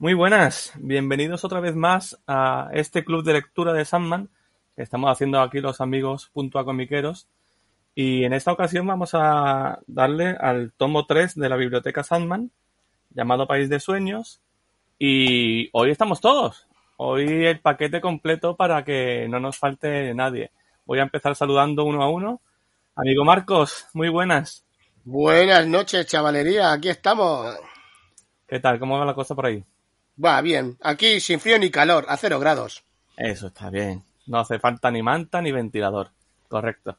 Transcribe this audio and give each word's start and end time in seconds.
Muy 0.00 0.14
buenas, 0.14 0.74
bienvenidos 0.76 1.44
otra 1.44 1.58
vez 1.58 1.74
más 1.74 2.20
a 2.28 2.70
este 2.72 3.04
club 3.04 3.24
de 3.24 3.32
lectura 3.32 3.72
de 3.72 3.84
Sandman 3.84 4.30
que 4.76 4.82
estamos 4.84 5.10
haciendo 5.10 5.40
aquí 5.40 5.60
los 5.60 5.80
amigos 5.80 6.30
punto 6.32 6.60
a 6.60 6.64
comiqueros 6.64 7.26
y 7.96 8.22
en 8.22 8.32
esta 8.32 8.52
ocasión 8.52 8.86
vamos 8.86 9.10
a 9.14 9.80
darle 9.88 10.36
al 10.38 10.72
tomo 10.76 11.04
3 11.04 11.34
de 11.34 11.48
la 11.48 11.56
biblioteca 11.56 12.04
Sandman 12.04 12.52
llamado 13.10 13.48
País 13.48 13.68
de 13.68 13.80
Sueños 13.80 14.40
y 15.00 15.68
hoy 15.72 15.90
estamos 15.90 16.20
todos, 16.20 16.68
hoy 16.96 17.46
el 17.46 17.58
paquete 17.58 18.00
completo 18.00 18.54
para 18.54 18.84
que 18.84 19.26
no 19.28 19.40
nos 19.40 19.58
falte 19.58 20.14
nadie. 20.14 20.52
Voy 20.84 21.00
a 21.00 21.02
empezar 21.02 21.34
saludando 21.34 21.82
uno 21.82 22.04
a 22.04 22.08
uno. 22.08 22.40
Amigo 22.94 23.24
Marcos, 23.24 23.88
muy 23.94 24.10
buenas. 24.10 24.64
Buenas 25.02 25.66
noches, 25.66 26.06
chavalería, 26.06 26.70
aquí 26.70 26.88
estamos. 26.88 27.56
¿Qué 28.46 28.60
tal? 28.60 28.78
¿Cómo 28.78 28.96
va 28.96 29.04
la 29.04 29.14
cosa 29.14 29.34
por 29.34 29.46
ahí? 29.46 29.64
Va 30.22 30.40
bien, 30.40 30.76
aquí 30.82 31.20
sin 31.20 31.38
frío 31.38 31.58
ni 31.58 31.70
calor, 31.70 32.06
a 32.08 32.16
cero 32.16 32.40
grados. 32.40 32.84
Eso 33.16 33.48
está 33.48 33.70
bien. 33.70 34.02
No 34.26 34.40
hace 34.40 34.58
falta 34.58 34.90
ni 34.90 35.02
manta 35.02 35.40
ni 35.40 35.52
ventilador. 35.52 36.10
Correcto. 36.48 36.96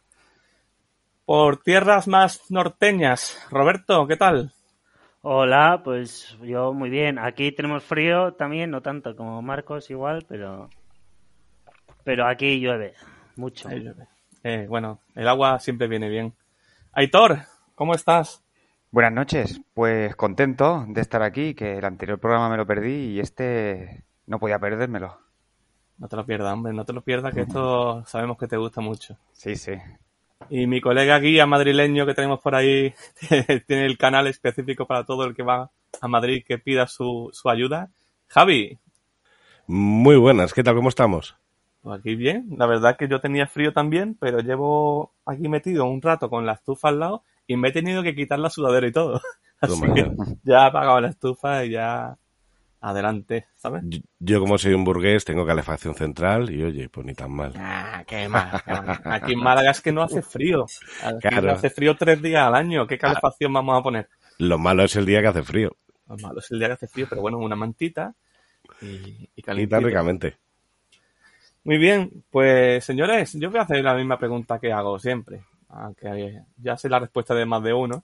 Por 1.26 1.62
tierras 1.62 2.08
más 2.08 2.50
norteñas, 2.50 3.38
Roberto, 3.52 4.08
¿qué 4.08 4.16
tal? 4.16 4.52
Hola, 5.22 5.82
pues 5.84 6.38
yo 6.42 6.74
muy 6.74 6.90
bien. 6.90 7.20
Aquí 7.20 7.52
tenemos 7.52 7.84
frío 7.84 8.34
también, 8.34 8.72
no 8.72 8.82
tanto 8.82 9.16
como 9.16 9.42
Marcos 9.42 9.90
igual, 9.90 10.26
pero 10.28 10.70
pero 12.04 12.26
aquí 12.26 12.60
llueve 12.60 12.94
mucho. 13.36 13.68
Ahí 13.68 13.82
llueve. 13.82 14.08
Eh, 14.44 14.66
bueno, 14.70 15.02
el 15.16 15.28
agua 15.28 15.60
siempre 15.60 15.88
viene 15.88 16.08
bien. 16.08 16.34
Aitor, 16.94 17.40
¿cómo 17.76 17.94
estás? 17.94 18.42
Buenas 18.92 19.14
noches, 19.14 19.62
pues 19.76 20.16
contento 20.16 20.84
de 20.88 21.02
estar 21.02 21.22
aquí, 21.22 21.54
que 21.54 21.78
el 21.78 21.86
anterior 21.86 22.20
programa 22.20 22.50
me 22.50 22.58
lo 22.58 22.66
perdí 22.66 23.12
y 23.12 23.20
este 23.20 24.04
no 24.26 24.40
podía 24.40 24.58
perdérmelo. 24.58 25.16
No 26.00 26.08
te 26.08 26.16
lo 26.16 26.26
pierdas, 26.26 26.54
hombre, 26.54 26.74
no 26.74 26.86
te 26.86 26.94
lo 26.94 27.02
pierdas, 27.04 27.32
que 27.36 27.42
esto 27.42 28.04
sabemos 28.08 28.40
que 28.40 28.48
te 28.48 28.58
gusta 28.58 28.82
mucho. 28.82 29.16
Sí, 29.32 29.56
sí. 29.56 29.74
Y 30.50 30.66
mi 30.66 30.82
colega 30.82 31.20
guía 31.20 31.46
madrileño 31.46 32.08
que 32.08 32.16
tenemos 32.16 32.40
por 32.40 32.56
ahí 32.56 32.92
tiene 33.68 33.86
el 33.86 33.96
canal 34.00 34.26
específico 34.26 34.88
para 34.88 35.04
todo 35.04 35.24
el 35.26 35.36
que 35.36 35.44
va 35.44 35.70
a 36.02 36.08
Madrid 36.08 36.44
que 36.44 36.58
pida 36.58 36.88
su, 36.88 37.30
su 37.32 37.48
ayuda. 37.48 37.92
Javi. 38.28 38.80
Muy 39.68 40.16
buenas, 40.18 40.52
¿qué 40.52 40.64
tal? 40.64 40.74
¿Cómo 40.74 40.90
estamos? 40.90 41.36
Pues 41.84 42.00
aquí 42.00 42.16
bien, 42.16 42.56
la 42.58 42.66
verdad 42.66 42.98
que 42.98 43.08
yo 43.08 43.22
tenía 43.22 43.46
frío 43.46 43.72
también, 43.72 44.18
pero 44.20 44.40
llevo 44.40 45.12
aquí 45.28 45.48
metido 45.48 45.86
un 45.86 46.02
rato 46.02 46.28
con 46.28 46.48
la 46.48 46.54
estufa 46.54 46.90
al 46.90 47.00
lado 47.00 47.24
y 47.50 47.58
me 47.58 47.70
he 47.70 47.72
tenido 47.72 48.04
que 48.04 48.16
quitar 48.16 48.38
la 48.38 48.52
sudadera 48.52 48.88
y 48.88 48.92
todo. 48.92 49.20
Así 49.60 49.82
que 49.94 50.12
ya 50.44 50.64
he 50.64 50.68
apagado 50.68 51.02
la 51.02 51.10
estufa 51.10 51.66
y 51.66 51.72
ya 51.72 52.16
adelante, 52.80 53.48
¿sabes? 53.56 53.82
Yo, 53.88 54.00
yo, 54.20 54.40
como 54.40 54.58
soy 54.60 54.74
un 54.74 54.86
burgués 54.86 55.26
tengo 55.26 55.46
calefacción 55.48 55.96
central 55.96 56.52
y 56.52 56.64
oye, 56.64 56.90
pues 56.90 57.08
ni 57.08 57.16
tan 57.16 57.32
mal. 57.32 57.54
Ah, 57.58 58.04
qué 58.08 58.30
mal. 58.30 58.62
qué 58.64 58.72
mal. 58.72 59.02
Aquí 59.04 59.34
en 59.34 59.40
Málaga 59.40 59.72
es 59.72 59.82
que 59.82 59.92
no 59.92 60.04
hace 60.04 60.22
frío. 60.22 60.68
Aquí 61.04 61.28
claro. 61.28 61.52
Hace 61.52 61.72
frío 61.72 61.98
tres 61.98 62.22
días 62.22 62.44
al 62.44 62.54
año. 62.54 62.86
¿Qué 62.86 63.00
calefacción 63.00 63.52
vamos 63.52 63.80
a 63.80 63.84
poner? 63.84 64.08
Lo 64.38 64.60
malo 64.60 64.84
es 64.84 64.96
el 64.96 65.08
día 65.08 65.22
que 65.22 65.28
hace 65.28 65.44
frío. 65.44 65.76
Lo 66.08 66.18
malo 66.18 66.40
es 66.40 66.52
el 66.52 66.60
día 66.60 66.68
que 66.68 66.74
hace 66.76 66.88
frío, 66.88 67.08
pero 67.10 67.22
bueno, 67.22 67.40
una 67.40 67.56
mantita 67.56 68.14
y, 68.80 68.86
y 68.86 69.32
Y 69.36 69.68
tan 69.68 69.84
ricamente. 69.84 70.38
Muy 71.64 71.80
bien, 71.80 72.24
pues 72.30 72.86
señores, 72.86 73.34
yo 73.34 73.50
voy 73.50 73.60
a 73.60 73.64
hacer 73.64 73.84
la 73.84 73.96
misma 73.96 74.18
pregunta 74.18 74.60
que 74.60 74.72
hago 74.72 74.98
siempre, 75.00 75.42
aunque 75.70 76.44
ya 76.58 76.78
sé 76.78 76.90
la 76.90 77.00
respuesta 77.00 77.34
de 77.34 77.46
más 77.46 77.64
de 77.64 77.74
uno. 77.74 78.04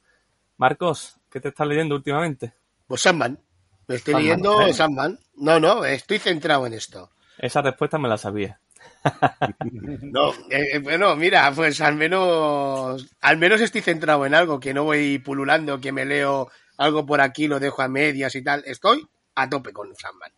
Marcos, 0.57 1.19
¿qué 1.29 1.39
te 1.41 1.49
estás 1.49 1.67
leyendo 1.67 1.95
últimamente? 1.95 2.53
Pues 2.87 3.01
Sandman. 3.01 3.39
Me 3.87 3.95
estoy 3.95 4.13
Sandman, 4.13 4.23
leyendo 4.23 4.61
¿eh? 4.61 4.73
Sandman. 4.73 5.19
No, 5.35 5.59
no, 5.59 5.85
estoy 5.85 6.19
centrado 6.19 6.65
en 6.65 6.73
esto. 6.73 7.11
Esa 7.37 7.61
respuesta 7.61 7.97
me 7.97 8.07
la 8.07 8.17
sabía. 8.17 8.59
no, 10.01 10.31
eh, 10.49 10.79
bueno, 10.79 11.15
mira, 11.15 11.51
pues 11.53 11.81
al 11.81 11.95
menos, 11.95 13.15
al 13.21 13.37
menos 13.37 13.61
estoy 13.61 13.81
centrado 13.81 14.25
en 14.25 14.33
algo, 14.33 14.59
que 14.59 14.73
no 14.73 14.83
voy 14.83 15.19
pululando, 15.19 15.79
que 15.79 15.91
me 15.91 16.05
leo 16.05 16.49
algo 16.77 17.05
por 17.05 17.21
aquí, 17.21 17.47
lo 17.47 17.59
dejo 17.59 17.81
a 17.81 17.87
medias 17.87 18.35
y 18.35 18.43
tal. 18.43 18.63
Estoy 18.65 19.07
a 19.35 19.49
tope 19.49 19.73
con 19.73 19.95
Sandman. 19.95 20.31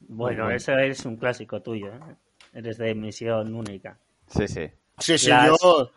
Bueno, 0.00 0.50
eso 0.50 0.76
es 0.78 1.04
un 1.04 1.16
clásico 1.16 1.62
tuyo, 1.62 1.88
¿eh? 1.88 2.16
Eres 2.52 2.78
de 2.78 2.90
emisión 2.90 3.54
única. 3.54 3.98
Sí, 4.28 4.46
sí. 4.46 4.70
Sí, 4.98 5.18
sí, 5.18 5.28
Las... 5.28 5.48
yo. 5.48 5.90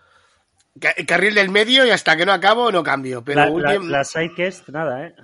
Carril 0.79 1.35
del 1.35 1.49
medio 1.49 1.85
y 1.85 1.89
hasta 1.89 2.15
que 2.15 2.25
no 2.25 2.31
acabo 2.31 2.71
no 2.71 2.83
cambio. 2.83 3.23
Pero 3.23 3.41
la, 3.41 3.49
últim... 3.49 3.89
la, 3.89 3.99
la 3.99 4.03
sidecast, 4.03 4.69
nada, 4.69 5.07
¿eh? 5.07 5.15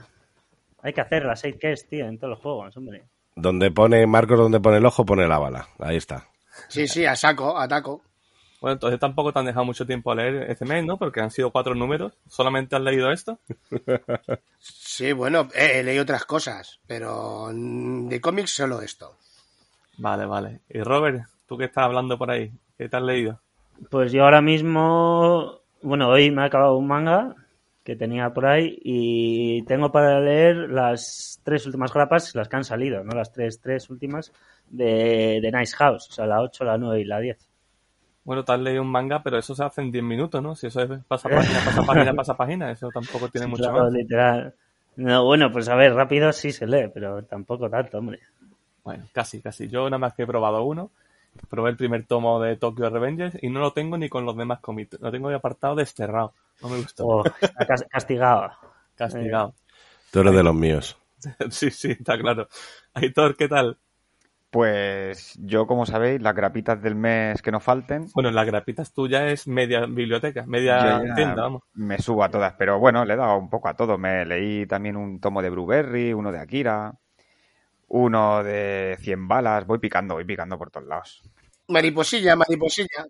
Hay 0.82 0.94
que 0.94 1.02
hacer 1.02 1.26
la 1.26 1.36
sidecast, 1.36 1.90
tío, 1.90 2.06
en 2.06 2.18
todos 2.18 2.32
los 2.32 2.40
juegos, 2.40 2.76
hombre. 2.78 3.04
Donde 3.36 3.72
pone 3.72 4.06
Marcos, 4.06 4.38
donde 4.38 4.60
pone 4.60 4.78
el 4.78 4.86
ojo, 4.86 5.06
pone 5.06 5.28
la 5.28 5.40
bala. 5.40 5.68
Ahí 5.80 5.98
está. 5.98 6.28
Sí, 6.68 6.88
sí, 6.88 7.06
a 7.06 7.16
saco, 7.16 7.58
ataco. 7.58 8.02
Bueno, 8.62 8.74
entonces 8.76 9.00
tampoco 9.00 9.34
te 9.34 9.40
han 9.40 9.46
dejado 9.46 9.66
mucho 9.66 9.86
tiempo 9.86 10.12
a 10.12 10.16
leer 10.16 10.50
este 10.50 10.64
mes, 10.64 10.86
¿no? 10.86 10.98
Porque 10.98 11.20
han 11.20 11.32
sido 11.32 11.52
cuatro 11.52 11.76
números. 11.76 12.14
¿Solamente 12.30 12.76
has 12.76 12.82
leído 12.82 13.12
esto? 13.12 13.40
sí, 14.60 15.12
bueno, 15.12 15.50
he, 15.54 15.80
he 15.80 15.84
leído 15.84 16.04
otras 16.04 16.24
cosas, 16.26 16.80
pero 16.88 17.50
de 17.54 18.22
cómics 18.22 18.52
solo 18.52 18.82
esto. 18.82 19.18
Vale, 19.98 20.26
vale. 20.26 20.62
Y 20.70 20.82
Robert, 20.82 21.24
tú 21.46 21.58
que 21.58 21.66
estás 21.66 21.84
hablando 21.86 22.18
por 22.18 22.32
ahí, 22.32 22.52
¿qué 22.78 22.88
te 22.88 22.96
has 22.96 23.04
leído? 23.04 23.42
Pues 23.90 24.12
yo 24.12 24.24
ahora 24.24 24.42
mismo, 24.42 25.60
bueno, 25.82 26.10
hoy 26.10 26.32
me 26.32 26.42
ha 26.42 26.46
acabado 26.46 26.78
un 26.78 26.88
manga 26.88 27.36
que 27.84 27.96
tenía 27.96 28.34
por 28.34 28.46
ahí 28.46 28.80
y 28.84 29.64
tengo 29.66 29.92
para 29.92 30.20
leer 30.22 30.56
las 30.70 31.40
tres 31.44 31.66
últimas 31.66 31.94
grapas, 31.94 32.34
las 32.36 32.48
que 32.48 32.56
han 32.56 32.64
salido, 32.64 33.04
¿no? 33.04 33.14
Las 33.14 33.32
tres, 33.34 33.60
tres 33.60 33.90
últimas 33.90 34.32
de, 34.70 35.40
de 35.42 35.52
Nice 35.52 35.76
House, 35.76 36.08
o 36.10 36.14
sea, 36.14 36.26
la 36.26 36.42
8, 36.42 36.64
la 36.64 36.78
9 36.78 37.02
y 37.02 37.06
la 37.06 37.20
10. 37.20 37.50
Bueno, 38.26 38.44
te 38.44 38.52
has 38.52 38.60
leído 38.60 38.82
un 38.82 38.90
manga, 38.92 39.24
pero 39.24 39.38
eso 39.38 39.56
se 39.56 39.64
hace 39.64 39.82
en 39.82 39.92
10 39.92 40.04
minutos, 40.04 40.42
¿no? 40.44 40.56
Si 40.56 40.68
eso 40.68 40.82
es 40.82 41.04
pasa 41.06 41.30
página, 41.30 41.62
pasa 41.62 41.84
página, 41.84 42.14
pasa 42.16 42.36
página, 42.36 42.72
eso 42.72 42.92
tampoco 42.92 43.30
tiene 43.30 43.48
Sí, 43.48 43.48
mucho 43.48 43.72
claro, 43.72 43.72
más. 43.72 43.92
literal. 43.92 44.56
No, 44.96 45.26
bueno, 45.26 45.52
pues 45.52 45.68
a 45.70 45.76
ver, 45.76 45.94
rápido 45.94 46.32
sí 46.34 46.52
se 46.52 46.66
lee, 46.68 46.90
pero 46.94 47.24
tampoco 47.26 47.70
tanto, 47.70 47.98
hombre. 48.00 48.20
Bueno, 48.84 49.06
casi, 49.14 49.42
casi. 49.42 49.68
Yo 49.70 49.86
nada 49.86 49.98
más 49.98 50.14
que 50.14 50.24
he 50.24 50.28
probado 50.28 50.64
uno. 50.64 50.92
Probé 51.50 51.72
el 51.72 51.78
primer 51.78 52.06
tomo 52.06 52.40
de 52.40 52.58
Tokyo 52.58 52.90
Revengers 52.90 53.38
y 53.42 53.50
no 53.50 53.60
lo 53.60 53.74
tengo 53.74 53.98
ni 53.98 54.10
con 54.10 54.26
los 54.26 54.38
demás 54.38 54.60
cómics. 54.60 54.98
Lo 55.00 55.12
tengo 55.12 55.30
ahí 55.30 55.36
apartado 55.36 55.76
desterrado. 55.76 56.34
No 56.62 56.70
me 56.70 56.78
gustó. 56.78 57.06
Oh, 57.08 57.24
castigado. 57.92 58.52
Castigado. 58.96 59.54
Tú 60.12 60.20
eres 60.20 60.34
de 60.34 60.44
los 60.44 60.56
míos. 60.56 60.98
sí, 61.50 61.72
sí, 61.72 61.92
está 61.92 62.18
claro. 62.18 62.48
Aitor, 62.94 63.36
¿qué 63.36 63.48
tal? 63.48 63.78
Pues 64.54 65.34
yo, 65.42 65.66
como 65.66 65.88
sabéis, 65.88 66.22
las 66.22 66.36
grapitas 66.36 66.80
del 66.80 66.94
mes 66.94 67.42
que 67.42 67.52
no 67.52 67.60
falten. 67.60 68.06
Bueno, 68.14 68.30
las 68.30 68.46
grapitas 68.46 68.94
tuyas 68.94 69.32
es 69.32 69.48
media 69.48 69.88
biblioteca, 69.88 70.46
media 70.46 71.02
tienda, 71.16 71.42
vamos. 71.42 71.64
Me 71.74 71.98
subo 71.98 72.24
a 72.24 72.30
todas, 72.30 72.54
pero 72.54 72.78
bueno, 72.78 73.04
le 73.04 73.16
he 73.16 73.18
dado 73.18 73.36
un 73.36 73.50
poco 73.50 73.68
a 73.68 73.74
todo. 73.74 73.98
Me 73.98 74.26
leí 74.26 74.68
también 74.68 74.96
un 74.96 75.20
tomo 75.20 75.42
de 75.42 75.50
Blueberry, 75.50 76.14
uno 76.14 76.32
de 76.32 76.38
Akira, 76.38 76.94
uno 77.96 78.44
de 78.44 78.98
100 79.02 79.28
balas. 79.28 79.68
Voy 79.68 79.78
picando, 79.78 80.16
voy 80.16 80.26
picando 80.26 80.58
por 80.58 80.72
todos 80.72 80.88
lados. 80.88 81.22
Mariposilla, 81.68 82.36
mariposilla. 82.36 83.06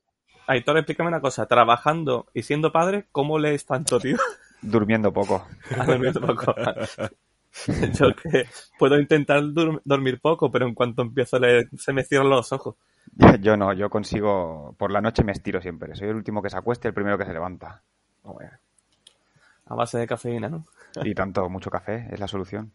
Aitor, 0.47 0.77
explícame 0.77 1.07
una 1.07 1.21
cosa. 1.21 1.45
Trabajando 1.45 2.27
y 2.33 2.43
siendo 2.43 2.71
padre, 2.73 3.05
¿cómo 3.13 3.39
lees 3.39 3.65
tanto, 3.65 3.97
tío? 3.99 4.17
Durmiendo 4.61 5.11
poco. 5.13 5.47
Ah, 5.77 5.85
durmiendo 5.85 6.19
poco. 6.21 6.53
Yo 7.93 8.13
que 8.15 8.47
puedo 8.79 8.99
intentar 8.99 9.41
dur- 9.43 9.81
dormir 9.85 10.19
poco, 10.19 10.51
pero 10.51 10.67
en 10.67 10.73
cuanto 10.73 11.01
empiezo 11.03 11.37
a 11.37 11.39
leer, 11.39 11.69
se 11.77 11.93
me 11.93 12.03
cierran 12.03 12.29
los 12.29 12.51
ojos. 12.51 12.75
Yo 13.41 13.55
no, 13.55 13.71
yo 13.73 13.89
consigo. 13.89 14.75
Por 14.77 14.91
la 14.91 14.99
noche 15.01 15.23
me 15.23 15.31
estiro 15.33 15.61
siempre. 15.61 15.95
Soy 15.95 16.09
el 16.09 16.15
último 16.15 16.41
que 16.41 16.49
se 16.49 16.57
acuesta 16.57 16.87
y 16.87 16.89
el 16.89 16.93
primero 16.93 17.17
que 17.17 17.25
se 17.25 17.33
levanta. 17.33 17.81
A 19.65 19.75
base 19.75 19.97
de 19.97 20.07
cafeína, 20.07 20.49
¿no? 20.49 20.65
Y 21.03 21.13
tanto, 21.15 21.47
mucho 21.49 21.69
café 21.69 22.07
es 22.11 22.19
la 22.19 22.27
solución. 22.27 22.71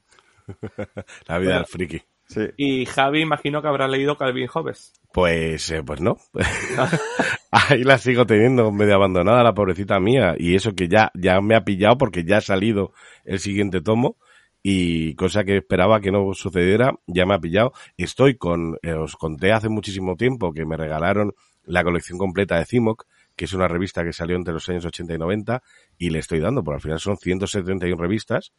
La 1.28 1.38
vida 1.38 1.56
del 1.56 1.66
friki. 1.66 2.02
Sí. 2.26 2.42
Y 2.58 2.84
Javi, 2.84 3.22
imagino 3.22 3.62
que 3.62 3.68
habrá 3.68 3.88
leído 3.88 4.16
Calvin 4.16 4.48
Hobbes. 4.48 4.92
Pues, 5.12 5.70
eh, 5.70 5.82
pues 5.82 6.00
no. 6.02 6.18
Ahí 7.50 7.82
la 7.84 7.96
sigo 7.96 8.26
teniendo 8.26 8.70
medio 8.70 8.96
abandonada, 8.96 9.42
la 9.42 9.54
pobrecita 9.54 9.98
mía. 9.98 10.34
Y 10.38 10.54
eso 10.54 10.74
que 10.74 10.88
ya, 10.88 11.10
ya 11.14 11.40
me 11.40 11.54
ha 11.54 11.64
pillado 11.64 11.96
porque 11.96 12.24
ya 12.24 12.38
ha 12.38 12.42
salido 12.42 12.92
el 13.24 13.38
siguiente 13.38 13.80
tomo. 13.80 14.18
Y 14.62 15.14
cosa 15.14 15.44
que 15.44 15.56
esperaba 15.56 16.00
que 16.00 16.10
no 16.10 16.34
sucediera, 16.34 16.92
ya 17.06 17.24
me 17.24 17.34
ha 17.34 17.38
pillado. 17.38 17.72
Estoy 17.96 18.36
con, 18.36 18.76
eh, 18.82 18.92
os 18.92 19.16
conté 19.16 19.52
hace 19.52 19.70
muchísimo 19.70 20.16
tiempo 20.16 20.52
que 20.52 20.66
me 20.66 20.76
regalaron 20.76 21.32
la 21.64 21.84
colección 21.84 22.18
completa 22.18 22.58
de 22.58 22.66
Cimoc, 22.66 23.06
que 23.36 23.44
es 23.44 23.52
una 23.52 23.68
revista 23.68 24.02
que 24.02 24.12
salió 24.12 24.36
entre 24.36 24.52
los 24.52 24.68
años 24.68 24.84
80 24.84 25.14
y 25.14 25.18
90, 25.18 25.62
y 25.96 26.10
le 26.10 26.18
estoy 26.18 26.40
dando, 26.40 26.64
porque 26.64 26.76
al 26.76 26.82
final 26.82 26.98
son 26.98 27.16
171 27.16 28.00
revistas, 28.00 28.52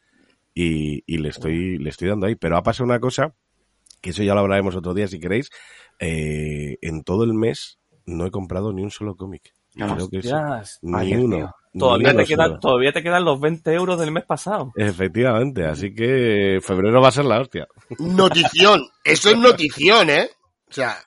y, 0.53 1.03
y 1.05 1.17
le 1.17 1.29
estoy, 1.29 1.77
le 1.77 1.89
estoy 1.89 2.09
dando 2.09 2.27
ahí. 2.27 2.35
Pero 2.35 2.57
ha 2.57 2.63
pasado 2.63 2.85
una 2.85 2.99
cosa, 2.99 3.33
que 4.01 4.11
eso 4.11 4.23
ya 4.23 4.33
lo 4.33 4.41
hablaremos 4.41 4.75
otro 4.75 4.93
día 4.93 5.07
si 5.07 5.19
queréis, 5.19 5.49
eh, 5.99 6.77
en 6.81 7.03
todo 7.03 7.23
el 7.23 7.33
mes 7.33 7.79
no 8.05 8.25
he 8.25 8.31
comprado 8.31 8.73
ni 8.73 8.83
un 8.83 8.91
solo 8.91 9.15
cómic. 9.15 9.53
Creo 9.73 10.09
que 10.09 10.17
Hostias. 10.17 10.79
ni 10.81 10.97
Ay, 10.97 11.13
uno. 11.15 11.53
Todavía 11.77 12.15
te, 12.15 12.25
quedan, 12.25 12.59
todavía 12.59 12.91
te 12.91 13.03
quedan 13.03 13.23
los 13.23 13.39
20 13.39 13.71
euros 13.73 13.99
del 13.99 14.11
mes 14.11 14.25
pasado. 14.25 14.71
Efectivamente, 14.75 15.65
así 15.65 15.93
que 15.93 16.59
febrero 16.61 16.99
va 16.99 17.09
a 17.09 17.11
ser 17.11 17.25
la 17.25 17.39
hostia. 17.39 17.67
Notición. 17.99 18.87
Eso 19.03 19.29
es 19.29 19.37
notición, 19.37 20.09
¿eh? 20.09 20.29
O 20.67 20.73
sea, 20.73 20.97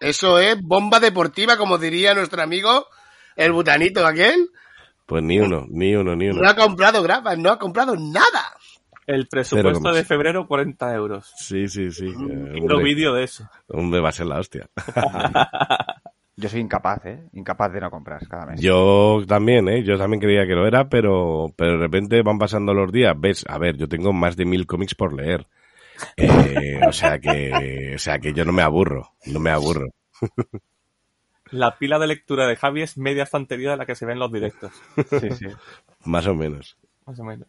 eso 0.00 0.40
es 0.40 0.60
bomba 0.60 0.98
deportiva, 0.98 1.56
como 1.56 1.78
diría 1.78 2.12
nuestro 2.12 2.42
amigo 2.42 2.86
el 3.36 3.52
butanito 3.52 4.04
aquel. 4.04 4.50
Pues 5.06 5.22
ni 5.22 5.38
uno, 5.38 5.66
ni 5.68 5.94
uno, 5.94 6.16
ni 6.16 6.28
uno. 6.28 6.42
No 6.42 6.48
ha 6.48 6.56
comprado 6.56 7.02
grapas, 7.02 7.38
no 7.38 7.50
ha 7.50 7.58
comprado 7.58 7.94
nada. 7.96 8.56
El 9.06 9.26
presupuesto 9.28 9.92
de 9.92 10.04
febrero, 10.04 10.46
40 10.46 10.94
euros. 10.94 11.32
Sí, 11.36 11.68
sí, 11.68 11.90
sí. 11.90 12.08
Eh, 12.08 12.12
Quiero 12.14 12.76
hombre, 12.76 12.84
vídeo 12.84 13.14
de 13.14 13.24
eso. 13.24 13.48
hombre, 13.68 14.00
va 14.00 14.08
a 14.08 14.12
ser 14.12 14.26
la 14.26 14.38
hostia. 14.38 14.68
Yo 16.36 16.48
soy 16.48 16.60
incapaz, 16.60 17.06
¿eh? 17.06 17.28
Incapaz 17.34 17.72
de 17.72 17.80
no 17.80 17.90
comprar 17.90 18.26
cada 18.26 18.46
mes. 18.46 18.60
Yo 18.60 19.22
también, 19.28 19.68
¿eh? 19.68 19.84
Yo 19.84 19.96
también 19.96 20.20
creía 20.20 20.46
que 20.46 20.54
lo 20.54 20.66
era, 20.66 20.88
pero, 20.88 21.46
pero 21.54 21.72
de 21.72 21.78
repente 21.78 22.22
van 22.22 22.38
pasando 22.38 22.74
los 22.74 22.90
días. 22.90 23.14
Ves, 23.16 23.44
a 23.48 23.56
ver, 23.58 23.76
yo 23.76 23.88
tengo 23.88 24.12
más 24.12 24.36
de 24.36 24.44
mil 24.44 24.66
cómics 24.66 24.96
por 24.96 25.12
leer. 25.12 25.46
Eh, 26.16 26.80
o 26.86 26.92
sea 26.92 27.20
que, 27.20 27.92
o 27.94 27.98
sea 27.98 28.18
que 28.18 28.32
yo 28.32 28.44
no 28.44 28.52
me 28.52 28.62
aburro, 28.62 29.12
no 29.26 29.38
me 29.38 29.50
aburro. 29.50 29.86
La 31.50 31.76
pila 31.78 32.00
de 32.00 32.08
lectura 32.08 32.48
de 32.48 32.56
Javi 32.56 32.82
es 32.82 32.98
media 32.98 33.22
estantería 33.22 33.72
de 33.72 33.76
la 33.76 33.86
que 33.86 33.94
se 33.94 34.06
ve 34.06 34.14
en 34.14 34.18
los 34.18 34.32
directos. 34.32 34.72
Sí, 35.20 35.30
sí. 35.30 35.46
Más 36.04 36.26
o 36.26 36.34
menos. 36.34 36.76
Más 37.06 37.20
o 37.20 37.24
menos. 37.24 37.46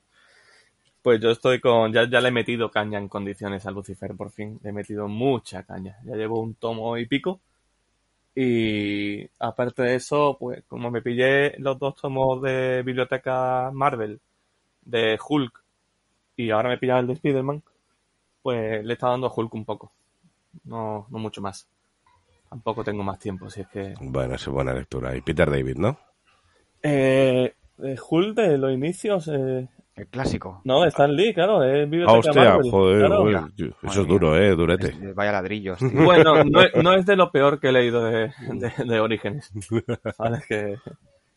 Pues 1.05 1.21
yo 1.21 1.29
estoy 1.29 1.59
con. 1.59 1.93
Ya, 1.93 2.09
ya 2.09 2.19
le 2.19 2.29
he 2.29 2.31
metido 2.31 2.71
caña 2.71 2.97
en 2.97 3.07
condiciones 3.07 3.63
a 3.67 3.69
Lucifer, 3.69 4.15
por 4.15 4.31
fin. 4.31 4.59
Le 4.63 4.71
he 4.71 4.73
metido 4.73 5.07
mucha 5.07 5.61
caña. 5.61 5.99
Ya 6.03 6.15
llevo 6.15 6.39
un 6.39 6.55
tomo 6.55 6.97
y 6.97 7.05
pico. 7.05 7.41
Y 8.33 9.23
aparte 9.37 9.83
de 9.83 9.95
eso, 9.97 10.35
pues 10.39 10.63
como 10.67 10.89
me 10.89 11.03
pillé 11.03 11.59
los 11.59 11.77
dos 11.77 11.95
tomos 11.95 12.41
de 12.41 12.81
biblioteca 12.81 13.69
Marvel, 13.71 14.19
de 14.81 15.19
Hulk, 15.29 15.63
y 16.37 16.49
ahora 16.49 16.69
me 16.69 16.75
he 16.75 16.79
pillado 16.79 17.01
el 17.01 17.07
de 17.07 17.13
Spider-Man, 17.13 17.61
pues 18.41 18.83
le 18.83 18.93
está 18.93 19.09
dando 19.09 19.27
a 19.27 19.33
Hulk 19.35 19.53
un 19.53 19.63
poco. 19.63 19.91
No, 20.63 21.05
no 21.11 21.19
mucho 21.19 21.39
más. 21.39 21.67
Tampoco 22.49 22.83
tengo 22.83 23.03
más 23.03 23.19
tiempo, 23.19 23.47
si 23.51 23.61
es 23.61 23.67
que. 23.67 23.93
Bueno, 24.01 24.33
es 24.33 24.47
buena 24.47 24.73
lectura. 24.73 25.15
Y 25.15 25.21
Peter 25.21 25.51
David, 25.51 25.77
¿no? 25.77 25.99
Eh, 26.81 27.53
de 27.77 27.99
Hulk 28.09 28.35
de 28.35 28.57
los 28.57 28.73
inicios. 28.73 29.27
Eh... 29.27 29.67
El 29.95 30.07
clásico. 30.07 30.61
No, 30.65 30.83
Stan 30.85 31.15
Lee, 31.15 31.33
claro, 31.33 31.63
es 31.63 31.87
Ah, 32.05 32.13
hostia, 32.13 32.33
Marvel, 32.33 32.69
joder, 32.69 33.05
claro. 33.05 33.29
Eso 33.29 33.71
es 33.83 33.97
mía. 33.97 34.05
duro, 34.07 34.37
¿eh? 34.37 34.49
Durete. 34.55 34.87
Es- 34.89 35.15
Vaya 35.15 35.31
ladrillos, 35.31 35.79
tío. 35.79 35.89
Bueno, 36.03 36.43
no, 36.43 36.61
es- 36.61 36.75
no 36.83 36.93
es 36.93 37.05
de 37.05 37.15
lo 37.15 37.31
peor 37.31 37.59
que 37.61 37.69
he 37.69 37.71
leído 37.71 38.03
de, 38.03 38.31
de, 38.53 38.71
de 38.85 38.99
Orígenes. 38.99 39.51
Que, 40.49 40.75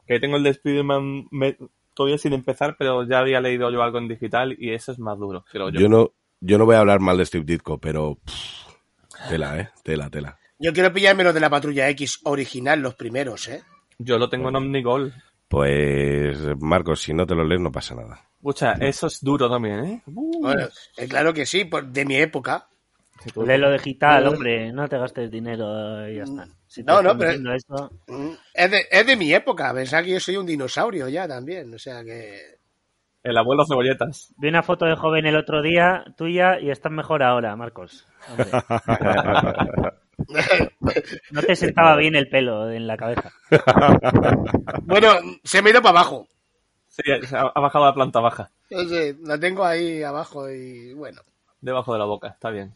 que 0.06 0.20
tengo 0.20 0.36
el 0.38 0.42
de 0.42 0.50
Spider-Man 0.50 1.26
me- 1.30 1.56
todavía 1.94 2.18
sin 2.18 2.32
empezar, 2.32 2.74
pero 2.78 3.04
ya 3.06 3.18
había 3.20 3.40
leído 3.40 3.70
yo 3.70 3.82
algo 3.82 3.98
en 3.98 4.08
digital 4.08 4.56
y 4.58 4.72
eso 4.72 4.90
es 4.92 4.98
más 4.98 5.18
duro, 5.18 5.44
creo 5.50 5.68
yo. 5.70 5.78
Yo 5.80 5.88
no, 5.88 6.10
yo 6.40 6.58
no 6.58 6.64
voy 6.66 6.74
a 6.76 6.80
hablar 6.80 6.98
mal 7.00 7.16
de 7.18 7.26
Steve 7.26 7.44
Ditko, 7.44 7.78
pero 7.78 8.16
pff, 8.24 9.28
tela, 9.28 9.58
¿eh? 9.60 9.68
Tela, 9.84 10.10
tela. 10.10 10.36
Yo 10.58 10.72
quiero 10.72 10.92
pillarme 10.92 11.22
los 11.22 11.34
de 11.34 11.40
la 11.40 11.50
Patrulla 11.50 11.88
X 11.90 12.20
original, 12.24 12.80
los 12.80 12.94
primeros, 12.96 13.46
¿eh? 13.48 13.62
Yo 13.98 14.18
lo 14.18 14.28
tengo 14.28 14.48
en 14.48 14.56
Omnigol. 14.56 15.12
Pues, 15.46 16.38
Marcos, 16.60 17.00
si 17.00 17.14
no 17.14 17.24
te 17.26 17.34
lo 17.34 17.44
lees 17.44 17.60
no 17.60 17.70
pasa 17.72 17.94
nada. 17.94 18.27
Escucha, 18.38 18.72
eso 18.80 19.08
es 19.08 19.20
duro 19.22 19.50
también, 19.50 19.84
¿eh? 19.84 20.02
Uh, 20.06 20.40
Bueno, 20.42 20.68
claro 21.08 21.34
que 21.34 21.44
sí, 21.44 21.64
por- 21.64 21.86
de 21.86 22.04
mi 22.04 22.16
época. 22.16 22.68
si 23.20 23.30
tú- 23.30 23.44
Léelo 23.44 23.70
digital, 23.72 24.26
hombre, 24.28 24.72
no 24.72 24.88
te 24.88 24.96
gastes 24.96 25.30
dinero 25.30 26.08
y 26.08 26.16
ya 26.16 26.22
está. 26.22 26.46
Si 26.66 26.84
te 26.84 26.92
No, 26.92 27.02
no, 27.02 27.18
pero- 27.18 27.54
eso, 27.54 27.90
Mm, 28.06 28.30
Es 28.54 28.70
de, 28.70 28.86
es 28.90 29.06
de 29.06 29.16
mi 29.16 29.32
época. 29.34 29.72
Pensaba 29.74 30.02
que 30.04 30.10
yo 30.12 30.20
soy 30.20 30.36
un 30.36 30.46
dinosaurio 30.46 31.08
ya 31.08 31.26
también. 31.26 31.74
O 31.74 31.78
sea 31.78 32.04
que. 32.04 32.58
El 33.24 33.36
abuelo 33.36 33.64
cebolletas. 33.66 34.32
vi 34.38 34.48
una 34.48 34.62
foto 34.62 34.84
de 34.86 34.94
joven 34.94 35.26
el 35.26 35.36
otro 35.36 35.60
día 35.60 36.04
tuya 36.16 36.60
y 36.60 36.70
estás 36.70 36.92
mejor 36.92 37.22
ahora, 37.24 37.56
Marcos. 37.56 38.06
No 41.30 41.42
te 41.42 41.54
sentaba 41.56 41.96
bien 41.96 42.16
el 42.16 42.28
pelo 42.28 42.70
en 42.70 42.86
la 42.86 42.96
cabeza. 42.96 43.30
Bueno, 44.82 45.12
se 45.44 45.62
me 45.62 45.68
ha 45.68 45.72
ido 45.72 45.82
para 45.82 46.00
abajo. 46.00 46.26
Sí, 47.04 47.12
ha 47.36 47.60
bajado 47.60 47.84
a 47.84 47.88
la 47.88 47.94
planta 47.94 48.20
baja, 48.20 48.50
No 48.70 48.84
sé, 48.88 49.16
la 49.22 49.38
tengo 49.38 49.64
ahí 49.64 50.02
abajo 50.02 50.50
y 50.50 50.92
bueno, 50.94 51.20
debajo 51.60 51.92
de 51.92 51.98
la 51.98 52.04
boca, 52.06 52.28
está 52.28 52.50
bien. 52.50 52.74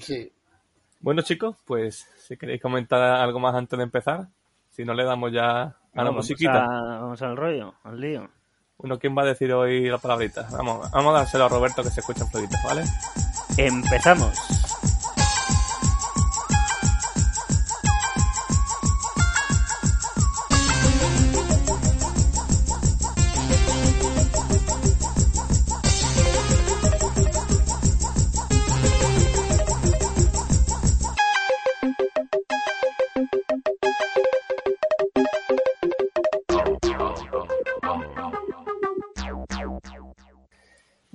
sí. 0.00 0.32
Bueno, 1.00 1.22
chicos, 1.22 1.54
pues 1.64 2.06
si 2.26 2.36
queréis 2.36 2.60
comentar 2.60 3.00
algo 3.00 3.38
más 3.38 3.54
antes 3.54 3.76
de 3.76 3.84
empezar, 3.84 4.26
si 4.70 4.84
no 4.84 4.94
le 4.94 5.04
damos 5.04 5.32
ya 5.32 5.62
a 5.94 6.04
la 6.04 6.10
musiquita. 6.10 6.52
Vamos, 6.66 6.70
a- 6.70 6.98
vamos 7.00 7.22
al 7.22 7.36
rollo, 7.36 7.74
al 7.84 8.00
lío. 8.00 8.28
Bueno, 8.78 8.98
¿quién 8.98 9.16
va 9.16 9.22
a 9.22 9.26
decir 9.26 9.52
hoy 9.52 9.88
la 9.88 9.98
palabrita? 9.98 10.48
Vamos, 10.50 10.90
vamos 10.90 11.14
a 11.14 11.18
dárselo 11.18 11.44
a 11.44 11.48
Roberto 11.48 11.82
que 11.82 11.90
se 11.90 12.00
escucha 12.00 12.24
en 12.24 12.30
fluiditas, 12.30 12.62
¿vale? 12.64 12.84
Empezamos. 13.56 14.36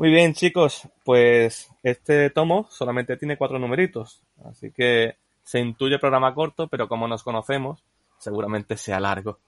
Muy 0.04 0.12
bien, 0.12 0.34
chicos, 0.34 0.90
pues 1.06 1.72
este 1.82 2.30
tomo 2.30 2.68
solamente 2.70 3.16
tiene 3.16 3.38
cuatro 3.38 3.58
numeritos, 3.58 4.22
así 4.44 4.70
que 4.70 5.16
se 5.44 5.62
intuye 5.62 5.98
programa 5.98 6.34
corto, 6.36 6.68
pero 6.68 6.90
como 6.90 7.08
nos 7.08 7.24
conocemos, 7.24 7.86
seguramente 8.18 8.76
sea 8.76 9.00
largo. 9.00 9.40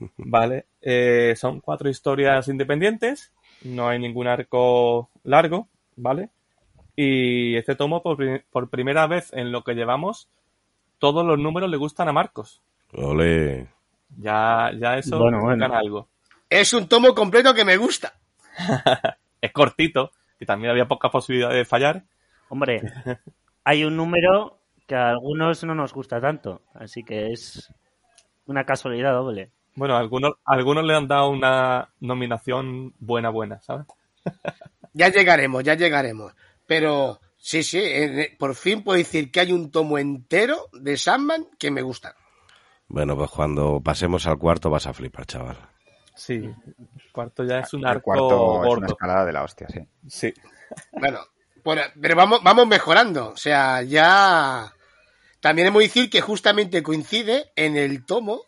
Vale, 0.16 0.66
eh, 0.82 1.34
son 1.36 1.60
cuatro 1.60 1.88
historias 1.88 2.48
independientes, 2.48 3.30
no 3.62 3.86
hay 3.88 4.00
ningún 4.00 4.26
arco 4.26 5.10
largo, 5.22 5.68
¿vale? 5.94 6.30
Y 6.96 7.54
este 7.54 7.76
tomo, 7.76 8.02
por, 8.02 8.16
pri- 8.16 8.42
por 8.50 8.68
primera 8.70 9.06
vez 9.06 9.32
en 9.32 9.52
lo 9.52 9.62
que 9.62 9.74
llevamos, 9.74 10.28
todos 10.98 11.24
los 11.24 11.38
números 11.38 11.70
le 11.70 11.76
gustan 11.76 12.08
a 12.08 12.12
Marcos. 12.12 12.62
Ole. 12.94 13.68
Ya, 14.16 14.72
ya 14.76 14.98
eso 14.98 15.20
Bueno, 15.20 15.40
bueno. 15.40 15.64
gana 15.68 15.78
algo. 15.78 16.08
Es 16.50 16.72
un 16.72 16.88
tomo 16.88 17.14
completo 17.14 17.54
que 17.54 17.64
me 17.64 17.76
gusta. 17.76 18.14
Es 19.40 19.52
cortito, 19.52 20.10
y 20.40 20.46
también 20.46 20.70
había 20.70 20.88
pocas 20.88 21.10
posibilidades 21.10 21.56
de 21.56 21.64
fallar. 21.64 22.04
Hombre, 22.48 22.80
hay 23.64 23.84
un 23.84 23.96
número 23.96 24.58
que 24.86 24.94
a 24.94 25.10
algunos 25.10 25.62
no 25.64 25.74
nos 25.74 25.92
gusta 25.92 26.20
tanto, 26.20 26.62
así 26.74 27.04
que 27.04 27.32
es 27.32 27.72
una 28.46 28.64
casualidad 28.64 29.12
doble. 29.12 29.50
Bueno, 29.74 29.96
algunos, 29.96 30.32
algunos 30.44 30.84
le 30.84 30.94
han 30.94 31.06
dado 31.06 31.30
una 31.30 31.90
nominación 32.00 32.94
buena, 32.98 33.30
buena, 33.30 33.60
¿sabes? 33.60 33.86
Ya 34.94 35.10
llegaremos, 35.10 35.62
ya 35.62 35.74
llegaremos. 35.74 36.32
Pero 36.66 37.20
sí, 37.36 37.62
sí, 37.62 37.78
eh, 37.78 38.34
por 38.36 38.56
fin 38.56 38.82
puedo 38.82 38.98
decir 38.98 39.30
que 39.30 39.38
hay 39.38 39.52
un 39.52 39.70
tomo 39.70 39.96
entero 39.96 40.68
de 40.72 40.96
Sandman 40.96 41.46
que 41.56 41.70
me 41.70 41.82
gusta. 41.82 42.16
Bueno, 42.88 43.16
pues 43.16 43.30
cuando 43.30 43.80
pasemos 43.80 44.26
al 44.26 44.38
cuarto 44.38 44.70
vas 44.70 44.86
a 44.86 44.94
flipar, 44.94 45.26
chaval. 45.26 45.56
Sí. 46.18 46.34
El 46.34 47.12
cuarto 47.12 47.44
ya 47.44 47.60
es 47.60 47.72
un 47.74 47.80
El 47.80 47.86
arco 47.86 48.02
cuarto 48.02 48.64
es 48.64 48.76
una 48.76 48.86
escalada 48.88 49.24
de 49.24 49.32
la 49.32 49.44
hostia, 49.44 49.68
sí. 49.68 49.80
Sí. 50.08 50.34
Bueno, 50.92 51.20
por- 51.62 51.78
pero 52.00 52.16
vamos, 52.16 52.40
vamos 52.42 52.66
mejorando. 52.66 53.28
O 53.30 53.36
sea, 53.36 53.82
ya. 53.82 54.72
También 55.40 55.68
hemos 55.68 55.80
de 55.80 55.86
decir 55.86 56.10
que 56.10 56.20
justamente 56.20 56.82
coincide 56.82 57.52
en 57.54 57.76
el 57.76 58.04
tomo 58.04 58.42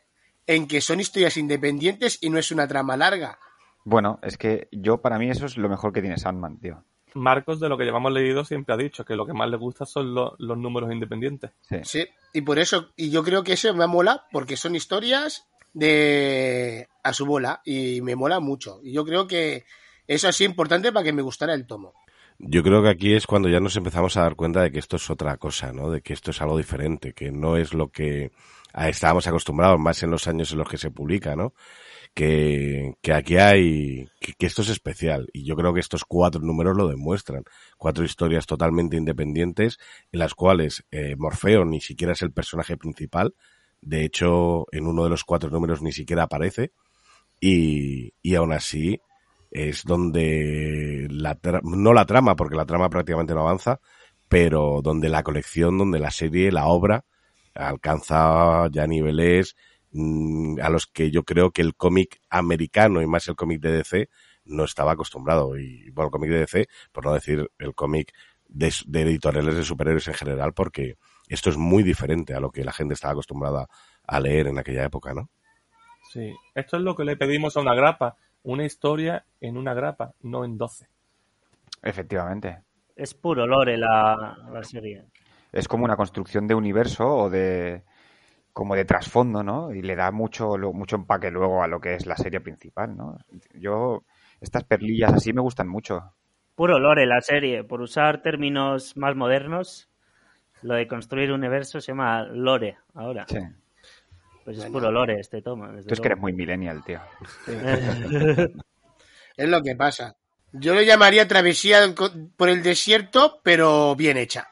en 0.47 0.67
que 0.67 0.81
son 0.81 0.99
historias 0.99 1.37
independientes 1.37 2.19
y 2.21 2.29
no 2.31 2.39
es 2.39 2.51
una 2.51 2.67
trama 2.67 2.97
larga. 2.97 3.39
Bueno, 3.85 4.19
es 4.23 4.37
que 4.37 4.69
yo, 4.73 5.01
para 5.01 5.17
mí, 5.19 5.31
eso 5.31 5.47
es 5.47 5.57
lo 5.57 5.69
mejor 5.69 5.93
que 5.93 6.01
tiene 6.01 6.19
Sandman, 6.19 6.59
tío. 6.59 6.83
Marcos, 7.15 7.61
de 7.61 7.69
lo 7.69 7.79
que 7.79 7.85
llevamos 7.85 8.13
leído, 8.13 8.45
siempre 8.45 8.75
ha 8.75 8.79
dicho 8.79 9.05
que 9.05 9.15
lo 9.17 9.27
que 9.27 9.33
más 9.33 9.49
le 9.49 9.57
gusta 9.57 9.87
son 9.87 10.13
lo- 10.15 10.35
los 10.39 10.59
números 10.59 10.93
independientes. 10.93 11.53
Sí. 11.63 11.77
Sí, 11.85 12.07
y 12.33 12.41
por 12.43 12.59
eso, 12.59 12.91
y 12.97 13.11
yo 13.11 13.23
creo 13.23 13.43
que 13.45 13.53
eso 13.55 13.73
me 13.75 13.87
mola 13.87 14.27
porque 14.33 14.57
son 14.57 14.75
historias 14.77 15.49
de 15.73 16.89
a 17.03 17.13
su 17.13 17.27
bola 17.27 17.63
y 17.65 18.01
me 18.03 18.17
mola 18.17 18.41
mucho. 18.41 18.81
Y 18.83 18.93
yo 18.93 19.05
creo 19.05 19.27
que 19.27 19.65
eso 20.07 20.29
ha 20.29 20.33
sido 20.33 20.51
importante 20.51 20.93
para 20.93 21.05
que 21.05 21.13
me 21.13 21.23
gustara 21.23 21.55
el 21.55 21.67
tomo. 21.67 21.95
Yo 22.43 22.63
creo 22.63 22.83
que 22.83 22.89
aquí 22.89 23.13
es 23.13 23.27
cuando 23.27 23.51
ya 23.51 23.61
nos 23.61 23.77
empezamos 23.77 24.17
a 24.17 24.23
dar 24.23 24.35
cuenta 24.35 24.63
de 24.63 24.73
que 24.73 24.79
esto 24.79 24.97
es 24.97 25.11
otra 25.11 25.37
cosa, 25.37 25.73
¿no? 25.73 25.91
De 25.91 26.01
que 26.01 26.15
esto 26.15 26.31
es 26.31 26.41
algo 26.41 26.57
diferente, 26.57 27.13
que 27.13 27.31
no 27.31 27.57
es 27.59 27.75
lo 27.75 27.91
que 27.91 28.31
estábamos 28.75 29.27
acostumbrados 29.27 29.79
más 29.79 30.03
en 30.03 30.11
los 30.11 30.27
años 30.27 30.51
en 30.53 30.59
los 30.59 30.69
que 30.69 30.79
se 30.79 30.91
publica, 30.91 31.37
¿no? 31.37 31.53
Que, 32.15 32.95
que 33.03 33.13
aquí 33.13 33.37
hay, 33.37 34.09
que, 34.21 34.33
que 34.33 34.47
esto 34.47 34.63
es 34.63 34.71
especial. 34.71 35.29
Y 35.35 35.45
yo 35.45 35.55
creo 35.55 35.75
que 35.75 35.81
estos 35.81 36.05
cuatro 36.07 36.41
números 36.41 36.77
lo 36.79 36.89
demuestran. 36.89 37.45
Cuatro 37.77 38.05
historias 38.05 38.47
totalmente 38.47 38.97
independientes 38.97 39.79
en 40.11 40.19
las 40.19 40.35
cuales 40.35 40.85
eh, 40.91 41.17
Morfeo 41.17 41.67
ni 41.67 41.81
siquiera 41.83 42.15
es 42.15 42.23
el 42.23 42.33
personaje 42.33 42.79
principal. 42.79 43.35
De 43.83 44.05
hecho, 44.05 44.67
en 44.73 44.87
uno 44.87 45.05
de 45.05 45.11
los 45.11 45.25
cuatro 45.25 45.51
números 45.51 45.83
ni 45.83 45.93
siquiera 45.93 46.25
aparece. 46.25 46.73
y, 47.41 48.13
y 48.23 48.35
aún 48.35 48.53
así 48.53 49.01
es 49.51 49.85
donde 49.85 51.07
la 51.11 51.41
tra- 51.41 51.61
no 51.63 51.93
la 51.93 52.07
trama, 52.07 52.37
porque 52.37 52.57
la 52.57 52.67
trama 52.67 52.89
prácticamente 52.91 53.35
no 53.35 53.41
avanza, 53.43 53.81
pero 54.29 54.81
donde 54.83 55.09
la 55.09 55.23
colección, 55.23 55.79
donde 55.79 55.99
la 55.99 56.11
serie, 56.11 56.53
la 56.53 56.67
obra 56.69 57.05
alcanza 57.55 58.69
ya 58.71 58.87
niveles 58.87 59.57
mm, 59.93 60.61
a 60.63 60.69
los 60.71 60.87
que 60.87 61.11
yo 61.11 61.25
creo 61.25 61.51
que 61.51 61.63
el 61.63 61.75
cómic 61.75 62.21
americano 62.31 63.03
y 63.03 63.07
más 63.07 63.27
el 63.29 63.37
cómic 63.37 63.61
de 63.61 63.73
DC 63.73 64.09
no 64.45 64.65
estaba 64.65 64.93
acostumbrado. 64.93 65.59
Y 65.59 65.91
bueno, 65.91 66.09
el 66.09 66.13
cómic 66.13 66.31
de 66.31 66.39
DC, 66.41 66.69
por 66.93 67.05
no 67.07 67.15
decir 67.15 67.51
el 67.59 67.75
cómic 67.75 68.13
de, 68.49 68.73
de 68.87 69.03
editoriales 69.03 69.57
de 69.57 69.65
superhéroes 69.65 70.09
en 70.09 70.15
general, 70.15 70.53
porque 70.55 70.97
esto 71.35 71.51
es 71.51 71.57
muy 71.57 71.83
diferente 71.83 72.35
a 72.35 72.41
lo 72.41 72.51
que 72.51 72.65
la 72.65 72.73
gente 72.73 72.95
estaba 72.95 73.13
acostumbrada 73.13 73.69
a 74.07 74.21
leer 74.21 74.49
en 74.49 74.59
aquella 74.59 74.85
época, 74.85 75.15
¿no? 75.15 75.31
Sí, 76.13 76.35
esto 76.55 76.77
es 76.77 76.83
lo 76.83 76.95
que 76.95 77.05
le 77.05 77.17
pedimos 77.17 77.57
a 77.57 77.61
una 77.61 77.75
grapa, 77.75 78.17
una 78.43 78.67
historia 78.67 79.25
en 79.41 79.57
una 79.57 79.73
grapa, 79.73 80.13
no 80.21 80.45
en 80.45 80.59
12. 80.59 80.89
Efectivamente. 81.83 82.65
Es 82.95 83.15
puro 83.15 83.49
lore 83.49 83.77
la, 83.77 84.37
la 84.53 84.63
serie. 84.63 85.05
Es 85.53 85.69
como 85.69 85.85
una 85.85 85.97
construcción 85.97 86.47
de 86.49 86.55
universo 86.55 87.07
o 87.09 87.31
de 87.31 87.85
como 88.53 88.75
de 88.77 88.85
trasfondo, 88.85 89.43
¿no? 89.45 89.73
Y 89.75 89.83
le 89.83 89.97
da 89.97 90.11
mucho 90.13 90.59
lo- 90.59 90.73
mucho 90.75 90.97
empaque 90.97 91.31
luego 91.31 91.63
a 91.63 91.69
lo 91.69 91.81
que 91.81 91.95
es 91.95 92.07
la 92.07 92.17
serie 92.17 92.41
principal, 92.41 92.97
¿no? 92.97 93.19
Yo 93.55 94.05
estas 94.41 94.65
perlillas 94.65 95.15
así 95.15 95.33
me 95.33 95.43
gustan 95.43 95.69
mucho. 95.69 96.15
Puro 96.55 96.79
lore 96.79 97.07
la 97.07 97.21
serie. 97.23 97.65
Por 97.65 97.81
usar 97.81 98.23
términos 98.23 98.97
más 98.97 99.17
modernos, 99.17 99.90
lo 100.63 100.75
de 100.75 100.87
construir 100.87 101.33
universo 101.33 101.81
se 101.81 101.93
llama 101.93 102.23
lore 102.25 102.77
ahora. 102.95 103.27
Sí. 103.29 103.39
Pues 104.45 104.57
es 104.57 104.65
Bueno. 104.65 104.73
puro 104.73 104.91
lore 104.91 105.21
este 105.21 105.43
toma. 105.43 105.71
Tú 105.87 105.95
es 105.95 106.01
que 106.01 106.09
eres 106.09 106.19
muy 106.19 106.33
millennial, 106.33 106.83
tío. 106.85 107.01
Es 109.37 109.49
lo 109.49 109.63
que 109.63 109.75
pasa. 109.77 110.17
Yo 110.53 110.75
lo 110.75 110.83
llamaría 110.83 111.29
travesía 111.29 111.79
por 112.37 112.49
el 112.49 112.63
desierto, 112.63 113.41
pero 113.43 113.95
bien 113.95 114.17
hecha. 114.17 114.49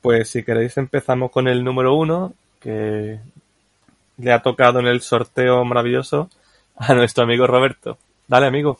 Pues 0.00 0.30
si 0.30 0.44
queréis 0.44 0.76
empezamos 0.76 1.30
con 1.30 1.48
el 1.48 1.64
número 1.64 1.94
uno, 1.94 2.32
que 2.60 3.18
le 4.16 4.32
ha 4.32 4.40
tocado 4.42 4.78
en 4.80 4.86
el 4.86 5.00
sorteo 5.00 5.64
maravilloso 5.64 6.30
a 6.76 6.94
nuestro 6.94 7.24
amigo 7.24 7.46
Roberto. 7.46 7.98
Dale, 8.28 8.46
amigo. 8.46 8.78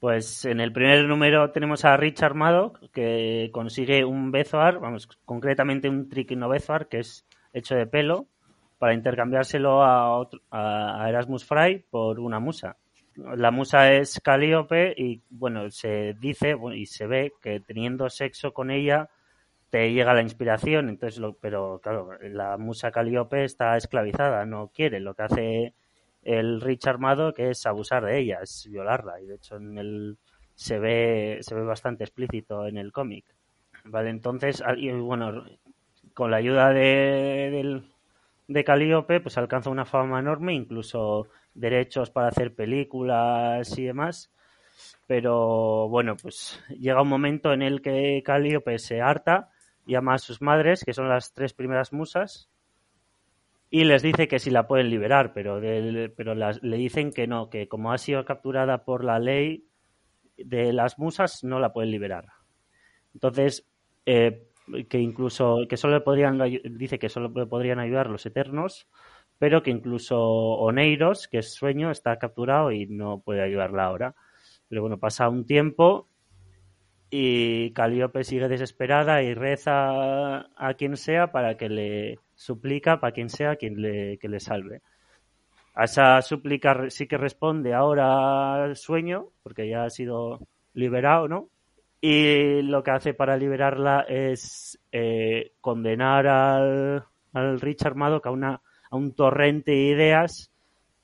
Pues 0.00 0.46
en 0.46 0.60
el 0.60 0.72
primer 0.72 1.04
número 1.04 1.50
tenemos 1.50 1.84
a 1.84 1.96
Richard 1.96 2.34
Maddock, 2.34 2.90
que 2.90 3.50
consigue 3.52 4.04
un 4.04 4.32
Bezoar, 4.32 4.78
vamos, 4.78 5.06
concretamente 5.26 5.90
un 5.90 6.08
Triquino 6.08 6.48
Bezoar, 6.48 6.88
que 6.88 7.00
es 7.00 7.26
hecho 7.52 7.74
de 7.74 7.86
pelo, 7.86 8.26
para 8.78 8.94
intercambiárselo 8.94 9.82
a, 9.82 10.16
otro- 10.16 10.40
a 10.50 11.04
Erasmus 11.06 11.44
Fry 11.44 11.84
por 11.90 12.18
una 12.18 12.40
musa. 12.40 12.78
La 13.14 13.50
musa 13.50 13.92
es 13.92 14.18
Calíope 14.20 14.94
y, 14.96 15.20
bueno, 15.28 15.70
se 15.70 16.14
dice 16.18 16.56
y 16.74 16.86
se 16.86 17.06
ve 17.06 17.32
que 17.42 17.60
teniendo 17.60 18.08
sexo 18.08 18.54
con 18.54 18.70
ella 18.70 19.10
te 19.68 19.92
llega 19.92 20.14
la 20.14 20.22
inspiración, 20.22 20.88
entonces 20.88 21.20
lo, 21.20 21.34
pero 21.34 21.78
claro, 21.82 22.10
la 22.22 22.56
musa 22.56 22.90
Calíope 22.90 23.44
está 23.44 23.76
esclavizada, 23.76 24.46
no 24.46 24.68
quiere, 24.74 24.98
lo 24.98 25.14
que 25.14 25.22
hace 25.22 25.74
el 26.22 26.60
Richard 26.60 26.98
Maddock 26.98 27.38
es 27.38 27.66
abusar 27.66 28.04
de 28.04 28.18
ella, 28.18 28.40
es 28.42 28.68
violarla 28.70 29.20
y 29.20 29.26
de 29.26 29.36
hecho 29.36 29.56
en 29.56 29.78
el 29.78 30.18
se 30.54 30.78
ve 30.78 31.38
se 31.40 31.54
ve 31.54 31.62
bastante 31.62 32.04
explícito 32.04 32.66
en 32.66 32.76
el 32.76 32.92
cómic. 32.92 33.24
Vale, 33.84 34.10
entonces 34.10 34.62
bueno, 35.02 35.44
con 36.14 36.30
la 36.30 36.36
ayuda 36.36 36.70
de 36.70 37.82
de 38.50 38.64
Calíope, 38.64 39.20
pues 39.20 39.38
alcanza 39.38 39.70
una 39.70 39.84
fama 39.84 40.18
enorme, 40.18 40.54
incluso 40.54 41.28
derechos 41.54 42.10
para 42.10 42.28
hacer 42.28 42.52
películas 42.52 43.78
y 43.78 43.84
demás. 43.84 44.32
Pero 45.06 45.88
bueno, 45.88 46.16
pues 46.16 46.60
llega 46.68 47.00
un 47.00 47.08
momento 47.08 47.52
en 47.52 47.62
el 47.62 47.80
que 47.80 48.22
Calíope 48.24 48.78
se 48.80 49.00
harta, 49.00 49.50
llama 49.86 50.14
a 50.14 50.18
sus 50.18 50.42
madres, 50.42 50.84
que 50.84 50.94
son 50.94 51.08
las 51.08 51.32
tres 51.32 51.54
primeras 51.54 51.92
musas, 51.92 52.49
y 53.70 53.84
les 53.84 54.02
dice 54.02 54.28
que 54.28 54.38
si 54.38 54.50
la 54.50 54.66
pueden 54.66 54.90
liberar, 54.90 55.32
pero, 55.32 55.60
del- 55.60 56.12
pero 56.16 56.34
las- 56.34 56.62
le 56.62 56.76
dicen 56.76 57.12
que 57.12 57.26
no, 57.26 57.50
que 57.50 57.68
como 57.68 57.92
ha 57.92 57.98
sido 57.98 58.24
capturada 58.24 58.84
por 58.84 59.04
la 59.04 59.18
ley 59.18 59.64
de 60.36 60.72
las 60.72 60.98
musas, 60.98 61.44
no 61.44 61.60
la 61.60 61.72
pueden 61.72 61.90
liberar. 61.92 62.26
Entonces, 63.14 63.66
eh, 64.06 64.46
que 64.88 64.98
incluso, 64.98 65.58
que 65.68 65.76
solo 65.76 66.02
podrían, 66.04 66.38
dice 66.76 66.98
que 66.98 67.08
solo 67.08 67.32
podrían 67.48 67.80
ayudar 67.80 68.08
los 68.08 68.24
eternos, 68.26 68.88
pero 69.38 69.62
que 69.62 69.70
incluso 69.70 70.20
Oneiros, 70.20 71.28
que 71.28 71.38
es 71.38 71.54
sueño, 71.54 71.90
está 71.90 72.18
capturado 72.18 72.72
y 72.72 72.86
no 72.86 73.20
puede 73.20 73.42
ayudarla 73.42 73.84
ahora. 73.84 74.14
Pero 74.68 74.82
bueno, 74.82 74.98
pasa 74.98 75.28
un 75.28 75.46
tiempo 75.46 76.08
y 77.10 77.72
Calíope 77.72 78.24
sigue 78.24 78.48
desesperada 78.48 79.22
y 79.22 79.34
reza 79.34 80.40
a 80.56 80.74
quien 80.76 80.96
sea 80.96 81.32
para 81.32 81.56
que 81.56 81.68
le 81.68 82.18
suplica 82.40 82.98
para 83.00 83.12
quien 83.12 83.28
sea 83.28 83.56
quien 83.56 83.82
le, 83.82 84.16
que 84.18 84.28
le 84.28 84.40
salve. 84.40 84.80
A 85.74 85.84
esa 85.84 86.22
súplica 86.22 86.88
sí 86.88 87.06
que 87.06 87.18
responde 87.18 87.74
ahora 87.74 88.74
Sueño, 88.74 89.28
porque 89.42 89.68
ya 89.68 89.84
ha 89.84 89.90
sido 89.90 90.40
liberado, 90.72 91.28
¿no? 91.28 91.50
Y 92.00 92.62
lo 92.62 92.82
que 92.82 92.92
hace 92.92 93.12
para 93.12 93.36
liberarla 93.36 94.06
es 94.08 94.80
eh, 94.90 95.52
condenar 95.60 96.26
al, 96.26 97.04
al 97.34 97.60
Richard 97.60 97.94
Maddock 97.94 98.26
a, 98.26 98.30
una, 98.30 98.62
a 98.90 98.96
un 98.96 99.14
torrente 99.14 99.72
de 99.72 99.82
ideas 99.82 100.50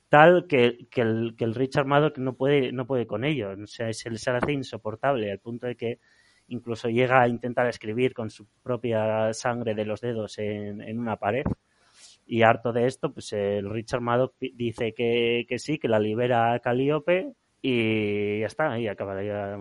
tal 0.09 0.47
que, 0.47 0.87
que, 0.89 1.01
el, 1.01 1.35
que 1.37 1.43
el 1.43 1.53
Richard 1.53 1.85
Maddock 1.85 2.17
no 2.17 2.33
puede, 2.33 2.71
no 2.71 2.87
puede 2.87 3.05
con 3.05 3.23
ello. 3.25 3.51
O 3.51 3.67
sea, 3.67 3.93
se 3.93 4.09
le 4.09 4.17
se 4.17 4.31
le 4.31 4.37
hace 4.37 4.53
insoportable 4.53 5.31
al 5.31 5.39
punto 5.39 5.67
de 5.67 5.75
que 5.75 5.99
incluso 6.47 6.89
llega 6.89 7.21
a 7.21 7.27
intentar 7.27 7.67
escribir 7.67 8.13
con 8.13 8.29
su 8.29 8.47
propia 8.63 9.33
sangre 9.33 9.75
de 9.75 9.85
los 9.85 10.01
dedos 10.01 10.37
en, 10.39 10.81
en 10.81 10.99
una 10.99 11.17
pared. 11.17 11.45
Y 12.25 12.41
harto 12.41 12.73
de 12.73 12.87
esto, 12.87 13.13
pues 13.13 13.31
el 13.33 13.69
Richard 13.69 14.01
Maddock 14.01 14.35
dice 14.39 14.93
que, 14.93 15.45
que 15.47 15.59
sí, 15.59 15.79
que 15.79 15.87
la 15.87 15.99
libera 15.99 16.53
a 16.53 16.59
Calíope 16.59 17.33
y 17.61 18.39
ya 18.41 18.47
está, 18.47 18.71
ahí 18.71 18.87
acabaría 18.87 19.57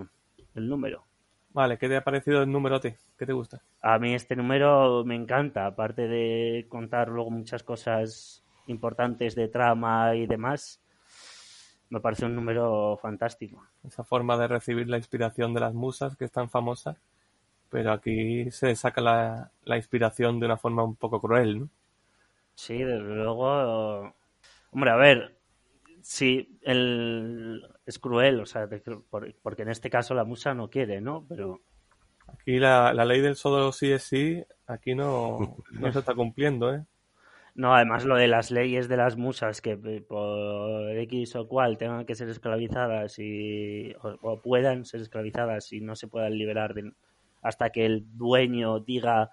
el 0.54 0.68
número. 0.68 1.04
Vale, 1.50 1.78
¿qué 1.78 1.88
te 1.88 1.96
ha 1.96 2.04
parecido 2.04 2.42
el 2.42 2.52
número 2.52 2.80
T? 2.80 2.98
¿Qué 3.16 3.24
te 3.24 3.32
gusta? 3.32 3.62
A 3.80 3.98
mí 3.98 4.14
este 4.14 4.36
número 4.36 5.04
me 5.04 5.14
encanta, 5.14 5.64
aparte 5.64 6.06
de 6.06 6.66
contar 6.68 7.08
luego 7.08 7.30
muchas 7.30 7.62
cosas 7.62 8.44
importantes 8.66 9.34
de 9.34 9.48
trama 9.48 10.14
y 10.16 10.26
demás. 10.26 10.82
Me 11.90 12.00
parece 12.00 12.26
un 12.26 12.34
número 12.34 12.98
fantástico. 13.00 13.64
Esa 13.86 14.04
forma 14.04 14.36
de 14.36 14.48
recibir 14.48 14.88
la 14.88 14.96
inspiración 14.96 15.54
de 15.54 15.60
las 15.60 15.74
musas, 15.74 16.16
que 16.16 16.24
es 16.24 16.32
tan 16.32 16.50
famosa, 16.50 16.96
pero 17.70 17.92
aquí 17.92 18.50
se 18.50 18.74
saca 18.74 19.00
la, 19.00 19.50
la 19.64 19.76
inspiración 19.76 20.40
de 20.40 20.46
una 20.46 20.56
forma 20.56 20.82
un 20.82 20.96
poco 20.96 21.20
cruel, 21.20 21.60
¿no? 21.60 21.68
Sí, 22.54 22.78
desde 22.78 22.98
luego. 22.98 24.14
Hombre, 24.72 24.90
a 24.90 24.96
ver, 24.96 25.36
sí, 26.02 26.58
el... 26.62 27.66
es 27.84 27.98
cruel, 27.98 28.40
o 28.40 28.46
sea, 28.46 28.68
porque 29.42 29.62
en 29.62 29.68
este 29.68 29.90
caso 29.90 30.14
la 30.14 30.24
musa 30.24 30.54
no 30.54 30.68
quiere, 30.68 31.00
¿no? 31.00 31.24
Pero 31.28 31.60
Aquí 32.28 32.58
la, 32.58 32.92
la 32.92 33.04
ley 33.04 33.20
del 33.20 33.36
solo 33.36 33.72
sí 33.72 33.92
es 33.92 34.02
sí, 34.02 34.42
aquí 34.66 34.94
no, 34.94 35.56
no 35.70 35.92
se 35.92 35.98
está 35.98 36.14
cumpliendo, 36.14 36.74
¿eh? 36.74 36.84
No, 37.56 37.74
además 37.74 38.04
lo 38.04 38.16
de 38.16 38.28
las 38.28 38.50
leyes 38.50 38.88
de 38.88 38.96
las 38.96 39.16
musas 39.16 39.60
que 39.60 39.72
eh, 39.72 40.00
por 40.08 40.90
X 40.98 41.36
o 41.36 41.48
cual 41.48 41.78
tengan 41.78 42.06
que 42.06 42.14
ser 42.14 42.28
esclavizadas 42.28 43.18
y 43.18 43.94
o, 44.02 44.16
o 44.22 44.40
puedan 44.42 44.84
ser 44.84 45.00
esclavizadas 45.00 45.72
y 45.72 45.80
no 45.80 45.96
se 45.96 46.08
puedan 46.08 46.36
liberar 46.38 46.74
de- 46.74 46.92
hasta 47.42 47.70
que 47.70 47.86
el 47.86 48.04
dueño 48.16 48.80
diga 48.80 49.30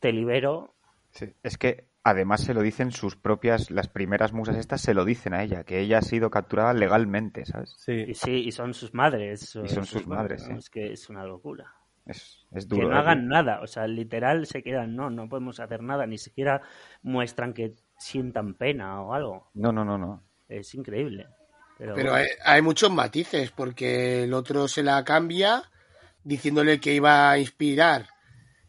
te 0.00 0.12
libero, 0.12 0.74
Sí, 1.12 1.26
Es 1.42 1.58
que 1.58 1.88
además 2.04 2.42
se 2.42 2.54
lo 2.54 2.62
dicen 2.62 2.90
sus 2.90 3.16
propias, 3.16 3.70
las 3.70 3.88
primeras 3.88 4.32
musas 4.32 4.56
estas 4.56 4.80
se 4.80 4.94
lo 4.94 5.04
dicen 5.04 5.34
a 5.34 5.42
ella, 5.42 5.64
que 5.64 5.80
ella 5.80 5.98
ha 5.98 6.02
sido 6.02 6.30
capturada 6.30 6.72
legalmente, 6.72 7.44
¿sabes? 7.44 7.74
Sí, 7.78 8.04
y 8.08 8.14
sí, 8.14 8.30
y 8.46 8.52
son 8.52 8.74
sus 8.74 8.94
madres. 8.94 9.54
Y 9.62 9.68
son 9.68 9.84
sus 9.84 10.06
madres, 10.06 10.42
sí. 10.42 10.52
Es 10.56 10.70
que 10.70 10.92
es 10.92 11.08
una 11.10 11.24
locura. 11.24 11.72
Es, 12.06 12.46
es 12.52 12.66
que 12.66 12.76
duro. 12.76 12.88
no 12.88 12.96
¿eh? 12.96 12.98
hagan 12.98 13.28
nada, 13.28 13.60
o 13.62 13.66
sea, 13.66 13.86
literal 13.86 14.46
se 14.46 14.62
quedan, 14.62 14.96
no, 14.96 15.10
no 15.10 15.28
podemos 15.28 15.60
hacer 15.60 15.82
nada, 15.82 16.06
ni 16.06 16.18
siquiera 16.18 16.62
muestran 17.02 17.54
que 17.54 17.74
sientan 17.98 18.54
pena 18.54 19.00
o 19.02 19.14
algo. 19.14 19.50
No, 19.54 19.72
no, 19.72 19.84
no, 19.84 19.96
no. 19.98 20.22
Es 20.48 20.74
increíble. 20.74 21.28
Pero, 21.78 21.94
Pero 21.94 22.14
hay, 22.14 22.26
hay 22.44 22.62
muchos 22.62 22.90
matices, 22.90 23.50
porque 23.50 24.24
el 24.24 24.34
otro 24.34 24.68
se 24.68 24.82
la 24.82 25.02
cambia 25.04 25.70
diciéndole 26.24 26.80
que 26.80 26.94
iba 26.94 27.30
a 27.30 27.38
inspirar 27.38 28.08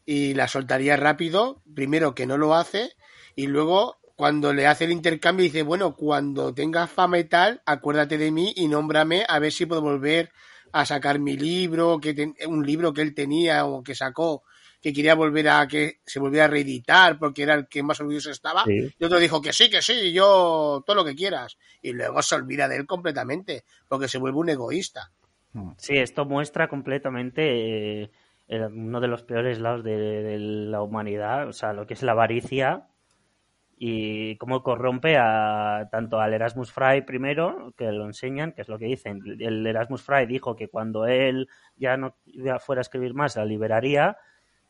y 0.06 0.34
la 0.34 0.48
soltaría 0.48 0.98
rápido, 0.98 1.62
primero 1.74 2.16
que 2.16 2.26
no 2.26 2.38
lo 2.38 2.56
hace, 2.56 2.92
y 3.36 3.48
luego 3.48 3.98
cuando 4.16 4.54
le 4.54 4.68
hace 4.68 4.86
el 4.86 4.92
intercambio 4.92 5.44
dice, 5.44 5.64
bueno, 5.64 5.96
cuando 5.96 6.54
tengas 6.54 6.90
fama 6.90 7.20
y 7.20 7.24
tal, 7.24 7.62
acuérdate 7.66 8.18
de 8.18 8.32
mí 8.32 8.54
y 8.56 8.68
nómbrame 8.68 9.26
a 9.28 9.40
ver 9.40 9.52
si 9.52 9.66
puedo 9.66 9.82
volver 9.82 10.32
a 10.74 10.86
sacar 10.86 11.20
mi 11.20 11.38
libro, 11.38 12.00
que 12.02 12.14
ten- 12.14 12.36
un 12.48 12.66
libro 12.66 12.92
que 12.94 13.02
él 13.02 13.14
tenía 13.16 13.66
o 13.66 13.82
que 13.82 13.96
sacó, 13.96 14.44
que 14.82 14.92
quería 14.92 15.16
volver 15.16 15.48
a 15.48 15.66
que 15.68 16.00
se 16.06 16.20
volviera 16.20 16.46
a 16.46 16.50
reeditar 16.50 17.18
porque 17.18 17.44
era 17.44 17.54
el 17.54 17.68
que 17.70 17.82
más 17.84 18.02
orgulloso 18.02 18.30
estaba. 18.32 18.66
Sí. 18.66 18.94
Y 19.00 19.06
otro 19.06 19.18
dijo 19.20 19.42
que 19.42 19.54
sí, 19.54 19.70
que 19.70 19.82
sí, 19.82 20.12
yo 20.12 20.84
todo 20.86 20.96
lo 20.98 21.06
que 21.06 21.16
quieras. 21.16 21.58
Y 21.82 21.94
luego 21.94 22.22
se 22.22 22.36
olvida 22.36 22.68
de 22.68 22.76
él 22.76 22.86
completamente 22.86 23.64
porque 23.88 24.10
se 24.10 24.18
vuelve 24.18 24.40
un 24.40 24.50
egoísta. 24.50 25.12
Sí, 25.78 25.96
esto 25.96 26.26
muestra 26.26 26.68
completamente 26.68 28.02
eh, 28.04 28.10
uno 28.50 29.00
de 29.00 29.08
los 29.08 29.24
peores 29.24 29.60
lados 29.60 29.84
de, 29.84 29.96
de 29.96 30.38
la 30.40 30.82
humanidad, 30.82 31.48
o 31.48 31.54
sea, 31.54 31.74
lo 31.74 31.86
que 31.88 31.94
es 31.94 32.02
la 32.04 32.12
avaricia 32.14 32.88
y 33.86 34.38
cómo 34.38 34.64
corrompe 34.64 35.18
a 35.18 35.90
tanto 35.92 36.22
al 36.22 36.34
Erasmus 36.34 36.72
Fry 36.72 37.02
primero, 37.02 37.74
que 37.76 37.92
lo 37.92 38.06
enseñan, 38.06 38.54
que 38.54 38.62
es 38.62 38.70
lo 38.70 38.80
que 38.80 38.86
dicen. 38.86 39.22
El 39.42 39.68
Erasmus 39.68 40.04
Fry 40.04 40.26
dijo 40.26 40.56
que 40.56 40.70
cuando 40.70 41.06
él 41.06 41.50
ya 41.76 41.98
no 41.98 42.16
fuera 42.60 42.80
a 42.80 42.84
escribir 42.84 43.14
más, 43.14 43.36
la 43.36 43.44
liberaría, 43.44 44.16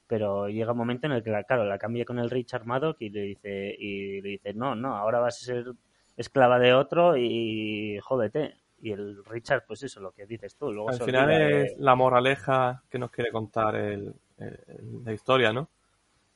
pero 0.08 0.48
llega 0.50 0.72
un 0.72 0.79
momento 0.79 1.05
en 1.05 1.13
el 1.13 1.22
que, 1.24 1.29
la, 1.29 1.43
claro, 1.43 1.63
la 1.63 1.77
cambia 1.77 2.05
con 2.05 2.17
el 2.17 2.32
Richard 2.32 2.65
Maddock 2.65 2.98
y 3.01 3.12
le 3.12 3.22
dice, 3.22 3.75
y 3.77 4.20
le 4.20 4.29
dice, 4.29 4.55
no, 4.55 4.74
no, 4.74 4.96
ahora 4.98 5.20
vas 5.20 5.39
a 5.43 5.46
ser 5.46 5.65
esclava 6.17 6.58
de 6.58 6.74
otro 6.74 7.15
y 7.15 8.00
jódete. 8.01 8.55
Y 8.82 8.93
el 8.93 9.24
Richard, 9.25 9.63
pues 9.67 9.84
eso, 9.84 10.01
lo 10.01 10.12
que 10.12 10.25
dices 10.25 10.55
tú. 10.55 10.72
Luego 10.74 10.89
Al 10.89 11.00
final 11.00 11.27
de- 11.27 11.65
es 11.65 11.77
la 11.77 11.93
moraleja 11.93 12.82
que 12.89 12.98
nos 12.98 13.12
quiere 13.12 13.29
contar 13.29 13.75
el, 13.75 14.15
el- 14.39 15.03
la 15.05 15.13
historia, 15.13 15.53
¿no? 15.53 15.70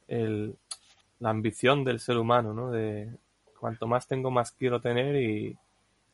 El, 0.07 0.55
la 1.19 1.29
ambición 1.31 1.83
del 1.83 1.99
ser 1.99 2.17
humano, 2.17 2.53
¿no? 2.53 2.71
De 2.71 3.09
cuanto 3.59 3.87
más 3.87 4.07
tengo, 4.07 4.31
más 4.31 4.51
quiero 4.51 4.81
tener 4.81 5.15
y, 5.15 5.57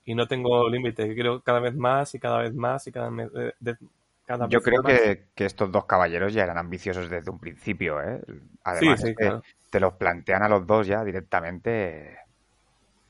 y 0.05 0.15
no 0.15 0.27
tengo 0.27 0.69
límite. 0.69 1.13
Quiero 1.15 1.41
cada 1.41 1.59
vez 1.59 1.75
más 1.75 2.15
y 2.15 2.19
cada 2.19 2.39
vez 2.39 2.53
más 2.53 2.87
y 2.87 2.91
cada, 2.91 3.11
me- 3.11 3.29
de- 3.59 3.77
cada 4.25 4.47
Yo 4.47 4.59
vez 4.59 4.63
creo 4.63 4.81
más. 4.83 5.01
que, 5.01 5.27
que 5.35 5.45
estos 5.45 5.71
dos 5.71 5.85
caballeros 5.85 6.33
ya 6.33 6.43
eran 6.43 6.57
ambiciosos 6.57 7.09
desde 7.09 7.31
un 7.31 7.39
principio, 7.39 8.01
¿eh? 8.01 8.21
Además, 8.63 9.01
Sí, 9.01 9.13
claro. 9.15 9.41
te 9.69 9.79
los 9.79 9.93
plantean 9.93 10.43
a 10.43 10.49
los 10.49 10.65
dos 10.67 10.87
ya 10.87 11.03
directamente 11.03 12.17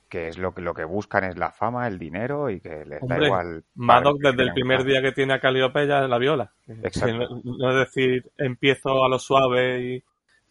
que 0.09 0.27
es 0.27 0.37
lo 0.37 0.53
que, 0.53 0.61
lo 0.61 0.73
que 0.73 0.83
buscan 0.85 1.23
es 1.23 1.37
la 1.37 1.51
fama, 1.51 1.87
el 1.87 1.97
dinero 1.97 2.49
y 2.49 2.59
que 2.61 2.85
les 2.85 3.01
da 3.07 3.17
igual. 3.19 3.63
Madoc 3.75 4.19
desde 4.21 4.43
el 4.43 4.53
primer 4.53 4.83
día 4.83 5.01
que 5.01 5.11
tiene 5.11 5.33
a 5.33 5.39
Calliope 5.39 5.87
ya 5.87 6.07
la 6.07 6.17
viola. 6.17 6.51
Exacto. 6.67 7.17
no, 7.17 7.41
no 7.43 7.69
es 7.71 7.87
decir, 7.87 8.31
empiezo 8.37 9.03
a 9.03 9.09
lo 9.09 9.17
suave 9.19 9.81
y... 9.81 10.03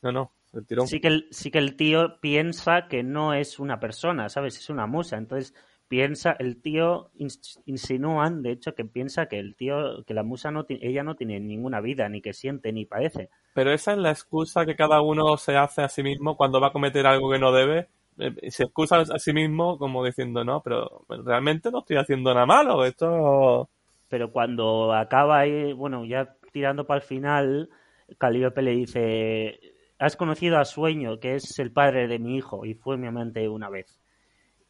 No, 0.03 0.11
no, 0.11 0.33
el 0.53 0.67
tirón. 0.67 0.91
sí 0.91 1.01
que 1.01 1.09
el, 1.09 1.29
sí 1.31 1.51
que 1.51 1.59
el 1.59 1.77
tío 1.77 2.21
piensa 2.21 2.89
que 2.89 3.03
no 3.03 3.35
es 3.35 3.59
una 3.59 3.81
persona, 3.81 4.29
¿sabes? 4.29 4.57
Es 4.59 4.71
una 4.71 4.87
musa. 4.87 5.17
Entonces 5.17 5.55
piensa, 5.89 6.33
el 6.39 6.61
tío 6.63 7.11
ins- 7.15 7.61
insinúan, 7.67 8.43
de 8.43 8.53
hecho, 8.53 8.75
que 8.75 8.85
piensa 8.85 9.27
que 9.27 9.39
el 9.39 9.57
tío, 9.57 10.05
que 10.05 10.15
la 10.15 10.23
musa 10.23 10.51
no 10.51 10.65
tiene, 10.65 10.87
ella 10.89 11.03
no 11.05 11.17
tiene 11.17 11.41
ninguna 11.41 11.81
vida, 11.81 12.09
ni 12.09 12.21
que 12.23 12.33
siente, 12.33 12.73
ni 12.73 12.87
padece. 12.87 13.31
Pero 13.55 13.73
esa 13.73 13.93
es 13.93 13.99
la 13.99 14.11
excusa 14.11 14.65
que 14.67 14.77
cada 14.77 15.03
uno 15.03 15.37
se 15.37 15.57
hace 15.57 15.83
a 15.83 15.89
sí 15.89 16.03
mismo 16.03 16.37
cuando 16.37 16.61
va 16.61 16.69
a 16.69 16.73
cometer 16.73 17.07
algo 17.07 17.31
que 17.31 17.39
no 17.39 17.53
debe. 17.53 17.89
Eh, 18.19 18.51
Se 18.51 18.65
excusa 18.65 18.99
a 19.01 19.19
sí 19.19 19.33
mismo 19.33 19.79
como 19.79 20.05
diciendo, 20.05 20.45
no, 20.45 20.63
pero 20.63 21.05
realmente 21.09 21.71
no 21.71 21.81
estoy 21.81 21.97
haciendo 21.97 22.33
nada 22.35 22.47
malo. 22.47 22.85
Esto... 22.85 23.69
Pero 24.09 24.31
cuando 24.33 24.93
acaba 24.93 25.39
ahí, 25.41 25.73
bueno, 25.73 26.05
ya 26.05 26.37
tirando 26.53 26.87
para 26.87 27.01
el 27.01 27.07
final, 27.07 27.71
Calíope 28.19 28.63
le 28.63 28.73
dice, 28.73 29.59
has 30.03 30.17
conocido 30.17 30.59
a 30.59 30.65
Sueño, 30.65 31.21
que 31.21 31.37
es 31.37 31.59
el 31.61 31.71
padre 31.71 32.09
de 32.09 32.19
mi 32.19 32.37
hijo, 32.37 32.67
y 32.67 32.75
fue 32.75 32.97
mi 32.97 33.07
amante 33.07 33.49
una 33.49 33.71
vez. 33.71 34.01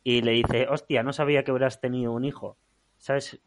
Y 0.05 0.21
le 0.21 0.33
dice, 0.33 0.67
hostia, 0.69 1.03
no 1.03 1.15
sabía 1.15 1.43
que 1.43 1.53
hubieras 1.53 1.81
tenido 1.81 2.12
un 2.12 2.27
hijo. 2.27 2.59
¿Sabes? 2.99 3.41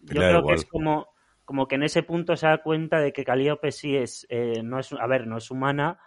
Yo 0.00 0.08
creo 0.08 0.40
igual. 0.40 0.46
que 0.46 0.60
es 0.60 0.66
como, 0.66 1.08
como 1.46 1.66
que 1.66 1.76
en 1.76 1.84
ese 1.84 2.02
punto 2.02 2.36
se 2.36 2.46
da 2.46 2.58
cuenta 2.58 3.00
de 3.00 3.14
que 3.14 3.24
Calíope 3.24 3.72
sí 3.72 3.96
es, 3.96 4.26
eh, 4.28 4.62
no 4.62 4.78
es, 4.78 4.92
a 4.92 5.06
ver, 5.06 5.26
no 5.26 5.38
es 5.38 5.50
humana, 5.50 5.98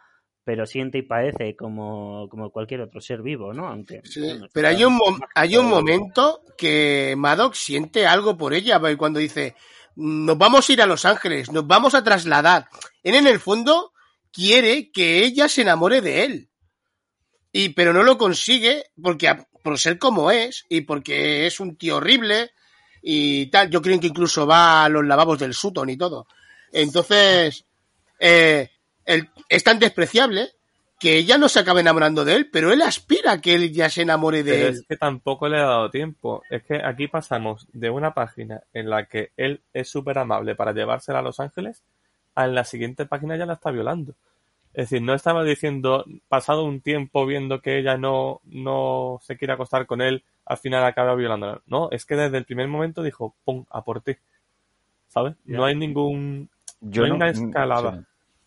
pero 0.44 0.68
siente 0.68 1.00
y 1.00 1.02
padece 1.02 1.56
como, 1.56 2.30
como 2.30 2.52
cualquier 2.52 2.82
otro 2.82 3.02
ser 3.02 3.24
vivo, 3.24 3.52
¿no? 3.52 3.68
Aunque, 3.68 4.02
Sí, 4.04 4.22
bueno, 4.22 4.48
pero 4.54 4.68
hay 4.68 4.84
un, 4.84 5.00
hay 5.34 5.58
un 5.58 5.70
momento 5.70 6.42
que 6.56 7.16
Maddox 7.18 7.58
siente 7.58 8.06
algo 8.06 8.38
por 8.38 8.54
ella, 8.54 8.80
porque 8.80 8.98
cuando 8.98 9.20
dice, 9.20 9.56
nos 9.96 10.38
vamos 10.38 10.70
a 10.70 10.74
ir 10.74 10.82
a 10.84 10.86
Los 10.86 11.06
Ángeles, 11.06 11.52
nos 11.52 11.66
vamos 11.66 11.96
a 11.96 12.04
trasladar. 12.04 12.68
Él 13.02 13.16
en 13.16 13.26
el 13.26 13.40
fondo 13.40 13.93
quiere 14.34 14.92
que 14.92 15.24
ella 15.24 15.48
se 15.48 15.62
enamore 15.62 16.02
de 16.02 16.26
él. 16.26 16.50
Y, 17.52 17.70
pero 17.70 17.94
no 17.94 18.04
lo 18.04 18.18
consigue 18.18 18.86
porque 19.02 19.34
por 19.64 19.78
ser 19.80 20.00
como 20.00 20.32
es 20.32 20.66
y 20.68 20.82
porque 20.82 21.46
es 21.46 21.60
un 21.60 21.78
tío 21.78 21.98
horrible 21.98 22.52
y 23.02 23.46
tal. 23.48 23.70
Yo 23.70 23.82
creo 23.82 24.00
que 24.00 24.08
incluso 24.08 24.48
va 24.48 24.84
a 24.84 24.90
los 24.90 25.06
lavabos 25.06 25.40
del 25.40 25.54
Sutton 25.54 25.90
y 25.92 25.98
todo. 25.98 26.28
Entonces, 26.72 27.64
eh, 28.20 28.70
él 29.06 29.30
es 29.48 29.64
tan 29.64 29.78
despreciable 29.78 30.50
que 31.00 31.18
ella 31.18 31.38
no 31.38 31.50
se 31.50 31.60
acaba 31.60 31.82
enamorando 31.82 32.24
de 32.26 32.36
él, 32.36 32.50
pero 32.50 32.72
él 32.72 32.82
aspira 32.82 33.34
a 33.34 33.42
que 33.42 33.54
él 33.54 33.72
ya 33.72 33.90
se 33.90 34.02
enamore 34.02 34.42
de 34.42 34.52
Pero 34.52 34.68
él. 34.68 34.74
es 34.74 34.86
que 34.88 34.98
tampoco 34.98 35.48
le 35.48 35.58
ha 35.58 35.66
dado 35.66 35.92
tiempo. 35.92 36.42
Es 36.50 36.64
que 36.64 36.82
aquí 36.84 37.08
pasamos 37.08 37.68
de 37.74 37.90
una 37.90 38.14
página 38.14 38.64
en 38.74 38.90
la 38.90 39.06
que 39.06 39.32
él 39.38 39.62
es 39.74 39.90
súper 39.90 40.18
amable 40.18 40.56
para 40.56 40.72
llevársela 40.72 41.20
a 41.20 41.24
Los 41.24 41.40
Ángeles 41.40 41.84
a 42.36 42.46
en 42.46 42.56
la 42.56 42.64
siguiente 42.64 43.06
página 43.06 43.36
ya 43.36 43.46
la 43.46 43.54
está 43.54 43.70
violando. 43.72 44.16
Es 44.74 44.90
decir, 44.90 45.02
no 45.04 45.14
estaba 45.14 45.44
diciendo, 45.44 46.04
pasado 46.28 46.66
un 46.66 46.82
tiempo 46.82 47.26
viendo 47.26 47.62
que 47.62 47.78
ella 47.78 47.98
no, 47.98 48.42
no 48.46 49.20
se 49.22 49.38
quiere 49.38 49.54
acostar 49.54 49.86
con 49.86 50.02
él, 50.02 50.24
al 50.46 50.58
final 50.58 50.84
acaba 50.84 51.14
violándola. 51.16 51.62
No, 51.68 51.90
es 51.92 52.06
que 52.06 52.16
desde 52.16 52.38
el 52.38 52.46
primer 52.46 52.68
momento 52.68 53.04
dijo, 53.04 53.36
pum, 53.46 53.66
a 53.70 53.84
por 53.84 54.02
ti. 54.02 54.16
¿Sabes? 55.08 55.36
No 55.46 55.64
hay 55.66 55.76
ningún... 55.76 56.50
Yo 56.82 57.02
no 57.02 57.06
hay 57.06 57.10
no, 57.12 57.16
una 57.18 57.30
escalada. 57.30 57.98
sí. 58.00 58.06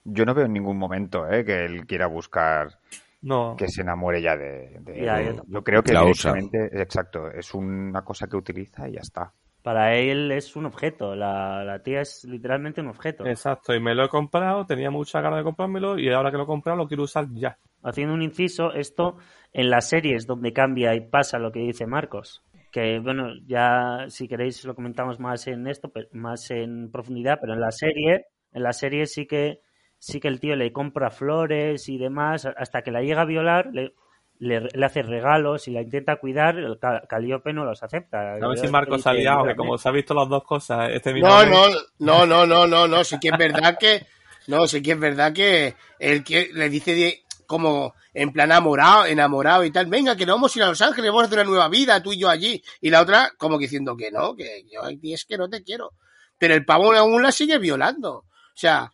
Yo 0.09 0.25
no 0.25 0.35
veo 0.35 0.47
en 0.47 0.53
ningún 0.53 0.79
momento 0.79 1.29
¿eh? 1.29 1.45
que 1.45 1.65
él 1.65 1.87
quiera 1.87 2.07
buscar 2.07 2.79
No. 3.23 3.57
que 3.57 3.67
se 3.69 3.83
enamore 3.83 4.21
ya 4.23 4.37
de, 4.37 4.79
de 4.81 5.43
yo 5.49 5.65
creo 5.65 5.83
que 5.83 5.93
La 5.93 6.05
usa. 6.05 6.35
exacto, 6.53 7.29
es 7.31 7.55
una 7.55 8.03
cosa 8.03 8.27
que 8.29 8.37
utiliza 8.37 8.89
y 8.89 8.93
ya 8.93 9.01
está. 9.01 9.33
Para 9.67 9.97
él 9.97 10.31
es 10.31 10.55
un 10.55 10.65
objeto, 10.67 11.17
la, 11.17 11.65
la 11.65 11.83
tía 11.83 12.03
es 12.03 12.23
literalmente 12.23 12.81
un 12.81 12.87
objeto. 12.87 13.27
Exacto, 13.27 13.75
y 13.75 13.81
me 13.81 13.97
lo 13.97 14.05
he 14.05 14.09
comprado, 14.09 14.65
tenía 14.65 14.93
mucha 14.93 15.21
ganas 15.21 15.41
de 15.41 15.43
comprármelo 15.43 15.99
y 15.99 16.09
ahora 16.09 16.31
que 16.31 16.37
lo 16.37 16.45
he 16.45 16.47
comprado 16.47 16.79
lo 16.79 16.87
quiero 16.87 17.03
usar 17.03 17.27
ya. 17.33 17.59
Haciendo 17.83 18.15
un 18.15 18.23
inciso, 18.23 18.73
esto 18.73 19.17
en 19.53 19.69
las 19.69 19.89
series 19.89 20.25
donde 20.25 20.53
cambia 20.53 20.95
y 20.95 21.01
pasa 21.01 21.41
lo 21.41 21.51
que 21.51 21.59
dice 21.59 21.85
Marcos. 21.85 22.45
Que 22.71 23.01
bueno, 23.01 23.33
ya 23.45 24.05
si 24.07 24.29
queréis 24.29 24.65
lo 24.65 24.77
comentamos 24.77 25.19
más 25.19 25.49
en 25.49 25.67
esto, 25.67 25.91
más 26.13 26.49
en 26.53 26.93
profundidad, 26.93 27.39
pero 27.41 27.55
en 27.55 27.61
la 27.61 27.73
serie, 27.73 28.27
en 28.53 28.63
la 28.63 28.73
serie 28.73 29.07
sí 29.07 29.27
que 29.27 29.63
sí 29.99 30.21
que 30.21 30.29
el 30.29 30.39
tío 30.39 30.55
le 30.55 30.71
compra 30.71 31.11
flores 31.11 31.89
y 31.89 31.99
demás, 31.99 32.47
hasta 32.47 32.83
que 32.83 32.93
la 32.93 33.03
llega 33.03 33.23
a 33.23 33.25
violar, 33.25 33.67
le, 33.73 33.95
le, 34.39 34.61
le 34.73 34.87
hace 34.87 35.03
regalos 35.03 35.67
y 35.69 35.73
la 35.73 35.83
intenta 35.83 36.17
cuidar, 36.17 36.59
el 36.59 36.79
Ca- 36.79 37.03
Calíope 37.09 37.53
no 37.53 37.65
los 37.65 37.83
acepta. 37.83 38.35
A 38.35 38.35
ver 38.35 38.59
si 38.59 38.67
Marcos 38.69 39.03
se 39.03 39.09
ha 39.09 39.13
liado, 39.15 39.45
que 39.45 39.57
como 39.57 39.79
se 39.79 39.89
ha 39.89 39.93
visto 39.93 40.15
las 40.15 40.29
dos 40.29 40.45
cosas, 40.45 40.91
este 40.93 41.13
mismo 41.13 41.29
No, 41.29 41.45
no, 41.47 41.69
no, 41.99 42.27
no, 42.27 42.47
no, 42.47 42.67
no, 42.67 42.89
no, 42.89 43.05
sí 43.05 43.19
que 43.21 43.29
es 43.29 43.39
verdad 43.39 43.77
que, 43.79 44.07
no, 44.49 44.67
sí 44.67 44.83
que 44.83 44.93
es 44.93 44.99
verdad 45.01 45.33
que 45.33 45.75
el 45.99 46.23
que 46.25 46.51
le 46.53 46.69
dice 46.69 46.95
de- 46.95 47.23
como 47.47 47.95
en 48.13 48.33
plan 48.33 48.51
enamorado, 48.51 49.07
enamorado 49.07 49.65
y 49.65 49.71
tal, 49.71 49.87
venga, 49.87 50.17
que 50.17 50.27
nos 50.27 50.35
vamos 50.37 50.55
a 50.55 50.59
ir 50.59 50.63
a 50.65 50.69
Los 50.69 50.83
Ángeles, 50.83 51.11
vamos 51.11 51.23
a 51.23 51.27
hacer 51.27 51.39
una 51.39 51.49
nueva 51.49 51.69
vida, 51.69 52.03
tú 52.03 52.13
y 52.13 52.19
yo 52.19 52.29
allí. 52.29 52.63
Y 52.81 52.91
la 52.91 53.03
otra 53.03 53.31
como 53.39 53.57
que 53.59 53.65
diciendo 53.67 53.97
que 53.97 54.11
no, 54.11 54.35
que 54.35 54.65
yo 54.71 54.83
aquí 54.83 55.13
es 55.15 55.25
que 55.25 55.39
no 55.39 55.49
te 55.49 55.63
quiero. 55.63 55.93
Pero 56.39 56.55
el 56.55 56.65
pavo 56.65 56.93
aún 56.93 57.23
la 57.23 57.31
sigue 57.31 57.59
violando. 57.59 58.13
O 58.17 58.25
sea, 58.59 58.91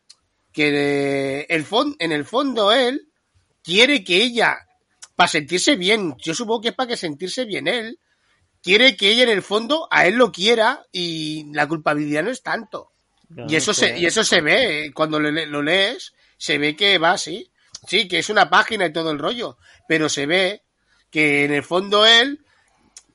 que 0.52 0.68
eh, 1.40 1.46
el 1.48 1.64
en 1.98 2.12
el 2.12 2.24
fondo 2.24 2.72
él 2.72 3.08
quiere 3.62 4.04
que 4.04 4.16
ella, 4.22 4.58
para 5.16 5.28
sentirse 5.28 5.76
bien, 5.76 6.16
yo 6.18 6.34
supongo 6.34 6.62
que 6.62 6.68
es 6.68 6.74
para 6.74 6.88
que 6.88 6.96
sentirse 6.96 7.44
bien 7.44 7.68
él, 7.68 7.98
quiere 8.62 8.96
que 8.96 9.10
ella 9.10 9.24
en 9.24 9.30
el 9.30 9.42
fondo 9.42 9.88
a 9.90 10.06
él 10.06 10.14
lo 10.14 10.32
quiera 10.32 10.86
y 10.92 11.52
la 11.52 11.66
culpabilidad 11.66 12.22
no 12.22 12.30
es 12.30 12.42
tanto. 12.42 12.90
Y 13.48 13.56
eso 13.56 13.72
se, 13.72 13.98
y 13.98 14.06
eso 14.06 14.24
se 14.24 14.40
ve, 14.40 14.86
eh, 14.86 14.92
cuando 14.92 15.18
lo, 15.18 15.30
lo 15.30 15.62
lees, 15.62 16.12
se 16.36 16.58
ve 16.58 16.76
que 16.76 16.98
va 16.98 17.12
así. 17.12 17.50
Sí, 17.86 18.06
que 18.06 18.18
es 18.18 18.30
una 18.30 18.48
página 18.48 18.86
y 18.86 18.92
todo 18.92 19.10
el 19.10 19.18
rollo, 19.18 19.58
pero 19.88 20.08
se 20.08 20.26
ve 20.26 20.62
que 21.10 21.44
en 21.44 21.52
el 21.52 21.64
fondo 21.64 22.06
él, 22.06 22.44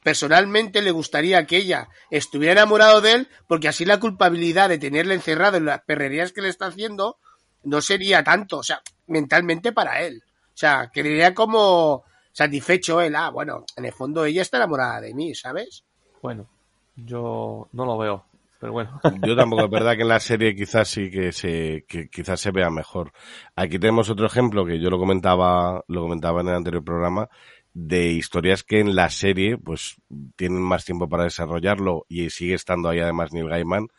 personalmente 0.03 0.81
le 0.81 0.91
gustaría 0.91 1.45
que 1.45 1.57
ella 1.57 1.89
estuviera 2.09 2.53
enamorado 2.53 2.99
de 3.01 3.13
él, 3.13 3.29
porque 3.47 3.67
así 3.67 3.85
la 3.85 3.99
culpabilidad 3.99 4.69
de 4.69 4.77
tenerle 4.77 5.13
encerrado 5.13 5.57
en 5.57 5.65
las 5.65 5.81
perrerías 5.81 6.33
que 6.33 6.41
le 6.41 6.49
está 6.49 6.67
haciendo 6.67 7.17
no 7.63 7.81
sería 7.81 8.23
tanto, 8.23 8.57
o 8.57 8.63
sea, 8.63 8.81
mentalmente 9.07 9.71
para 9.71 10.01
él. 10.01 10.23
O 10.57 10.59
sea, 10.59 10.89
quedaría 10.91 11.35
como 11.35 12.03
satisfecho 12.31 12.99
él, 12.99 13.15
ah, 13.15 13.29
bueno, 13.29 13.63
en 13.75 13.85
el 13.85 13.93
fondo 13.93 14.25
ella 14.25 14.41
está 14.41 14.57
enamorada 14.57 15.01
de 15.01 15.13
mí, 15.13 15.35
¿sabes? 15.35 15.83
Bueno, 16.19 16.47
yo 16.95 17.67
no 17.73 17.85
lo 17.85 17.95
veo, 17.95 18.25
pero 18.59 18.71
bueno. 18.73 18.99
Yo 19.27 19.35
tampoco, 19.35 19.65
es 19.65 19.69
verdad 19.69 19.95
que 19.95 20.01
en 20.01 20.07
la 20.07 20.19
serie 20.19 20.55
quizás 20.55 20.87
sí 20.87 21.11
que 21.11 21.31
se, 21.31 21.85
que 21.87 22.09
quizás 22.09 22.41
se 22.41 22.49
vea 22.49 22.71
mejor. 22.71 23.13
Aquí 23.55 23.77
tenemos 23.77 24.09
otro 24.09 24.25
ejemplo 24.25 24.65
que 24.65 24.79
yo 24.79 24.89
lo 24.89 24.97
comentaba, 24.97 25.83
lo 25.87 26.01
comentaba 26.01 26.41
en 26.41 26.47
el 26.47 26.55
anterior 26.55 26.83
programa, 26.83 27.29
de 27.75 28.07
historias 28.07 28.63
que 28.63 28.79
en 28.79 28.95
la 28.95 29.11
serie 29.11 29.59
pues 29.59 29.97
tienen 30.35 30.63
más 30.63 30.85
tiempo 30.85 31.07
para 31.07 31.25
desarrollarlo 31.25 32.07
y 32.09 32.31
sigue 32.31 32.55
estando 32.55 32.89
ahí 32.89 32.99
además 32.99 33.31
Neil 33.31 33.47
Gaiman 33.47 33.89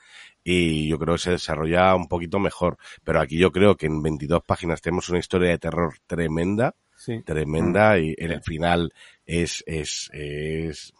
y 0.45 0.89
yo 0.89 0.99
creo 0.99 1.15
que 1.15 1.21
se 1.23 1.31
desarrolla 1.33 1.95
un 1.95 2.09
poquito 2.09 2.39
mejor. 2.39 2.77
Pero 3.05 3.21
aquí 3.21 3.39
yo 3.39 3.51
creo 3.53 3.77
que 3.77 3.87
en 3.87 4.03
22 4.03 4.43
páginas 4.45 4.81
tenemos 4.81 5.09
una 5.09 5.19
historia 5.19 5.51
de 5.51 5.59
terror 5.59 5.95
tremenda, 6.07 6.75
Sí. 6.97 7.23
tremenda 7.23 7.99
y 7.99 8.15
el 8.19 8.43
final 8.43 8.93
es, 9.25 9.63
es, 9.67 10.11
es 10.13 10.93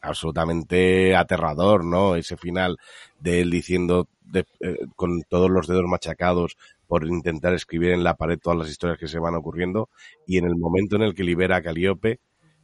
absolutamente 0.00 1.14
aterrador, 1.16 1.84
¿no? 1.84 2.16
Ese 2.16 2.36
final 2.36 2.76
de 3.18 3.40
él 3.40 3.50
diciendo 3.50 4.08
de- 4.22 4.46
eh, 4.60 4.76
con 4.96 5.22
todos 5.28 5.50
los 5.50 5.66
dedos 5.66 5.84
machacados 5.86 6.56
por 6.86 7.06
intentar 7.06 7.54
escribir 7.54 7.90
en 7.92 8.04
la 8.04 8.14
pared 8.16 8.38
todas 8.38 8.58
las 8.58 8.68
historias 8.70 8.98
que 8.98 9.08
se 9.08 9.18
van 9.18 9.34
ocurriendo 9.34 9.88
y 10.26 10.38
en 10.38 10.44
el 10.46 10.56
momento 10.56 10.96
en 10.96 11.02
el 11.02 11.14
que 11.14 11.24
libera 11.24 11.56
a 11.56 11.62
Calíope 11.62 12.20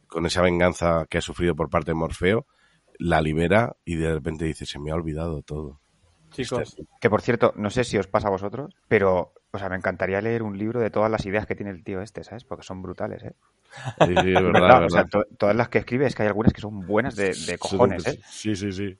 con 0.07 0.25
esa 0.25 0.41
venganza 0.41 1.05
que 1.09 1.17
ha 1.17 1.21
sufrido 1.21 1.55
por 1.55 1.69
parte 1.69 1.91
de 1.91 1.95
Morfeo, 1.95 2.45
la 2.99 3.21
libera 3.21 3.75
y 3.85 3.95
de 3.95 4.13
repente 4.13 4.45
dice, 4.45 4.65
se 4.65 4.79
me 4.79 4.91
ha 4.91 4.95
olvidado 4.95 5.41
todo. 5.41 5.79
Chicos, 6.31 6.77
Que 6.99 7.09
por 7.09 7.21
cierto, 7.21 7.53
no 7.55 7.69
sé 7.69 7.83
si 7.83 7.97
os 7.97 8.07
pasa 8.07 8.27
a 8.27 8.31
vosotros, 8.31 8.73
pero, 8.87 9.33
o 9.51 9.57
sea, 9.57 9.69
me 9.69 9.75
encantaría 9.75 10.21
leer 10.21 10.43
un 10.43 10.57
libro 10.57 10.79
de 10.79 10.89
todas 10.89 11.11
las 11.11 11.25
ideas 11.25 11.45
que 11.45 11.55
tiene 11.55 11.71
el 11.71 11.83
tío 11.83 12.01
este, 12.01 12.23
¿sabes? 12.23 12.43
Porque 12.45 12.63
son 12.63 12.81
brutales, 12.81 13.23
¿eh? 13.23 13.33
Sí, 14.03 14.17
sí, 14.17 14.33
es 14.33 14.43
verdad, 14.43 14.53
¿Verdad? 14.53 14.85
es 14.85 14.85
O 14.85 14.89
sea, 14.89 15.03
verdad. 15.03 15.09
to- 15.09 15.25
todas 15.37 15.55
las 15.55 15.69
que 15.69 15.79
escribe 15.79 16.05
es 16.07 16.15
que 16.15 16.23
hay 16.23 16.27
algunas 16.29 16.53
que 16.53 16.61
son 16.61 16.85
buenas 16.87 17.15
de, 17.15 17.35
de 17.35 17.57
cojones, 17.57 18.07
¿eh? 18.07 18.19
Sí, 18.29 18.55
sí, 18.55 18.71
sí. 18.71 18.97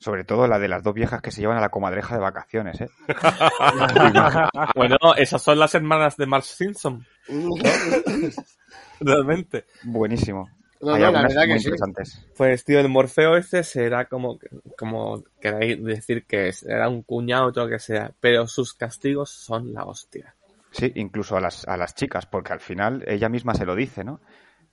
Sobre 0.00 0.24
todo 0.24 0.46
la 0.46 0.58
de 0.60 0.68
las 0.68 0.82
dos 0.84 0.94
viejas 0.94 1.20
que 1.20 1.30
se 1.32 1.40
llevan 1.40 1.56
a 1.56 1.60
la 1.60 1.70
comadreja 1.70 2.14
de 2.14 2.20
vacaciones, 2.20 2.80
¿eh? 2.80 2.88
bueno, 4.76 4.96
esas 5.16 5.42
son 5.42 5.58
las 5.58 5.74
hermanas 5.74 6.16
de 6.16 6.26
Mark 6.26 6.44
Simpson, 6.44 7.04
realmente. 9.00 9.64
Buenísimo. 9.82 10.48
No, 10.80 10.94
hay 10.94 11.02
no, 11.02 11.10
la 11.12 11.22
verdad 11.22 11.44
muy 11.46 11.54
que 11.54 11.58
sí. 11.60 11.66
interesantes. 11.66 12.26
Pues, 12.36 12.64
tío, 12.64 12.78
el 12.80 12.88
Morfeo 12.88 13.36
este 13.36 13.62
será 13.64 14.04
como, 14.06 14.38
como 14.76 15.24
queráis 15.40 15.82
decir 15.82 16.24
que 16.26 16.48
es, 16.48 16.62
era 16.62 16.88
un 16.88 17.02
cuñado 17.02 17.46
o 17.48 17.52
lo 17.54 17.68
que 17.68 17.78
sea, 17.78 18.12
pero 18.20 18.46
sus 18.46 18.74
castigos 18.74 19.30
son 19.30 19.72
la 19.72 19.84
hostia. 19.84 20.34
Sí, 20.70 20.92
incluso 20.96 21.36
a 21.36 21.40
las, 21.40 21.66
a 21.66 21.76
las 21.76 21.94
chicas, 21.94 22.26
porque 22.26 22.52
al 22.52 22.60
final 22.60 23.02
ella 23.08 23.28
misma 23.28 23.54
se 23.54 23.64
lo 23.64 23.74
dice, 23.74 24.04
¿no? 24.04 24.20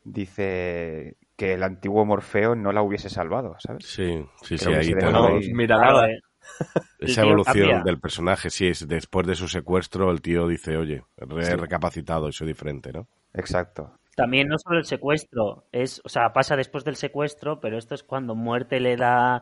Dice 0.03 1.17
que 1.35 1.53
el 1.53 1.63
antiguo 1.63 2.05
Morfeo 2.05 2.55
no 2.55 2.71
la 2.71 2.81
hubiese 2.81 3.09
salvado, 3.09 3.55
¿sabes? 3.59 3.85
Sí, 3.85 4.25
sí, 4.43 4.57
sí, 4.57 4.71
ahí 4.71 4.93
tenemos 4.93 5.43
mira 5.53 5.77
nada. 5.77 6.09
eh. 6.09 6.19
Esa 6.99 7.23
evolución 7.23 7.69
cambia. 7.69 7.83
del 7.83 7.99
personaje. 7.99 8.49
Sí, 8.49 8.67
es 8.67 8.87
después 8.87 9.25
de 9.25 9.35
su 9.35 9.47
secuestro 9.47 10.11
el 10.11 10.21
tío 10.21 10.47
dice, 10.47 10.77
oye, 10.77 11.03
he 11.17 11.43
Sí. 11.43 11.55
recapacitado 11.55 12.29
y 12.29 12.33
soy 12.33 12.47
diferente, 12.47 12.93
¿no? 12.93 13.07
Exacto. 13.33 13.97
También 14.15 14.47
no 14.47 14.57
solo 14.57 14.77
el 14.79 14.85
secuestro, 14.85 15.65
es, 15.71 16.01
o 16.05 16.09
sea, 16.09 16.31
pasa 16.31 16.55
después 16.55 16.83
del 16.85 16.95
secuestro, 16.95 17.59
pero 17.59 17.77
esto 17.77 17.95
es 17.95 18.03
cuando 18.03 18.33
muerte 18.33 18.79
le 18.79 18.95
da 18.95 19.41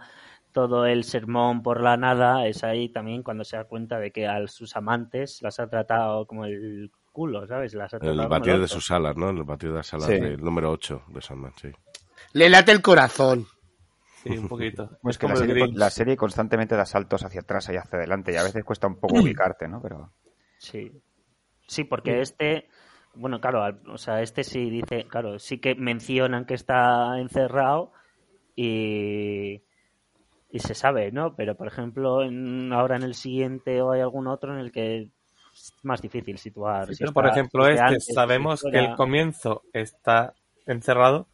todo 0.52 0.86
el 0.86 1.04
sermón 1.04 1.62
por 1.64 1.82
la 1.82 1.96
nada, 1.98 2.48
es 2.48 2.64
ahí 2.64 2.90
también 2.90 3.24
cuando 3.24 3.44
se 3.44 3.56
da 3.58 3.66
cuenta 3.66 4.00
de 4.00 4.12
que 4.12 4.28
a 4.28 4.48
sus 4.48 4.76
amantes 4.76 5.42
las 5.42 5.60
ha 5.60 5.68
tratado 5.68 6.26
como 6.26 6.46
el 6.46 6.92
culo, 7.12 7.46
¿sabes? 7.48 7.74
Las 7.76 7.94
ha 7.94 7.98
En 7.98 8.02
tratado 8.02 8.24
el 8.24 8.30
batir 8.30 8.60
de 8.60 8.68
sus 8.68 8.90
alas, 8.92 9.16
¿no? 9.16 9.30
En 9.30 9.38
el 9.38 9.44
batir 9.44 9.70
de 9.70 9.76
las 9.78 9.94
alas 9.94 10.08
Sí. 10.08 10.20
del 10.20 10.44
número 10.44 10.72
8 10.72 11.04
de 11.08 11.22
Sandman, 11.22 11.54
sí. 11.62 11.70
Le 12.34 12.50
late 12.50 12.72
el 12.72 12.82
corazón. 12.82 13.46
Sí, 14.24 14.38
un 14.38 14.48
poquito. 14.48 14.90
Pues 15.02 15.16
es 15.16 15.20
que 15.20 15.28
como 15.28 15.36
la 15.40 15.46
serie, 15.46 15.68
la 15.74 15.90
serie 15.92 16.18
constantemente 16.18 16.76
da 16.76 16.86
saltos 16.86 17.24
hacia 17.24 17.42
atrás 17.42 17.70
y 17.72 17.78
hacia 17.78 17.98
adelante 18.00 18.32
y 18.34 18.38
a 18.38 18.44
veces 18.44 18.64
cuesta 18.64 18.88
un 18.88 19.00
poco 19.00 19.20
ubicarte, 19.20 19.68
¿no? 19.68 19.82
Pero 19.82 20.12
Sí. 20.58 20.92
Sí, 21.68 21.84
porque 21.84 22.22
este, 22.22 22.68
bueno, 23.16 23.40
claro, 23.42 23.64
al- 23.64 23.82
o 23.90 23.98
sea, 23.98 24.22
este 24.22 24.44
sí 24.44 24.70
dice, 24.70 25.06
claro, 25.08 25.40
sí 25.40 25.60
que 25.60 25.76
mencionan 25.76 26.46
que 26.46 26.54
está 26.56 27.20
encerrado 27.20 27.92
y, 28.56 29.62
y 30.52 30.60
se 30.60 30.76
sabe, 30.76 31.12
¿no? 31.12 31.36
Pero, 31.36 31.56
por 31.56 31.68
ejemplo, 31.68 32.24
en- 32.24 32.74
ahora 32.74 32.98
en 32.98 33.04
el 33.04 33.16
siguiente 33.16 33.82
o 33.82 33.92
hay 33.92 34.02
algún 34.02 34.28
otro 34.28 34.54
en 34.54 34.60
el 34.60 34.72
que 34.72 35.10
es 35.54 35.74
más 35.84 36.02
difícil 36.02 36.38
situar. 36.38 36.88
Sí, 36.88 36.96
si 36.96 37.04
pero 37.04 37.10
está- 37.10 37.14
por 37.14 37.28
ejemplo, 37.28 37.68
este, 37.68 37.80
antes, 37.88 38.06
si 38.06 38.14
sabemos 38.14 38.64
que 38.64 38.78
el 38.78 38.92
comienzo 38.94 39.64
está 39.74 40.34
encerrado, 40.66 41.28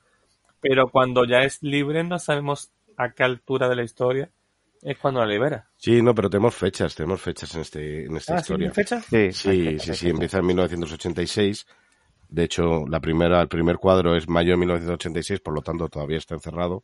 pero 0.61 0.89
cuando 0.91 1.25
ya 1.25 1.39
es 1.43 1.63
libre 1.63 2.03
no 2.03 2.19
sabemos 2.19 2.71
a 2.97 3.11
qué 3.13 3.23
altura 3.23 3.69
de 3.69 3.75
la 3.77 3.83
historia 3.83 4.29
es 4.81 4.97
cuando 4.97 5.21
la 5.21 5.27
libera. 5.27 5.69
Sí, 5.77 6.01
no, 6.01 6.13
pero 6.13 6.29
tenemos 6.29 6.55
fechas, 6.55 6.93
tenemos 6.95 7.21
fechas 7.21 7.55
en, 7.55 7.61
este, 7.61 8.05
en 8.05 8.15
esta 8.17 8.33
Ah, 8.33 8.41
¿sí, 8.41 8.55
historia. 8.55 8.55
¿tiene 8.55 8.73
fecha? 8.73 9.01
sí, 9.09 9.31
Sí, 9.31 9.49
fechas, 9.53 9.75
sí, 9.79 9.93
hay 9.93 9.95
sí, 9.95 10.09
fechas. 10.09 10.09
empieza 10.09 10.39
en 10.39 10.45
1986. 10.45 11.65
De 12.27 12.43
hecho, 12.43 12.85
la 12.87 12.99
primera, 12.99 13.41
el 13.41 13.47
primer 13.47 13.77
cuadro 13.77 14.15
es 14.15 14.27
mayo 14.29 14.51
de 14.51 14.57
1986, 14.57 15.39
por 15.41 15.53
lo 15.55 15.61
tanto 15.61 15.87
todavía 15.89 16.17
está 16.17 16.35
encerrado. 16.35 16.83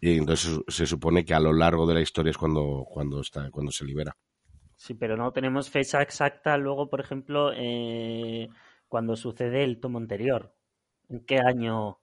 Y 0.00 0.18
entonces 0.18 0.60
se- 0.68 0.86
supone 0.86 1.24
que 1.24 1.34
a 1.34 1.40
lo 1.40 1.52
largo 1.54 1.86
de 1.86 1.94
la 1.94 2.02
historia 2.02 2.30
es 2.32 2.38
cuando, 2.38 2.84
cuando 2.88 3.20
está, 3.22 3.50
cuando 3.50 3.72
se 3.72 3.84
libera. 3.86 4.16
Sí, 4.76 4.94
pero 4.94 5.16
no 5.16 5.32
tenemos 5.32 5.70
fecha 5.70 6.00
exacta 6.02 6.56
luego, 6.56 6.88
por 6.88 7.00
ejemplo, 7.00 7.52
eh, 7.54 8.48
cuando 8.88 9.14
sucede 9.16 9.62
el 9.64 9.78
tomo 9.80 9.98
anterior. 9.98 10.54
¿En 11.08 11.24
qué 11.26 11.38
año 11.38 12.00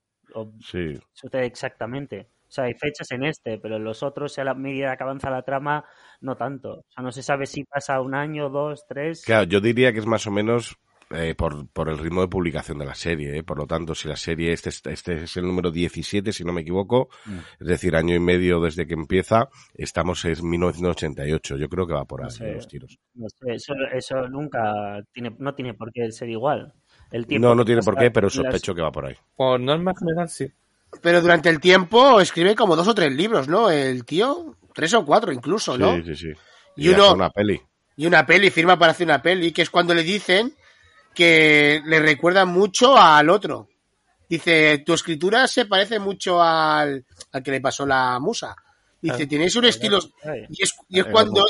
Sí. 0.59 0.99
sucede 1.13 1.45
exactamente? 1.45 2.31
O 2.47 2.51
sea, 2.51 2.63
hay 2.65 2.73
fechas 2.75 3.11
en 3.11 3.25
este, 3.25 3.57
pero 3.59 3.75
en 3.75 3.83
los 3.83 4.03
otros, 4.03 4.37
a 4.39 4.43
la 4.43 4.53
medida 4.53 4.95
que 4.95 5.03
avanza 5.03 5.29
la 5.29 5.41
trama, 5.41 5.83
no 6.21 6.35
tanto. 6.37 6.79
O 6.79 6.85
sea, 6.89 7.03
no 7.03 7.11
se 7.11 7.21
sabe 7.23 7.45
si 7.45 7.63
pasa 7.65 7.99
un 8.01 8.15
año, 8.15 8.49
dos, 8.49 8.85
tres. 8.87 9.23
Claro, 9.25 9.43
yo 9.45 9.59
diría 9.59 9.91
que 9.91 9.99
es 9.99 10.05
más 10.05 10.25
o 10.27 10.31
menos 10.31 10.77
eh, 11.09 11.35
por, 11.35 11.69
por 11.69 11.87
el 11.87 11.97
ritmo 11.97 12.19
de 12.19 12.27
publicación 12.27 12.77
de 12.79 12.85
la 12.85 12.93
serie. 12.93 13.37
¿eh? 13.37 13.41
Por 13.43 13.57
lo 13.57 13.65
tanto, 13.65 13.95
si 13.95 14.09
la 14.09 14.17
serie, 14.17 14.51
este, 14.51 14.67
es- 14.69 14.81
este 14.85 15.23
es 15.23 15.37
el 15.37 15.45
número 15.45 15.71
17, 15.71 16.33
si 16.33 16.43
no 16.43 16.51
me 16.51 16.61
equivoco, 16.61 17.07
Mm. 17.25 17.37
es 17.61 17.67
decir, 17.67 17.95
año 17.95 18.13
y 18.13 18.19
medio 18.19 18.59
desde 18.59 18.85
que 18.85 18.93
empieza, 18.93 19.47
estamos 19.73 20.25
en 20.25 20.35
1988. 20.49 21.57
Yo 21.57 21.69
creo 21.69 21.87
que 21.87 21.93
va 21.93 22.03
por 22.05 22.21
ahí 22.21 22.25
No 22.25 22.29
sé. 22.31 22.53
los 22.53 22.67
tiros. 22.67 22.99
No 23.15 23.27
sé, 23.29 23.53
eso, 23.53 23.73
eso 23.93 24.27
nunca 24.27 25.01
tiene, 25.13 25.33
no 25.39 25.53
tiene 25.55 25.73
por 25.73 25.91
qué 25.93 26.11
ser 26.11 26.29
igual. 26.29 26.73
El 27.11 27.25
tiempo 27.25 27.47
No, 27.47 27.55
no 27.55 27.63
tiene 27.63 27.81
por 27.83 27.97
qué, 27.97 28.11
pero 28.11 28.27
las- 28.27 28.33
sospecho 28.33 28.75
que 28.75 28.81
va 28.81 28.91
por 28.91 29.05
ahí. 29.05 29.15
Por 29.35 29.59
norma 29.61 29.93
general, 29.97 30.27
sí. 30.29 30.47
Pero 31.01 31.21
durante 31.21 31.49
el 31.49 31.59
tiempo 31.59 32.19
escribe 32.21 32.55
como 32.55 32.75
dos 32.75 32.87
o 32.87 32.95
tres 32.95 33.11
libros, 33.13 33.47
¿no? 33.47 33.69
El 33.69 34.05
tío, 34.05 34.55
tres 34.73 34.93
o 34.93 35.05
cuatro 35.05 35.31
incluso, 35.31 35.77
¿no? 35.77 35.95
Sí, 35.97 36.03
sí, 36.03 36.15
sí. 36.15 36.27
Y 36.75 36.87
Y, 36.89 36.93
uno- 36.93 37.13
una 37.13 37.29
peli. 37.29 37.61
Y 37.95 38.05
una 38.05 38.25
peli, 38.25 38.49
firma 38.51 38.77
para 38.77 38.91
hacer 38.91 39.07
una 39.07 39.21
peli, 39.21 39.51
que 39.51 39.63
es 39.63 39.69
cuando 39.69 39.93
le 39.93 40.03
dicen 40.03 40.53
que 41.13 41.81
le 41.85 41.99
recuerda 41.99 42.45
mucho 42.45 42.95
al 42.97 43.29
otro. 43.29 43.69
Dice, 44.29 44.79
tu 44.85 44.93
escritura 44.93 45.47
se 45.47 45.65
parece 45.65 45.99
mucho 45.99 46.41
al, 46.41 47.05
al 47.31 47.43
que 47.43 47.51
le 47.51 47.61
pasó 47.61 47.85
la 47.85 48.19
musa. 48.19 48.55
Dice, 49.01 49.23
Ah, 49.23 49.27
tienes 49.27 49.55
un 49.55 49.65
estilo... 49.65 49.99
Ay, 50.23 50.45
Y 50.49 50.63
es, 50.63 50.73
y 50.89 50.99
es 50.99 51.05
cuando 51.07 51.43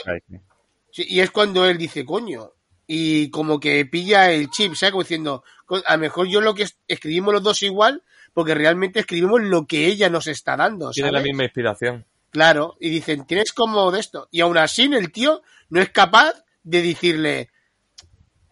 y 0.93 1.19
es 1.19 1.31
cuando 1.31 1.65
él 1.65 1.77
dice, 1.77 2.05
coño. 2.05 2.51
Y 2.85 3.29
como 3.29 3.59
que 3.59 3.85
pilla 3.85 4.31
el 4.31 4.49
chip, 4.49 4.73
¿sabes? 4.75 4.91
Como 4.91 5.03
diciendo, 5.03 5.43
"Co- 5.65 5.81
a 5.85 5.93
lo 5.95 5.99
mejor 5.99 6.27
yo 6.27 6.39
lo 6.39 6.53
que 6.55 6.63
es- 6.63 6.77
escribimos 6.87 7.33
los 7.33 7.43
dos 7.43 7.61
igual, 7.63 8.03
porque 8.37 8.53
realmente 8.53 8.99
escribimos 8.99 9.41
lo 9.41 9.65
que 9.65 9.87
ella 9.87 10.11
nos 10.11 10.27
está 10.27 10.55
dando, 10.55 10.91
Tiene 10.91 11.11
la 11.11 11.21
misma 11.21 11.45
inspiración. 11.45 12.05
Claro, 12.29 12.75
y 12.79 12.91
dicen, 12.91 13.25
tienes 13.25 13.51
como 13.51 13.89
de 13.89 13.99
esto. 13.99 14.27
Y 14.29 14.41
aún 14.41 14.59
así 14.59 14.83
el 14.83 15.11
tío 15.11 15.41
no 15.71 15.81
es 15.81 15.89
capaz 15.89 16.33
de 16.61 16.83
decirle 16.83 17.49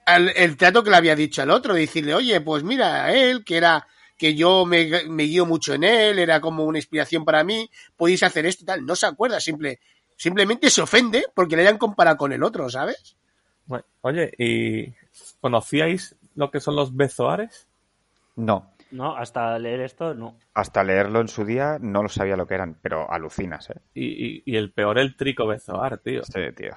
al- 0.07 0.33
el 0.35 0.57
trato 0.57 0.83
que 0.83 0.89
le 0.89 0.95
había 0.95 1.15
dicho 1.15 1.43
al 1.43 1.51
otro, 1.51 1.75
de 1.75 1.81
decirle, 1.81 2.15
oye, 2.15 2.41
pues 2.41 2.63
mira, 2.63 3.13
él, 3.13 3.45
que 3.45 3.57
era 3.57 3.85
que 4.17 4.33
yo 4.33 4.65
me, 4.65 5.03
me 5.07 5.21
guío 5.25 5.45
mucho 5.45 5.75
en 5.75 5.83
él, 5.83 6.17
era 6.17 6.41
como 6.41 6.63
una 6.63 6.79
inspiración 6.79 7.23
para 7.23 7.43
mí, 7.43 7.69
podéis 7.95 8.23
hacer 8.23 8.47
esto 8.47 8.63
y 8.63 8.65
tal. 8.65 8.83
No 8.87 8.95
se 8.95 9.05
acuerda, 9.05 9.39
simple, 9.39 9.81
simplemente 10.17 10.71
se 10.71 10.81
ofende 10.81 11.25
porque 11.35 11.55
le 11.55 11.61
hayan 11.61 11.77
comparado 11.77 12.17
con 12.17 12.33
el 12.33 12.41
otro, 12.41 12.71
¿sabes? 12.71 13.15
Bueno, 13.67 13.85
oye, 14.01 14.31
¿y 14.39 14.95
conocíais 15.41 16.15
lo 16.33 16.49
que 16.49 16.59
son 16.59 16.75
los 16.75 16.95
bezoares? 16.95 17.67
No, 18.35 18.71
No, 18.99 19.15
hasta 19.15 19.59
leer 19.59 19.81
esto, 19.81 20.13
no. 20.15 20.35
hasta 20.55 20.83
leerlo 20.83 21.21
en 21.21 21.27
su 21.27 21.45
día 21.45 21.77
no 21.79 22.01
lo 22.01 22.09
sabía 22.09 22.35
lo 22.35 22.47
que 22.47 22.55
eran, 22.55 22.79
pero 22.81 23.11
alucinas, 23.11 23.69
¿eh? 23.69 23.79
Y, 23.95 24.05
y, 24.37 24.43
y 24.45 24.57
el 24.57 24.71
peor, 24.73 24.99
el 24.99 25.15
trico 25.15 25.47
bezoar, 25.47 25.97
tío. 25.99 26.21
Sí, 26.21 26.41
tío. 26.55 26.75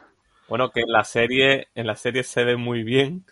Bueno, 0.48 0.70
que 0.70 0.80
en 0.80 0.90
la 0.92 1.04
serie, 1.04 1.68
en 1.74 1.86
la 1.86 1.96
serie 1.96 2.24
se 2.24 2.44
ve 2.44 2.56
muy 2.56 2.82
bien. 2.82 3.24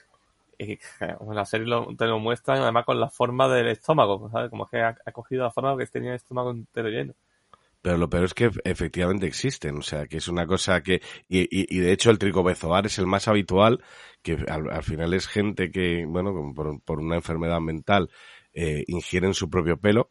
Y 0.59 0.79
en 1.01 1.35
la 1.37 1.44
serie 1.46 1.66
lo- 1.66 1.94
te 1.96 2.07
lo 2.07 2.18
muestran 2.20 2.61
además 2.62 2.85
con 2.87 3.01
la 3.01 3.11
forma 3.11 3.49
del 3.49 3.68
estómago, 3.68 4.31
¿sabes? 4.31 4.51
Como 4.51 4.68
que 4.68 4.81
ha, 4.83 4.96
ha 5.07 5.12
cogido 5.12 5.44
la 5.44 5.51
forma 5.53 5.77
que 5.79 5.87
tenía 5.87 6.11
el 6.12 6.16
estómago 6.16 6.51
entero 6.53 6.88
lleno. 6.90 7.14
Pero 7.83 7.99
lo 7.99 8.11
peor 8.11 8.25
es 8.25 8.35
que 8.35 8.51
efectivamente 8.64 9.27
existen, 9.27 9.79
o 9.79 9.83
sea, 9.83 10.07
que 10.09 10.16
es 10.16 10.27
una 10.29 10.46
cosa 10.46 10.83
que... 10.83 11.01
Y, 11.29 11.42
y- 11.42 11.66
y 11.77 11.79
de 11.81 11.92
hecho 11.92 12.11
el 12.11 12.18
tricobezoar 12.18 12.87
es 12.87 12.99
el 12.99 13.07
más 13.07 13.29
habitual, 13.29 13.83
que 14.22 14.33
al, 14.49 14.70
al 14.70 14.83
final 14.83 15.14
es 15.14 15.29
gente 15.29 15.70
que, 15.70 16.05
bueno, 16.07 16.53
por 16.85 16.99
una 17.01 17.14
enfermedad 17.16 17.61
mental, 17.61 18.11
eh, 18.57 18.85
ingieren 18.88 19.35
su 19.35 19.51
propio 19.51 19.77
pelo 19.77 20.09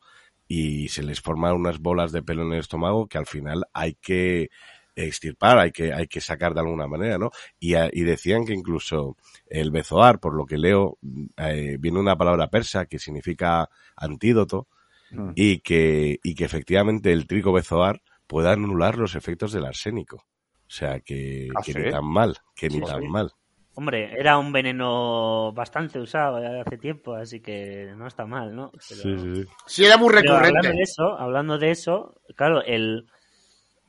y 0.47 0.88
se 0.89 1.01
les 1.01 1.19
forman 1.19 1.55
unas 1.55 1.79
bolas 1.79 2.12
de 2.12 2.21
pelo 2.21 2.43
en 2.43 2.53
el 2.53 2.60
estómago 2.60 3.08
que 3.08 3.17
al 3.17 3.25
final 3.25 3.65
hay 3.73 3.95
que 3.95 4.49
extirpar, 4.95 5.58
hay 5.58 5.71
que, 5.71 5.91
hay 5.91 6.08
que 6.08 6.21
sacar 6.21 6.53
de 6.53 6.62
alguna 6.62 6.88
manera, 6.88 7.17
¿no? 7.17 7.31
Y, 7.60 7.75
y 7.75 8.03
decían 8.03 8.45
que 8.45 8.53
incluso 8.53 9.17
el 9.47 9.71
bezoar, 9.71 10.19
por 10.19 10.36
lo 10.36 10.45
que 10.45 10.60
leo, 10.60 10.99
eh, 11.38 11.77
viene 11.79 11.99
una 11.99 12.15
palabra 12.15 12.49
persa 12.49 12.86
que 12.86 12.99
significa 12.99 13.67
antídoto 13.95 14.67
mm. 15.10 15.31
y, 15.36 15.60
que, 15.60 16.19
y 16.23 16.36
que 16.36 16.45
efectivamente 16.45 17.12
el 17.12 17.25
trigo 17.27 17.51
bezoar 17.51 18.03
puede 18.27 18.49
anular 18.49 18.97
los 18.97 19.15
efectos 19.15 19.51
del 19.51 19.65
arsénico. 19.65 20.17
O 20.17 20.71
sea, 20.71 20.99
que, 20.99 21.49
¿Ah, 21.55 21.62
ni 21.65 21.91
tan 21.91 22.05
mal, 22.05 22.38
que 22.55 22.69
ni 22.69 22.79
tan 22.79 23.08
mal. 23.08 23.31
Hombre, 23.77 24.13
era 24.17 24.38
un 24.38 24.53
veneno 24.53 25.51
bastante 25.51 25.99
usado 25.99 26.38
hace 26.38 26.77
tiempo, 26.77 27.13
así 27.13 27.41
que 27.41 27.93
no 27.95 28.07
está 28.07 28.25
mal, 28.25 28.55
¿no? 28.55 28.71
Sí, 28.79 28.95
sí, 28.95 29.45
sí. 29.67 29.85
era 29.85 29.97
muy 29.97 30.13
recurrente. 30.13 30.47
hablando 30.47 30.69
de 30.69 30.81
eso, 30.81 31.19
hablando 31.19 31.57
de 31.57 31.71
eso, 31.71 32.21
claro, 32.35 32.63
el 32.63 33.05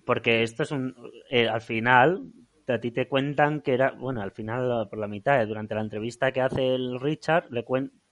porque 0.04 0.42
esto 0.42 0.64
es 0.64 0.72
un 0.72 0.94
eh, 1.30 1.48
al 1.48 1.60
final 1.60 2.32
a 2.68 2.80
ti 2.80 2.90
te 2.90 3.08
cuentan 3.08 3.60
que 3.60 3.74
era, 3.74 3.92
bueno, 3.92 4.22
al 4.22 4.32
final 4.32 4.88
por 4.88 4.98
la 4.98 5.08
mitad, 5.08 5.46
durante 5.46 5.74
la 5.74 5.82
entrevista 5.82 6.32
que 6.32 6.40
hace 6.40 6.74
el 6.74 7.00
Richard, 7.00 7.46
le, 7.50 7.64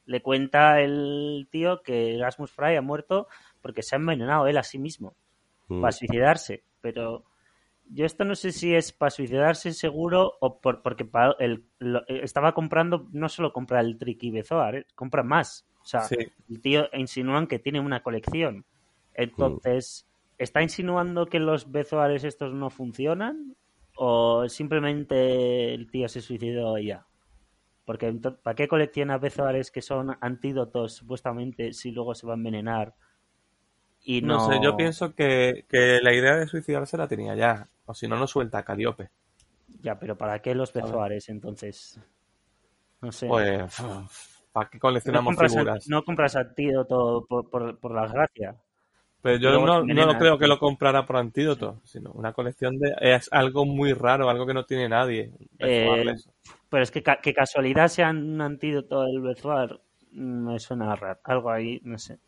le 0.07 0.23
cuenta 0.23 0.81
el 0.81 1.49
tío 1.51 1.83
que 1.83 2.15
Erasmus 2.15 2.53
Fry 2.53 2.77
ha 2.77 2.83
muerto 2.83 3.27
porque 3.61 3.83
se 3.83 3.97
ha 3.97 3.99
envenenado 3.99 4.47
él 4.47 4.59
a 4.59 4.63
sí 4.63 4.79
mismo 4.79 5.17
mm. 5.69 5.81
para 5.81 5.93
suicidarse, 5.93 6.63
pero 6.81 7.25
yo 7.91 8.07
esto 8.07 8.25
no 8.25 8.35
sé 8.35 8.53
si 8.53 8.75
es 8.75 8.93
para 8.93 9.11
suicidarse 9.11 9.73
seguro 9.73 10.35
o 10.41 10.61
por, 10.61 10.83
porque 10.83 11.09
el, 11.39 11.65
estaba 12.09 12.55
comprando, 12.55 13.09
no 13.13 13.29
solo 13.29 13.53
compra 13.53 13.81
el 13.81 13.99
Tricky 13.99 14.31
Bezoar, 14.31 14.77
¿eh? 14.77 14.87
compra 14.95 15.23
más. 15.23 15.67
O 15.83 15.87
sea, 15.87 16.03
el 16.49 16.61
tío 16.63 16.89
insinúan 16.95 17.47
que 17.47 17.59
tiene 17.59 17.79
una 17.79 18.03
colección. 18.03 18.65
Entonces, 19.13 20.09
¿está 20.39 20.63
insinuando 20.63 21.27
que 21.27 21.39
los 21.39 21.71
Bezoares 21.71 22.25
estos 22.25 22.55
no 22.55 22.71
funcionan? 22.71 23.55
¿O 23.97 24.49
simplemente 24.49 25.75
el 25.75 25.91
tío 25.91 26.09
se 26.09 26.23
suicidó 26.23 26.79
ya? 26.79 27.07
Porque 27.85 28.11
¿para 28.43 28.55
qué 28.55 28.67
colecciona 28.67 29.19
Bezoares 29.19 29.71
que 29.71 29.83
son 29.83 30.17
antídotos 30.21 30.95
supuestamente 30.95 31.75
si 31.75 31.91
luego 31.91 32.15
se 32.15 32.27
va 32.27 32.33
a 32.33 32.37
envenenar? 32.37 32.95
Y 34.03 34.23
no... 34.23 34.51
sé, 34.51 34.59
yo 34.63 34.77
pienso 34.77 35.15
que, 35.15 35.67
que 35.69 36.01
la 36.03 36.15
idea 36.15 36.37
de 36.37 36.47
suicidarse 36.47 36.97
la 36.97 37.09
tenía 37.09 37.35
ya. 37.35 37.69
O 37.87 37.95
si 37.95 38.09
no, 38.09 38.17
no 38.17 38.27
suelta 38.27 38.59
a 38.59 38.65
Caliope. 38.65 39.11
Ya, 39.83 39.99
pero 39.99 40.17
¿para 40.17 40.41
qué 40.41 40.55
los 40.55 40.73
bezoares 40.73 41.29
entonces? 41.29 41.99
No 43.01 43.13
sé. 43.13 43.27
Pues, 43.27 43.83
¿para 44.53 44.71
qué 44.71 44.79
coleccionamos 44.79 45.37
figuras? 45.37 45.89
no 45.89 46.05
compras 46.05 46.37
antídoto 46.37 47.27
por, 47.29 47.51
por, 47.51 47.79
por 47.79 47.95
la 47.95 48.07
gracia. 48.07 48.57
Pero 49.25 49.39
yo 49.39 49.53
no, 49.53 49.83
no 49.83 50.19
creo 50.19 50.39
que 50.39 50.47
lo 50.47 50.59
comprara 50.59 51.07
por 51.07 51.17
antídoto, 51.17 51.81
sino 51.83 52.13
una 52.13 52.35
colección 52.35 52.79
de... 52.79 52.95
Es 53.01 53.31
algo 53.33 53.65
muy 53.65 53.95
raro, 53.95 54.29
algo 54.29 54.45
que 54.47 54.53
no 54.53 54.67
tiene 54.67 54.87
nadie. 54.87 55.33
Eh, 55.61 56.15
pero 56.69 56.83
es 56.83 56.91
que, 56.91 57.03
que 57.03 57.33
casualidad 57.33 57.89
sea 57.89 58.11
un 58.11 58.39
antídoto 58.43 59.03
el 59.05 59.23
bezoar 59.23 59.81
mm, 60.13 60.53
me 60.53 60.59
suena 60.59 60.95
raro. 60.95 61.21
Algo 61.25 61.51
ahí, 61.51 61.81
no 61.85 61.97
sé. 61.97 62.19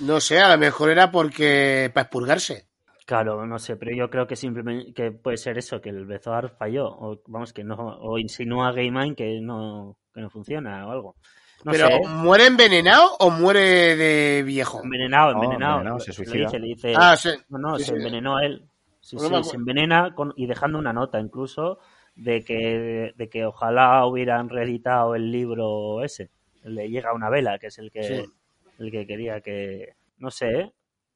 No 0.00 0.20
sé, 0.20 0.40
a 0.40 0.50
lo 0.50 0.56
mejor 0.56 0.88
era 0.88 1.10
porque... 1.10 1.90
para 1.92 2.04
expurgarse. 2.04 2.66
Claro, 3.04 3.46
no 3.46 3.58
sé, 3.58 3.76
pero 3.76 3.94
yo 3.94 4.08
creo 4.08 4.26
que 4.26 4.36
simplemente 4.36 4.92
que 4.92 5.10
puede 5.10 5.36
ser 5.36 5.58
eso, 5.58 5.80
que 5.80 5.90
el 5.90 6.06
Bezoar 6.06 6.50
falló, 6.50 6.86
o 6.86 7.20
vamos, 7.26 7.52
que 7.52 7.64
no, 7.64 7.74
o 7.76 8.18
insinúa 8.18 8.72
Game 8.72 9.14
que 9.14 9.40
no, 9.40 9.96
que 10.14 10.20
no 10.20 10.30
funciona 10.30 10.86
o 10.86 10.90
algo. 10.92 11.16
pero, 11.64 11.88
¿muere 12.08 12.46
envenenado 12.46 13.16
o 13.18 13.30
muere 13.30 13.96
de 13.96 14.42
viejo? 14.44 14.80
Envenenado, 14.82 15.32
envenenado. 15.32 15.98
se 15.98 16.12
suicida. 16.12 16.48
Le 16.52 16.68
dice, 16.68 16.94
ah, 16.96 17.16
sí. 17.16 17.30
No, 17.48 17.58
no, 17.58 17.78
se 17.78 17.92
envenenó 17.92 18.38
él. 18.38 18.64
Sí, 19.00 19.18
sí, 19.18 19.44
se 19.44 19.56
envenena 19.56 20.14
con, 20.14 20.32
y 20.36 20.46
dejando 20.46 20.78
una 20.78 20.92
nota 20.92 21.18
incluso 21.18 21.80
de 22.14 22.44
que, 22.44 23.12
de 23.16 23.28
que 23.28 23.44
ojalá 23.44 24.06
hubieran 24.06 24.48
reeditado 24.48 25.16
el 25.16 25.32
libro 25.32 26.04
ese. 26.04 26.30
Le 26.62 26.88
llega 26.88 27.12
una 27.12 27.28
vela, 27.28 27.58
que 27.58 27.66
es 27.66 27.78
el 27.78 27.90
que, 27.90 28.26
el 28.78 28.90
que 28.92 29.06
quería 29.06 29.40
que. 29.40 29.94
No 30.18 30.30
sé, 30.30 30.50
¿eh? 30.50 30.72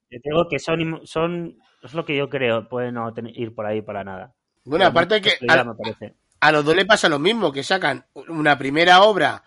Te 0.09 0.21
digo 0.23 0.47
que 0.49 0.59
son, 0.59 1.01
son, 1.03 1.57
es 1.81 1.93
lo 1.93 2.05
que 2.05 2.15
yo 2.15 2.29
creo, 2.29 2.67
puede 2.67 2.91
no 2.91 3.13
ir 3.33 3.53
por 3.53 3.65
ahí 3.65 3.81
para 3.81 4.03
nada. 4.03 4.33
Bueno, 4.65 4.85
aparte 4.85 5.21
que 5.21 5.33
a, 6.39 6.51
los 6.51 6.65
dos 6.65 6.75
le 6.75 6.85
pasa 6.85 7.09
lo 7.09 7.19
mismo, 7.19 7.51
que 7.51 7.63
sacan 7.63 8.05
una 8.13 8.57
primera 8.57 9.01
obra 9.03 9.43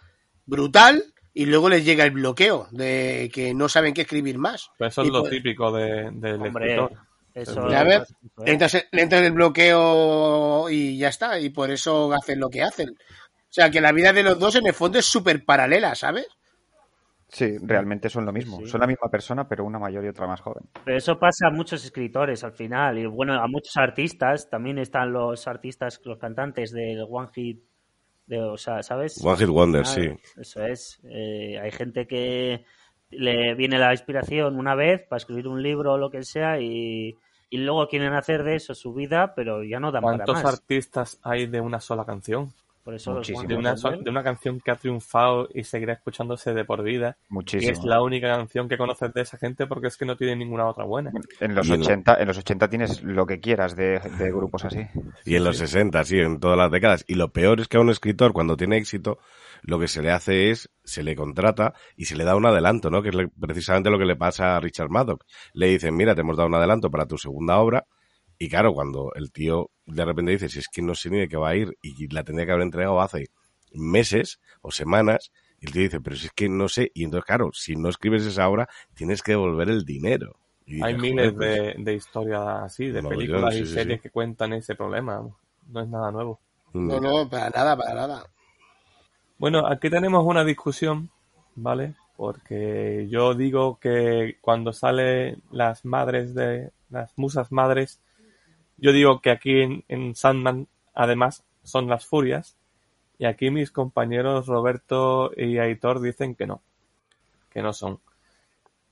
brutal 0.47 1.05
y 1.35 1.47
luego 1.47 1.69
les 1.69 1.85
llega 1.85 2.05
el 2.05 2.11
bloqueo 2.11 2.69
de 2.71 3.31
que 3.33 3.55
no 3.55 3.69
saben 3.69 3.95
qué 3.95 4.03
escribir 4.03 4.39
más. 4.39 4.71
eso 4.79 5.03
es 5.03 5.09
lo 5.09 5.23
típico 5.25 5.71
de, 5.73 6.11
del 6.13 6.47
escritor. 6.47 6.93
Eso 7.33 7.67
ver, 7.67 8.07
entonces 8.45 8.89
le 8.91 9.03
entra 9.03 9.25
el 9.25 9.33
bloqueo 9.33 10.69
y 10.69 10.99
ya 10.99 11.09
está, 11.09 11.39
y 11.39 11.51
por 11.51 11.71
eso 11.71 12.13
hacen 12.13 12.41
lo 12.41 12.51
que 12.51 12.63
hacen. 12.63 12.91
O 12.91 13.53
sea, 13.53 13.71
que 13.71 13.81
la 13.81 13.93
vida 13.93 14.13
de 14.13 14.23
los 14.23 14.39
dos 14.39 14.57
en 14.57 14.67
el 14.67 14.75
fondo 14.75 14.99
es 14.99 15.07
súper 15.07 15.45
paralela, 15.45 15.95
¿sabes? 15.95 16.27
Sí, 17.33 17.59
realmente 17.63 18.09
son 18.09 18.27
lo 18.27 18.33
mismo. 18.33 18.67
Son 18.67 18.81
la 18.81 18.87
misma 18.87 19.09
persona, 19.09 19.49
pero 19.49 19.65
una 19.65 19.79
mayor 19.79 20.05
y 20.05 20.09
otra 20.09 20.27
más 20.27 20.41
joven. 20.41 20.65
Pero 20.85 20.97
eso 20.97 21.19
pasa 21.19 21.47
a 21.47 21.51
muchos 21.51 21.85
escritores 21.85 22.43
al 22.43 22.53
final. 22.53 22.99
Y 22.99 23.07
bueno, 23.07 23.35
a 23.35 23.47
muchos 23.47 23.77
artistas. 23.77 24.51
También 24.51 24.79
están 24.79 25.13
los 25.13 25.47
artistas, 25.47 26.01
los 26.05 26.19
cantantes 26.19 26.73
del 26.73 27.05
One 27.09 27.29
Hit. 27.33 27.63
De, 28.27 28.41
o 28.41 28.57
sea, 28.57 28.83
¿sabes? 28.83 29.21
One 29.25 29.37
Hit 29.37 29.49
Wonder, 29.49 29.87
sí. 29.87 30.09
Eso 30.37 30.65
es. 30.65 31.01
Eh, 31.05 31.59
hay 31.61 31.71
gente 31.71 32.07
que 32.07 32.65
le 33.11 33.55
viene 33.55 33.79
la 33.79 33.93
inspiración 33.93 34.57
una 34.57 34.75
vez 34.75 35.03
para 35.09 35.19
escribir 35.19 35.49
un 35.49 35.63
libro 35.63 35.93
o 35.93 35.99
lo 35.99 36.11
que 36.11 36.23
sea 36.23 36.61
y, 36.61 37.17
y 37.49 37.59
luego 37.59 37.89
quieren 37.89 38.13
hacer 38.13 38.45
de 38.45 38.57
eso 38.57 38.75
su 38.75 38.95
vida, 38.95 39.35
pero 39.35 39.65
ya 39.65 39.81
no 39.81 39.91
dan 39.91 40.03
para 40.03 40.19
más. 40.19 40.27
¿Cuántos 40.27 40.53
artistas 40.53 41.19
hay 41.23 41.47
de 41.47 41.61
una 41.61 41.81
sola 41.81 42.05
canción? 42.05 42.53
Por 42.83 42.95
eso 42.95 43.21
de, 43.21 43.55
una, 43.55 43.75
de 43.75 44.11
una 44.11 44.23
canción 44.23 44.59
que 44.59 44.71
ha 44.71 44.75
triunfado 44.75 45.49
y 45.55 45.65
seguirá 45.65 45.93
escuchándose 45.93 46.55
de 46.55 46.65
por 46.65 46.83
vida. 46.83 47.19
Muchísimo. 47.29 47.71
Y 47.71 47.73
es 47.73 47.85
la 47.85 48.03
única 48.03 48.29
canción 48.29 48.69
que 48.69 48.79
conoces 48.79 49.13
de 49.13 49.21
esa 49.21 49.37
gente 49.37 49.67
porque 49.67 49.89
es 49.89 49.99
que 49.99 50.07
no 50.07 50.17
tiene 50.17 50.35
ninguna 50.35 50.67
otra 50.67 50.85
buena. 50.85 51.13
En 51.41 51.55
los, 51.55 51.69
80, 51.69 52.15
en 52.15 52.27
los 52.27 52.39
80 52.39 52.69
tienes 52.71 53.03
lo 53.03 53.27
que 53.27 53.39
quieras 53.39 53.77
de, 53.77 54.01
grupos 54.33 54.65
así. 54.65 54.87
Y 55.27 55.37
en 55.37 55.45
los 55.45 55.59
60, 55.59 56.05
sí, 56.05 56.19
en 56.21 56.41
todas 56.41 56.57
las 56.57 56.71
décadas. 56.71 57.05
Y 57.07 57.17
lo 57.17 57.33
peor 57.33 57.61
es 57.61 57.69
que 57.69 57.77
a 57.77 57.81
un 57.81 57.91
escritor, 57.91 58.33
cuando 58.33 58.57
tiene 58.57 58.79
éxito, 58.79 59.19
lo 59.63 59.79
que 59.79 59.87
se 59.87 60.01
le 60.01 60.11
hace 60.11 60.51
es, 60.51 60.71
se 60.83 61.03
le 61.03 61.15
contrata 61.15 61.75
y 61.97 62.07
se 62.07 62.17
le 62.17 62.25
da 62.25 62.35
un 62.35 62.47
adelanto, 62.47 62.89
¿no? 62.89 63.03
Que 63.03 63.11
es 63.11 63.17
precisamente 63.39 63.91
lo 63.91 63.99
que 63.99 64.07
le 64.07 64.17
pasa 64.17 64.57
a 64.57 64.61
Richard 64.61 64.89
Maddock. 64.89 65.25
Le 65.53 65.67
dicen, 65.67 65.95
mira, 65.95 66.15
te 66.15 66.23
hemos 66.23 66.39
dado 66.39 66.49
un 66.49 66.55
adelanto 66.55 66.91
para 66.91 67.07
tu 67.07 67.19
segunda 67.19 67.59
obra 67.59 67.87
y 68.43 68.49
claro, 68.49 68.73
cuando 68.73 69.13
el 69.17 69.31
tío 69.31 69.71
de 69.85 70.03
repente 70.03 70.33
dice, 70.33 70.49
si 70.49 70.61
es 70.61 70.69
que 70.69 70.81
no 70.81 70.95
sé 70.95 71.11
ni 71.11 71.19
de 71.19 71.29
qué 71.29 71.37
va 71.37 71.51
a 71.51 71.57
ir 71.57 71.77
y 71.83 72.09
la 72.09 72.25
tendría 72.25 72.47
que 72.47 72.53
haber 72.53 72.65
entregado 72.65 72.99
hace 73.03 73.27
meses 73.75 74.41
o 74.63 74.71
semanas, 74.71 75.31
y 75.61 75.67
el 75.67 75.73
tío 75.73 75.83
dice, 75.83 76.01
pero 76.01 76.17
si 76.17 76.27
es 76.27 76.33
que 76.33 76.49
no 76.49 76.67
sé, 76.67 76.91
y 76.95 77.05
entonces 77.05 77.27
claro, 77.27 77.51
si 77.53 77.77
no 77.77 77.91
escribes 77.91 78.25
esa 78.25 78.49
obra, 78.49 78.67
tienes 78.95 79.23
que 79.23 79.33
devolver 79.33 79.69
el 79.69 79.85
dinero. 79.85 80.37
Hay 80.83 80.97
miles 80.97 81.37
de, 81.37 81.73
pues 81.75 81.85
de, 81.85 81.95
historias 81.95 82.43
así, 82.63 82.89
de 82.89 83.03
películas 83.03 83.55
y 83.57 83.67
series 83.67 84.01
que 84.01 84.09
cuentan 84.09 84.55
ese 84.55 84.75
problema. 84.75 85.21
No 85.69 85.83
es 85.83 85.89
nada 85.89 86.11
nuevo. 86.11 86.41
No, 86.73 86.99
no, 86.99 87.29
para 87.29 87.51
nada, 87.51 87.77
para 87.77 87.95
nada. 87.95 88.25
Bueno, 89.37 89.67
aquí 89.67 89.91
tenemos 89.91 90.25
una 90.25 90.45
discusión, 90.45 91.11
¿vale? 91.57 91.95
Porque 92.17 93.07
yo 93.11 93.35
digo 93.35 93.79
que 93.79 94.39
cuando 94.41 94.73
salen 94.73 95.43
las 95.51 95.85
madres 95.85 96.35
de 96.35 96.71
las 96.89 97.13
musas 97.19 97.53
madres 97.53 98.01
yo 98.81 98.93
digo 98.93 99.21
que 99.21 99.31
aquí 99.31 99.85
en, 99.89 100.15
Sandman, 100.15 100.69
además, 100.95 101.45
son 101.63 101.89
las 101.89 102.07
furias. 102.07 102.57
Y 103.19 103.27
aquí 103.27 103.51
mis 103.51 103.71
compañeros 103.71 104.47
Roberto 104.47 105.31
y 105.37 105.59
Aitor 105.59 106.01
dicen 106.01 106.35
que 106.35 106.47
no. 106.47 106.63
Que 107.51 107.63
no 107.63 107.73
son. 107.73 108.01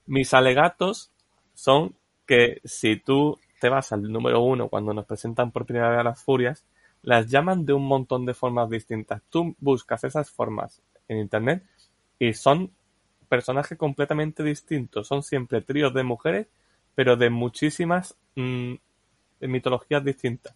Mis 0.06 0.34
alegatos 0.34 1.10
son 1.54 1.94
que 2.26 2.60
si 2.64 2.96
tú 2.96 3.38
te 3.60 3.68
vas 3.68 3.92
al 3.92 4.02
número 4.02 4.42
uno 4.42 4.68
cuando 4.68 4.92
nos 4.92 5.06
presentan 5.06 5.50
por 5.50 5.64
primera 5.64 5.90
vez 5.90 6.04
las 6.04 6.22
furias, 6.22 6.64
las 7.02 7.28
llaman 7.30 7.64
de 7.64 7.72
un 7.72 7.86
montón 7.86 8.26
de 8.26 8.34
formas 8.34 8.68
distintas. 8.68 9.22
Tú 9.30 9.56
buscas 9.58 10.04
esas 10.04 10.30
formas 10.30 10.82
en 11.08 11.18
internet 11.18 11.64
y 12.18 12.34
son 12.34 12.70
personajes 13.28 13.78
completamente 13.78 14.42
distintos. 14.42 15.06
Son 15.06 15.22
siempre 15.22 15.62
tríos 15.62 15.94
de 15.94 16.02
mujeres, 16.02 16.48
pero 16.94 17.16
de 17.16 17.30
muchísimas 17.30 18.16
mm, 18.36 18.74
en 18.74 18.80
mitologías 19.40 20.04
distintas. 20.04 20.54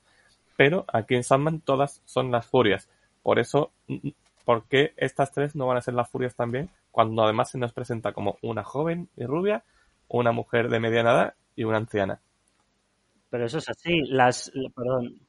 Pero 0.57 0.85
aquí 0.93 1.15
en 1.15 1.25
Sandman 1.25 1.61
todas 1.61 2.03
son 2.05 2.31
las 2.31 2.47
furias. 2.47 2.89
Por 3.23 3.39
eso, 3.39 3.73
mm, 3.89 3.95
mm, 3.95 4.13
¿por 4.45 4.65
qué 4.65 4.93
estas 4.97 5.33
tres 5.33 5.55
no 5.57 5.67
van 5.67 5.79
a 5.79 5.83
ser 5.83 5.95
las 5.95 6.11
furias 6.11 6.35
también? 6.35 6.71
Cuando 6.91 7.23
además 7.23 7.51
se 7.51 7.59
nos 7.59 7.73
presenta 7.73 8.13
como 8.13 8.39
una 8.43 8.65
joven 8.65 9.09
y 9.17 9.25
rubia, 9.25 9.65
una 10.09 10.33
mujer 10.33 10.69
de 10.69 10.81
mediana 10.81 11.13
edad 11.13 11.35
y 11.57 11.65
una 11.65 11.79
anciana. 11.79 12.21
Pero 13.31 13.47
eso 13.47 13.59
es 13.59 13.69
así. 13.69 14.03
Las, 14.03 14.53
perdón, 14.75 15.21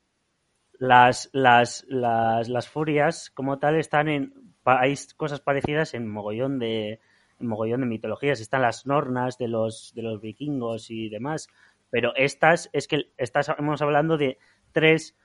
las, 0.78 1.30
las, 1.32 1.86
las, 1.88 2.50
las 2.50 2.68
furias 2.68 3.30
como 3.30 3.60
tal 3.60 3.78
están 3.78 4.10
en, 4.10 4.34
hay 4.66 4.94
cosas 5.16 5.40
parecidas 5.40 5.94
en 5.94 6.10
mogollón 6.10 6.60
de, 6.60 7.00
en 7.40 7.48
mogollón 7.48 7.82
de 7.82 7.88
mitologías. 7.88 8.42
Están 8.42 8.62
las 8.62 8.86
nornas 8.86 9.38
de 9.38 9.48
los, 9.48 9.94
de 9.96 10.02
los 10.02 10.20
vikingos 10.20 10.90
y 10.92 11.10
demás. 11.10 11.48
Pero 11.94 12.12
estas, 12.16 12.72
es 12.74 12.88
que 12.88 13.12
estamos 13.18 13.82
hablando 13.84 14.18
de, 14.18 14.40
tres, 14.72 15.16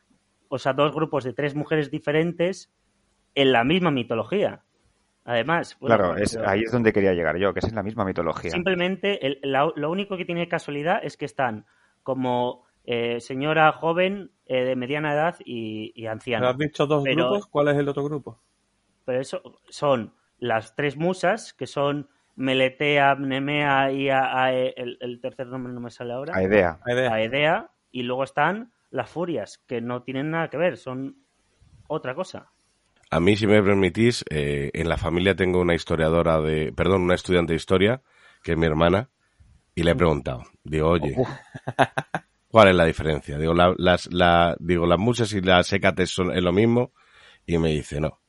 o 0.48 0.58
sea, 0.58 0.74
dos 0.74 0.92
grupos 0.94 1.24
de 1.24 1.32
tres 1.32 1.54
mujeres 1.54 1.90
diferentes 1.90 2.70
en 3.34 3.52
la 3.52 3.64
misma 3.64 3.90
mitología. 3.90 4.64
Además, 5.24 5.78
bueno, 5.80 5.96
claro, 5.96 6.16
es, 6.16 6.36
pero 6.36 6.48
ahí 6.48 6.60
es 6.64 6.70
donde 6.72 6.92
quería 6.92 7.14
llegar 7.14 7.38
yo, 7.38 7.54
que 7.54 7.60
es 7.60 7.68
en 7.68 7.74
la 7.74 7.82
misma 7.82 8.04
mitología. 8.04 8.50
simplemente 8.50 9.26
el- 9.26 9.38
la- 9.42 9.72
lo 9.76 9.90
único 9.90 10.18
que 10.18 10.26
tiene 10.26 10.46
casualidad 10.46 11.00
es 11.02 11.16
que 11.16 11.24
están 11.24 11.64
como 12.02 12.66
eh, 12.84 13.20
señora 13.20 13.70
joven, 13.72 14.30
eh, 14.46 14.64
de 14.64 14.76
mediana 14.76 15.12
edad 15.14 15.36
y, 15.44 15.92
y 15.94 16.02
¿Me 16.02 16.08
anciana. 16.08 16.50
has 16.50 16.58
dicho 16.58 16.86
dos 16.86 17.02
Pero- 17.04 17.28
grupos? 17.30 17.46
¿Cuál 17.48 17.68
es 17.68 17.76
el 17.78 17.88
otro 17.88 18.04
grupo? 18.04 18.40
Pero 19.06 19.20
eso 19.20 19.42
son 19.70 20.14
las 20.38 20.74
tres 20.74 20.96
musas, 20.98 21.52
que 21.54 21.66
son 21.66 22.08
Meletea, 22.38 23.14
Mnemea 23.16 23.90
y 23.92 24.08
a- 24.10 24.44
a- 24.44 24.52
el, 24.52 24.96
el 25.00 25.20
tercer 25.20 25.48
nombre 25.48 25.72
no 25.72 25.80
me 25.80 25.90
sale 25.90 26.12
ahora. 26.12 26.34
Aedea. 26.36 26.78
Aedea. 26.86 27.12
Aedea, 27.12 27.70
y 27.90 28.04
luego 28.04 28.22
están 28.24 28.72
las 28.90 29.10
furias, 29.10 29.58
que 29.66 29.80
no 29.80 30.02
tienen 30.02 30.30
nada 30.30 30.48
que 30.48 30.56
ver, 30.56 30.76
son 30.76 31.16
otra 31.88 32.14
cosa. 32.14 32.50
A 33.10 33.20
mí, 33.20 33.36
si 33.36 33.46
me 33.46 33.62
permitís, 33.62 34.24
eh, 34.30 34.70
en 34.72 34.88
la 34.88 34.96
familia 34.96 35.34
tengo 35.34 35.60
una 35.60 35.74
historiadora 35.74 36.40
de, 36.40 36.72
perdón, 36.72 37.02
una 37.02 37.14
estudiante 37.14 37.54
de 37.54 37.56
historia, 37.56 38.02
que 38.42 38.52
es 38.52 38.58
mi 38.58 38.66
hermana, 38.66 39.08
y 39.74 39.82
le 39.82 39.90
he 39.92 39.94
preguntado, 39.96 40.44
digo, 40.62 40.88
oye, 40.90 41.16
¿cuál 42.48 42.68
es 42.68 42.74
la 42.74 42.84
diferencia? 42.84 43.36
Digo, 43.38 43.54
la- 43.54 43.74
las, 43.78 44.12
la, 44.12 44.56
digo, 44.60 44.86
las 44.86 44.98
musas 44.98 45.32
y 45.32 45.40
las 45.40 45.66
sécates 45.66 46.10
son 46.10 46.30
es 46.32 46.42
lo 46.42 46.52
mismo, 46.52 46.92
y 47.46 47.58
me 47.58 47.70
dice, 47.70 48.00
no. 48.00 48.20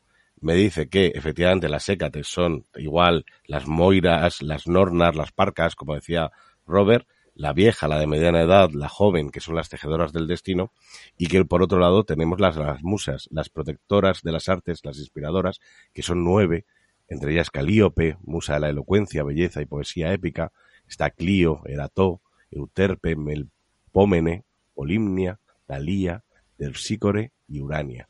Me 0.42 0.54
dice 0.54 0.88
que 0.88 1.08
efectivamente 1.08 1.68
las 1.68 1.84
sécates 1.84 2.28
son 2.28 2.66
igual 2.76 3.26
las 3.46 3.68
moiras, 3.68 4.42
las 4.42 4.68
nornas, 4.68 5.16
las 5.16 5.32
parcas, 5.32 5.76
como 5.76 5.96
decía 5.96 6.32
Robert, 6.66 7.08
la 7.36 7.54
vieja, 7.54 7.88
la 7.88 8.00
de 8.00 8.08
mediana 8.08 8.42
edad, 8.42 8.70
la 8.72 8.90
joven, 8.90 9.32
que 9.32 9.40
son 9.40 9.56
las 9.56 9.70
tejedoras 9.70 10.12
del 10.12 10.28
destino, 10.28 10.74
y 11.18 11.28
que 11.28 11.46
por 11.46 11.64
otro 11.64 11.80
lado 11.80 12.04
tenemos 12.04 12.40
las, 12.40 12.58
las 12.58 12.84
musas, 12.84 13.28
las 13.32 13.50
protectoras 13.50 14.22
de 14.24 14.32
las 14.34 14.50
artes, 14.50 14.82
las 14.84 14.98
inspiradoras, 14.98 15.60
que 15.94 16.04
son 16.04 16.24
nueve, 16.24 16.66
entre 17.08 17.32
ellas 17.32 17.50
Calíope, 17.50 18.18
musa 18.22 18.56
de 18.56 18.60
la 18.60 18.70
elocuencia, 18.70 19.24
belleza 19.24 19.62
y 19.62 19.66
poesía 19.66 20.12
épica, 20.12 20.52
está 20.86 21.12
Clio, 21.12 21.62
Erató, 21.66 22.22
Euterpe, 22.52 23.16
Melpómene, 23.16 24.44
Polimnia, 24.74 25.40
Talía, 25.66 26.24
Delpsícore 26.58 27.32
y 27.48 27.62
Urania. 27.62 28.09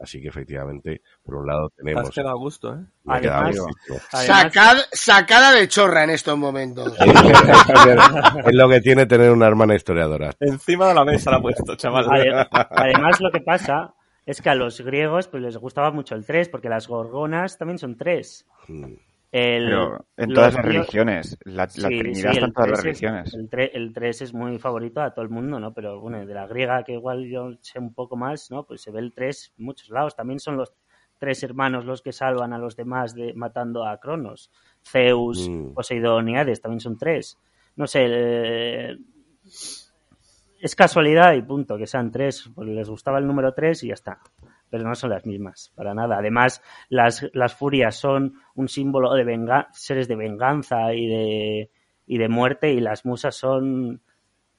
Así 0.00 0.20
que 0.22 0.28
efectivamente, 0.28 1.02
por 1.24 1.34
un 1.36 1.46
lado 1.46 1.70
Te 1.70 1.74
has 1.80 1.84
tenemos... 1.84 2.10
quedado 2.10 2.30
a 2.30 2.34
gusto, 2.38 2.74
¿eh? 2.74 2.78
Además- 3.06 3.56
Sacad, 4.10 4.76
sacada 4.92 5.52
de 5.52 5.66
chorra 5.68 6.04
en 6.04 6.10
estos 6.10 6.38
momentos. 6.38 6.94
es 8.46 8.54
lo 8.54 8.68
que 8.68 8.80
tiene 8.80 9.06
tener 9.06 9.30
una 9.32 9.46
hermana 9.46 9.74
historiadora. 9.74 10.30
Encima 10.40 10.88
de 10.88 10.94
la 10.94 11.04
mesa 11.04 11.30
la 11.32 11.38
ha 11.38 11.42
puesto, 11.42 11.74
chaval. 11.76 12.06
ade- 12.06 12.48
además, 12.70 13.20
lo 13.20 13.30
que 13.32 13.40
pasa 13.40 13.94
es 14.24 14.40
que 14.42 14.50
a 14.50 14.54
los 14.54 14.80
griegos 14.80 15.26
pues, 15.28 15.42
les 15.42 15.56
gustaba 15.56 15.90
mucho 15.90 16.14
el 16.14 16.24
3, 16.24 16.48
porque 16.48 16.68
las 16.68 16.86
gorgonas 16.86 17.58
también 17.58 17.78
son 17.78 17.96
3. 17.96 18.46
Mm. 18.68 18.84
El, 19.30 19.64
Pero 19.66 20.06
en 20.16 20.32
todas 20.32 20.54
las 20.54 20.64
religiones, 20.64 21.36
la, 21.44 21.64
la 21.64 21.68
Sí, 21.68 21.80
Trinidad 21.98 22.30
sí, 22.30 22.36
está 22.38 22.46
en 22.46 22.52
todas 22.52 22.70
las 22.70 22.80
3 22.80 22.96
es- 22.96 23.00
religiones. 23.02 23.34
el, 23.34 23.50
tre- 23.50 23.70
el 23.74 23.92
3 23.92 24.22
es 24.22 24.32
muy 24.34 24.58
favorito 24.58 25.02
a 25.02 25.12
todo 25.12 25.22
el 25.22 25.30
mundo, 25.30 25.60
¿no? 25.60 25.74
Pero 25.74 26.00
bueno, 26.00 26.24
de 26.24 26.32
la 26.34 26.46
griega, 26.46 26.82
que 26.82 26.92
igual 26.94 27.26
yo 27.28 27.50
sé 27.60 27.78
un 27.78 27.92
poco 27.92 28.16
más, 28.16 28.50
¿no? 28.50 28.64
Pues 28.64 28.80
se 28.80 28.90
ve 28.90 29.00
el 29.00 29.12
3 29.12 29.52
en 29.58 29.64
muchos 29.66 29.90
lados. 29.90 30.16
También 30.16 30.40
son 30.40 30.56
los 30.56 30.72
tres 31.18 31.42
hermanos 31.42 31.84
los 31.84 32.00
que 32.00 32.12
salvan 32.12 32.52
a 32.54 32.58
los 32.58 32.74
demás 32.76 33.14
de 33.14 33.34
matando 33.34 33.84
a 33.86 33.98
Cronos. 34.00 34.50
Zeus, 34.82 35.46
Mm. 35.48 35.74
Poseidón 35.74 36.28
y 36.30 36.36
Hades 36.38 36.62
también 36.62 36.80
son 36.80 36.96
tres. 36.96 37.38
No 37.76 37.86
sé, 37.86 38.06
eh, 38.08 38.96
es 40.60 40.74
casualidad 40.74 41.34
y 41.34 41.42
punto, 41.42 41.76
que 41.76 41.86
sean 41.86 42.10
tres, 42.10 42.50
porque 42.54 42.72
les 42.72 42.88
gustaba 42.88 43.18
el 43.18 43.26
número 43.26 43.52
3 43.54 43.82
y 43.84 43.88
ya 43.88 43.94
está. 43.94 44.18
Pero 44.70 44.84
no 44.84 44.94
son 44.94 45.10
las 45.10 45.24
mismas, 45.24 45.72
para 45.74 45.94
nada. 45.94 46.18
Además, 46.18 46.62
las, 46.88 47.28
las 47.32 47.54
furias 47.54 47.96
son 47.96 48.34
un 48.54 48.68
símbolo 48.68 49.14
de 49.14 49.24
venga 49.24 49.68
seres 49.72 50.08
de 50.08 50.16
venganza 50.16 50.92
y 50.92 51.06
de, 51.06 51.70
y 52.06 52.18
de 52.18 52.28
muerte, 52.28 52.72
y 52.72 52.80
las 52.80 53.04
musas 53.06 53.34
son, 53.34 54.02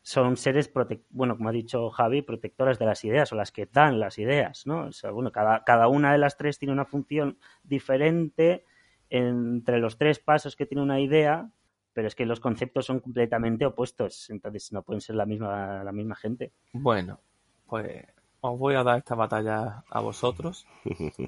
son 0.02 0.38
seres, 0.38 0.72
bueno, 1.10 1.38
como 1.38 1.50
ha 1.50 1.52
dicho 1.52 1.90
Javi, 1.90 2.22
protectoras 2.22 2.80
de 2.80 2.86
las 2.86 3.04
ideas, 3.06 3.32
o 3.32 3.36
las 3.36 3.52
que 3.52 3.68
dan 3.68 4.00
las 4.00 4.18
ideas, 4.18 4.66
¿no? 4.66 4.88
O 4.88 4.92
sea, 4.92 5.12
bueno, 5.12 5.32
cada, 5.32 5.64
cada 5.64 5.88
una 5.88 6.12
de 6.12 6.18
las 6.18 6.38
tres 6.38 6.58
tiene 6.58 6.74
una 6.74 6.86
función 6.86 7.38
diferente 7.64 8.66
entre 9.10 9.80
los 9.80 9.98
tres 9.98 10.20
pasos 10.20 10.56
que 10.56 10.66
tiene 10.66 10.84
una 10.84 11.00
idea, 11.00 11.52
pero 11.94 12.08
es 12.08 12.16
que 12.16 12.26
los 12.26 12.40
conceptos 12.40 12.86
son 12.86 13.00
completamente 13.00 13.66
opuestos, 13.66 14.30
entonces 14.30 14.72
no 14.72 14.84
pueden 14.84 15.02
ser 15.02 15.16
la 15.16 15.26
misma, 15.26 15.84
la 15.84 15.92
misma 15.92 16.16
gente. 16.16 16.54
Bueno, 16.74 17.20
pues 17.68 18.06
os 18.42 18.58
voy 18.60 18.76
a 18.76 18.84
dar 18.84 18.98
esta 19.00 19.16
batalla 19.16 19.84
a 19.90 20.00
vosotros. 20.02 20.66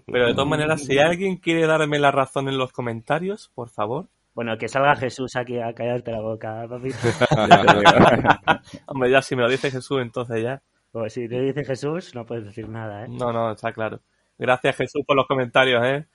Pero 0.06 0.28
de 0.28 0.34
todas 0.34 0.48
maneras, 0.50 0.84
si 0.84 0.98
alguien 1.00 1.38
quiere 1.38 1.68
darme 1.68 2.00
la 2.00 2.12
razón 2.12 2.48
en 2.50 2.58
los 2.58 2.72
comentarios, 2.72 3.52
por 3.56 3.70
favor. 3.70 4.08
Bueno, 4.34 4.58
que 4.58 4.70
salga 4.70 4.96
Jesús 4.96 5.36
aquí 5.36 5.60
a 5.60 5.74
callarte 5.74 6.12
la 6.12 6.22
boca, 6.22 6.66
papi. 6.70 6.90
Hombre, 8.88 9.12
ya 9.12 9.22
si 9.22 9.36
me 9.36 9.42
lo 9.44 9.50
dice 9.50 9.72
Jesús, 9.72 10.00
entonces 10.02 10.42
ya. 10.42 10.62
Pues 10.92 11.14
si 11.14 11.28
te 11.28 11.40
dice 11.42 11.64
Jesús, 11.66 12.14
no 12.16 12.26
puedes 12.26 12.46
decir 12.46 12.68
nada, 12.68 13.06
¿eh? 13.06 13.08
No, 13.10 13.32
no, 13.32 13.52
está 13.52 13.72
claro. 13.72 14.00
Gracias 14.38 14.76
Jesús 14.78 15.04
por 15.06 15.16
los 15.16 15.28
comentarios, 15.28 15.84
¿eh? 15.86 16.06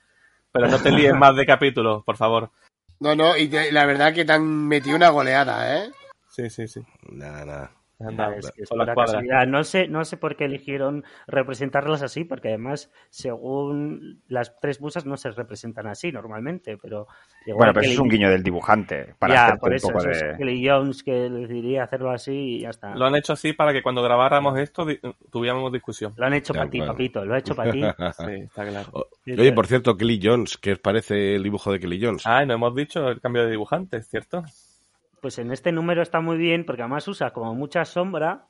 Pero 0.51 0.67
no 0.67 0.79
te 0.79 0.91
líes 0.91 1.13
más 1.13 1.35
de 1.35 1.45
capítulos, 1.45 2.03
por 2.03 2.17
favor. 2.17 2.49
No, 2.99 3.15
no, 3.15 3.37
y 3.37 3.47
te- 3.47 3.71
la 3.71 3.85
verdad 3.85 4.13
que 4.13 4.25
te 4.25 4.33
han 4.33 4.67
metido 4.67 4.95
una 4.95 5.09
goleada, 5.09 5.77
¿eh? 5.77 5.91
Sí, 6.29 6.49
sí, 6.49 6.67
sí. 6.67 6.81
Nada, 7.11 7.45
nada. 7.45 7.71
Anda, 7.99 8.35
es 8.35 8.51
es 8.57 8.69
casualidad. 8.69 9.47
No 9.47 9.63
sé, 9.63 9.87
no 9.87 10.05
sé 10.05 10.17
por 10.17 10.35
qué 10.35 10.45
eligieron 10.45 11.03
representarlas 11.27 12.01
así, 12.03 12.23
porque 12.23 12.49
además, 12.49 12.91
según 13.09 14.21
las 14.27 14.59
tres 14.59 14.81
musas, 14.81 15.05
no 15.05 15.17
se 15.17 15.31
representan 15.31 15.87
así 15.87 16.11
normalmente, 16.11 16.77
pero 16.77 17.07
igual 17.45 17.57
Bueno, 17.57 17.73
pero 17.73 17.85
eso 17.85 17.93
es 17.93 17.99
un 17.99 18.09
guiño 18.09 18.29
del 18.29 18.43
dibujante, 18.43 19.15
para 19.17 19.33
ya, 19.33 19.55
por 19.57 19.69
un 19.69 19.75
eso, 19.75 19.87
poco 19.87 19.99
eso 19.99 20.09
de... 20.09 20.31
es 20.31 20.37
Kelly 20.37 20.67
Jones 20.67 21.03
que 21.03 21.11
decidiría 21.11 21.83
hacerlo 21.83 22.11
así 22.11 22.31
y 22.31 22.59
ya 22.61 22.69
está. 22.69 22.95
Lo 22.95 23.05
han 23.05 23.15
hecho 23.15 23.33
así 23.33 23.53
para 23.53 23.73
que 23.73 23.81
cuando 23.81 24.03
grabáramos 24.03 24.57
esto 24.59 24.85
tuviéramos 25.31 25.71
discusión. 25.73 26.13
Lo 26.17 26.25
han 26.25 26.33
hecho 26.33 26.53
para 26.53 26.69
ti, 26.69 26.79
papito, 26.79 27.25
lo 27.25 27.33
ha 27.33 27.39
hecho 27.39 27.55
para 27.55 27.71
ti. 27.71 27.81
Sí, 28.13 28.31
está 28.43 28.63
claro. 28.63 28.89
O- 28.93 29.07
Oye, 29.25 29.51
por 29.51 29.67
cierto, 29.67 29.97
Kelly 29.97 30.19
Jones, 30.21 30.57
¿qué 30.57 30.73
os 30.73 30.79
parece 30.79 31.35
el 31.35 31.43
dibujo 31.43 31.71
de 31.71 31.79
Kelly 31.79 31.99
Jones? 32.03 32.23
Ah, 32.25 32.43
y 32.43 32.45
no 32.47 32.53
hemos 32.53 32.75
dicho 32.75 33.09
el 33.09 33.19
cambio 33.19 33.43
de 33.43 33.51
dibujantes, 33.51 34.07
¿cierto? 34.07 34.43
Pues 35.27 35.39
en 35.39 35.51
este 35.51 35.73
número 35.73 36.01
está 36.01 36.21
muy 36.21 36.37
bien 36.37 36.65
porque 36.65 36.83
además 36.83 37.05
usa 37.09 37.33
como 37.33 37.53
mucha 37.53 37.83
sombra. 37.83 38.47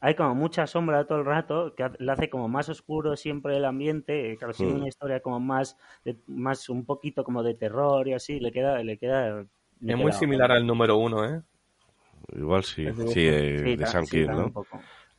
Hay 0.00 0.16
como 0.16 0.34
mucha 0.34 0.66
sombra 0.66 1.06
todo 1.06 1.18
el 1.20 1.24
rato, 1.24 1.76
que 1.76 1.88
le 2.00 2.10
hace 2.10 2.28
como 2.28 2.48
más 2.48 2.68
oscuro 2.68 3.14
siempre 3.14 3.56
el 3.56 3.64
ambiente, 3.64 4.32
eh, 4.32 4.36
claro, 4.36 4.52
Hmm. 4.58 4.78
una 4.78 4.88
historia 4.88 5.20
como 5.20 5.38
más, 5.38 5.76
de- 6.04 6.18
más 6.26 6.68
un 6.68 6.84
poquito 6.86 7.22
como 7.22 7.44
de 7.44 7.54
terror 7.54 8.08
y 8.08 8.14
así, 8.14 8.40
le 8.40 8.50
queda, 8.50 8.82
le 8.82 8.98
queda... 8.98 9.46
le 9.80 9.92
Es 9.92 9.96
muy 9.96 10.12
similar 10.12 10.50
al 10.50 10.66
número 10.66 10.96
uno, 10.96 11.24
¿eh? 11.24 11.40
Igual 12.36 12.64
sí, 12.64 12.84
sí, 13.06 13.20
eh, 13.20 13.60
Sí, 13.62 13.76
de 13.76 13.76
ta- 13.76 13.86
Sam 13.86 14.04
sí, 14.06 14.26
¿no? 14.26 14.52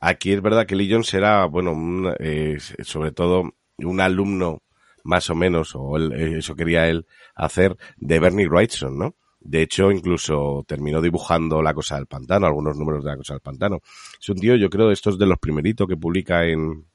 Aquí 0.00 0.34
es 0.34 0.42
verdad 0.42 0.66
que 0.66 0.76
Lee 0.76 0.90
Jones 0.92 1.14
era, 1.14 1.46
bueno, 1.46 1.72
un, 1.72 2.14
eh, 2.20 2.58
sobre 2.60 3.10
todo 3.10 3.44
un 3.78 4.00
alumno 4.02 4.58
más 5.02 5.30
o 5.30 5.34
menos, 5.34 5.74
o 5.76 5.96
él- 5.96 6.12
eh, 6.12 6.38
eso 6.40 6.54
quería 6.54 6.88
él 6.90 7.06
hacer, 7.34 7.74
de 7.96 8.20
Bernie 8.20 8.48
Wrightson, 8.48 8.98
¿no? 8.98 9.14
De 9.44 9.62
hecho, 9.62 9.92
incluso 9.92 10.64
terminó 10.66 11.02
dibujando 11.02 11.62
La 11.62 11.74
Cosa 11.74 11.96
del 11.96 12.06
Pantano, 12.06 12.46
algunos 12.46 12.76
números 12.78 13.04
de 13.04 13.10
La 13.10 13.16
Cosa 13.16 13.34
del 13.34 13.42
Pantano. 13.42 13.80
Es 14.18 14.28
un 14.30 14.38
tío, 14.38 14.56
yo 14.56 14.70
creo, 14.70 14.90
estos 14.90 15.18
de 15.18 15.26
los 15.26 15.38
primeritos 15.38 15.86
que 15.86 15.98
publica 15.98 16.46
en, 16.46 16.86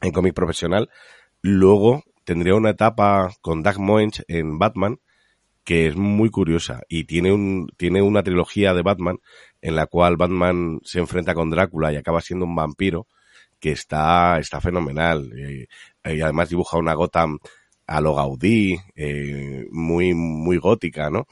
en 0.00 0.10
cómic 0.12 0.34
profesional. 0.34 0.88
Luego 1.42 2.02
tendría 2.24 2.54
una 2.54 2.70
etapa 2.70 3.30
con 3.42 3.62
Doug 3.62 3.78
Moench 3.78 4.22
en 4.28 4.58
Batman, 4.58 4.98
que 5.64 5.86
es 5.86 5.96
muy 5.96 6.30
curiosa 6.30 6.80
y 6.88 7.04
tiene 7.04 7.32
un 7.32 7.68
tiene 7.76 8.02
una 8.02 8.22
trilogía 8.22 8.74
de 8.74 8.82
Batman 8.82 9.18
en 9.60 9.76
la 9.76 9.86
cual 9.86 10.16
Batman 10.16 10.80
se 10.84 11.00
enfrenta 11.00 11.34
con 11.34 11.50
Drácula 11.50 11.92
y 11.92 11.96
acaba 11.96 12.20
siendo 12.20 12.46
un 12.46 12.54
vampiro 12.54 13.06
que 13.60 13.72
está 13.72 14.38
está 14.38 14.60
fenomenal 14.60 15.30
Eh, 15.36 15.66
y 16.04 16.20
además 16.22 16.48
dibuja 16.48 16.78
una 16.78 16.94
Gotham 16.94 17.38
a 17.86 18.00
lo 18.00 18.14
Gaudí 18.14 18.78
eh, 18.96 19.66
muy 19.70 20.14
muy 20.14 20.56
gótica 20.56 21.10
no 21.10 21.26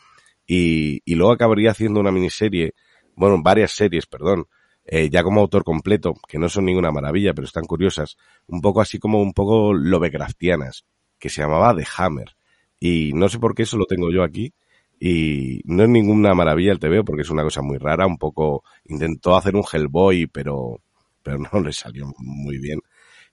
y, 0.48 1.02
y 1.04 1.14
luego 1.14 1.32
acabaría 1.32 1.70
haciendo 1.70 2.00
una 2.00 2.10
miniserie 2.12 2.74
bueno 3.14 3.40
varias 3.42 3.72
series 3.72 4.06
perdón 4.06 4.46
eh, 4.84 5.10
ya 5.10 5.22
como 5.22 5.40
autor 5.40 5.64
completo 5.64 6.14
que 6.28 6.38
no 6.38 6.48
son 6.48 6.64
ninguna 6.64 6.90
maravilla 6.90 7.34
pero 7.34 7.46
están 7.46 7.66
curiosas 7.66 8.16
un 8.48 8.60
poco 8.62 8.80
así 8.80 8.98
como 8.98 9.22
un 9.22 9.32
poco 9.34 9.74
Lovecraftianas 9.74 10.84
que 11.20 11.28
se 11.28 11.42
llamaba 11.42 11.76
The 11.76 11.86
Hammer 11.98 12.34
y 12.80 13.12
no 13.14 13.28
sé 13.28 13.38
por 13.38 13.54
qué 13.54 13.64
eso 13.64 13.76
lo 13.76 13.86
tengo 13.86 14.10
yo 14.12 14.22
aquí. 14.22 14.52
Y 15.00 15.60
no 15.64 15.84
es 15.84 15.88
ninguna 15.88 16.34
maravilla 16.34 16.72
el 16.72 16.78
TVO 16.80 17.04
porque 17.04 17.22
es 17.22 17.30
una 17.30 17.42
cosa 17.44 17.62
muy 17.62 17.78
rara. 17.78 18.06
Un 18.06 18.18
poco 18.18 18.64
intentó 18.86 19.36
hacer 19.36 19.54
un 19.56 19.64
Hellboy, 19.70 20.26
pero, 20.26 20.80
pero 21.22 21.38
no 21.52 21.60
le 21.60 21.72
salió 21.72 22.06
muy 22.18 22.58
bien. 22.58 22.80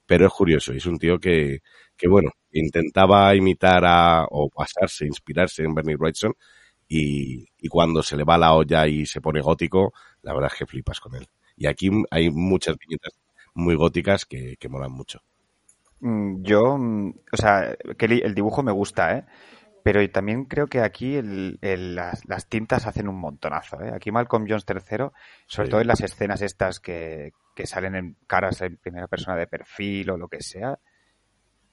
Pero 0.05 0.27
es 0.27 0.33
curioso. 0.33 0.73
Es 0.73 0.85
un 0.85 0.99
tío 0.99 1.19
que, 1.19 1.59
que 1.97 2.07
bueno, 2.07 2.31
intentaba 2.51 3.35
imitar 3.35 3.83
a, 3.85 4.25
o 4.29 4.49
pasarse, 4.49 5.05
inspirarse 5.05 5.63
en 5.63 5.73
Bernie 5.75 5.95
Wrightson. 5.97 6.33
Y, 6.87 7.47
y 7.59 7.67
cuando 7.69 8.03
se 8.03 8.15
le 8.17 8.23
va 8.23 8.37
la 8.37 8.53
olla 8.53 8.87
y 8.87 9.05
se 9.05 9.21
pone 9.21 9.41
gótico, 9.41 9.93
la 10.21 10.33
verdad 10.33 10.51
es 10.53 10.59
que 10.59 10.65
flipas 10.67 10.99
con 10.99 11.15
él. 11.15 11.27
Y 11.57 11.67
aquí 11.67 11.89
hay 12.11 12.29
muchas 12.31 12.77
viñetas 12.77 13.13
muy 13.55 13.75
góticas 13.75 14.25
que, 14.25 14.57
que 14.59 14.69
molan 14.69 14.91
mucho. 14.91 15.21
Mm, 15.99 16.43
Yo, 16.43 16.77
mm, 16.77 17.09
o 17.31 17.37
sea, 17.37 17.75
que 17.97 18.05
el 18.05 18.23
el 18.25 18.35
dibujo 18.35 18.63
me 18.63 18.71
gusta, 18.71 19.17
¿eh? 19.17 19.25
Pero 19.83 20.07
también 20.11 20.45
creo 20.45 20.67
que 20.67 20.81
aquí 20.81 21.15
el- 21.15 21.59
el- 21.61 21.95
las, 21.95 22.25
las 22.27 22.49
tintas 22.49 22.87
hacen 22.87 23.07
un 23.09 23.19
montonazo, 23.19 23.81
¿eh? 23.83 23.91
Aquí 23.95 24.11
Malcolm 24.11 24.45
Jones 24.49 24.65
III, 24.65 25.13
sobre 25.47 25.69
Sí. 25.69 25.69
todo 25.69 25.81
en 25.81 25.87
las 25.87 26.01
escenas 26.01 26.41
estas 26.41 26.79
que, 26.81 27.33
que 27.55 27.67
salen 27.67 27.95
en 27.95 28.17
caras 28.27 28.61
en 28.61 28.77
primera 28.77 29.07
persona 29.07 29.37
de 29.37 29.47
perfil 29.47 30.11
o 30.11 30.17
lo 30.17 30.27
que 30.29 30.41
sea, 30.43 30.79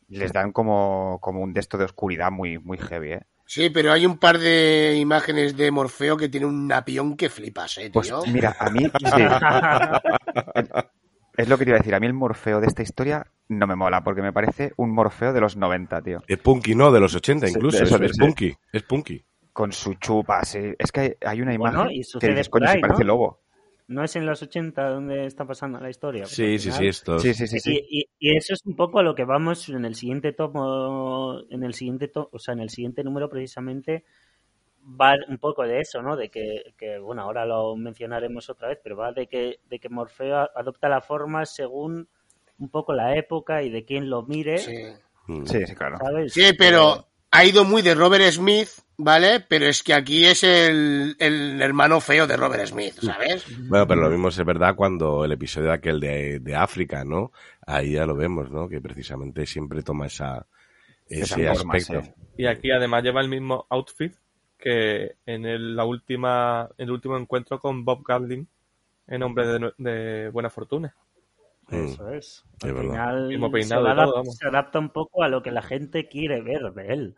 les 0.09 0.33
dan 0.33 0.53
como, 0.53 1.19
como 1.21 1.41
un 1.41 1.53
desto 1.53 1.77
de 1.79 1.85
oscuridad 1.85 2.31
muy, 2.31 2.59
muy 2.59 2.79
heavy, 2.79 3.13
¿eh? 3.15 3.27
Sí, 3.55 3.69
pero 3.69 3.93
hay 3.93 4.07
un 4.07 4.17
par 4.17 4.39
de 4.39 4.97
imágenes 4.97 5.55
de 5.59 5.71
Morfeo 5.71 6.17
que 6.17 6.31
tiene 6.31 6.47
un 6.47 6.67
napión 6.67 7.19
que 7.19 7.29
flipas, 7.29 7.77
eh, 7.77 7.91
Pues 7.93 8.07
tío. 8.07 8.23
mira, 8.33 8.57
a 8.59 8.71
mí 8.71 8.81
sí. 8.99 9.23
es 11.37 11.49
lo 11.51 11.59
que 11.59 11.65
te 11.65 11.71
iba 11.71 11.77
a 11.77 11.81
decir. 11.81 11.95
A 11.95 12.01
mí 12.01 12.07
el 12.07 12.15
Morfeo 12.15 12.63
de 12.63 12.67
esta 12.67 12.81
historia 12.81 13.27
no 13.49 13.67
me 13.67 13.77
mola 13.77 14.03
porque 14.03 14.23
me 14.23 14.33
parece 14.33 14.73
un 14.79 14.95
Morfeo 14.95 15.35
de 15.35 15.43
los 15.43 15.59
90, 15.59 16.01
tío. 16.01 16.23
Es 16.27 16.39
punky, 16.39 16.75
¿no? 16.75 16.91
De 16.91 17.01
los 17.01 17.15
80 17.15 17.47
Sí, 17.47 17.53
incluso. 17.55 17.83
eso, 17.83 18.03
es, 18.03 18.17
punky, 18.17 18.57
es 18.73 18.83
punky. 18.85 19.23
Con 19.53 19.71
su 19.71 19.97
chupa, 19.97 20.43
sí. 20.47 20.73
Es 20.79 20.91
que 20.91 21.19
hay 21.21 21.43
una 21.43 21.55
Bueno, 21.59 21.83
imagen 21.83 21.91
y 21.93 22.19
que 22.21 22.29
dices, 22.29 22.49
coño, 22.49 22.67
ahí, 22.67 22.77
se 22.77 22.81
parece 22.81 23.03
¿no? 23.03 23.09
lobo. 23.09 23.42
¿No 23.89 24.05
es 24.05 24.17
en 24.17 24.25
los 24.27 24.43
80 24.43 24.89
donde 24.89 25.27
está 25.27 25.45
pasando 25.45 25.79
la 25.81 25.91
historia? 25.91 26.25
Sí, 26.25 26.59
sí, 26.59 26.71
sí, 26.73 26.87
esto. 26.87 27.19
Sí, 27.19 27.35
sí, 27.35 27.47
sí, 27.47 27.59
sí. 27.61 27.73
Y, 27.89 28.01
y- 28.01 28.09
y 28.19 28.37
eso 28.37 28.55
es 28.55 28.61
un 28.65 28.75
poco 28.77 28.99
a 28.99 29.03
lo 29.03 29.15
que 29.15 29.25
vamos 29.25 29.69
en 29.69 29.85
el 29.85 29.95
siguiente 29.95 30.33
tomo, 30.33 31.41
en 31.51 31.63
el 31.63 31.75
siguiente 31.75 32.09
to- 32.09 32.29
o 32.33 32.39
sea, 32.39 32.55
en 32.55 32.61
el 32.61 32.71
siguiente 32.71 33.03
número 33.05 33.29
precisamente 33.29 34.05
va 35.01 35.15
un 35.29 35.39
poco 35.39 35.63
de 35.65 35.81
eso, 35.81 36.03
¿no? 36.03 36.17
De 36.17 36.29
que, 36.31 36.75
que, 36.77 36.99
bueno, 36.99 37.23
ahora 37.23 37.45
lo 37.47 37.77
mencionaremos 37.77 38.49
otra 38.51 38.69
vez, 38.69 38.79
pero 38.83 38.97
va 38.97 39.13
de 39.13 39.27
que, 39.29 39.61
de 39.69 39.79
que 39.79 39.89
Morfeo 39.89 40.49
adopta 40.57 40.89
la 40.89 41.01
forma 41.01 41.45
según 41.47 42.09
un 42.59 42.69
poco 42.69 42.93
la 42.93 43.17
época 43.17 43.63
y 43.63 43.71
de 43.71 43.85
quién 43.85 44.09
lo 44.11 44.23
mire, 44.23 44.59
Sí. 44.59 44.75
Mm. 45.29 45.45
Sí, 45.47 45.67
sí, 45.67 45.75
claro. 45.77 45.99
¿sabes? 45.99 46.33
Sí, 46.33 46.53
pero 46.59 47.07
ha 47.33 47.45
ido 47.45 47.65
muy 47.65 47.83
de 47.83 47.95
Robert 47.95 48.25
Smith, 48.31 48.69
¿vale? 48.99 49.41
Pero 49.41 49.67
es 49.67 49.83
que 49.83 49.95
aquí 49.95 50.25
es 50.27 50.45
el, 50.45 51.17
el 51.19 51.61
hermano 51.61 52.01
feo 52.01 52.27
de 52.27 52.37
Robert 52.37 52.67
Smith, 52.67 52.95
¿sabes? 53.01 53.45
Bueno, 53.69 53.87
pero 53.87 54.03
lo 54.03 54.11
mismo 54.11 54.29
es 54.29 54.45
verdad 54.45 54.75
cuando 54.77 55.25
el 55.25 55.33
episodio 55.33 55.69
de 55.69 55.75
aquel 55.75 55.99
de, 55.99 56.39
de 56.41 56.55
África, 56.55 57.05
¿no? 57.05 57.33
Ahí 57.67 57.93
ya 57.93 58.07
lo 58.07 58.15
vemos, 58.15 58.51
¿no? 58.51 58.69
Que 58.69 58.81
precisamente 58.81 59.47
siempre 59.47 59.83
toma 59.83 60.07
esa, 60.07 60.47
ese 61.09 61.23
Esa 61.23 61.55
forma, 61.55 61.75
aspecto. 61.75 62.03
sí. 62.03 62.11
Y 62.37 62.47
aquí 62.47 62.71
además 62.71 63.03
lleva 63.03 63.21
el 63.21 63.29
mismo 63.29 63.67
outfit 63.71 64.15
que 64.59 65.17
en 65.27 65.45
el, 65.47 65.75
la 65.75 65.85
última, 65.85 66.69
el 66.79 66.91
último 66.91 67.17
encuentro 67.17 67.59
con 67.59 67.85
Bob 67.85 68.05
Garding 68.07 68.47
en 69.09 69.23
Hombre 69.23 69.47
de, 69.47 69.73
de 69.79 70.29
Buena 70.31 70.51
Fortuna. 70.51 70.95
Eso 71.73 72.09
es. 72.11 72.45
Al 72.63 72.77
final 72.77 73.63
se, 73.63 73.75
adapta, 73.75 74.05
todo, 74.05 74.15
vamos. 74.15 74.37
se 74.37 74.47
adapta 74.47 74.79
un 74.79 74.91
poco 74.91 75.23
a 75.23 75.29
lo 75.29 75.43
que 75.43 75.51
la 75.51 75.63
gente 75.63 76.09
quiere 76.09 76.43
ver 76.43 76.73
de 76.73 76.93
él. 76.93 77.17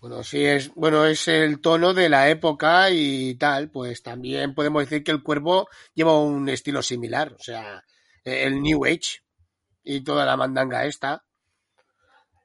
Bueno, 0.00 0.22
sí, 0.22 0.44
es, 0.44 0.74
bueno, 0.74 1.06
es 1.06 1.28
el 1.28 1.60
tono 1.60 1.94
de 1.94 2.08
la 2.08 2.28
época 2.28 2.90
y 2.90 3.36
tal, 3.36 3.70
pues 3.70 4.02
también 4.02 4.54
podemos 4.54 4.82
decir 4.82 5.02
que 5.02 5.12
el 5.12 5.22
cuervo 5.22 5.68
lleva 5.94 6.18
un 6.20 6.48
estilo 6.48 6.82
similar, 6.82 7.32
o 7.32 7.42
sea, 7.42 7.82
el 8.22 8.60
New 8.60 8.84
Age 8.84 9.22
y 9.82 10.02
toda 10.02 10.26
la 10.26 10.36
mandanga 10.36 10.84
esta. 10.84 11.24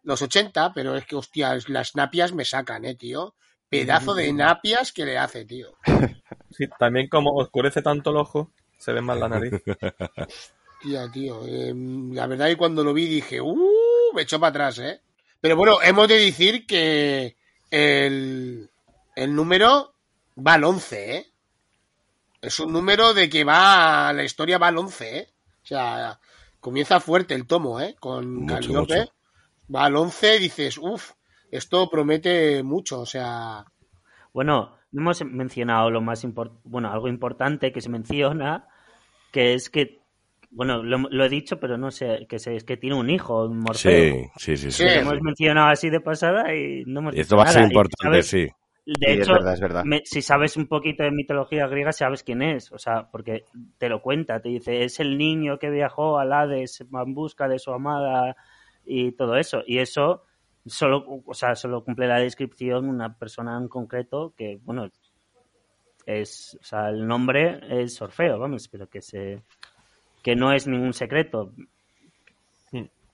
Los 0.03 0.21
80, 0.21 0.73
pero 0.73 0.95
es 0.95 1.05
que, 1.05 1.15
hostia, 1.15 1.57
las 1.67 1.95
napias 1.95 2.33
me 2.33 2.45
sacan, 2.45 2.85
eh, 2.85 2.95
tío. 2.95 3.35
Pedazo 3.67 4.15
de 4.15 4.31
napias 4.33 4.91
que 4.91 5.05
le 5.05 5.17
hace, 5.17 5.45
tío. 5.45 5.77
Sí, 6.51 6.65
también 6.79 7.07
como 7.07 7.35
oscurece 7.35 7.81
tanto 7.83 8.09
el 8.09 8.17
ojo, 8.17 8.51
se 8.79 8.91
ve 8.91 9.01
más 9.01 9.19
la 9.19 9.29
nariz. 9.29 9.53
Tía, 10.81 11.09
tío, 11.11 11.45
eh, 11.45 11.73
la 11.75 12.25
verdad 12.27 12.47
que 12.47 12.55
cuando 12.57 12.83
lo 12.83 12.93
vi 12.93 13.05
dije, 13.07 13.41
uh, 13.41 14.13
me 14.13 14.21
echó 14.21 14.39
para 14.39 14.49
atrás, 14.51 14.79
eh. 14.79 15.01
Pero 15.41 15.55
bueno, 15.57 15.81
hemos 15.81 16.07
de 16.07 16.17
decir 16.17 16.65
que 16.65 17.35
el, 17.69 18.69
el 19.15 19.35
número 19.35 19.93
va 20.37 20.53
al 20.53 20.63
11, 20.63 21.15
eh. 21.17 21.25
Es 22.41 22.59
un 22.61 22.71
número 22.71 23.13
de 23.13 23.29
que 23.29 23.43
va, 23.43 24.13
la 24.13 24.23
historia 24.23 24.57
va 24.57 24.67
al 24.67 24.77
11, 24.77 25.17
eh. 25.17 25.29
O 25.63 25.65
sea, 25.65 26.19
comienza 26.61 26.99
fuerte 27.01 27.33
el 27.35 27.45
tomo, 27.45 27.81
eh, 27.81 27.95
con 27.99 28.45
Calliope. 28.47 29.11
Va 29.73 29.85
al 29.85 29.95
11 29.97 30.37
y 30.37 30.39
dices, 30.39 30.77
uff, 30.77 31.11
esto 31.51 31.89
promete 31.89 32.63
mucho, 32.63 33.01
o 33.01 33.05
sea, 33.05 33.65
Bueno, 34.33 34.77
no 34.91 35.01
hemos 35.01 35.23
mencionado 35.25 35.89
lo 35.91 36.01
más 36.01 36.23
impor- 36.23 36.57
bueno, 36.63 36.91
algo 36.91 37.07
importante 37.09 37.71
que 37.73 37.81
se 37.81 37.89
menciona, 37.89 38.67
que 39.31 39.53
es 39.53 39.69
que, 39.69 39.98
bueno, 40.51 40.83
lo, 40.83 40.97
lo 40.97 41.25
he 41.25 41.29
dicho, 41.29 41.59
pero 41.59 41.77
no 41.77 41.91
sé, 41.91 42.25
que 42.27 42.39
se- 42.39 42.55
es 42.55 42.63
que 42.63 42.77
tiene 42.77 42.95
un 42.95 43.09
hijo, 43.09 43.45
un 43.45 43.59
Morfeo. 43.59 44.29
Sí, 44.37 44.57
sí, 44.57 44.57
sí. 44.57 44.71
sí. 44.71 44.77
Sí. 44.77 44.83
Lo 44.83 44.89
hemos 45.01 45.21
mencionado 45.21 45.67
así 45.69 45.89
de 45.89 46.01
pasada 46.01 46.53
y 46.55 46.83
no 46.85 47.01
hemos 47.01 47.15
esto 47.15 47.37
va 47.37 47.43
a 47.43 47.47
ser 47.47 47.63
importante, 47.63 48.23
¿sabes? 48.23 48.27
sí. 48.27 48.47
De 48.85 48.93
Sí, 48.95 49.05
es 49.05 49.19
hecho, 49.19 49.33
verdad, 49.33 49.53
es 49.53 49.59
verdad. 49.59 49.83
me- 49.85 50.01
si 50.05 50.21
sabes 50.23 50.57
un 50.57 50.67
poquito 50.67 51.03
de 51.03 51.11
mitología 51.11 51.67
griega, 51.67 51.91
sabes 51.91 52.23
quién 52.23 52.41
es. 52.41 52.71
O 52.71 52.79
sea, 52.79 53.07
porque 53.11 53.45
te 53.77 53.87
lo 53.89 54.01
cuenta, 54.01 54.41
te 54.41 54.49
dice, 54.49 54.83
es 54.83 54.99
el 54.99 55.17
niño 55.17 55.59
que 55.59 55.69
viajó 55.69 56.17
al 56.17 56.33
Hades 56.33 56.81
en 56.81 57.13
busca 57.13 57.47
de 57.47 57.59
su 57.59 57.71
amada 57.71 58.35
y 58.85 59.11
todo 59.11 59.35
eso. 59.37 59.61
Y 59.67 59.77
eso 59.77 60.23
solo, 60.65 61.05
o 61.25 61.33
sea, 61.35 61.53
solo 61.55 61.83
cumple 61.83 62.07
la 62.07 62.17
descripción 62.19 62.89
una 62.89 63.15
persona 63.15 63.57
en 63.57 63.67
concreto 63.67 64.33
que, 64.35 64.59
bueno, 64.63 64.89
es, 66.05 66.57
o 66.59 66.63
sea, 66.63 66.89
el 66.89 67.05
nombre 67.07 67.59
es 67.83 68.01
Orfeo, 68.01 68.39
vamos, 68.39 68.67
pero 68.67 68.87
que 68.89 69.01
se, 69.01 69.43
que 70.29 70.35
no 70.35 70.53
es 70.53 70.67
ningún 70.67 70.93
secreto. 70.93 71.51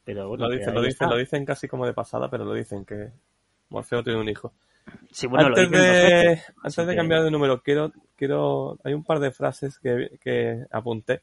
Pero 0.04 0.28
bueno, 0.28 0.50
Lo 0.50 0.54
dicen, 0.54 0.74
lo 0.76 0.82
dicen, 0.82 1.10
lo 1.10 1.16
dicen 1.16 1.46
casi 1.46 1.70
como 1.70 1.86
de 1.86 1.94
pasada, 1.94 2.30
pero 2.30 2.44
lo 2.44 2.54
dicen 2.54 2.84
que 2.84 3.10
Morfeo 3.70 4.04
tiene 4.04 4.20
un 4.20 4.28
hijo. 4.28 4.52
Sí, 5.12 5.28
bueno, 5.28 5.48
lo 5.48 5.56
antes 5.56 5.72
dicen 5.72 5.82
de, 5.82 5.92
veces, 6.02 6.54
antes 6.62 6.76
de 6.86 6.92
que- 6.92 6.98
cambiar 6.98 7.24
de 7.24 7.32
número, 7.32 7.62
quiero, 7.64 7.94
quiero, 8.18 8.78
hay 8.84 8.94
un 8.94 9.06
par 9.06 9.20
de 9.20 9.32
frases 9.32 9.80
que, 9.80 10.20
que 10.22 10.66
apunté. 10.72 11.22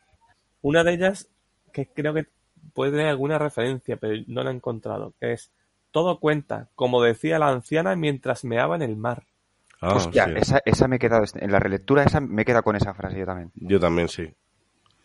Una 0.63 0.83
de 0.83 0.95
ellas, 0.95 1.29
que 1.75 1.87
creo 1.87 2.15
que 2.15 2.27
puede 2.73 2.93
tener 2.93 3.09
alguna 3.09 3.39
referencia, 3.39 3.99
pero 3.99 4.15
no 4.29 4.43
la 4.43 4.51
he 4.51 4.55
encontrado, 4.55 5.13
que 5.21 5.35
es, 5.35 5.53
todo 5.91 6.21
cuenta, 6.21 6.69
como 6.75 7.03
decía 7.03 7.39
la 7.39 7.51
anciana 7.51 7.95
mientras 7.97 8.45
meaba 8.45 8.77
en 8.77 8.83
el 8.83 8.97
mar. 8.97 9.25
Ah, 9.83 9.97
Hostia, 9.97 10.25
sí. 10.25 10.33
esa, 10.37 10.61
esa 10.65 10.89
me 10.89 10.97
he 10.97 10.99
quedado, 10.99 11.25
en 11.35 11.53
la 11.53 11.61
relectura 11.61 12.03
esa 12.03 12.21
me 12.21 12.43
he 12.43 12.45
quedado 12.47 12.63
con 12.65 12.77
esa 12.77 12.95
frase 12.95 13.19
yo 13.19 13.27
también. 13.27 13.53
Yo 13.57 13.79
también, 13.79 14.09
sí. 14.09 14.33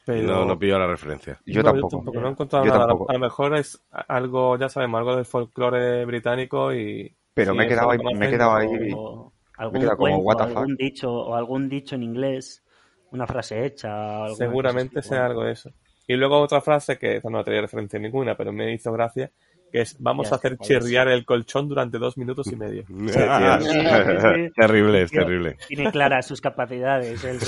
Pero 0.08 0.28
No, 0.28 0.46
no 0.46 0.58
pillo 0.58 0.80
la 0.80 0.88
referencia. 0.88 1.40
Yo 1.46 1.62
no, 1.62 1.72
tampoco. 1.72 2.12
no 2.14 2.28
he 2.28 2.32
encontrado 2.32 2.66
Yo 2.66 2.72
nada. 2.72 2.84
A 2.84 2.88
lo- 2.88 2.92
tampoco. 2.94 3.12
A 3.12 3.14
lo 3.14 3.20
mejor 3.20 3.56
es 3.58 3.84
algo, 3.92 4.58
ya 4.58 4.70
sabemos, 4.70 5.00
algo 5.00 5.16
del 5.16 5.26
folclore 5.26 6.06
británico 6.06 6.74
y... 6.74 7.14
Pero 7.34 7.52
si 7.52 7.58
me 7.58 7.66
he 7.66 7.68
quedado 7.68 7.92
ahí, 7.92 8.00
me 8.16 8.28
he 8.28 8.30
quedado 8.32 8.56
ahí. 8.56 8.68
o 8.96 9.32
algún 9.58 9.82
queda 9.82 9.96
como, 9.96 9.98
cuento, 9.98 10.20
what 10.24 10.38
the 10.38 10.44
o 10.44 10.48
fuck. 10.48 10.58
algún 10.58 10.76
dicho 10.76 11.12
o 11.12 11.36
algún 11.36 11.70
dicho 11.70 11.96
en 11.96 12.04
inglés, 12.04 12.64
una 13.12 13.28
frase 13.28 13.66
hecha. 13.66 14.28
Seguramente 14.36 15.02
sea 15.02 15.26
algo 15.28 15.44
de 15.44 15.52
eso. 15.52 15.72
Y 16.08 16.16
luego 16.16 16.40
otra 16.40 16.62
frase 16.62 16.98
que 16.98 17.18
esa 17.18 17.30
no 17.30 17.44
traía 17.44 17.62
referencia 17.62 18.00
ninguna, 18.00 18.36
pero 18.38 18.54
me 18.54 18.74
hizo 18.74 18.92
gracia, 18.94 19.30
que 19.72 19.82
es 19.82 19.98
vamos 20.00 20.30
Ya 20.30 20.36
a 20.36 20.38
hacer 20.38 20.58
chirriar 20.58 21.10
el 21.10 21.26
colchón 21.26 21.68
durante 21.68 21.98
dos 22.00 22.18
minutos 22.18 22.48
y 22.52 22.56
medio. 22.56 22.84
tío. 22.88 23.08
terrible, 24.56 25.02
es 25.02 25.12
terrible. 25.12 25.58
Tiene 25.68 25.92
claras 25.92 26.26
sus 26.26 26.40
capacidades. 26.42 27.24
él. 27.24 27.38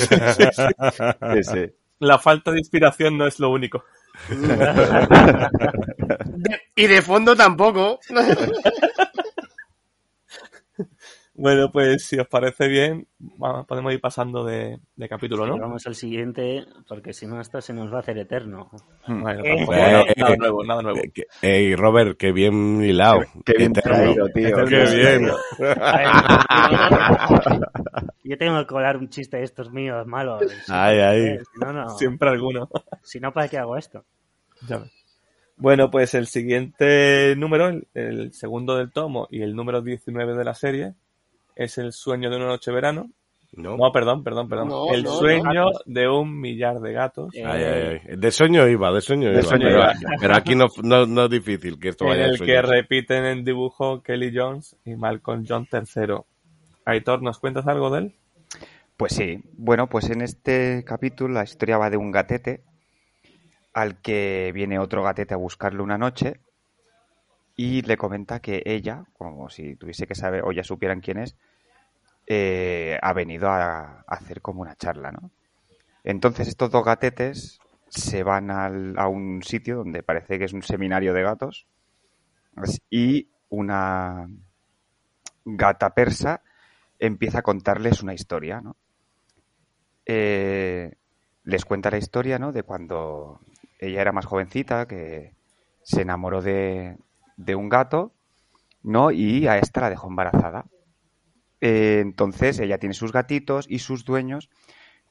Sí, 1.34 1.44
sí. 1.44 1.66
La 2.00 2.18
falta 2.18 2.52
de 2.52 2.60
inspiración 2.60 3.18
no 3.18 3.28
es 3.28 3.40
lo 3.40 3.52
único. 3.52 3.84
y 6.76 6.88
de 6.88 7.02
fondo 7.02 7.36
tampoco. 7.36 8.00
Bueno, 11.42 11.72
pues 11.72 12.04
si 12.06 12.20
os 12.20 12.28
parece 12.28 12.68
bien, 12.68 13.08
podemos 13.66 13.94
ir 13.94 14.02
pasando 14.02 14.44
de, 14.44 14.78
de 14.98 15.08
capítulo, 15.08 15.48
Y 15.48 15.52
¿no? 15.52 15.58
vamos 15.58 15.88
al 15.88 15.96
siguiente, 15.96 16.66
porque 16.88 17.14
si 17.14 17.28
no, 17.28 17.40
esto 17.40 17.62
se 17.62 17.74
nos 17.74 17.90
va 17.92 17.98
a 17.98 18.00
hacer 18.02 18.18
eterno. 18.18 18.70
Bueno, 19.08 19.44
Eh, 19.46 19.56
eh, 19.62 19.66
nada, 20.18 20.34
eh, 20.34 20.38
nuevo, 20.38 20.64
nada 20.66 20.82
nuevo. 20.82 21.00
Eh, 21.00 21.12
Ey, 21.42 21.76
Robert, 21.76 22.18
qué 22.18 22.32
bien 22.34 22.84
hilado. 22.84 23.22
Qué 23.46 23.54
bien 23.58 23.72
Eterno. 23.72 23.98
traído, 23.98 24.28
tío. 24.30 24.66
Qué 24.66 24.96
bien. 24.96 25.30
Yo 28.24 28.38
tengo 28.38 28.60
que 28.60 28.68
colar 28.68 28.98
un 28.98 29.10
chiste 29.10 29.38
de 29.38 29.44
estos 29.44 29.72
míos 29.72 30.06
malos. 30.06 30.44
Ay, 30.68 31.00
ay. 31.00 31.38
Si 31.40 31.60
no, 31.62 31.74
no. 31.74 31.90
Siempre 31.98 32.30
alguno. 32.30 32.70
Si 33.02 33.20
no, 33.20 33.32
¿para 33.32 33.48
qué 33.48 33.58
hago 33.58 33.78
esto? 33.78 34.04
Ya 34.68 34.78
ves. 34.80 34.92
Bueno, 35.58 35.90
pues 35.90 36.14
el 36.14 36.28
siguiente 36.28 37.36
número, 37.38 37.70
el, 37.70 37.88
el 37.94 38.34
segundo 38.34 38.76
del 38.78 38.92
tomo 38.92 39.28
y 39.32 39.42
el 39.42 39.56
número 39.56 39.82
19 39.82 40.36
de 40.36 40.44
la 40.46 40.54
serie, 40.54 40.94
es 41.64 41.78
el 41.78 41.92
sueño 41.94 42.30
de 42.30 42.38
una 42.38 42.48
noche 42.48 42.72
de 42.72 42.76
verano. 42.76 43.10
No. 43.52 43.76
No, 43.78 43.92
perdón, 43.92 44.24
perdón, 44.24 44.48
perdón. 44.48 44.68
No, 44.70 44.94
el 44.94 45.04
no, 45.04 45.12
sueño 45.12 45.66
de 45.86 46.08
un 46.08 46.40
millar 46.40 46.80
de 46.80 46.94
gatos. 46.94 47.34
Eh, 47.36 47.44
Ay, 47.44 47.64
ay, 47.64 48.02
ay. 48.08 48.16
De 48.18 48.32
sueño 48.32 48.68
iba, 48.68 48.92
de 48.94 49.02
sueño 49.02 49.30
De 49.30 49.40
iba. 49.40 49.42
sueño 49.44 49.66
pero, 49.68 49.80
iba. 49.80 49.94
pero 50.22 50.36
aquí 50.36 50.56
no, 50.56 50.68
no, 50.84 51.06
no 51.08 51.24
es 51.26 51.30
difícil 51.32 51.80
que 51.80 51.90
esto 51.90 52.06
en 52.06 52.10
vaya 52.12 52.24
de 52.26 52.30
el 52.30 52.38
sueño. 52.38 52.54
que 52.54 52.62
repiten 52.62 53.26
en 53.26 53.44
dibujo 53.44 54.04
Kelly 54.04 54.32
Jones 54.36 54.76
y 54.86 54.96
Malcolm 54.96 55.46
John 55.48 55.68
III. 55.72 56.18
Aitor, 56.86 57.24
¿nos 57.24 57.40
cuentas 57.40 57.66
algo 57.68 57.90
de 57.90 58.00
él? 58.00 58.16
Pues 58.98 59.14
sí. 59.14 59.40
Bueno, 59.54 59.88
pues 59.90 60.10
en 60.12 60.22
este 60.22 60.84
capítulo 60.86 61.34
la 61.34 61.44
historia 61.44 61.78
va 61.80 61.90
de 61.90 61.98
un 61.98 62.12
gatete 62.12 62.62
al 63.74 64.00
que 64.00 64.52
viene 64.54 64.78
otro 64.80 65.04
gatete 65.04 65.34
a 65.34 65.38
buscarlo 65.38 65.84
una 65.84 65.98
noche 65.98 66.40
y 67.56 67.82
le 67.82 67.98
comenta 67.98 68.40
que 68.40 68.62
ella, 68.66 69.06
como 69.14 69.50
si 69.50 69.76
tuviese 69.76 70.06
que 70.08 70.16
saber 70.16 70.44
o 70.46 70.52
ya 70.52 70.64
supieran 70.64 71.02
quién 71.02 71.18
es, 71.18 71.36
eh, 72.30 73.00
ha 73.02 73.14
venido 73.14 73.50
a, 73.50 74.06
hacer 74.08 74.42
como 74.42 74.62
una 74.62 74.76
charla, 74.78 75.12
¿no? 75.12 75.32
Entonces 76.04 76.48
estos 76.50 76.72
dos 76.72 76.86
gatetes 76.86 77.60
se 77.90 78.24
van 78.24 78.52
al- 78.52 79.00
a 79.00 79.08
un 79.10 79.44
sitio 79.44 79.78
donde 79.78 80.04
parece 80.04 80.40
que 80.40 80.46
es 80.46 80.54
un 80.54 80.64
seminario 80.64 81.14
de 81.14 81.24
gatos 81.24 81.68
y 82.90 83.28
una 83.50 84.28
gata 85.62 85.90
persa 85.94 86.42
empieza 87.00 87.40
a 87.40 87.44
contarles 87.44 88.02
una 88.04 88.14
historia, 88.14 88.62
¿no? 88.62 88.78
Eh, 90.06 90.92
les 91.44 91.66
cuenta 91.66 91.92
la 91.92 91.98
historia, 91.98 92.40
¿no? 92.40 92.52
De 92.52 92.64
cuando 92.64 93.40
ella 93.80 94.02
era 94.02 94.12
más 94.12 94.26
jovencita, 94.26 94.88
que 94.88 95.34
se 95.84 96.02
enamoró 96.02 96.42
de, 96.42 96.98
de 97.38 97.56
un 97.56 97.70
gato, 97.70 98.12
¿no? 98.84 99.12
Y 99.12 99.48
a 99.48 99.58
esta 99.60 99.82
la 99.82 99.90
dejó 99.90 100.08
embarazada. 100.10 100.66
Eh, 101.62 102.00
entonces 102.02 102.60
ella 102.60 102.78
tiene 102.78 102.94
sus 102.94 103.12
gatitos 103.12 103.66
y 103.70 103.80
sus 103.80 104.06
dueños, 104.06 104.50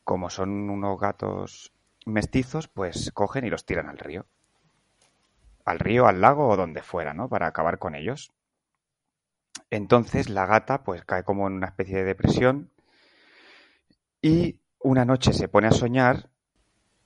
como 0.04 0.30
son 0.30 0.70
unos 0.70 0.98
gatos 0.98 1.72
mestizos, 2.06 2.68
pues 2.68 3.10
cogen 3.12 3.44
y 3.44 3.50
los 3.50 3.66
tiran 3.66 3.88
al 3.88 3.98
río. 3.98 4.26
Al 5.64 5.78
río, 5.78 6.06
al 6.06 6.20
lago 6.20 6.48
o 6.48 6.56
donde 6.56 6.82
fuera, 6.82 7.12
¿no? 7.12 7.28
Para 7.28 7.46
acabar 7.46 7.78
con 7.78 7.94
ellos. 7.94 8.32
Entonces 9.70 10.30
la 10.30 10.46
gata 10.46 10.82
pues 10.82 11.04
cae 11.04 11.24
como 11.24 11.46
en 11.46 11.54
una 11.54 11.66
especie 11.66 11.98
de 11.98 12.04
depresión 12.04 12.70
y 14.22 14.58
una 14.80 15.04
noche 15.04 15.32
se 15.32 15.48
pone 15.48 15.66
a 15.66 15.72
soñar 15.72 16.30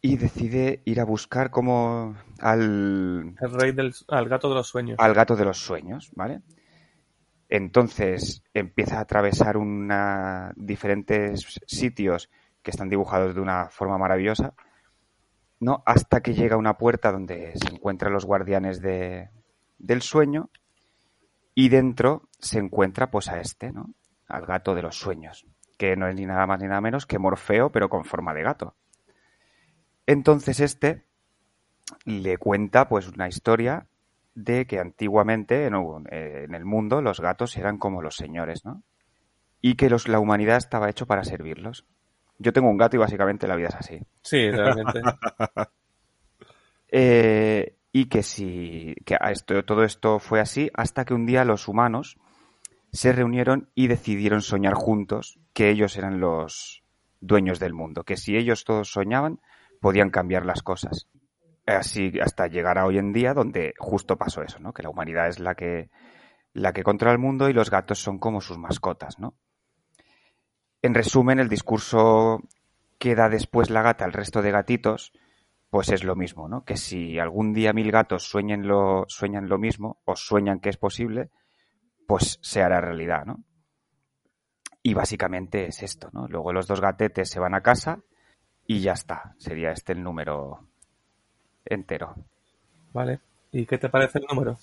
y 0.00 0.16
decide 0.16 0.82
ir 0.84 1.00
a 1.00 1.04
buscar 1.04 1.50
como 1.50 2.16
al, 2.40 3.34
El 3.40 3.52
rey 3.52 3.72
del 3.72 3.94
al 4.08 4.28
gato 4.28 4.48
de 4.48 4.54
los 4.56 4.68
sueños. 4.68 4.96
al 4.98 5.14
gato 5.14 5.34
de 5.36 5.44
los 5.44 5.58
sueños, 5.58 6.10
¿vale? 6.14 6.42
Entonces 7.54 8.42
empieza 8.54 8.96
a 8.96 9.02
atravesar 9.02 9.56
diferentes 10.56 11.60
sitios 11.66 12.30
que 12.62 12.70
están 12.70 12.88
dibujados 12.88 13.34
de 13.34 13.42
una 13.42 13.68
forma 13.68 13.98
maravillosa, 13.98 14.54
¿no? 15.60 15.82
Hasta 15.84 16.22
que 16.22 16.32
llega 16.32 16.54
a 16.54 16.58
una 16.58 16.78
puerta 16.78 17.12
donde 17.12 17.52
se 17.56 17.74
encuentran 17.74 18.14
los 18.14 18.24
guardianes 18.24 18.80
de, 18.80 19.28
del 19.78 20.00
sueño 20.00 20.48
y 21.54 21.68
dentro 21.68 22.26
se 22.38 22.58
encuentra 22.58 23.10
pues 23.10 23.28
a 23.28 23.38
este, 23.38 23.70
¿no? 23.70 23.92
Al 24.28 24.46
gato 24.46 24.74
de 24.74 24.80
los 24.80 24.96
sueños, 24.96 25.44
que 25.76 25.94
no 25.94 26.08
es 26.08 26.14
ni 26.14 26.24
nada 26.24 26.46
más 26.46 26.58
ni 26.58 26.68
nada 26.68 26.80
menos 26.80 27.04
que 27.04 27.18
Morfeo, 27.18 27.70
pero 27.70 27.90
con 27.90 28.06
forma 28.06 28.32
de 28.32 28.44
gato. 28.44 28.76
Entonces 30.06 30.58
este 30.58 31.04
le 32.06 32.38
cuenta 32.38 32.88
pues 32.88 33.08
una 33.08 33.28
historia 33.28 33.88
de 34.34 34.66
que 34.66 34.78
antiguamente 34.78 35.66
en, 35.66 35.74
eh, 36.10 36.44
en 36.44 36.54
el 36.54 36.64
mundo 36.64 37.02
los 37.02 37.20
gatos 37.20 37.56
eran 37.56 37.78
como 37.78 38.02
los 38.02 38.16
señores, 38.16 38.64
¿no? 38.64 38.82
Y 39.60 39.74
que 39.76 39.90
los, 39.90 40.08
la 40.08 40.18
humanidad 40.18 40.56
estaba 40.56 40.90
hecho 40.90 41.06
para 41.06 41.24
servirlos. 41.24 41.86
Yo 42.38 42.52
tengo 42.52 42.68
un 42.68 42.78
gato 42.78 42.96
y 42.96 42.98
básicamente 42.98 43.46
la 43.46 43.56
vida 43.56 43.68
es 43.68 43.76
así. 43.76 44.00
Sí, 44.22 44.50
realmente. 44.50 45.00
Eh, 46.94 47.78
y 47.90 48.04
que 48.10 48.22
si 48.22 48.94
que 49.06 49.16
esto, 49.30 49.64
todo 49.64 49.82
esto 49.82 50.18
fue 50.18 50.40
así 50.40 50.70
hasta 50.74 51.06
que 51.06 51.14
un 51.14 51.24
día 51.24 51.42
los 51.46 51.66
humanos 51.66 52.18
se 52.92 53.12
reunieron 53.12 53.70
y 53.74 53.86
decidieron 53.86 54.42
soñar 54.42 54.74
juntos 54.74 55.38
que 55.54 55.70
ellos 55.70 55.96
eran 55.96 56.20
los 56.20 56.82
dueños 57.20 57.58
del 57.60 57.72
mundo, 57.72 58.04
que 58.04 58.18
si 58.18 58.36
ellos 58.36 58.64
todos 58.64 58.90
soñaban 58.92 59.40
podían 59.80 60.10
cambiar 60.10 60.44
las 60.44 60.62
cosas. 60.62 61.08
Así 61.66 62.12
hasta 62.20 62.48
llegar 62.48 62.78
a 62.78 62.86
hoy 62.86 62.98
en 62.98 63.12
día 63.12 63.34
donde 63.34 63.74
justo 63.78 64.16
pasó 64.16 64.42
eso, 64.42 64.58
¿no? 64.58 64.72
Que 64.72 64.82
la 64.82 64.90
humanidad 64.90 65.28
es 65.28 65.38
la 65.38 65.54
que 65.54 65.90
la 66.54 66.72
que 66.72 66.82
controla 66.82 67.12
el 67.12 67.18
mundo 67.18 67.48
y 67.48 67.52
los 67.52 67.70
gatos 67.70 67.98
son 67.98 68.18
como 68.18 68.40
sus 68.40 68.58
mascotas, 68.58 69.18
¿no? 69.18 69.34
En 70.82 70.94
resumen, 70.94 71.38
el 71.38 71.48
discurso 71.48 72.40
que 72.98 73.14
da 73.14 73.28
después 73.28 73.70
la 73.70 73.82
gata 73.82 74.04
al 74.04 74.12
resto 74.12 74.42
de 74.42 74.50
gatitos 74.50 75.12
pues 75.72 75.88
es 75.88 76.04
lo 76.04 76.14
mismo, 76.14 76.50
¿no? 76.50 76.66
Que 76.66 76.76
si 76.76 77.18
algún 77.18 77.54
día 77.54 77.72
mil 77.72 77.90
gatos 77.90 78.24
sueñen 78.24 78.68
lo, 78.68 79.06
sueñan 79.08 79.48
lo 79.48 79.56
mismo, 79.56 80.02
o 80.04 80.14
sueñan 80.16 80.60
que 80.60 80.68
es 80.68 80.76
posible, 80.76 81.30
pues 82.06 82.38
se 82.42 82.62
hará 82.62 82.82
realidad, 82.82 83.24
¿no? 83.24 83.42
Y 84.82 84.92
básicamente 84.92 85.64
es 85.68 85.82
esto, 85.82 86.10
¿no? 86.12 86.28
Luego 86.28 86.52
los 86.52 86.66
dos 86.66 86.82
gatetes 86.82 87.30
se 87.30 87.40
van 87.40 87.54
a 87.54 87.62
casa 87.62 88.00
y 88.66 88.80
ya 88.80 88.92
está. 88.92 89.34
Sería 89.38 89.70
este 89.70 89.94
el 89.94 90.02
número 90.02 90.68
entero. 91.64 92.14
Vale. 92.92 93.20
¿Y 93.52 93.66
qué 93.66 93.78
te 93.78 93.88
parece 93.88 94.18
el 94.18 94.26
número? 94.28 94.56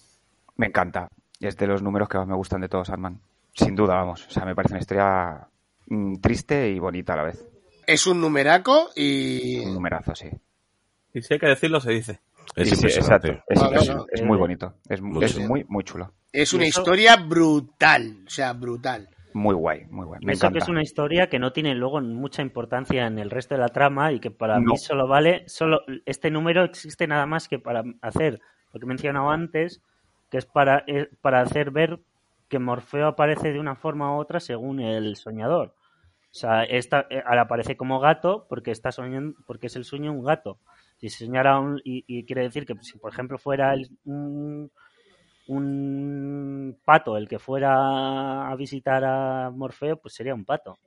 Me 0.58 0.68
encanta. 0.68 1.08
Es 1.40 1.56
de 1.58 1.68
los 1.68 1.82
números 1.82 2.10
que 2.10 2.18
más 2.18 2.28
me 2.28 2.36
gustan 2.36 2.62
de 2.62 2.70
todos, 2.70 2.88
Sandman. 2.88 3.20
Sin 3.54 3.76
duda, 3.76 3.96
vamos. 3.96 4.26
O 4.28 4.30
sea, 4.30 4.46
me 4.46 4.56
parece 4.56 4.74
una 4.74 4.82
historia 4.82 5.48
mm, 5.88 6.16
triste 6.16 6.70
y 6.70 6.80
bonita 6.80 7.14
a 7.14 7.18
la 7.18 7.24
vez. 7.24 7.46
Es 7.88 8.06
un 8.08 8.22
numeraco 8.22 8.90
y... 8.96 9.60
Un 9.66 9.74
numerazo, 9.76 10.14
sí. 10.16 10.30
Y 11.14 11.22
si 11.22 11.34
hay 11.34 11.40
que 11.40 11.48
decirlo, 11.48 11.80
se 11.80 11.92
dice. 11.92 12.20
Es 12.56 12.70
Sí, 12.70 12.88
exacto. 12.88 13.44
Es, 13.48 13.62
no, 13.62 13.72
no. 13.72 14.06
Es 14.12 14.22
muy 14.24 14.38
bonito. 14.38 14.76
Es, 14.88 15.02
Muy 15.02 15.24
es 15.24 15.38
muy, 15.40 15.66
muy 15.68 15.84
chulo. 15.84 16.14
Es 16.32 16.54
una 16.54 16.68
historia 16.68 17.16
brutal, 17.16 18.24
o 18.28 18.30
sea, 18.30 18.54
brutal. 18.54 19.10
Muy 19.34 19.56
guay, 19.56 19.86
muy 19.90 20.06
guay. 20.06 20.20
Me 20.24 20.34
Eso 20.34 20.42
que 20.42 20.58
encanta. 20.58 20.66
es 20.66 20.70
una 20.70 20.82
historia 20.82 21.30
que 21.30 21.40
no 21.40 21.54
tiene 21.54 21.76
luego 21.76 22.02
mucha 22.02 22.42
importancia 22.42 23.08
en 23.08 23.20
el 23.20 23.30
resto 23.30 23.56
de 23.56 23.62
la 23.62 23.70
trama 23.70 24.12
y 24.12 24.20
que 24.20 24.32
para 24.32 24.60
No. 24.60 24.72
mí 24.72 24.78
solo 24.78 25.08
vale, 25.08 25.48
solo 25.48 25.82
este 26.06 26.30
número 26.32 26.64
existe 26.64 27.08
nada 27.08 27.26
más 27.26 27.48
que 27.48 27.60
para 27.60 27.84
hacer 28.02 28.40
lo 28.74 28.80
que 28.80 28.86
he 28.86 28.88
mencionado 28.88 29.30
antes, 29.30 29.82
que 30.30 30.38
es 30.38 30.46
para, 30.46 30.84
eh, 30.88 31.10
para 31.22 31.42
hacer 31.42 31.72
ver 31.72 32.00
que 32.50 32.60
Morfeo 32.60 33.08
aparece 33.08 33.54
de 33.54 33.60
una 33.60 33.76
forma 33.76 34.16
u 34.16 34.20
otra 34.20 34.40
según 34.40 34.80
el 34.80 35.16
soñador. 35.16 35.74
O 36.32 36.34
sea, 36.36 36.64
esta, 36.64 37.08
eh, 37.10 37.24
ahora 37.26 37.44
aparece 37.44 37.78
como 37.78 38.00
gato 38.00 38.46
porque 38.50 38.72
está 38.72 38.92
soñando, 38.92 39.36
porque 39.48 39.68
es 39.68 39.76
el 39.76 39.86
sueño 39.86 40.12
un 40.12 40.24
gato. 40.24 40.60
Si 40.98 41.10
soñara 41.10 41.60
un, 41.60 41.80
y, 41.84 42.04
y 42.08 42.26
quiere 42.26 42.44
decir 42.44 42.66
que 42.66 42.76
si 42.82 42.98
por 43.00 43.12
ejemplo 43.12 43.38
fuera 43.38 43.74
el- 43.74 43.90
un, 44.06 44.72
un 45.50 46.80
pato 46.86 47.18
el 47.18 47.28
que 47.28 47.40
fuera 47.40 48.50
a 48.50 48.56
visitar 48.56 49.04
a 49.04 49.50
Morfeo, 49.50 49.98
pues 49.98 50.14
sería 50.14 50.36
un 50.36 50.46
pato. 50.46 50.78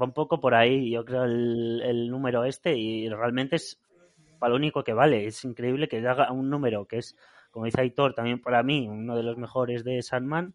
Va 0.00 0.04
un 0.04 0.12
poco 0.12 0.40
por 0.40 0.54
ahí, 0.54 0.90
yo 0.90 1.04
creo, 1.04 1.22
el, 1.24 1.80
el 1.84 2.10
número 2.10 2.44
este 2.44 2.76
y 2.76 3.08
realmente 3.08 3.56
es 3.56 3.80
para 4.40 4.50
lo 4.50 4.56
único 4.56 4.82
que 4.82 4.92
vale. 4.92 5.26
Es 5.26 5.44
increíble 5.44 5.86
que 5.86 6.06
haga 6.06 6.32
un 6.32 6.50
número 6.50 6.86
que 6.86 6.98
es, 6.98 7.16
como 7.52 7.66
dice 7.66 7.82
Aitor, 7.82 8.14
también 8.14 8.42
para 8.42 8.64
mí 8.64 8.88
uno 8.88 9.16
de 9.16 9.22
los 9.22 9.36
mejores 9.36 9.84
de 9.84 10.02
Sandman 10.02 10.54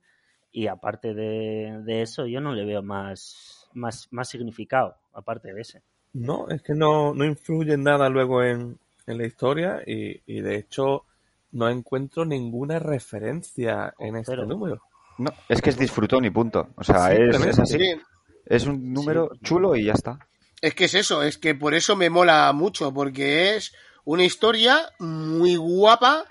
y 0.51 0.67
aparte 0.67 1.13
de, 1.13 2.01
eso 2.01 2.25
yo 2.25 2.41
no 2.41 2.53
le 2.53 2.65
veo 2.65 2.83
más, 2.83 3.69
más, 3.73 4.09
más 4.11 4.27
significado, 4.27 4.97
aparte 5.13 5.53
de 5.53 5.61
ese. 5.61 5.81
No, 6.11 6.49
es 6.49 6.61
que 6.61 6.73
no, 6.73 7.13
no 7.13 7.23
influye 7.23 7.77
nada 7.77 8.09
luego 8.09 8.43
en, 8.43 8.77
en 9.07 9.17
la 9.17 9.25
historia 9.25 9.81
y, 9.85 10.21
y 10.25 10.41
de 10.41 10.57
hecho 10.57 11.05
no 11.51 11.69
encuentro 11.69 12.25
ninguna 12.25 12.79
referencia 12.79 13.93
en 13.99 14.15
este 14.17 14.35
número. 14.37 14.81
No, 15.17 15.31
es 15.49 15.61
que 15.61 15.69
es 15.69 15.77
disfrutón 15.77 16.25
y 16.25 16.29
punto. 16.29 16.69
O 16.75 16.83
sea, 16.83 17.13
es, 17.13 17.59
así. 17.59 17.77
Sí, 17.77 18.01
Es 18.45 18.65
un 18.65 18.93
número 18.93 19.31
chulo 19.43 19.75
y 19.75 19.85
ya 19.85 19.93
está. 19.93 20.19
Es 20.61 20.73
que 20.75 20.85
es 20.85 20.93
eso, 20.95 21.23
es 21.23 21.37
que 21.37 21.55
por 21.55 21.73
eso 21.73 21.95
me 21.95 22.09
mola 22.09 22.51
mucho, 22.53 22.93
porque 22.93 23.55
es 23.55 23.73
una 24.05 24.23
historia 24.23 24.89
muy 24.99 25.55
guapa, 25.55 26.25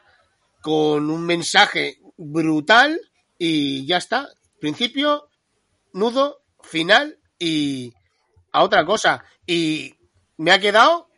con 0.60 1.10
un 1.10 1.24
mensaje 1.24 1.98
brutal 2.16 3.00
y 3.38 3.86
ya 3.86 3.98
está. 3.98 4.28
Principio, 4.60 5.28
nudo, 5.92 6.38
final 6.62 7.18
y 7.38 7.92
a 8.52 8.62
otra 8.62 8.84
cosa. 8.84 9.24
Y 9.46 9.94
me 10.36 10.50
ha 10.50 10.58
quedado 10.58 11.08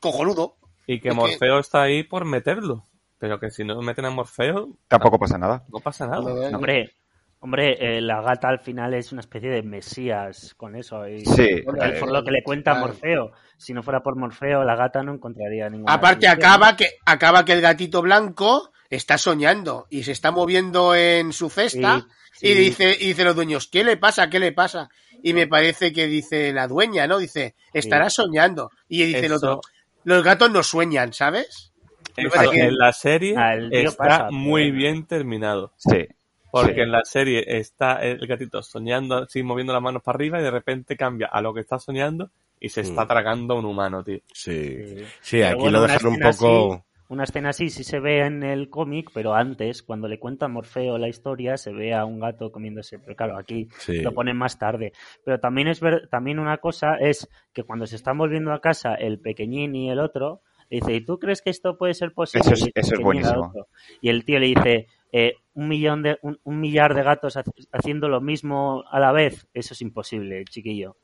cojonudo. 0.00 0.56
Y 0.86 1.00
que 1.00 1.08
Es 1.08 1.14
que- 1.14 1.20
Morfeo 1.20 1.58
está 1.58 1.82
ahí 1.82 2.02
por 2.02 2.24
meterlo. 2.24 2.84
Pero 3.22 3.38
que 3.38 3.52
si 3.52 3.62
no 3.62 3.80
meten 3.82 4.04
a 4.04 4.10
Morfeo, 4.10 4.70
Tampoco 4.88 5.16
pasa 5.16 5.38
nada. 5.38 5.62
no 5.68 5.78
pasa 5.78 6.08
nada. 6.08 6.22
Hombre, 6.52 6.90
hombre 7.38 7.76
eh, 7.78 8.00
la 8.00 8.20
gata 8.20 8.48
al 8.48 8.58
final 8.58 8.94
es 8.94 9.12
una 9.12 9.20
especie 9.20 9.48
de 9.48 9.62
mesías 9.62 10.54
con 10.56 10.74
eso. 10.74 11.06
Y, 11.06 11.24
Sí, 11.24 11.62
Porque 11.64 11.86
eh, 11.86 12.00
por 12.00 12.10
lo 12.10 12.24
que 12.24 12.32
le 12.32 12.42
cuenta 12.42 12.72
claro. 12.72 12.88
Morfeo. 12.88 13.30
Si 13.56 13.72
no 13.72 13.84
fuera 13.84 14.02
por 14.02 14.16
Morfeo, 14.16 14.64
la 14.64 14.74
gata 14.74 15.04
no 15.04 15.14
encontraría 15.14 15.70
ninguna. 15.70 15.94
Aparte 15.94 16.26
solución. 16.26 16.52
acaba 16.52 16.76
que 16.76 16.88
acaba 17.06 17.44
que 17.44 17.52
el 17.52 17.60
gatito 17.60 18.02
blanco 18.02 18.72
está 18.90 19.16
soñando 19.18 19.86
y 19.88 20.02
se 20.02 20.10
está 20.10 20.32
moviendo 20.32 20.96
en 20.96 21.32
su 21.32 21.48
cesta 21.48 22.04
Sí, 22.32 22.48
y 22.48 22.54
dice 22.54 22.96
y 22.98 23.06
dice 23.06 23.22
los 23.22 23.36
dueños, 23.36 23.68
¿qué 23.68 23.84
le 23.84 23.98
pasa? 23.98 24.28
¿Qué 24.30 24.40
le 24.40 24.50
pasa? 24.50 24.88
Y 25.22 25.32
me 25.32 25.46
parece 25.46 25.92
que 25.92 26.08
dice 26.08 26.52
la 26.52 26.66
dueña, 26.66 27.06
¿no? 27.06 27.18
Dice, 27.18 27.54
estará 27.72 28.10
soñando. 28.10 28.72
Y 28.88 29.04
dice 29.04 29.26
el 29.26 29.34
otro, 29.34 29.60
los 30.02 30.24
gatos 30.24 30.50
no 30.50 30.64
sueñan, 30.64 31.12
¿sabes? 31.12 31.71
En 32.16 32.76
la 32.78 32.92
serie 32.92 33.34
está 33.70 33.96
pasa, 34.04 34.28
muy 34.30 34.64
pero- 34.66 34.76
bien 34.76 35.06
terminado. 35.06 35.72
Sí. 35.76 36.06
Porque 36.50 36.74
Sí. 36.74 36.80
en 36.80 36.92
la 36.92 37.04
serie 37.04 37.44
está 37.46 37.94
el 38.02 38.26
gatito 38.26 38.62
soñando 38.62 39.16
así, 39.22 39.42
moviendo 39.42 39.72
las 39.72 39.80
manos 39.82 40.02
para 40.02 40.16
arriba 40.16 40.38
y 40.38 40.42
de 40.42 40.50
repente 40.50 40.96
cambia 40.96 41.28
a 41.28 41.40
lo 41.40 41.54
que 41.54 41.60
está 41.60 41.78
soñando 41.78 42.30
y 42.60 42.68
se 42.68 42.82
está 42.82 43.04
Mm. 43.04 43.08
tragando 43.08 43.54
a 43.54 43.58
un 43.58 43.64
humano, 43.64 44.04
tío. 44.04 44.18
Sí. 44.34 44.76
Sí. 45.22 45.42
Aquí 45.42 45.58
bueno, 45.58 45.78
lo 45.80 45.86
dejan 45.86 46.06
un 46.12 46.18
poco... 46.18 46.74
así- 46.74 46.82
una 47.08 47.24
escena 47.24 47.50
así 47.50 47.68
sí 47.68 47.84
se 47.84 48.00
ve 48.00 48.20
en 48.20 48.42
el 48.42 48.70
cómic, 48.70 49.10
pero 49.12 49.34
antes, 49.34 49.82
cuando 49.82 50.08
le 50.08 50.18
cuenta 50.18 50.46
a 50.46 50.48
Morfeo 50.48 50.96
la 50.96 51.08
historia, 51.08 51.58
se 51.58 51.70
ve 51.70 51.92
a 51.92 52.06
un 52.06 52.20
gato 52.20 52.50
comiéndose. 52.50 52.98
Pero 52.98 53.14
claro, 53.16 53.36
aquí 53.38 53.68
Sí. 53.78 54.00
lo 54.00 54.12
ponen 54.12 54.36
más 54.36 54.58
tarde. 54.58 54.92
Pero 55.24 55.38
también 55.38 55.68
es 55.68 55.80
ver, 55.80 56.08
también 56.10 56.38
una 56.38 56.56
cosa 56.58 56.96
es 56.96 57.28
que 57.52 57.64
cuando 57.64 57.86
se 57.86 57.96
están 57.96 58.16
volviendo 58.16 58.50
a 58.52 58.60
casa 58.62 58.94
el 58.94 59.18
pequeñín 59.20 59.74
y 59.74 59.90
el 59.90 59.98
otro, 60.00 60.40
le 60.72 60.80
dice, 60.80 60.94
¿y 60.94 61.04
tú 61.04 61.18
crees 61.18 61.42
que 61.42 61.50
esto 61.50 61.76
puede 61.76 61.94
ser 61.94 62.12
posible? 62.12 62.42
Eso 62.52 62.54
es- 62.66 62.70
eso 62.74 62.94
es 62.94 63.00
buenísimo. 63.00 63.52
Y 64.00 64.08
el 64.08 64.24
tío 64.24 64.38
le 64.38 64.46
dice, 64.46 64.86
eh, 65.12 65.34
un 65.54 65.68
millón 65.68 66.02
de, 66.02 66.18
un, 66.22 66.38
un 66.44 66.60
millar 66.60 66.94
de 66.94 67.02
gatos 67.02 67.36
ha- 67.36 67.44
haciendo 67.72 68.08
lo 68.08 68.20
mismo 68.20 68.82
a 68.90 68.98
la 68.98 69.12
vez, 69.12 69.46
eso 69.54 69.74
es 69.74 69.82
imposible, 69.82 70.44
chiquillo. 70.46 70.96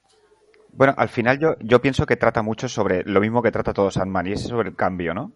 Bueno, 0.73 0.95
al 0.97 1.09
final 1.09 1.39
yo, 1.39 1.55
yo 1.61 1.81
pienso 1.81 2.07
que 2.07 2.17
trata 2.17 2.43
mucho 2.43 2.69
sobre 2.69 3.03
lo 3.05 3.21
mismo 3.21 3.43
que 3.43 3.51
trata 3.51 3.73
todo 3.73 3.91
Sandman, 3.91 4.27
y 4.27 4.33
es 4.33 4.43
sobre 4.43 4.71
el 4.71 4.77
cambio, 4.77 5.13
¿no? 5.15 5.33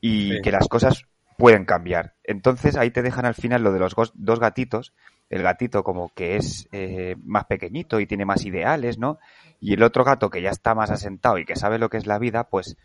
Y 0.00 0.32
Sí. 0.34 0.40
que 0.42 0.50
las 0.52 0.68
cosas 0.68 1.04
pueden 1.36 1.64
cambiar. 1.64 2.14
Entonces 2.24 2.76
ahí 2.76 2.90
te 2.90 3.02
dejan 3.02 3.24
al 3.26 3.34
final 3.34 3.62
lo 3.62 3.72
de 3.72 3.78
los 3.80 3.94
dos 4.14 4.40
gatitos, 4.40 4.92
el 5.30 5.42
gatito 5.42 5.82
como 5.82 6.12
que 6.14 6.36
es 6.36 6.68
eh, 6.72 7.16
más 7.24 7.46
pequeñito 7.46 7.98
y 8.00 8.06
tiene 8.06 8.24
más 8.26 8.44
ideales, 8.44 8.98
¿no? 8.98 9.18
Y 9.60 9.74
el 9.74 9.82
otro 9.82 10.04
gato 10.04 10.28
que 10.30 10.42
ya 10.42 10.50
está 10.50 10.74
más 10.74 10.90
asentado 10.90 11.38
y 11.38 11.44
que 11.46 11.56
sabe 11.56 11.78
lo 11.78 11.88
que 11.88 11.96
es 11.96 12.06
la 12.06 12.18
vida, 12.18 12.44
pues 12.44 12.76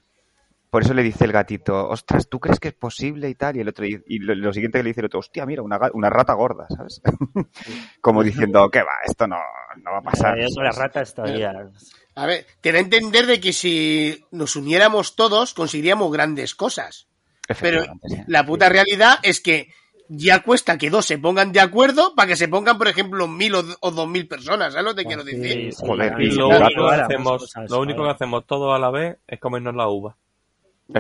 por 0.70 0.84
eso 0.84 0.94
le 0.94 1.04
dice 1.04 1.26
el 1.26 1.32
gatito, 1.32 1.88
ostras, 1.90 2.28
¿tú 2.28 2.40
crees 2.40 2.60
que 2.60 2.70
es 2.70 2.74
posible 2.74 3.30
y 3.30 3.36
tal? 3.36 3.56
Y 3.56 3.62
el 3.62 3.70
otro 3.70 3.86
y 3.86 4.20
lo, 4.20 4.36
lo 4.36 4.54
siguiente 4.54 4.80
que 4.80 4.84
le 4.84 4.90
dice 4.90 5.02
el 5.02 5.06
otro, 5.08 5.20
hostia, 5.20 5.46
mira, 5.46 5.62
una, 5.62 6.10
rata 6.10 6.34
gorda, 6.34 6.68
¿sabes? 6.70 7.02
como 8.02 8.24
diciendo, 8.24 8.70
¿qué 8.70 8.80
va? 8.80 8.96
Esto 9.06 9.28
no, 9.28 9.38
no 9.84 9.92
va 9.92 9.98
a 10.00 10.02
pasar. 10.02 10.38
Las 10.38 10.78
ratas 10.78 11.14
todavía. 11.14 11.54
A 12.16 12.26
ver, 12.26 12.46
te 12.62 12.72
da 12.72 12.80
a 12.80 12.82
entender 12.82 13.26
de 13.26 13.40
que 13.40 13.54
si 13.54 14.26
nos 14.32 14.56
uniéramos 14.56 15.16
todos 15.16 15.54
conseguiríamos 15.54 16.12
grandes 16.12 16.56
cosas. 16.56 17.08
Pero 17.62 17.84
la 18.28 18.46
puta 18.46 18.70
realidad 18.70 19.20
es 19.22 19.40
que 19.40 19.70
ya 20.08 20.44
cuesta 20.44 20.78
que 20.78 20.90
dos 20.90 21.06
se 21.06 21.18
pongan 21.18 21.52
de 21.52 21.60
acuerdo 21.60 22.14
para 22.16 22.28
que 22.28 22.36
se 22.36 22.48
pongan, 22.48 22.78
por 22.78 22.88
ejemplo, 22.88 23.28
mil 23.28 23.56
o, 23.56 23.64
o 23.80 23.92
dos 23.92 24.08
mil 24.08 24.28
personas. 24.28 24.74
¿Sabes 24.74 24.86
lo 24.86 24.96
que 24.96 25.06
quiero 25.06 25.24
Sí, 25.24 25.36
decir? 25.36 25.74
sí, 25.74 25.86
Joder, 25.86 26.14
Y 26.20 26.32
lo 26.32 26.50
único, 26.50 26.90
que 26.90 26.96
hacemos, 26.96 27.42
cosas, 27.42 27.70
lo 27.70 27.80
único 27.80 28.04
que 28.04 28.10
hacemos 28.10 28.46
todos 28.46 28.76
a 28.76 28.80
la 28.80 28.92
vez 28.92 29.18
es 29.28 29.40
comernos 29.40 29.76
la 29.76 29.88
uva. 29.88 30.18
Yo- 30.94 31.00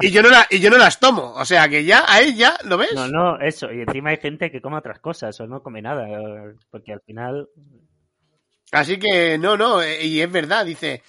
y, 0.00 0.10
yo 0.10 0.22
no 0.22 0.28
la- 0.28 0.46
y 0.50 0.58
yo 0.58 0.70
no 0.70 0.78
las 0.78 0.98
tomo. 0.98 1.32
O 1.34 1.44
sea 1.44 1.68
que 1.68 1.84
ya, 1.84 2.04
a 2.06 2.20
ella, 2.20 2.56
¿lo 2.64 2.76
ves? 2.76 2.92
No, 2.94 3.06
no, 3.08 3.38
eso. 3.40 3.70
Y 3.72 3.82
encima 3.82 4.10
hay 4.10 4.16
gente 4.16 4.50
que 4.50 4.60
come 4.60 4.76
otras 4.78 4.98
cosas 4.98 5.38
o 5.40 5.46
no 5.46 5.62
come 5.62 5.80
nada. 5.82 6.08
Porque 6.70 6.92
al 6.92 7.00
final. 7.02 7.48
Así 8.72 8.98
que 8.98 9.38
no, 9.38 9.56
no, 9.56 9.82
eh, 9.82 10.04
y 10.04 10.20
es 10.20 10.30
verdad, 10.30 10.64
dice 10.64 11.02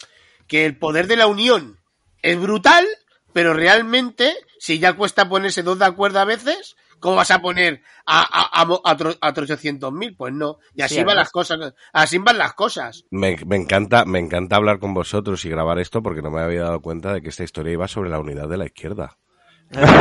que 0.47 0.65
el 0.65 0.77
poder 0.77 1.07
de 1.07 1.15
la 1.15 1.27
unión 1.27 1.77
es 2.21 2.39
brutal, 2.39 2.85
pero 3.33 3.53
realmente, 3.53 4.33
si 4.59 4.79
ya 4.79 4.93
cuesta 4.93 5.29
ponerse 5.29 5.63
dos 5.63 5.79
de 5.79 5.85
acuerdo 5.85 6.19
a 6.19 6.25
veces, 6.25 6.75
¿cómo 7.01 7.17
vas 7.17 7.31
a 7.31 7.41
poner 7.41 7.81
a, 8.05 8.21
a, 8.21 8.61
a, 8.61 8.61
a, 8.61 8.97
tro- 8.97 9.17
a 9.19 9.33
800.000? 9.33 10.15
Pues 10.15 10.33
no, 10.33 10.59
y 10.73 10.81
así 10.81 10.95
Sí, 10.95 11.03
van 11.03 11.17
las 11.17 11.29
cosas, 11.31 11.73
así 11.91 12.17
van 12.19 12.37
las 12.37 12.53
cosas. 12.53 13.03
Me, 13.11 13.35
me 13.45 13.57
encanta, 13.57 14.05
me 14.05 14.19
encanta 14.19 14.55
hablar 14.55 14.79
con 14.79 14.93
vosotros 14.93 15.43
y 15.43 15.49
grabar 15.49 15.79
esto 15.79 16.01
porque 16.01 16.21
no 16.21 16.31
me 16.31 16.39
había 16.41 16.61
dado 16.61 16.79
cuenta 16.81 17.13
de 17.13 17.21
que 17.21 17.29
esta 17.29 17.43
historia 17.43 17.73
iba 17.73 17.87
sobre 17.89 18.09
la 18.09 18.19
unidad 18.19 18.47
de 18.47 18.57
la 18.57 18.65
izquierda. 18.65 19.17
no, 19.71 19.79
no, 19.81 19.91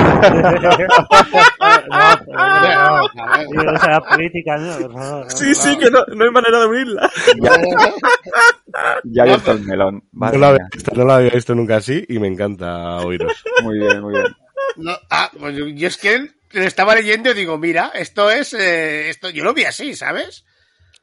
no. 3.55 3.73
O 3.73 3.79
sea, 3.79 3.91
la 3.91 4.01
política, 4.01 4.57
no. 4.57 4.81
no, 4.81 5.21
no. 5.21 5.27
que 5.79 5.91
no, 5.91 6.05
no 6.15 6.25
hay 6.25 6.31
manera 6.31 6.59
de 6.61 6.67
unirla. 6.67 7.11
Ya, 7.41 7.51
ya 9.05 9.23
ha 9.23 9.25
abierto 9.25 9.53
el 9.53 9.65
melón. 9.65 10.03
No, 10.13 10.33
lo 10.33 10.47
había 10.47 10.69
visto, 10.73 10.93
no 10.95 11.05
lo 11.05 11.13
había 11.13 11.31
visto 11.31 11.55
nunca 11.55 11.77
así 11.77 12.05
y 12.09 12.19
me 12.19 12.29
encanta 12.29 12.97
oíros. 12.99 13.45
Muy 13.63 13.79
bien, 13.79 14.01
muy 14.01 14.13
bien. 14.15 14.27
No, 14.77 14.93
ah, 15.11 15.31
pues 15.39 15.57
yo, 15.57 15.67
yo 15.69 15.89
es 15.89 15.97
que 15.97 16.29
lo 16.53 16.63
estaba 16.63 16.95
leyendo 16.95 17.31
y 17.31 17.35
digo, 17.35 17.59
mira, 17.59 17.91
esto 17.95 18.31
es, 18.31 18.53
eh, 18.55 19.09
esto, 19.09 19.31
yo 19.31 19.45
lo 19.45 19.55
vi 19.55 19.65
así, 19.65 19.95
¿sabes? 19.95 20.45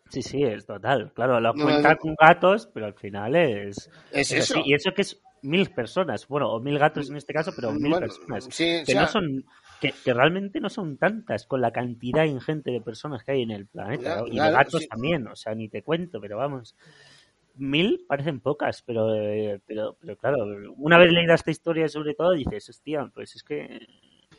Sí, 0.10 0.22
sí, 0.22 0.44
es 0.44 0.66
total. 0.66 1.12
Claro, 1.14 1.40
lo 1.40 1.54
No, 1.54 1.64
cuenta 1.66 1.92
no. 1.92 1.98
con 1.98 2.16
gatos, 2.16 2.70
pero 2.74 2.86
al 2.86 2.94
final 2.94 3.36
es. 3.36 3.90
Es 4.12 4.32
es 4.32 4.50
eso. 4.50 4.60
así. 4.60 4.70
Y 4.70 4.74
eso 4.74 4.94
que 4.94 5.02
es 5.02 5.22
mil 5.42 5.70
personas. 5.72 6.28
Bueno, 6.28 6.50
o 6.52 6.60
mil 6.62 6.80
gatos 6.80 7.10
en 7.10 7.18
este 7.18 7.34
caso, 7.34 7.52
pero 7.56 7.72
mil 7.74 7.92
Bueno, 7.92 8.00
personas. 8.00 8.46
sí, 8.50 8.78
o 8.82 8.86
que 8.86 8.92
sea, 8.94 9.02
no 9.02 9.08
son. 9.08 9.46
Que, 9.82 9.94
que 10.04 10.14
realmente 10.14 10.60
no 10.60 10.70
son 10.70 10.98
tantas 10.98 11.46
con 11.46 11.62
la 11.62 11.72
cantidad 11.72 12.24
ingente 12.24 12.72
de 12.72 12.82
personas 12.82 13.24
que 13.24 13.34
hay 13.34 13.42
en 13.44 13.52
el 13.52 13.68
planeta. 13.68 14.24
Y 14.26 14.32
claro, 14.32 14.52
de 14.52 14.58
gatos 14.58 14.82
sí. 14.84 14.88
también, 14.88 15.28
o 15.28 15.36
sea, 15.36 15.54
ni 15.54 15.70
te 15.70 15.84
cuento, 15.84 16.20
pero 16.22 16.38
vamos. 16.38 16.76
Mil 17.56 18.06
parecen 18.08 18.40
pocas, 18.40 18.84
pero, 18.84 19.14
eh, 19.16 19.60
pero, 19.66 19.98
pero 20.00 20.16
claro, 20.16 20.46
una 20.78 20.98
vez 21.00 21.12
leída 21.12 21.34
esta 21.34 21.52
historia 21.52 21.90
sobre 21.90 22.14
todo 22.14 22.32
dices, 22.34 22.70
hostia, 22.70 23.10
pues 23.14 23.36
es 23.36 23.44
que 23.44 23.80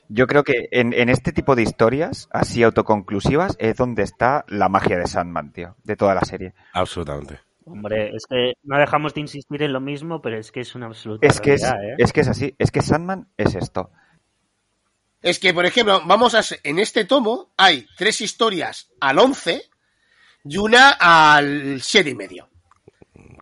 Yo 0.08 0.26
creo 0.26 0.42
que 0.44 0.68
en, 0.70 0.92
en 0.94 1.08
este 1.10 1.32
tipo 1.32 1.54
de 1.54 1.62
historias, 1.62 2.28
así 2.32 2.62
autoconclusivas, 2.62 3.56
es 3.58 3.76
donde 3.76 4.02
está 4.02 4.44
la 4.48 4.68
magia 4.68 4.96
de 4.98 5.06
Sandman, 5.06 5.52
tío, 5.52 5.76
de 5.84 5.96
toda 5.96 6.14
la 6.14 6.22
serie. 6.22 6.54
Absolutamente. 6.72 7.40
Hombre, 7.66 8.16
es 8.16 8.24
que 8.26 8.54
no 8.62 8.78
dejamos 8.78 9.12
de 9.12 9.20
insistir 9.20 9.62
en 9.62 9.74
lo 9.74 9.80
mismo, 9.80 10.22
pero 10.22 10.38
es 10.38 10.50
que 10.50 10.60
es 10.60 10.74
una 10.74 10.86
absoluta 10.86 11.26
Es 11.26 11.38
que 11.40 11.52
es, 11.54 11.64
¿eh? 11.64 11.74
es 11.98 12.12
que 12.14 12.22
es 12.22 12.28
así, 12.28 12.54
es 12.58 12.70
que 12.70 12.80
Sandman 12.80 13.28
es 13.36 13.54
esto. 13.54 13.90
Es 15.20 15.38
que, 15.38 15.52
por 15.52 15.66
ejemplo, 15.66 16.00
vamos 16.06 16.34
a 16.34 16.40
en 16.62 16.78
este 16.78 17.04
tomo 17.04 17.50
hay 17.56 17.86
tres 17.96 18.20
historias 18.22 18.90
al 19.00 19.18
11 19.18 19.62
y 20.44 20.56
una 20.56 20.92
al 20.98 21.80
siete 21.82 22.10
y 22.10 22.14
medio. 22.14 22.48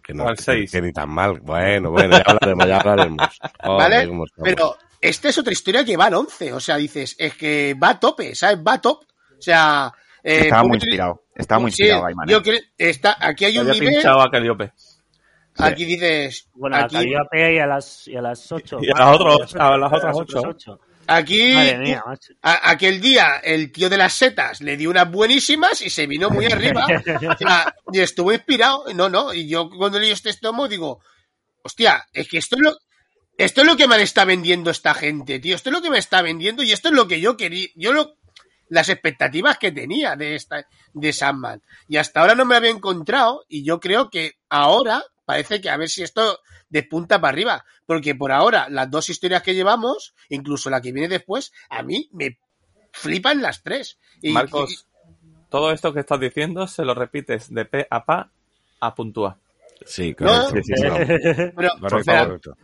Que, 0.03 0.15
no, 0.15 0.27
al 0.27 0.37
que- 0.37 0.43
seis. 0.43 0.71
que 0.73 0.81
ni 0.83 0.93
tan 0.93 1.11
mal. 1.11 1.39
Bueno, 1.41 1.91
bueno, 1.91 2.17
ya 2.17 2.25
hablaremos, 2.27 2.67
ya 2.67 2.77
hablaremos. 2.79 3.39
Oh, 3.63 3.77
¿Vale? 3.77 4.09
Pero 4.43 4.77
esta 5.01 5.29
es 5.29 5.39
otra 5.39 5.53
historia 5.53 5.85
que 5.85 5.97
va 5.97 6.07
al 6.07 6.15
11. 6.15 6.53
O 6.53 6.61
sea, 6.61 6.77
dices, 6.77 7.15
es 7.19 7.35
que 7.35 7.75
va 7.75 7.91
a 7.91 8.01
tope, 8.01 8.35
¿sabes? 8.35 8.59
Va 8.67 8.75
a 8.75 8.81
top. 8.81 9.03
O 9.39 9.43
sea... 9.43 9.93
eh, 10.23 10.41
Estaba 10.45 10.65
muy 10.65 10.77
inspirado, 10.77 11.23
estaba 11.35 11.61
muy 11.61 11.71
Sí, 11.71 11.83
inspirado 11.83 12.05
Gaiman. 12.05 12.29
yo 12.29 12.43
creo- 12.43 12.61
está, 12.79 13.17
aquí 13.21 13.45
hay 13.45 13.53
Yo 13.55 13.61
un 13.63 13.69
nivel... 13.71 13.89
pinchado 13.95 14.21
a 14.21 14.31
Calliope. 14.31 14.73
Aquí 15.59 15.85
dices... 15.87 16.49
Bueno, 16.55 16.77
aquí, 16.77 16.97
a 16.97 16.99
Calliope 17.01 17.55
y 17.55 17.59
a 17.59 17.67
las, 17.67 18.09
y 18.09 18.17
a 18.17 18.21
las 18.23 18.53
8. 18.53 18.79
Y 18.83 18.91
a 18.91 18.95
las 18.99 19.21
otras- 19.21 19.55
a 19.57 19.77
las 19.77 19.93
otras 19.93 20.17
ocho. 20.17 20.81
aquí 21.07 21.53
Madre 21.55 21.79
mía, 21.79 22.03
macho. 22.07 22.35
a- 22.43 22.71
aquel 22.71 23.01
día 23.01 23.37
el 23.43 23.73
tío 23.73 23.89
de 23.89 23.97
las 23.97 24.13
setas 24.13 24.61
le 24.61 24.77
dio 24.77 24.91
unas 24.91 25.11
buenísimas 25.11 25.81
y 25.81 25.89
se 25.89 26.07
vino 26.07 26.29
muy 26.29 26.45
arriba. 26.47 26.85
O 26.87 27.37
sea, 27.39 27.75
y 27.93 28.01
estuvo 28.01 28.33
inspirado. 28.33 28.85
No, 28.95 29.09
no. 29.09 29.33
Y 29.33 29.49
yo 29.49 29.71
cuando 29.71 29.99
leí 29.99 30.11
este 30.11 30.33
tomo 30.35 30.69
digo, 30.69 31.01
hostia, 31.63 32.07
es 32.13 32.29
que 32.29 32.39
esto 32.39 32.57
es 32.57 32.63
lo, 32.63 32.77
esto 33.39 33.61
es 33.61 33.67
lo 33.67 33.77
que 33.77 33.87
me 33.89 34.01
está 34.03 34.25
vendiendo 34.25 34.71
esta 34.71 34.95
gente, 34.95 35.39
tío. 35.39 35.55
Esto 35.57 35.71
es 35.71 35.75
lo 35.75 35.83
que 35.83 35.91
me 35.91 35.99
está 35.99 36.23
vendiendo 36.23 36.63
y 36.63 36.73
esto 36.73 36.89
es 36.89 36.95
lo 36.95 37.07
que 37.09 37.21
yo 37.21 37.37
quería. 37.37 37.69
Yo 37.75 37.93
lo, 37.93 38.17
las 38.69 38.89
expectativas 38.89 39.59
que 39.59 39.73
tenía 39.73 40.17
de 40.17 40.35
esta, 40.35 40.67
de 40.93 41.13
Sandman. 41.13 41.63
Y 41.89 41.99
hasta 41.99 42.21
ahora 42.21 42.35
no 42.35 42.45
me 42.45 42.57
había 42.57 42.71
encontrado 42.71 43.45
y 43.49 43.65
yo 43.65 43.79
creo 43.81 44.11
que 44.11 44.33
ahora 44.49 45.03
parece 45.25 45.61
que 45.61 45.71
a 45.71 45.77
ver 45.77 45.89
si 45.89 46.03
esto 46.03 46.41
despunta 46.69 47.21
para 47.21 47.33
arriba. 47.33 47.65
Porque 47.85 48.15
por 48.15 48.33
ahora, 48.33 48.69
las 48.71 48.91
dos 48.91 49.09
historias 49.11 49.43
que 49.43 49.55
llevamos, 49.55 50.15
incluso 50.29 50.71
la 50.71 50.81
que 50.81 50.93
viene 50.93 51.09
después, 51.09 51.53
a 51.69 51.83
mí 51.83 52.09
me 52.13 52.39
flipan 52.93 53.43
las 53.43 53.63
tres. 53.63 53.99
Y, 54.23 54.33
Marcos, 54.33 54.87
todo 55.51 55.71
esto 55.71 55.93
que 55.93 56.01
estás 56.01 56.19
diciendo 56.19 56.67
se 56.67 56.85
lo 56.85 56.95
repites 56.95 57.53
de 57.53 57.65
pe 57.67 57.87
a 57.91 58.05
pa 58.05 58.31
a 58.81 58.95
puntúa. 58.95 59.39
Sí, 59.85 60.17
No, 60.19 60.27
correcto. 60.49 60.51
sí, 60.55 60.63
sí, 60.65 60.73
sí. 60.75 60.83
pero, 61.55 61.71
Correcto, 61.79 62.03
pero- 62.07 62.25
correcto. 62.27 62.57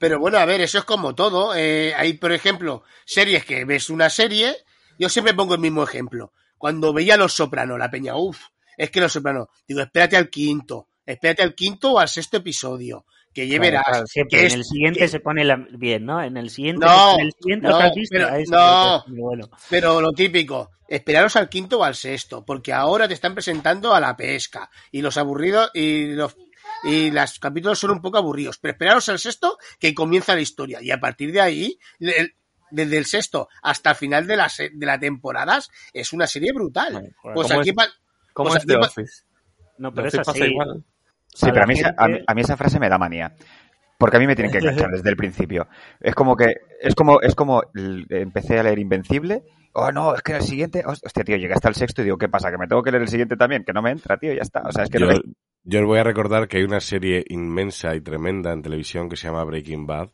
Pero 0.00 0.18
bueno, 0.18 0.38
a 0.38 0.46
ver, 0.46 0.62
eso 0.62 0.78
es 0.78 0.84
como 0.84 1.14
todo. 1.14 1.54
Eh, 1.54 1.92
hay, 1.94 2.14
por 2.14 2.32
ejemplo, 2.32 2.82
series 3.04 3.44
que 3.44 3.64
ves 3.66 3.90
una 3.90 4.08
serie. 4.10 4.56
Yo 4.98 5.08
siempre 5.10 5.34
pongo 5.34 5.54
el 5.54 5.60
mismo 5.60 5.82
ejemplo. 5.84 6.32
Cuando 6.56 6.92
veía 6.94 7.16
Los 7.18 7.34
Sopranos, 7.34 7.78
la 7.78 7.90
peña, 7.90 8.16
uff, 8.16 8.40
es 8.78 8.90
que 8.90 9.00
Los 9.00 9.12
Sopranos. 9.12 9.48
Digo, 9.68 9.82
espérate 9.82 10.16
al 10.16 10.30
quinto. 10.30 10.88
Espérate 11.04 11.42
al 11.42 11.54
quinto 11.54 11.92
o 11.92 11.98
al 11.98 12.08
sexto 12.08 12.38
episodio. 12.38 13.04
Que 13.32 13.46
ya 13.46 13.58
Claro, 13.58 13.62
verás. 13.70 13.84
claro, 13.86 14.06
siempre. 14.06 14.30
que 14.38 14.40
en 14.40 14.46
es- 14.48 14.54
el 14.54 14.64
siguiente 14.64 15.00
que- 15.00 15.08
se 15.08 15.20
pone 15.20 15.44
la- 15.44 15.66
bien, 15.70 16.04
¿no? 16.06 16.22
En 16.22 16.36
el 16.38 16.48
siguiente, 16.50 16.84
No, 16.84 17.14
en 17.14 17.26
el 17.26 17.32
siguiente 17.32 17.68
no, 17.68 17.78
pero- 18.10 18.30
no. 18.48 19.04
que 19.06 19.12
bueno. 19.20 19.50
Pero 19.68 20.00
lo 20.00 20.12
típico, 20.12 20.70
esperaros 20.88 21.36
al 21.36 21.48
quinto 21.48 21.78
o 21.78 21.84
al 21.84 21.94
sexto, 21.94 22.44
porque 22.44 22.72
ahora 22.72 23.06
te 23.06 23.14
están 23.14 23.34
presentando 23.34 23.94
a 23.94 24.00
la 24.00 24.16
pesca 24.16 24.68
y 24.90 25.02
los 25.02 25.16
aburridos 25.16 25.70
y 25.74 26.06
los 26.06 26.34
y 26.84 27.10
los 27.10 27.38
capítulos 27.38 27.78
son 27.78 27.90
un 27.92 28.00
poco 28.02 28.18
aburridos, 28.18 28.58
pero 28.58 28.72
esperaros 28.72 29.08
al 29.08 29.18
sexto 29.18 29.58
que 29.78 29.94
comienza 29.94 30.34
la 30.34 30.40
historia 30.40 30.80
y 30.82 30.90
a 30.90 31.00
partir 31.00 31.32
de 31.32 31.40
ahí 31.40 31.78
el- 31.98 32.34
desde 32.70 32.98
el 32.98 33.04
sexto 33.06 33.48
hasta 33.62 33.90
el 33.90 33.96
final 33.96 34.26
de 34.26 34.36
las 34.36 34.56
de 34.58 34.86
las 34.86 35.00
temporadas 35.00 35.70
es 35.92 36.12
una 36.12 36.26
serie 36.26 36.52
brutal. 36.52 37.14
Pues 37.34 37.48
¿cómo 37.48 37.60
aquí 37.60 37.70
es? 37.70 37.74
pa- 37.76 37.88
¿Cómo 38.32 38.48
Pues 38.50 38.62
es 38.62 38.66
The 38.66 38.74
aquí 38.74 38.80
pa- 38.80 38.86
Office? 38.86 39.22
No, 39.78 39.92
pero 39.94 40.08
es 40.08 40.14
así. 40.18 40.44
igual. 40.44 40.84
Sí, 41.26 41.46
pero 41.46 41.56
la 41.56 41.62
a 41.64 41.66
mí, 41.66 41.74
esa, 41.74 41.94
a, 41.96 42.08
a 42.26 42.34
mí 42.34 42.40
esa 42.42 42.56
frase 42.56 42.78
me 42.78 42.88
da 42.88 42.98
manía. 42.98 43.34
Porque 43.98 44.16
a 44.16 44.20
mí 44.20 44.26
me 44.26 44.34
tienen 44.34 44.50
que 44.52 44.58
enganchar 44.58 44.90
desde 44.92 45.10
el 45.10 45.16
principio. 45.16 45.68
Es 46.00 46.14
como 46.14 46.36
que, 46.36 46.54
es 46.80 46.94
como, 46.94 47.20
es 47.20 47.34
como 47.34 47.62
empecé 48.08 48.58
a 48.58 48.62
leer 48.62 48.78
Invencible 48.78 49.42
oh 49.72 49.92
no, 49.92 50.14
es 50.16 50.22
que 50.22 50.32
el 50.34 50.42
siguiente, 50.42 50.82
hostia 50.84 51.22
tío, 51.22 51.36
llegué 51.36 51.54
hasta 51.54 51.68
el 51.68 51.76
sexto 51.76 52.02
y 52.02 52.04
digo, 52.06 52.18
¿qué 52.18 52.28
pasa? 52.28 52.50
Que 52.50 52.58
me 52.58 52.66
tengo 52.66 52.82
que 52.82 52.90
leer 52.90 53.02
el 53.02 53.08
siguiente 53.08 53.36
también, 53.36 53.64
que 53.64 53.72
no 53.72 53.82
me 53.82 53.90
entra, 53.92 54.16
tío, 54.18 54.32
ya 54.32 54.42
está. 54.42 54.62
O 54.62 54.72
sea, 54.72 54.82
es 54.84 54.90
que 54.90 54.98
yo, 54.98 55.06
no 55.06 55.12
me- 55.12 55.20
yo 55.64 55.80
os 55.80 55.86
voy 55.86 55.98
a 55.98 56.04
recordar 56.04 56.48
que 56.48 56.58
hay 56.58 56.64
una 56.64 56.80
serie 56.80 57.24
inmensa 57.28 57.94
y 57.94 58.00
tremenda 58.00 58.52
en 58.52 58.62
televisión 58.62 59.08
que 59.08 59.16
se 59.16 59.28
llama 59.28 59.44
Breaking 59.44 59.86
Bad. 59.86 60.10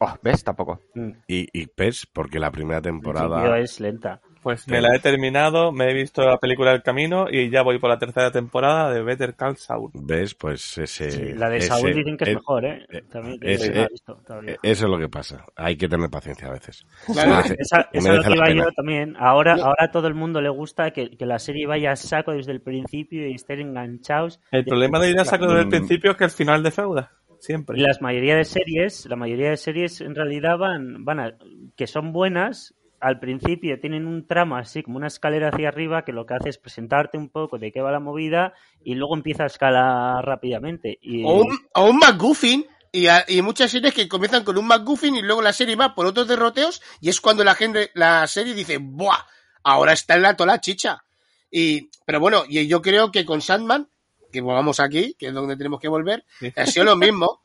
Oh, 0.00 0.14
¿ves? 0.22 0.42
Tampoco. 0.42 0.80
Y, 1.28 1.46
y 1.52 1.66
PES, 1.66 2.06
porque 2.12 2.40
la 2.40 2.50
primera 2.50 2.82
temporada... 2.82 3.58
es 3.58 3.78
lenta. 3.80 4.20
Pues 4.42 4.66
me 4.66 4.80
la 4.80 4.94
he 4.94 4.98
terminado, 4.98 5.70
me 5.70 5.90
he 5.90 5.94
visto 5.94 6.22
la 6.26 6.36
película 6.36 6.72
El 6.72 6.82
Camino 6.82 7.26
y 7.30 7.48
ya 7.48 7.62
voy 7.62 7.78
por 7.78 7.90
la 7.90 7.98
tercera 7.98 8.30
temporada 8.32 8.92
de 8.92 9.02
Better 9.02 9.34
Call 9.34 9.56
Saul. 9.56 9.90
¿Ves? 9.94 10.34
Pues 10.34 10.76
ese... 10.78 11.10
Sí, 11.10 11.32
la 11.34 11.48
de 11.48 11.58
ese- 11.58 11.68
Saúl 11.68 11.94
dicen 11.94 12.16
que 12.16 12.24
es 12.24 12.30
eh, 12.30 12.34
mejor, 12.34 12.64
¿eh? 12.64 12.86
eh, 12.90 13.02
También 13.10 13.38
ese- 13.42 13.68
no 13.68 13.74
la 13.74 13.80
he 13.80 13.84
eh, 13.84 13.88
visto 13.92 14.20
todavía. 14.26 14.52
eh, 14.54 14.58
Eso 14.62 14.84
es 14.86 14.90
lo 14.90 14.98
que 14.98 15.08
pasa. 15.08 15.44
Hay 15.54 15.76
que 15.76 15.88
tener 15.88 16.10
paciencia 16.10 16.48
a 16.48 16.52
veces. 16.52 16.84
Claro. 17.06 17.30
Merece- 17.36 17.56
Esa, 17.58 17.88
esa 17.92 18.12
lo 18.14 18.22
que 18.22 18.28
la 18.30 18.50
iba 18.50 18.64
yo 18.64 18.72
también. 18.72 19.14
Ahora, 19.18 19.54
No. 19.56 19.62
ahora 19.64 19.84
a 19.84 19.90
todo 19.90 20.08
el 20.08 20.14
mundo 20.14 20.40
le 20.40 20.48
gusta 20.50 20.90
que, 20.90 21.16
que 21.16 21.24
la 21.26 21.38
serie 21.38 21.66
vaya 21.66 21.92
a 21.92 21.96
saco 21.96 22.32
desde 22.32 22.52
el 22.52 22.60
principio 22.60 23.28
y 23.28 23.34
estén 23.34 23.60
enganchados. 23.60 24.40
El 24.50 24.64
problema 24.64 24.98
de 24.98 25.10
ir 25.10 25.20
a 25.20 25.24
saco 25.24 25.46
desde 25.46 25.60
el 25.60 25.66
Mm. 25.66 25.70
principio 25.70 26.10
es 26.10 26.16
que 26.16 26.24
el 26.24 26.30
final 26.30 26.62
defrauda. 26.62 27.12
Siempre. 27.38 27.76
Y 27.76 27.82
la 27.82 27.96
mayoría 28.00 28.36
de 28.36 28.44
series, 28.44 29.04
la 29.06 29.16
mayoría 29.16 29.50
de 29.50 29.56
series 29.56 30.00
en 30.00 30.14
realidad 30.14 30.58
van, 30.58 31.04
van 31.04 31.18
a, 31.18 31.34
que 31.76 31.88
son 31.88 32.12
buenas, 32.12 32.72
al 33.02 33.18
principio 33.18 33.78
tienen 33.80 34.06
un 34.06 34.26
trama 34.26 34.60
así 34.60 34.82
como 34.82 34.96
una 34.96 35.08
escalera 35.08 35.48
hacia 35.48 35.68
arriba 35.68 36.04
que 36.04 36.12
lo 36.12 36.24
que 36.24 36.34
hace 36.34 36.48
es 36.50 36.58
presentarte 36.58 37.18
un 37.18 37.28
poco 37.28 37.58
de 37.58 37.72
qué 37.72 37.80
va 37.80 37.90
la 37.92 38.00
movida 38.00 38.54
y 38.84 38.94
luego 38.94 39.14
empieza 39.16 39.42
a 39.42 39.46
escalar 39.46 40.24
rápidamente. 40.24 40.98
Y, 41.02 41.24
O 41.24 41.42
un, 41.42 41.58
o 41.74 41.84
un 41.90 41.98
McGuffin. 41.98 42.66
Y, 42.94 43.06
a- 43.06 43.24
y 43.26 43.40
muchas 43.42 43.70
series 43.70 43.94
que 43.94 44.06
comienzan 44.08 44.44
con 44.44 44.58
un 44.58 44.66
McGuffin 44.66 45.16
y 45.16 45.22
luego 45.22 45.40
la 45.42 45.52
serie 45.52 45.76
va 45.76 45.94
por 45.94 46.04
otros 46.06 46.28
derroteos 46.28 46.82
y 47.00 47.08
es 47.08 47.20
cuando 47.20 47.42
la 47.42 47.54
gente, 47.54 47.90
la 47.94 48.26
serie 48.26 48.54
dice, 48.54 48.78
¡buah! 48.78 49.16
Ahora 49.64 49.92
está 49.94 50.14
en 50.16 50.22
la 50.22 50.36
tola 50.36 50.60
chicha. 50.60 51.02
Y, 51.50 51.88
pero 52.04 52.20
bueno, 52.20 52.44
y 52.48 52.66
yo 52.66 52.82
creo 52.82 53.10
que 53.10 53.24
con 53.24 53.40
Sandman, 53.40 53.88
que 54.30 54.40
volvamos 54.40 54.78
aquí, 54.80 55.14
que 55.18 55.28
es 55.28 55.32
donde 55.34 55.56
tenemos 55.56 55.80
que 55.80 55.88
volver, 55.88 56.24
ha 56.56 56.66
sido 56.66 56.84
lo 56.84 56.96
mismo. 56.96 57.40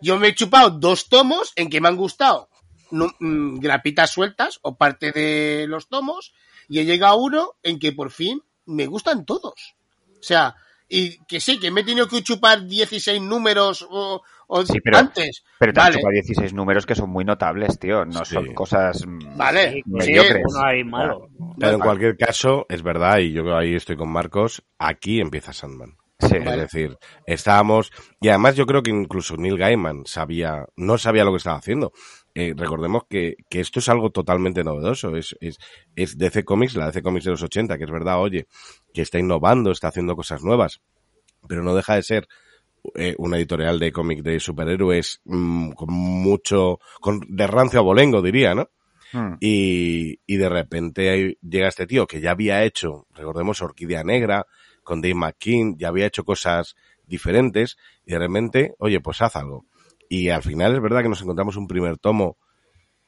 Yo 0.00 0.18
me 0.18 0.28
he 0.28 0.34
chupado 0.34 0.70
dos 0.70 1.08
tomos 1.08 1.52
en 1.56 1.68
que 1.70 1.80
me 1.80 1.88
han 1.88 1.96
gustado 1.96 2.48
grapitas 2.90 4.10
sueltas 4.10 4.58
o 4.62 4.76
parte 4.76 5.12
de 5.12 5.66
los 5.68 5.88
tomos 5.88 6.32
y 6.68 6.78
he 6.80 6.84
llegado 6.84 7.14
a 7.14 7.16
uno 7.16 7.54
en 7.62 7.78
que 7.78 7.92
por 7.92 8.10
fin 8.10 8.42
me 8.66 8.86
gustan 8.86 9.24
todos. 9.24 9.74
O 10.18 10.22
sea, 10.22 10.54
y 10.88 11.18
que 11.26 11.40
sí, 11.40 11.58
que 11.60 11.70
me 11.70 11.82
he 11.82 11.84
tenido 11.84 12.08
que 12.08 12.22
chupar 12.22 12.66
16 12.66 13.22
números 13.22 13.86
o, 13.88 14.22
o 14.48 14.66
Sí, 14.66 14.80
pero- 14.82 14.98
antes. 14.98 15.44
Pero 15.58 15.72
te 15.72 15.80
han 15.80 15.86
Vale. 15.86 15.96
chupado 15.96 16.12
16 16.12 16.52
números 16.52 16.84
que 16.86 16.94
son 16.96 17.10
muy 17.10 17.24
notables, 17.24 17.78
tío. 17.78 18.04
No 18.04 18.24
Sí. 18.24 18.34
son 18.34 18.52
cosas... 18.54 19.06
mm, 19.06 19.36
Vale, 19.36 19.70
Sí, 19.72 19.82
sí, 19.84 19.90
mediocres. 19.90 20.42
no 20.52 20.64
hay 20.64 20.84
malo. 20.84 21.28
Pero 21.58 21.72
en 21.74 21.80
cualquier 21.80 22.16
caso, 22.16 22.66
es 22.68 22.82
verdad, 22.82 23.18
y 23.18 23.32
yo 23.32 23.56
ahí 23.56 23.74
estoy 23.76 23.96
con 23.96 24.08
Marcos, 24.10 24.62
aquí 24.78 25.20
empieza 25.20 25.52
Sandman. 25.52 25.96
Sí. 26.18 26.36
Es 26.36 26.44
decir, 26.56 26.98
estábamos, 27.24 27.92
y 28.20 28.28
además 28.28 28.54
yo 28.54 28.66
creo 28.66 28.82
que 28.82 28.90
incluso 28.90 29.36
Neil 29.38 29.56
Gaiman 29.56 30.02
sabía, 30.04 30.66
no 30.76 30.98
sabía 30.98 31.24
lo 31.24 31.30
que 31.30 31.38
estaba 31.38 31.56
haciendo. 31.56 31.92
Eh, 32.34 32.54
recordemos 32.56 33.04
que, 33.08 33.36
que 33.48 33.60
esto 33.60 33.80
es 33.80 33.88
algo 33.88 34.10
totalmente 34.10 34.62
novedoso, 34.62 35.16
es, 35.16 35.36
es, 35.40 35.58
es 35.96 36.16
DC 36.16 36.44
Comics, 36.44 36.76
la 36.76 36.86
DC 36.86 37.02
Comics 37.02 37.24
de 37.24 37.32
los 37.32 37.42
80, 37.42 37.76
que 37.76 37.84
es 37.84 37.90
verdad, 37.90 38.20
oye, 38.20 38.46
que 38.94 39.02
está 39.02 39.18
innovando, 39.18 39.72
está 39.72 39.88
haciendo 39.88 40.14
cosas 40.14 40.42
nuevas, 40.42 40.80
pero 41.48 41.62
no 41.64 41.74
deja 41.74 41.96
de 41.96 42.02
ser 42.02 42.28
eh, 42.94 43.14
una 43.18 43.36
editorial 43.36 43.78
de 43.78 43.92
cómic 43.92 44.22
de 44.22 44.38
superhéroes 44.40 45.20
mm, 45.24 45.72
con 45.72 45.92
mucho, 45.92 46.78
con, 47.00 47.20
de 47.28 47.46
rancio 47.46 47.80
abolengo, 47.80 48.22
diría, 48.22 48.54
¿no? 48.54 48.70
Mm. 49.12 49.34
Y, 49.40 50.20
y 50.24 50.36
de 50.36 50.48
repente 50.48 51.10
ahí 51.10 51.38
llega 51.42 51.68
este 51.68 51.86
tío 51.86 52.06
que 52.06 52.20
ya 52.20 52.30
había 52.30 52.62
hecho, 52.64 53.06
recordemos, 53.12 53.60
Orquídea 53.60 54.04
Negra, 54.04 54.46
con 54.82 55.02
Dave 55.02 55.14
McKean, 55.14 55.76
ya 55.78 55.88
había 55.88 56.06
hecho 56.06 56.24
cosas 56.24 56.76
diferentes, 57.06 57.76
y 58.06 58.12
de 58.12 58.18
repente, 58.18 58.74
oye, 58.78 59.00
pues 59.00 59.20
haz 59.20 59.36
algo. 59.36 59.66
Y 60.12 60.28
al 60.28 60.42
final 60.42 60.74
es 60.74 60.82
verdad 60.82 61.02
que 61.02 61.08
nos 61.08 61.22
encontramos 61.22 61.56
un 61.56 61.68
primer 61.68 61.96
tomo 61.96 62.36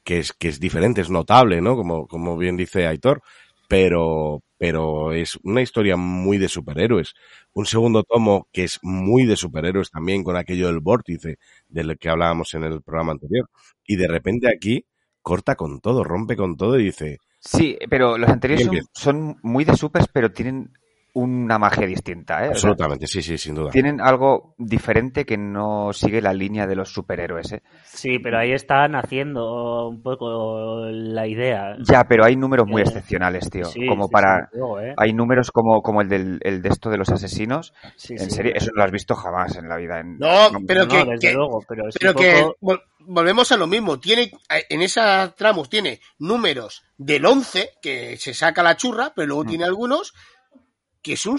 que 0.05 0.20
es, 0.20 0.32
que 0.32 0.48
es 0.48 0.61
diferente, 0.61 1.00
es 1.00 1.11
notable, 1.11 1.61
¿no? 1.61 1.74
Como, 1.76 2.07
como 2.07 2.36
bien 2.36 2.57
dice 2.57 2.86
Aitor, 2.86 3.22
pero, 3.68 4.40
pero 4.57 5.12
es 5.12 5.36
una 5.42 5.62
historia 5.62 5.96
muy 5.96 6.38
de 6.38 6.48
superhéroes. 6.48 7.14
Un 7.55 7.66
segundo 7.66 8.05
tomo 8.05 8.46
que 8.53 8.62
es 8.62 8.78
muy 8.82 9.26
de 9.26 9.36
superhéroes 9.36 9.90
también, 9.90 10.22
con 10.22 10.36
aquello 10.36 10.68
del 10.68 10.78
vórtice 10.78 11.38
del 11.68 11.98
que 11.98 12.09
hablábamos 12.09 12.55
en 12.55 12.62
el 12.62 12.82
programa 12.82 13.12
anterior. 13.12 13.50
Y 13.84 13.96
de 13.96 14.07
repente 14.07 14.48
aquí 14.48 14.86
corta 15.22 15.57
con 15.57 15.80
todo, 15.80 16.05
rompe 16.05 16.36
con 16.36 16.57
todo 16.57 16.78
y 16.78 16.84
dice, 16.84 17.18
Sí, 17.40 17.76
pero 17.90 18.16
los 18.16 18.30
anteriores 18.30 18.66
son, 18.66 18.78
son 18.92 19.36
muy 19.42 19.64
de 19.64 19.76
supers, 19.76 20.07
pero 20.07 20.30
tienen 20.30 20.72
una 21.14 21.58
magia 21.58 21.86
distinta, 21.86 22.38
¿eh? 22.38 22.48
O 22.48 22.54
sea, 22.54 22.70
absolutamente, 22.70 23.06
sí, 23.06 23.20
sí, 23.22 23.36
sin 23.36 23.54
duda. 23.54 23.70
tienen 23.70 24.00
algo 24.00 24.54
diferente 24.56 25.26
que 25.26 25.36
no 25.36 25.92
sigue 25.92 26.22
la 26.22 26.32
línea 26.32 26.66
de 26.66 26.74
los 26.74 26.90
superhéroes, 26.92 27.52
¿eh? 27.52 27.62
Sí, 27.84 28.18
pero 28.18 28.38
ahí 28.38 28.52
están 28.52 28.94
haciendo 28.94 29.88
un 29.88 30.02
poco 30.02 30.86
la 30.86 31.26
idea. 31.26 31.76
Ya, 31.80 32.04
pero 32.04 32.24
hay 32.24 32.36
números 32.36 32.66
muy 32.66 32.80
Eh, 32.80 32.84
excepcionales, 32.86 33.50
tío. 33.50 33.66
Sí, 33.66 33.86
como 33.86 34.06
sí, 34.06 34.12
para... 34.12 34.48
sí, 34.50 34.56
luego, 34.58 34.80
¿eh? 34.80 34.94
Hay 34.96 35.12
números 35.12 35.50
como, 35.50 35.82
como 35.82 36.00
el, 36.00 36.08
del, 36.08 36.38
el 36.42 36.62
de 36.62 36.68
esto 36.70 36.88
de 36.88 36.96
los 36.96 37.10
asesinos. 37.10 37.74
Sí, 37.96 38.14
en 38.14 38.20
sí. 38.20 38.30
serio, 38.30 38.52
eso 38.54 38.70
no 38.74 38.78
lo 38.78 38.84
has 38.84 38.92
visto 38.92 39.14
jamás 39.14 39.56
en 39.56 39.68
la 39.68 39.76
vida. 39.76 40.00
en- 40.00 40.18
No, 40.18 40.50
no, 40.50 40.60
pero 40.66 40.84
No, 40.86 40.88
que, 40.88 41.04
desde 41.04 41.28
que- 41.28 41.34
luego, 41.34 41.62
pero 41.68 41.88
es 41.88 41.94
pero 41.98 42.12
un 42.12 42.16
que 42.16 42.40
poco- 42.42 42.56
vol- 42.62 42.82
volvemos 43.00 43.52
a 43.52 43.56
lo 43.58 43.66
mismo. 43.66 44.00
Tiene, 44.00 44.30
en 44.70 44.80
esas 44.80 45.34
tramos 45.36 45.68
tiene 45.68 46.00
números 46.18 46.84
del 46.96 47.26
11, 47.26 47.70
que 47.82 48.16
se 48.16 48.32
saca 48.32 48.62
la 48.62 48.76
churra, 48.76 49.12
pero 49.14 49.26
luego 49.28 49.44
Mm. 49.44 49.48
tiene 49.48 49.64
algunos 49.64 50.14
que 51.03 51.16
son 51.16 51.38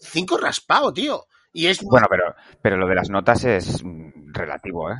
cinco 0.00 0.36
raspado, 0.38 0.92
tío. 0.92 1.24
Y 1.52 1.66
es 1.66 1.82
Bueno, 1.82 2.06
pero, 2.08 2.34
pero 2.62 2.76
lo 2.76 2.86
de 2.86 2.94
las 2.94 3.10
notas 3.10 3.44
es 3.44 3.82
relativo, 4.32 4.90
¿eh? 4.90 4.94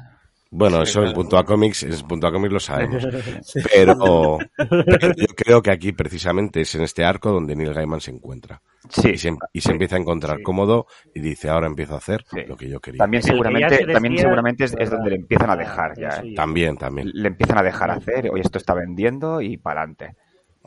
Bueno, 0.53 0.83
eso 0.83 1.05
en 1.05 1.13
punto 1.13 1.39
a 1.39 1.45
cómics, 1.45 1.85
en 1.85 1.97
punto 2.09 2.27
a 2.27 2.33
cómics 2.33 2.53
lo 2.53 2.59
sabemos. 2.59 3.07
Pero, 3.73 4.37
pero 4.57 5.15
yo 5.17 5.27
creo 5.37 5.63
que 5.63 5.71
aquí 5.71 5.93
precisamente 5.93 6.63
es 6.63 6.75
en 6.75 6.83
este 6.83 7.05
arco 7.05 7.31
donde 7.31 7.55
Neil 7.55 7.73
Gaiman 7.73 8.01
se 8.01 8.11
encuentra. 8.11 8.61
Sí, 8.89 9.11
Y 9.11 9.19
se, 9.19 9.37
y 9.53 9.61
se 9.61 9.71
empieza 9.71 9.95
a 9.95 10.01
encontrar 10.01 10.39
Sí. 10.39 10.43
cómodo 10.43 10.87
y 11.15 11.21
dice, 11.21 11.49
ahora 11.51 11.69
empiezo 11.69 11.95
a 11.95 11.99
hacer 11.99 12.25
Sí. 12.29 12.41
lo 12.49 12.57
que 12.57 12.69
yo 12.69 12.81
quería. 12.81 12.99
también 12.99 13.23
seguramente, 13.23 13.77
se 13.77 13.87
también 13.87 14.19
seguramente 14.19 14.65
es, 14.65 14.75
es 14.77 14.91
donde 14.91 15.11
le 15.11 15.17
empiezan 15.17 15.51
a 15.51 15.53
Ah, 15.53 15.57
dejar 15.57 15.97
ya. 15.97 16.09
¿eh? 16.21 16.35
También, 16.35 16.77
también. 16.77 17.11
Le 17.15 17.29
empiezan 17.29 17.59
a 17.59 17.63
dejar 17.63 17.93
hacer, 17.93 18.29
oye, 18.33 18.43
esto 18.43 18.59
está 18.59 18.75
vendiendo 18.75 19.41
y 19.41 19.57
para 19.57 19.83
adelante. 19.83 20.17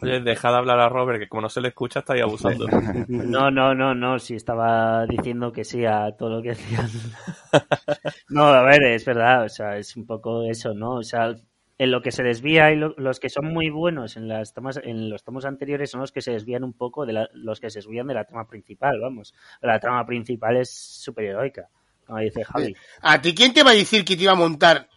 Oye, 0.03 0.19
deja 0.21 0.51
de 0.51 0.57
hablar 0.57 0.79
a 0.79 0.89
Robert, 0.89 1.19
que 1.19 1.27
como 1.27 1.41
no 1.41 1.49
se 1.49 1.61
le 1.61 1.69
escucha, 1.69 1.99
está 1.99 2.13
ahí 2.13 2.21
abusando. 2.21 2.67
No, 3.07 3.49
no, 3.51 3.73
no, 3.75 3.93
no, 3.95 4.19
si 4.19 4.35
estaba 4.35 5.05
diciendo 5.05 5.51
que 5.51 5.63
sí 5.63 5.85
a 5.85 6.15
todo 6.17 6.29
lo 6.37 6.41
que 6.41 6.49
decían. 6.49 6.89
No, 8.29 8.45
a 8.45 8.63
ver, 8.63 8.83
es 8.83 9.05
verdad, 9.05 9.45
o 9.45 9.49
sea, 9.49 9.77
es 9.77 9.95
un 9.95 10.05
poco 10.05 10.43
eso, 10.43 10.73
¿no? 10.73 10.95
O 10.95 11.03
sea, 11.03 11.35
en 11.77 11.91
lo 11.91 12.01
que 12.01 12.11
se 12.11 12.23
desvía 12.23 12.71
y 12.71 12.75
lo- 12.75 12.93
los 12.97 13.19
que 13.19 13.29
son 13.29 13.45
muy 13.53 13.69
buenos 13.69 14.17
en 14.17 14.27
las 14.27 14.53
tomas, 14.53 14.79
en 14.83 15.09
los 15.09 15.23
tomos 15.23 15.45
anteriores 15.45 15.89
son 15.91 16.01
los 16.01 16.11
que 16.11 16.21
se 16.21 16.31
desvían 16.31 16.63
un 16.63 16.73
poco 16.73 17.05
de 17.05 17.13
la- 17.13 17.29
los 17.33 17.59
que 17.59 17.69
se 17.69 17.79
desvían 17.79 18.07
de 18.07 18.13
la 18.13 18.25
trama 18.25 18.47
principal, 18.47 18.99
vamos. 18.99 19.33
La 19.61 19.79
trama 19.79 20.05
principal 20.05 20.57
es 20.57 20.69
superheroica, 20.73 21.67
como 22.05 22.19
dice 22.19 22.43
Javi. 22.43 22.75
¿A 23.01 23.21
ti 23.21 23.33
quién 23.35 23.53
te 23.53 23.63
va 23.63 23.71
a 23.71 23.75
decir 23.75 24.05
que 24.05 24.15
te 24.15 24.23
iba 24.23 24.31
a 24.33 24.35
montar 24.35 24.87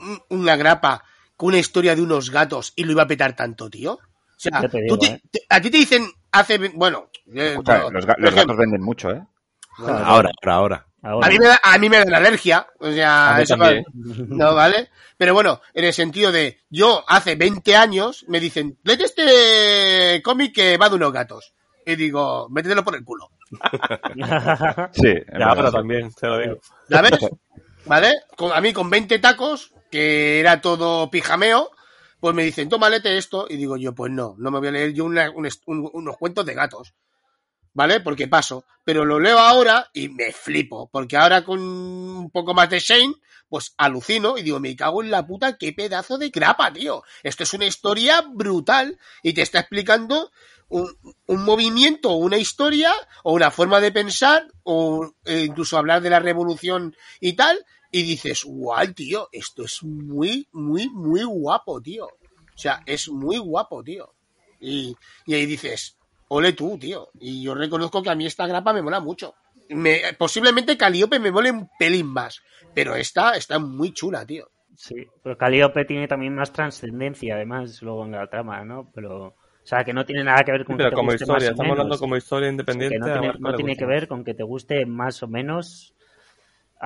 un- 0.00 0.20
una 0.38 0.56
grapa 0.56 1.04
con 1.36 1.48
una 1.48 1.58
historia 1.58 1.94
de 1.96 2.02
unos 2.02 2.30
gatos 2.30 2.72
y 2.76 2.84
lo 2.84 2.92
iba 2.92 3.02
a 3.02 3.08
petar 3.08 3.34
tanto, 3.34 3.70
tío? 3.70 3.98
O 4.48 4.68
sea, 4.68 4.80
digo, 4.82 4.98
te- 4.98 5.06
¿eh? 5.06 5.22
te- 5.30 5.42
a 5.48 5.60
ti 5.60 5.70
te 5.70 5.78
dicen 5.78 6.06
hace, 6.32 6.58
bueno, 6.74 7.08
eh, 7.34 7.50
Escucha, 7.52 7.78
no, 7.78 7.90
los, 7.90 8.06
gatos 8.06 8.56
venden 8.56 8.82
mucho, 8.82 9.10
¿eh? 9.10 9.22
Ahora, 9.78 10.02
ahora, 10.04 10.32
ahora. 10.54 10.86
Ahora, 11.02 11.26
a 11.26 11.30
mí 11.30 11.38
me 11.38 11.46
da, 11.46 11.60
a 11.62 11.78
mí 11.78 11.88
me 11.90 11.98
da 11.98 12.04
la 12.06 12.16
alergia, 12.16 12.66
o 12.80 12.90
sea, 12.90 13.38
eso 13.42 13.56
también. 13.58 13.84
no 13.94 14.54
vale. 14.54 14.88
Pero 15.18 15.34
bueno, 15.34 15.60
en 15.74 15.84
el 15.84 15.92
sentido 15.92 16.32
de, 16.32 16.60
yo 16.70 17.04
hace 17.06 17.36
20 17.36 17.76
años 17.76 18.24
me 18.28 18.40
dicen, 18.40 18.78
léete 18.82 19.04
este 19.04 20.22
cómic 20.22 20.54
que 20.54 20.76
va 20.78 20.88
de 20.88 20.94
unos 20.96 21.12
gatos. 21.12 21.52
Y 21.86 21.96
digo, 21.96 22.48
métetelo 22.48 22.82
por 22.82 22.94
el 22.94 23.04
culo. 23.04 23.28
Sí. 24.92 25.14
Ya 25.38 25.70
también, 25.70 26.10
te 26.14 26.26
lo 26.26 26.38
digo. 26.38 26.56
¿Sabes? 26.88 27.12
¿Vale? 27.86 28.12
Con- 28.36 28.52
a 28.52 28.60
mí 28.60 28.72
con 28.72 28.88
20 28.88 29.18
tacos, 29.18 29.72
que 29.90 30.40
era 30.40 30.60
todo 30.60 31.10
pijameo, 31.10 31.70
pues 32.24 32.34
me 32.34 32.44
dicen, 32.44 32.70
toma, 32.70 32.88
léete 32.88 33.18
esto. 33.18 33.44
Y 33.50 33.58
digo 33.58 33.76
yo, 33.76 33.94
pues 33.94 34.10
no, 34.10 34.34
no 34.38 34.50
me 34.50 34.58
voy 34.58 34.68
a 34.68 34.70
leer 34.70 34.94
yo 34.94 35.04
unos 35.04 36.16
cuentos 36.16 36.46
de 36.46 36.54
gatos. 36.54 36.94
¿Vale? 37.74 38.00
Porque 38.00 38.28
paso. 38.28 38.64
Pero 38.82 39.04
lo 39.04 39.20
leo 39.20 39.38
ahora 39.38 39.90
y 39.92 40.08
me 40.08 40.32
flipo. 40.32 40.88
Porque 40.90 41.18
ahora 41.18 41.44
con 41.44 41.60
un 41.60 42.30
poco 42.30 42.54
más 42.54 42.70
de 42.70 42.78
Shane, 42.80 43.12
pues 43.46 43.74
alucino 43.76 44.38
y 44.38 44.42
digo, 44.42 44.58
me 44.58 44.74
cago 44.74 45.02
en 45.02 45.10
la 45.10 45.26
puta, 45.26 45.58
qué 45.58 45.74
pedazo 45.74 46.16
de 46.16 46.30
grapa, 46.30 46.72
tío. 46.72 47.02
Esto 47.22 47.42
es 47.42 47.52
una 47.52 47.66
historia 47.66 48.22
brutal 48.22 48.98
y 49.22 49.34
te 49.34 49.42
está 49.42 49.60
explicando 49.60 50.30
un, 50.70 51.44
movimiento, 51.44 52.12
una 52.12 52.38
historia, 52.38 52.90
o 53.22 53.34
una 53.34 53.50
forma 53.50 53.80
de 53.80 53.92
pensar, 53.92 54.48
o 54.62 55.12
eh, 55.26 55.44
incluso 55.46 55.76
hablar 55.76 56.00
de 56.00 56.08
la 56.08 56.20
revolución 56.20 56.96
y 57.20 57.34
tal, 57.34 57.66
y 57.98 58.02
dices, 58.02 58.44
guau, 58.44 58.92
tío, 58.92 59.28
esto 59.32 59.64
es 59.64 59.82
muy, 59.84 60.48
muy, 60.52 60.88
muy 60.90 61.22
guapo, 61.24 61.80
tío. 61.80 62.06
O 62.06 62.58
sea, 62.58 62.82
es 62.86 63.08
muy 63.08 63.38
guapo, 63.38 63.82
tío. 63.84 64.14
Y, 64.60 64.96
y 65.26 65.34
ahí 65.34 65.46
dices, 65.46 65.96
ole 66.28 66.52
tú, 66.52 66.78
tío. 66.78 67.08
Y 67.20 67.42
yo 67.44 67.54
reconozco 67.54 68.02
que 68.02 68.10
a 68.10 68.14
mí 68.14 68.26
esta 68.26 68.46
grapa 68.46 68.72
me 68.72 68.82
mola 68.82 69.00
mucho. 69.00 69.34
Me, 69.68 70.00
posiblemente 70.18 70.76
Calíope 70.76 71.18
me 71.20 71.30
mole 71.30 71.50
un 71.50 71.68
pelín 71.78 72.06
más, 72.08 72.42
pero 72.74 72.94
esta 72.96 73.32
está 73.36 73.58
muy 73.58 73.92
chula, 73.92 74.26
tío. 74.26 74.50
Sí, 74.76 74.96
pero 75.22 75.38
Calíope 75.38 75.84
tiene 75.84 76.08
también 76.08 76.34
más 76.34 76.52
trascendencia, 76.52 77.36
además, 77.36 77.80
luego 77.82 78.04
en 78.04 78.12
la 78.12 78.28
trama, 78.28 78.64
¿no? 78.64 78.90
Pero, 78.94 79.26
o 79.28 79.36
sea, 79.62 79.84
que 79.84 79.92
no 79.92 80.04
tiene 80.04 80.24
nada 80.24 80.42
que 80.44 80.52
ver 80.52 80.64
con 80.64 80.76
Pero 80.76 80.90
que 80.90 80.90
te 80.90 80.96
como 80.96 81.12
guste 81.12 81.14
historia, 81.14 81.50
más 81.50 81.50
o 81.50 81.52
estamos 81.52 81.68
menos. 81.68 81.78
hablando 81.78 81.98
como 81.98 82.16
historia 82.16 82.48
Que 82.48 82.50
independiente. 82.50 82.98
no 82.98 83.06
a 83.06 83.10
tiene, 83.12 83.20
Marco 83.20 83.38
no 83.38 83.54
tiene 83.54 83.74
gusta. 83.74 83.76
que 83.76 83.86
ver 83.86 84.08
con 84.08 84.24
que 84.24 84.34
te 84.34 84.42
guste 84.42 84.86
más 84.86 85.22
o 85.22 85.28
menos. 85.28 85.94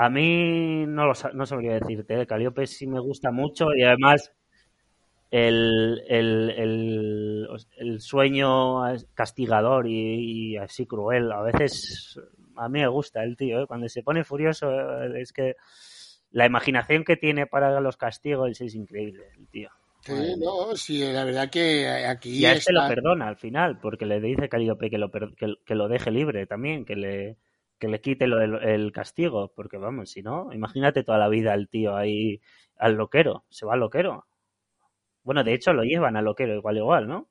A 0.00 0.08
mí 0.10 0.84
no 0.86 1.06
lo 1.06 1.12
no 1.34 1.44
sabría 1.44 1.74
decirte. 1.74 2.20
¿eh? 2.20 2.26
Calíope 2.26 2.66
sí 2.68 2.86
me 2.86 3.00
gusta 3.00 3.32
mucho 3.32 3.74
y 3.74 3.82
además 3.82 4.32
el, 5.30 6.02
el, 6.08 6.50
el, 6.50 7.48
el 7.78 8.00
sueño 8.00 8.82
castigador 9.14 9.86
y, 9.88 10.52
y 10.52 10.56
así 10.56 10.86
cruel 10.86 11.32
a 11.32 11.42
veces 11.42 12.18
a 12.56 12.68
mí 12.68 12.80
me 12.80 12.86
gusta 12.88 13.24
el 13.24 13.36
tío. 13.36 13.60
¿eh? 13.62 13.66
Cuando 13.66 13.88
se 13.88 14.02
pone 14.02 14.22
furioso 14.24 14.70
eh, 15.02 15.20
es 15.20 15.32
que 15.32 15.56
la 16.30 16.46
imaginación 16.46 17.02
que 17.04 17.16
tiene 17.16 17.46
para 17.46 17.80
los 17.80 17.96
castigos 17.96 18.60
es 18.60 18.74
increíble, 18.74 19.24
el 19.36 19.48
tío. 19.48 19.70
Sí, 20.02 20.12
no, 20.38 20.76
sí, 20.76 21.00
la 21.12 21.24
verdad 21.24 21.50
que 21.50 21.88
aquí 22.06 22.38
Y 22.38 22.44
a 22.46 22.52
este 22.52 22.72
lo 22.72 22.80
está- 22.82 22.94
perdona 22.94 23.26
al 23.26 23.36
final, 23.36 23.80
porque 23.80 24.06
le 24.06 24.20
dice 24.20 24.48
Calíope 24.48 24.90
que 24.90 24.98
lo, 24.98 25.10
que 25.10 25.74
lo 25.74 25.88
deje 25.88 26.10
libre 26.12 26.46
también, 26.46 26.84
que 26.84 26.94
le, 26.96 27.36
que 27.78 27.88
le 27.88 28.00
quite 28.00 28.26
lo 28.26 28.38
del 28.38 28.54
el 28.62 28.92
castigo, 28.92 29.52
porque 29.54 29.78
vamos, 29.78 30.10
si 30.10 30.22
no, 30.22 30.52
imagínate 30.52 31.04
toda 31.04 31.18
la 31.18 31.28
vida 31.28 31.52
al 31.52 31.68
tío 31.68 31.96
ahí, 31.96 32.40
al 32.76 32.94
loquero, 32.94 33.44
se 33.50 33.66
va 33.66 33.74
al 33.74 33.80
loquero. 33.80 34.26
Bueno, 35.22 35.44
de 35.44 35.54
hecho 35.54 35.72
lo 35.72 35.82
llevan 35.84 36.16
al 36.16 36.24
loquero 36.24 36.54
igual 36.54 36.76
igual, 36.78 37.08
¿no? 37.08 37.28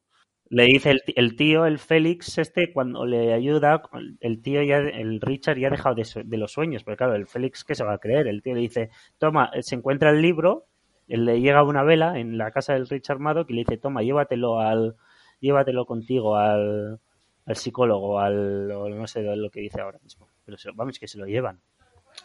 Le 0.49 0.63
dice 0.65 0.91
el, 0.91 1.01
el 1.15 1.35
tío, 1.35 1.65
el 1.65 1.77
Félix 1.77 2.37
este, 2.37 2.71
cuando 2.71 3.05
le 3.05 3.33
ayuda, 3.33 3.81
el 4.21 4.41
tío 4.41 4.63
ya, 4.63 4.77
el 4.77 5.19
Richard 5.19 5.57
ya 5.57 5.67
ha 5.67 5.71
dejado 5.71 5.95
de, 5.95 6.05
de 6.23 6.37
los 6.37 6.53
sueños, 6.53 6.83
pero 6.85 6.95
claro, 6.95 7.15
el 7.15 7.27
Félix 7.27 7.65
que 7.65 7.75
se 7.75 7.83
va 7.83 7.93
a 7.95 7.97
creer, 7.97 8.27
el 8.27 8.41
tío 8.41 8.53
le 8.55 8.61
dice, 8.61 8.89
toma, 9.17 9.51
se 9.61 9.75
encuentra 9.75 10.11
el 10.11 10.21
libro, 10.21 10.65
le 11.07 11.41
llega 11.41 11.63
una 11.63 11.83
vela 11.83 12.17
en 12.19 12.37
la 12.37 12.51
casa 12.51 12.73
del 12.73 12.87
Richard 12.87 13.19
Maddock 13.19 13.49
y 13.49 13.53
le 13.53 13.59
dice, 13.61 13.77
toma, 13.77 14.03
llévatelo 14.03 14.59
al, 14.59 14.95
llévatelo 15.41 15.85
contigo 15.85 16.35
al, 16.37 16.99
al 17.45 17.55
psicólogo, 17.55 18.19
al, 18.19 18.67
no 18.67 19.07
sé 19.07 19.23
lo 19.23 19.49
que 19.49 19.61
dice 19.61 19.81
ahora 19.81 19.99
mismo, 20.03 20.29
pero 20.47 20.57
se- 20.57 20.71
vamos 20.73 20.97
que 20.97 21.07
se 21.09 21.17
lo 21.17 21.25
llevan. 21.25 21.61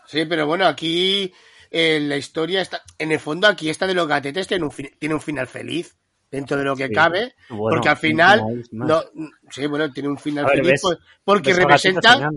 Sí, 0.06 0.24
pero 0.26 0.46
bueno, 0.46 0.64
aquí 0.66 1.32
eh, 1.70 1.98
la 2.00 2.16
historia 2.16 2.62
está. 2.62 2.82
En 2.98 3.10
el 3.12 3.18
fondo, 3.18 3.48
aquí 3.48 3.68
esta 3.68 3.86
de 3.86 3.94
los 3.94 4.06
gatetes 4.06 4.46
tiene 4.46 4.64
un, 4.64 4.70
fin- 4.70 4.94
tiene 4.98 5.14
un 5.16 5.20
final 5.20 5.46
feliz, 5.48 5.96
dentro 6.30 6.56
de 6.56 6.64
lo 6.64 6.76
que 6.76 6.86
Sí. 6.86 6.92
cabe. 6.94 7.34
Bueno, 7.50 7.74
porque 7.76 7.88
al 7.88 7.96
final. 7.96 8.64
no 8.70 9.02
sí, 9.50 9.66
bueno, 9.66 9.92
tiene 9.92 10.08
un 10.08 10.18
final 10.18 10.44
ver, 10.44 10.54
feliz. 10.58 10.70
ves- 10.72 10.80
pues, 10.82 10.98
porque 11.24 11.50
Ves 11.50 11.58
representa. 11.58 12.30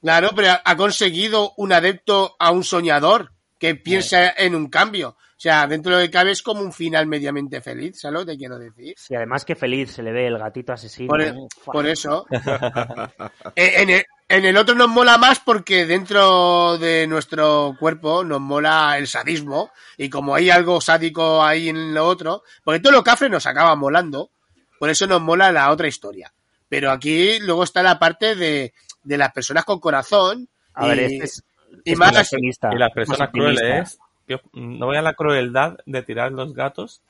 Claro, 0.00 0.30
pero 0.34 0.50
ha- 0.52 0.62
ha 0.64 0.76
conseguido 0.76 1.52
un 1.58 1.72
adepto 1.72 2.36
a 2.38 2.50
un 2.52 2.64
soñador 2.64 3.32
que 3.58 3.74
piensa 3.74 4.30
en 4.30 4.54
un 4.54 4.68
cambio. 4.70 5.10
O 5.10 5.42
sea, 5.42 5.66
dentro 5.66 5.92
de 5.96 6.00
lo 6.02 6.06
que 6.06 6.10
cabe 6.10 6.30
es 6.32 6.42
como 6.42 6.60
un 6.60 6.72
final 6.72 7.06
mediamente 7.06 7.60
feliz, 7.62 7.98
¿sabes 8.00 8.20
lo 8.20 8.26
que 8.26 8.32
te 8.32 8.38
quiero 8.38 8.58
decir? 8.58 8.94
Sí, 8.98 9.14
además 9.14 9.44
que 9.46 9.54
feliz 9.56 9.90
se 9.90 10.02
le 10.02 10.12
ve 10.12 10.26
el 10.26 10.38
gatito 10.38 10.72
asesino. 10.74 11.08
Por, 11.08 11.20
¿eh? 11.22 11.28
e- 11.28 11.48
Fua. 11.62 11.72
por 11.72 11.86
eso. 11.86 12.26
Eh, 13.56 13.72
en, 13.82 13.90
el, 13.90 14.04
en 14.30 14.44
el 14.44 14.56
otro 14.56 14.74
nos 14.74 14.88
mola 14.88 15.18
más 15.18 15.40
porque 15.40 15.84
dentro 15.86 16.78
de 16.78 17.06
nuestro 17.06 17.76
cuerpo 17.78 18.24
nos 18.24 18.40
mola 18.40 18.96
el 18.96 19.06
sadismo. 19.06 19.70
Y 19.98 20.08
como 20.08 20.34
hay 20.34 20.48
algo 20.50 20.80
sádico 20.80 21.42
ahí 21.44 21.68
en 21.68 21.92
lo 21.92 22.06
otro, 22.06 22.42
porque 22.64 22.80
todo 22.80 22.92
lo 22.92 23.04
cafre 23.04 23.28
nos 23.28 23.46
acaba 23.46 23.74
molando. 23.76 24.30
Por 24.78 24.88
eso 24.88 25.06
nos 25.06 25.20
mola 25.20 25.52
la 25.52 25.70
otra 25.70 25.88
historia. 25.88 26.32
Pero 26.68 26.90
aquí 26.90 27.38
luego 27.40 27.64
está 27.64 27.82
la 27.82 27.98
parte 27.98 28.34
de, 28.36 28.72
de 29.02 29.18
las 29.18 29.32
personas 29.32 29.64
con 29.64 29.80
corazón. 29.80 30.48
A 30.74 30.86
ver, 30.86 30.98
y, 31.00 31.14
este 31.14 31.24
es, 31.24 31.44
y 31.84 31.92
es 31.92 31.98
más- 31.98 32.32
Y 32.32 32.76
las 32.78 32.92
personas 32.92 33.30
crueles, 33.30 33.98
yo 34.28 34.38
no 34.54 34.86
voy 34.86 34.96
a 34.96 35.02
la 35.02 35.14
crueldad 35.14 35.76
de 35.84 36.02
tirar 36.02 36.32
los 36.32 36.54
gatos 36.54 37.02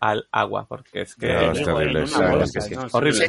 al 0.00 0.26
agua, 0.32 0.66
porque 0.66 1.02
es 1.02 1.14
que 1.14 1.26
No, 1.32 1.40
Eh, 1.40 1.50
es 1.52 1.64
terrible, 1.64 2.04
horrible. 2.92 3.24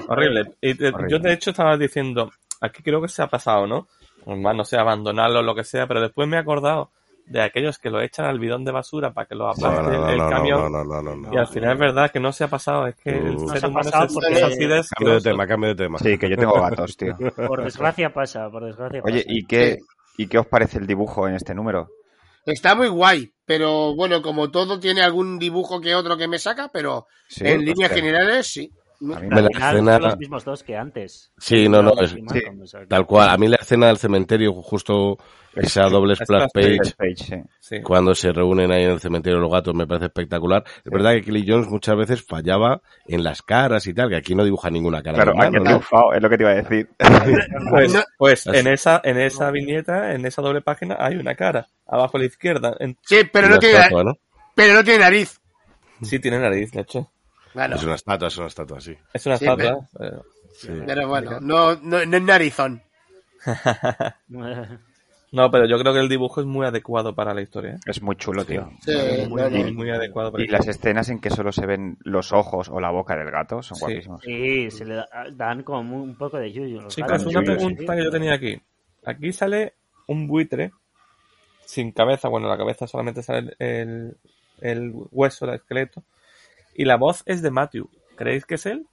Y 0.62 0.72
Horrible. 0.72 1.08
yo 1.10 1.20
de 1.20 1.34
hecho 1.34 1.52
estaba 1.52 1.78
diciendo, 1.78 2.32
aquí 2.64 2.82
creo 2.84 3.02
que 3.02 3.08
se 3.08 3.22
ha 3.22 3.28
pasado, 3.28 3.68
¿no? 3.68 3.88
Más 4.26 4.56
no 4.56 4.64
sé, 4.64 4.78
abandonarlo 4.78 5.40
o 5.40 5.44
lo 5.44 5.54
que 5.54 5.64
sea, 5.64 5.86
pero 5.88 6.02
después 6.02 6.28
me 6.28 6.38
he 6.38 6.40
acordado 6.40 6.92
de 7.26 7.42
aquellos 7.42 7.78
que 7.78 7.90
lo 7.90 8.02
echan 8.02 8.26
al 8.26 8.38
bidón 8.40 8.66
de 8.66 8.72
basura 8.72 9.12
para 9.14 9.26
que 9.28 9.36
lo 9.36 9.48
aplaste 9.50 9.82
no, 9.82 9.92
no, 10.00 10.10
el 10.10 10.18
no, 10.18 10.30
camión. 10.30 10.72
no, 10.72 10.84
no, 10.84 11.02
no, 11.02 11.16
no, 11.16 11.34
Y 11.34 11.38
al 11.38 11.48
final 11.48 11.74
es 11.74 11.80
verdad 11.80 12.12
que 12.12 12.20
no 12.20 12.32
se 12.34 12.44
ha 12.44 12.48
pasado, 12.50 12.88
es 12.88 12.96
que 12.96 13.12
el 13.12 13.36
No 13.36 13.48
ser 13.50 13.60
se 13.60 13.66
ha 13.68 13.70
pasado 13.72 14.08
porque- 14.14 14.34
es 14.34 14.44
así 14.44 14.66
de 14.66 14.82
Cambio 14.98 15.14
de 15.16 15.22
tema, 15.22 15.48
cambio 15.48 15.70
de 15.70 15.76
tema. 15.76 16.00
Sí, 16.00 16.18
que 16.18 16.30
yo 16.30 16.36
tengo 16.38 16.60
gatos, 16.62 16.98
tío. 16.98 17.16
Por 17.48 17.64
desgracia 17.64 18.14
pasa, 18.14 18.50
por 18.50 18.66
desgracia 18.66 19.02
Oye, 19.04 19.20
pasa. 19.22 19.26
¿y 19.34 19.46
qué, 19.46 19.78
¿y 20.18 20.28
qué 20.28 20.38
os 20.38 20.48
parece 20.48 20.80
el 20.80 20.88
dibujo 20.88 21.28
en 21.28 21.36
este 21.36 21.54
número? 21.54 21.90
Está 22.46 22.76
muy 22.76 22.90
guay, 22.90 23.32
pero 23.46 23.96
bueno, 23.96 24.22
como 24.22 24.52
todo 24.52 24.78
tiene 24.80 25.02
algún 25.02 25.40
dibujo 25.40 25.80
que 25.80 25.96
otro 25.96 26.18
que 26.18 26.28
me 26.28 26.40
saca, 26.40 26.70
pero 26.74 27.08
Sí, 27.30 27.46
en 27.48 27.64
líneas 27.64 27.92
generales 27.92 28.48
sí. 28.48 28.70
A 29.16 29.20
mí 29.20 29.28
Me 29.28 29.42
la 29.42 29.48
escena- 29.50 29.94
son 29.94 30.02
los 30.04 30.18
mismos 30.18 30.46
dos 30.46 30.64
que 30.64 30.78
antes. 30.78 31.32
Sí, 31.38 31.68
no, 31.68 31.82
no, 31.82 31.92
es- 32.00 32.12
sí, 32.12 32.24
Tal 32.88 33.06
cual. 33.06 33.30
A 33.30 33.38
mí 33.38 33.48
la 33.48 33.58
escena 33.58 33.88
del 33.88 33.98
cementerio, 33.98 34.54
justo 34.54 35.18
esa 35.56 35.84
doble 35.90 36.16
splash 36.16 36.48
page, 36.54 36.78
Page, 36.98 37.16
sí. 37.16 37.36
Sí. 37.60 37.82
cuando 37.84 38.16
se 38.16 38.32
reúnen 38.32 38.72
ahí 38.72 38.84
en 38.86 38.92
el 38.92 39.00
cementerio 39.00 39.40
los 39.40 39.52
gatos, 39.52 39.76
me 39.76 39.86
parece 39.86 40.06
espectacular. 40.08 40.64
Es 40.84 40.92
verdad 40.92 41.14
que 41.14 41.22
Kelly 41.24 41.46
Jones 41.48 41.68
muchas 41.68 41.96
veces 41.96 42.24
fallaba 42.26 42.82
en 43.08 43.24
las 43.24 43.42
caras 43.42 43.86
y 43.88 43.94
tal, 43.94 44.10
que 44.10 44.16
aquí 44.16 44.34
no 44.36 44.44
dibuja 44.44 44.70
ninguna 44.72 45.04
cara. 45.04 45.16
Claro, 45.24 45.34
he 45.34 45.52
¿no? 45.60 45.80
es 46.14 46.22
lo 46.22 46.30
que 46.30 46.38
te 46.38 46.44
iba 46.44 46.52
a 46.52 46.56
decir. 46.56 46.90
Pues, 47.70 48.06
pues 48.18 48.48
Así. 48.48 48.58
en 48.60 48.68
esa, 48.68 49.02
en 49.04 49.20
esa 49.20 49.52
viñeta, 49.52 50.14
en 50.14 50.26
esa 50.26 50.42
doble 50.42 50.62
página, 50.62 50.96
hay 51.00 51.16
una 51.16 51.36
cara, 51.36 51.68
abajo 51.88 52.18
a 52.18 52.20
la 52.22 52.26
izquierda. 52.26 52.76
En- 52.80 52.98
Sí, 53.02 53.22
pero 53.32 53.50
no, 53.50 53.60
tiene, 53.60 53.76
estatua, 53.78 54.04
¿no? 54.04 54.14
pero 54.56 54.74
no 54.74 54.84
tiene 54.84 55.00
nariz. 55.00 55.40
sí 56.02 56.20
tiene 56.20 56.40
nariz, 56.40 56.72
de 56.72 56.82
hecho. 56.82 57.10
Es 57.54 57.84
una 57.84 57.96
estatua, 57.96 58.28
es 58.28 58.38
una 58.38 58.48
estatua, 58.48 58.82
sí. 58.82 58.96
Es 59.14 59.26
una 59.26 59.38
Sí, 59.38 59.46
estatua. 59.46 59.88
pero- 59.98 60.26
Sí. 60.56 60.70
pero 60.86 61.08
bueno, 61.08 61.40
no, 61.42 61.76
no, 61.76 62.06
no 62.06 62.18
es 62.18 62.24
narizón. 62.24 62.82
No, 65.32 65.50
pero 65.50 65.66
yo 65.66 65.80
creo 65.80 65.94
que 65.94 66.00
el 66.00 66.10
dibujo 66.10 66.42
es 66.42 66.46
muy 66.46 66.64
adecuado 66.64 67.16
para 67.16 67.34
la 67.34 67.42
historia. 67.42 67.72
¿eh? 67.72 67.80
Es 67.88 68.04
muy 68.04 68.16
chulo, 68.18 68.46
tío. 68.46 68.70
Sí, 68.86 68.92
Muy, 69.28 69.90
adecuado 69.90 70.32
para 70.32 70.44
Y 70.44 70.48
la 70.48 70.60
las 70.60 70.68
escenas 70.68 71.10
en 71.10 71.20
que 71.20 71.32
solo 71.32 71.52
se 71.52 71.66
ven 71.66 71.98
los 72.04 72.32
ojos 72.34 72.70
o 72.70 72.80
la 72.80 72.92
boca 72.92 73.16
del 73.16 73.32
gato 73.32 73.64
son 73.64 73.76
Sí. 73.78 73.82
guapísimos. 73.84 74.22
Sí, 74.24 74.70
se 74.70 74.86
le 74.86 74.94
da- 74.94 75.08
dan 75.32 75.64
como 75.64 76.04
un 76.04 76.16
poco 76.20 76.38
de 76.38 76.52
yuyu. 76.52 76.88
Chicos, 76.88 77.10
gatos. 77.14 77.26
una 77.26 77.40
sí, 77.40 77.46
pregunta 77.48 77.96
que 77.96 78.04
yo 78.04 78.12
tenía 78.12 78.36
aquí. 78.36 78.62
Aquí 79.06 79.34
sale 79.34 79.74
un 80.06 80.28
buitre 80.28 80.72
sin 81.66 81.92
cabeza, 81.94 82.28
bueno, 82.30 82.48
la 82.48 82.56
cabeza 82.58 82.86
solamente 82.86 83.24
sale 83.24 83.56
el, 83.58 84.16
el 84.62 84.92
hueso, 85.10 85.46
el 85.46 85.56
esqueleto, 85.56 86.04
y 86.76 86.86
la 86.86 86.98
voz 86.98 87.24
es 87.26 87.42
de 87.42 87.52
Matthew. 87.52 87.90
¿Creéis 88.16 88.46
que 88.46 88.56
es 88.56 88.66
él? 88.66 88.86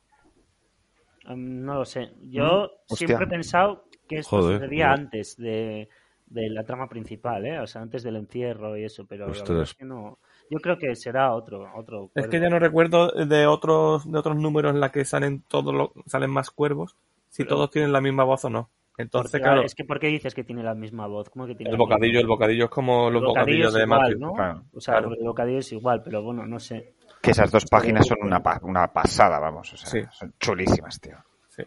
Um, 1.28 1.64
no 1.64 1.74
lo 1.74 1.84
sé. 1.84 2.12
Yo 2.30 2.70
hostia. 2.88 3.06
siempre 3.06 3.26
he 3.26 3.30
pensado 3.30 3.84
que 4.08 4.18
esto 4.18 4.38
Joder, 4.40 4.58
sucedía 4.58 4.92
antes 4.92 5.36
de, 5.36 5.88
de 6.26 6.50
la 6.50 6.64
trama 6.64 6.88
principal, 6.88 7.44
¿eh? 7.46 7.60
O 7.60 7.66
sea, 7.66 7.82
antes 7.82 8.02
del 8.02 8.16
encierro 8.16 8.76
y 8.76 8.84
eso, 8.84 9.06
pero 9.06 9.26
la 9.26 9.32
Ostras. 9.32 9.48
verdad 9.48 9.62
es 9.64 9.74
que 9.74 9.84
no. 9.84 10.18
Yo 10.50 10.58
creo 10.58 10.78
que 10.78 10.96
será 10.96 11.32
otro, 11.34 11.66
otro. 11.76 12.10
Es 12.14 12.26
que 12.26 12.40
ya 12.40 12.48
no 12.48 12.58
recuerdo 12.58 13.08
de 13.12 13.46
otros 13.46 14.10
de 14.10 14.18
otros 14.18 14.36
números 14.36 14.74
en 14.74 14.80
la 14.80 14.90
que 14.90 15.04
salen 15.04 15.42
todos 15.46 15.72
los, 15.74 15.90
salen 16.06 16.30
más 16.30 16.50
cuervos, 16.50 16.96
si 17.28 17.44
Pero- 17.44 17.56
todos 17.56 17.70
tienen 17.70 17.92
la 17.92 18.00
misma 18.00 18.24
voz 18.24 18.44
o 18.46 18.50
no. 18.50 18.68
Entonces, 18.98 19.30
Porque, 19.30 19.42
claro, 19.44 19.62
Es 19.62 19.74
que 19.74 19.84
¿por 19.84 19.98
qué 19.98 20.08
dices 20.08 20.34
que 20.34 20.44
tiene 20.44 20.62
la 20.62 20.74
misma 20.74 21.06
voz? 21.06 21.30
¿Cómo 21.30 21.46
que 21.46 21.54
tiene 21.54 21.70
el 21.70 21.78
bocadillo, 21.78 22.14
voz? 22.18 22.22
el 22.22 22.26
bocadillo 22.26 22.64
es 22.64 22.70
como 22.70 23.08
los 23.10 23.22
bocadillo 23.22 23.68
bocadillos 23.68 23.68
es 23.68 23.74
de 23.74 23.82
igual, 23.84 24.00
Matthew. 24.00 24.18
¿no? 24.18 24.32
Claro. 24.34 24.62
O 24.74 24.80
sea, 24.80 24.98
Claro. 24.98 25.14
el 25.18 25.24
bocadillo 25.24 25.58
es 25.58 25.72
igual, 25.72 26.02
pero 26.02 26.22
bueno, 26.22 26.44
no 26.46 26.58
sé. 26.60 26.94
Que 27.22 27.32
esas 27.32 27.50
dos 27.50 27.66
páginas 27.66 28.06
son 28.06 28.18
una, 28.22 28.42
pa- 28.42 28.60
una 28.62 28.86
pasada, 28.92 29.38
vamos. 29.38 29.72
O 29.72 29.76
sea, 29.76 29.88
Sí. 29.90 30.08
son 30.12 30.32
chulísimas, 30.38 31.00
tío. 31.00 31.16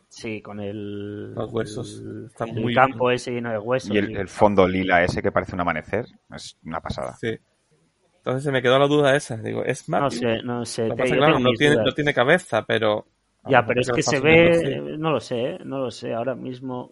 Sí, 0.10 0.42
con 0.42 0.60
el. 0.60 1.34
Los 1.36 1.52
huesos 1.54 2.00
el- 2.04 2.26
están 2.26 2.50
el 2.50 2.62
muy 2.62 2.74
campo 2.74 3.12
ese 3.12 3.32
lleno 3.32 3.52
de 3.52 3.60
huesos. 3.60 3.92
Y 3.94 3.98
el, 4.00 4.28
fondo 4.28 4.68
lila 4.68 5.04
ese 5.04 5.22
que 5.22 5.32
parece 5.32 5.54
un 5.54 5.62
amanecer 5.62 6.06
es 6.36 6.58
una 6.66 6.80
pasada. 6.82 7.14
Sí. 7.14 7.38
Entonces 8.18 8.44
se 8.44 8.52
me 8.52 8.62
quedó 8.64 8.80
la 8.80 8.88
duda 8.88 9.16
esa. 9.16 9.38
Digo, 9.38 9.64
¿es 9.64 9.88
No 9.88 10.00
Matthew? 10.00 10.20
sé, 10.20 10.42
no 10.44 10.66
sé. 10.66 10.90
Te- 10.90 10.96
pasa 10.96 11.16
claro, 11.16 11.38
no 11.40 11.52
tiene, 11.52 11.74
dudas. 11.76 11.86
no 11.88 11.92
tiene 11.94 12.14
cabeza, 12.14 12.64
pero... 12.66 13.06
Ya, 13.48 13.64
pero 13.68 13.82
es 13.82 13.92
que 13.92 14.02
se 14.02 14.20
ve, 14.22 14.96
no 14.98 15.12
lo 15.12 15.20
sé, 15.20 15.42
¿eh? 15.42 15.60
no 15.66 15.78
lo 15.80 15.92
sé 15.92 16.14
ahora 16.14 16.34
mismo. 16.34 16.90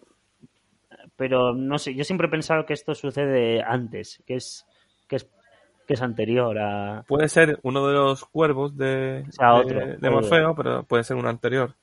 Pero 1.16 1.54
no 1.54 1.78
sé, 1.78 1.94
yo 1.94 2.04
siempre 2.04 2.26
he 2.28 2.30
pensado 2.30 2.66
que 2.66 2.74
esto 2.74 2.94
sucede 2.94 3.62
antes, 3.62 4.22
que 4.26 4.34
es 4.36 4.66
que 5.08 5.16
es 5.16 5.28
que 5.86 5.94
es 5.94 6.02
anterior 6.02 6.58
a 6.58 7.04
Puede 7.08 7.28
ser 7.28 7.58
uno 7.62 7.86
de 7.86 7.94
los 7.94 8.24
cuervos 8.24 8.76
de, 8.76 9.24
sea, 9.30 9.54
de- 9.54 9.60
otro, 9.60 9.80
de. 9.98 10.10
Morfeo, 10.10 10.54
pero 10.54 10.82
puede 10.84 11.04
ser 11.04 11.16
uno 11.16 11.28
anterior. 11.28 11.74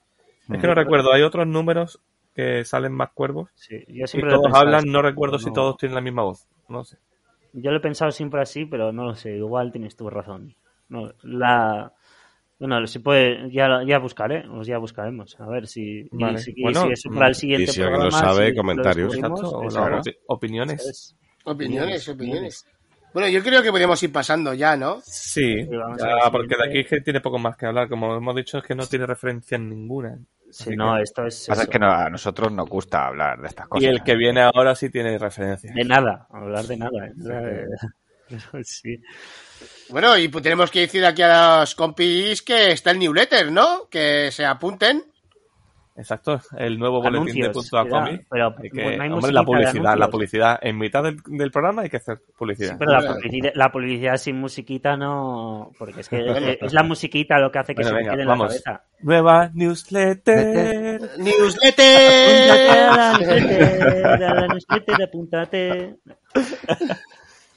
Es 0.41 0.49
Mm. 0.49 0.61
que 0.61 0.67
no 0.67 0.75
recuerdo, 0.75 1.11
hay 1.13 1.21
otros 1.23 1.45
números 1.47 1.99
que 2.33 2.63
salen 2.65 2.93
más 2.93 3.09
cuervos 3.13 3.49
sí, 3.55 3.83
yo 3.87 4.05
y 4.05 4.07
siempre 4.07 4.31
lo 4.31 4.37
he 4.37 4.39
todos 4.43 4.57
hablan, 4.57 4.79
así, 4.81 4.89
no 4.89 5.01
recuerdo 5.01 5.37
si 5.39 5.51
todos 5.51 5.77
tienen 5.77 5.95
la 5.95 6.01
misma 6.01 6.23
voz. 6.23 6.47
No 6.69 6.83
sé. 6.83 6.97
Yo 7.53 7.71
lo 7.71 7.77
he 7.77 7.81
pensado 7.81 8.11
siempre 8.11 8.41
así, 8.41 8.65
pero 8.65 8.91
no 8.91 9.03
lo 9.05 9.15
sé, 9.15 9.35
igual 9.35 9.71
tienes 9.71 9.95
tu 9.95 10.09
razón. 10.09 10.55
No, 10.87 11.11
la 11.23 11.91
Bueno, 12.59 12.85
si 12.87 12.99
puede, 12.99 13.49
ya, 13.51 13.83
ya 13.85 13.99
buscaré, 13.99 14.45
os 14.49 14.67
ya 14.67 14.77
buscaremos. 14.79 15.39
A 15.39 15.47
ver 15.47 15.65
si, 15.67 16.01
y 16.01 16.07
Vale. 16.11 16.39
si, 16.39 16.51
y 16.55 16.61
Bueno, 16.61 16.81
si 16.81 16.91
eso 16.91 17.09
para 17.09 17.27
el 17.27 17.31
y 17.31 17.35
siguiente 17.35 17.71
si 17.71 17.81
alguien 17.81 18.01
programa. 18.01 18.19
lo 18.21 18.27
sabe, 18.33 18.49
si 18.49 18.55
comentarios. 18.55 19.11
descubrimos, 19.13 19.39
Exacto, 19.39 19.59
o 19.59 19.67
eso, 19.67 19.79
las 19.79 19.91
¿no? 19.91 20.01
opi- 20.01 20.17
opiniones. 20.27 20.85
Es- 20.85 21.15
Opiniones, 21.45 22.07
opiniones. 22.09 22.65
Bueno, 23.13 23.27
yo 23.29 23.41
creo 23.43 23.61
que 23.63 23.71
podríamos 23.71 24.01
ir 24.03 24.11
pasando 24.11 24.53
ya, 24.53 24.75
¿no? 24.77 25.01
Sí, 25.03 25.67
ya, 25.67 26.29
porque 26.31 26.55
de 26.55 26.67
aquí 26.69 26.79
es 26.79 26.87
que 26.87 27.01
tiene 27.01 27.21
poco 27.21 27.39
más 27.39 27.57
que 27.57 27.65
hablar. 27.65 27.89
Como 27.89 28.15
hemos 28.15 28.35
dicho, 28.35 28.57
es 28.59 28.63
que 28.63 28.75
no 28.75 28.85
tiene 28.85 29.05
referencia 29.05 29.55
en 29.55 29.69
ninguna. 29.69 30.17
Sí, 30.51 30.75
no, 30.75 30.95
que- 30.95 31.03
esto 31.03 31.25
es. 31.25 31.45
Pasa 31.47 31.61
es 31.61 31.67
eso. 31.67 31.71
que 31.71 31.79
no- 31.79 31.91
a 31.91 32.09
nosotros 32.09 32.51
nos 32.51 32.67
gusta 32.69 33.07
hablar 33.07 33.39
de 33.39 33.47
estas 33.47 33.67
cosas. 33.67 33.83
Y 33.83 33.87
el 33.87 34.03
que 34.03 34.15
viene 34.15 34.41
ahora 34.41 34.75
sí 34.75 34.89
tiene 34.89 35.17
referencia. 35.17 35.71
De 35.73 35.83
nada, 35.83 36.27
hablar 36.31 36.65
de 36.65 36.77
nada. 36.77 37.07
¿eh? 37.07 37.65
Sí. 38.63 38.99
Bueno, 39.89 40.15
y 40.17 40.27
pues 40.27 40.43
tenemos 40.43 40.69
que 40.69 40.81
decir 40.81 41.03
aquí 41.03 41.23
a 41.23 41.61
los 41.61 41.73
compis 41.73 42.43
que 42.43 42.71
está 42.71 42.91
el 42.91 42.99
newsletter, 42.99 43.51
¿no? 43.51 43.89
Que 43.89 44.29
se 44.31 44.45
apunten. 44.45 45.03
Exacto, 45.99 46.39
el 46.57 46.79
nuevo 46.79 47.01
boletín 47.01 47.41
de 47.43 47.49
punto 47.49 47.77
a 47.77 47.85
comic. 47.85 48.25
pero 48.29 48.55
que- 48.55 48.69
bueno, 48.71 48.97
no 48.97 49.03
hay 49.03 49.09
hombre, 49.11 49.31
la 49.33 49.43
publicidad, 49.43 49.97
la 49.97 50.07
publicidad. 50.07 50.59
En 50.61 50.77
mitad 50.77 51.03
del, 51.03 51.17
del 51.27 51.51
programa 51.51 51.81
hay 51.81 51.89
que 51.89 51.97
hacer 51.97 52.19
Sí, 52.25 52.33
publicidad. 52.37 52.77
pero 52.79 52.91
la 52.93 53.01
publicidad, 53.13 53.51
la 53.53 53.69
publicidad 53.71 54.15
sin 54.17 54.37
musiquita 54.39 54.95
no. 54.95 55.71
Porque 55.77 55.99
es 55.99 56.07
que 56.07 56.19
es, 56.25 56.57
es 56.61 56.73
la 56.73 56.83
musiquita 56.83 57.37
lo 57.37 57.51
que 57.51 57.59
hace 57.59 57.75
que 57.75 57.81
Bueno, 57.81 57.89
se 57.89 57.93
me 57.95 57.99
venga, 57.99 58.11
quede 58.13 58.21
en 58.21 58.27
vamos. 58.29 58.53
la 58.55 58.61
cabeza. 58.61 58.83
Nueva 59.01 59.49
newsletter. 59.53 61.01
¡Newsletter! 61.17 62.47
La 62.47 63.17
newsletter, 63.19 64.19
la 64.19 64.47
newsletter, 64.47 65.03
apúntate. 65.03 65.95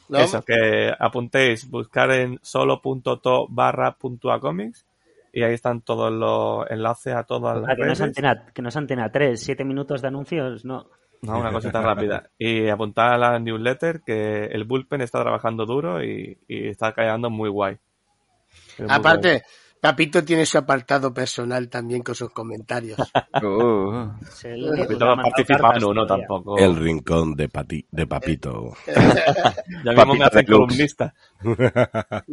¿No? 0.09 0.19
Eso, 0.19 0.43
que 0.43 0.91
apuntéis, 0.99 1.71
buscar 1.71 2.11
en 2.11 2.39
solo.to 2.43 3.47
barra 3.49 3.93
punto 3.97 4.31
a 4.31 4.41
comics 4.41 4.85
y 5.33 5.43
ahí 5.43 5.55
están 5.55 5.81
todos 5.83 6.13
los 6.13 6.71
enlaces 6.71 7.15
a 7.15 7.25
todas 7.25 7.61
las 7.61 7.71
Ah, 7.71 7.77
que 7.77 7.85
no 7.85 7.93
es 7.93 7.99
redes. 7.99 8.19
antena, 8.19 8.47
que 8.53 8.63
no 8.63 8.69
es 8.69 8.77
antena 8.77 9.11
3, 9.11 9.41
7 9.43 9.65
minutos 9.65 10.03
de 10.03 10.09
anuncios, 10.09 10.65
no. 10.65 10.89
No, 11.23 11.39
una 11.39 11.53
cosita 11.53 11.81
rápida. 11.81 12.31
Y 12.37 12.69
apuntar 12.69 13.13
a 13.13 13.19
la 13.19 13.39
newsletter 13.39 14.03
que 14.05 14.47
el 14.47 14.65
Bullpen 14.65 15.01
está 15.03 15.21
trabajando 15.23 15.65
duro 15.67 16.03
y, 16.03 16.37
y 16.49 16.69
está 16.69 16.93
callando 16.93 17.31
muy 17.31 17.49
guay. 17.49 17.75
Es 17.75 18.79
muy 18.81 18.87
guay. 18.89 18.99
Aparte, 18.99 19.43
Papito 19.81 20.25
tiene 20.25 20.45
su 20.47 20.59
apartado 20.59 21.13
personal 21.15 21.69
también 21.69 22.03
con 22.03 22.15
sus 22.15 22.31
comentarios. 22.31 22.99
Uh, 23.43 24.11
el 24.45 24.79
Papito 24.79 25.05
no 25.07 25.17
participa 25.23 25.75
en 25.77 25.85
uno 25.85 26.07
tampoco. 26.07 26.59
El 26.59 26.77
rincón 26.77 27.35
de, 27.35 27.49
Pati, 27.49 27.85
de 27.91 28.07
Papito. 28.07 28.73
Ya 29.85 29.93
mismo 29.93 30.15
me 30.15 30.25
hacen 30.25 30.45
columnista. 30.47 31.15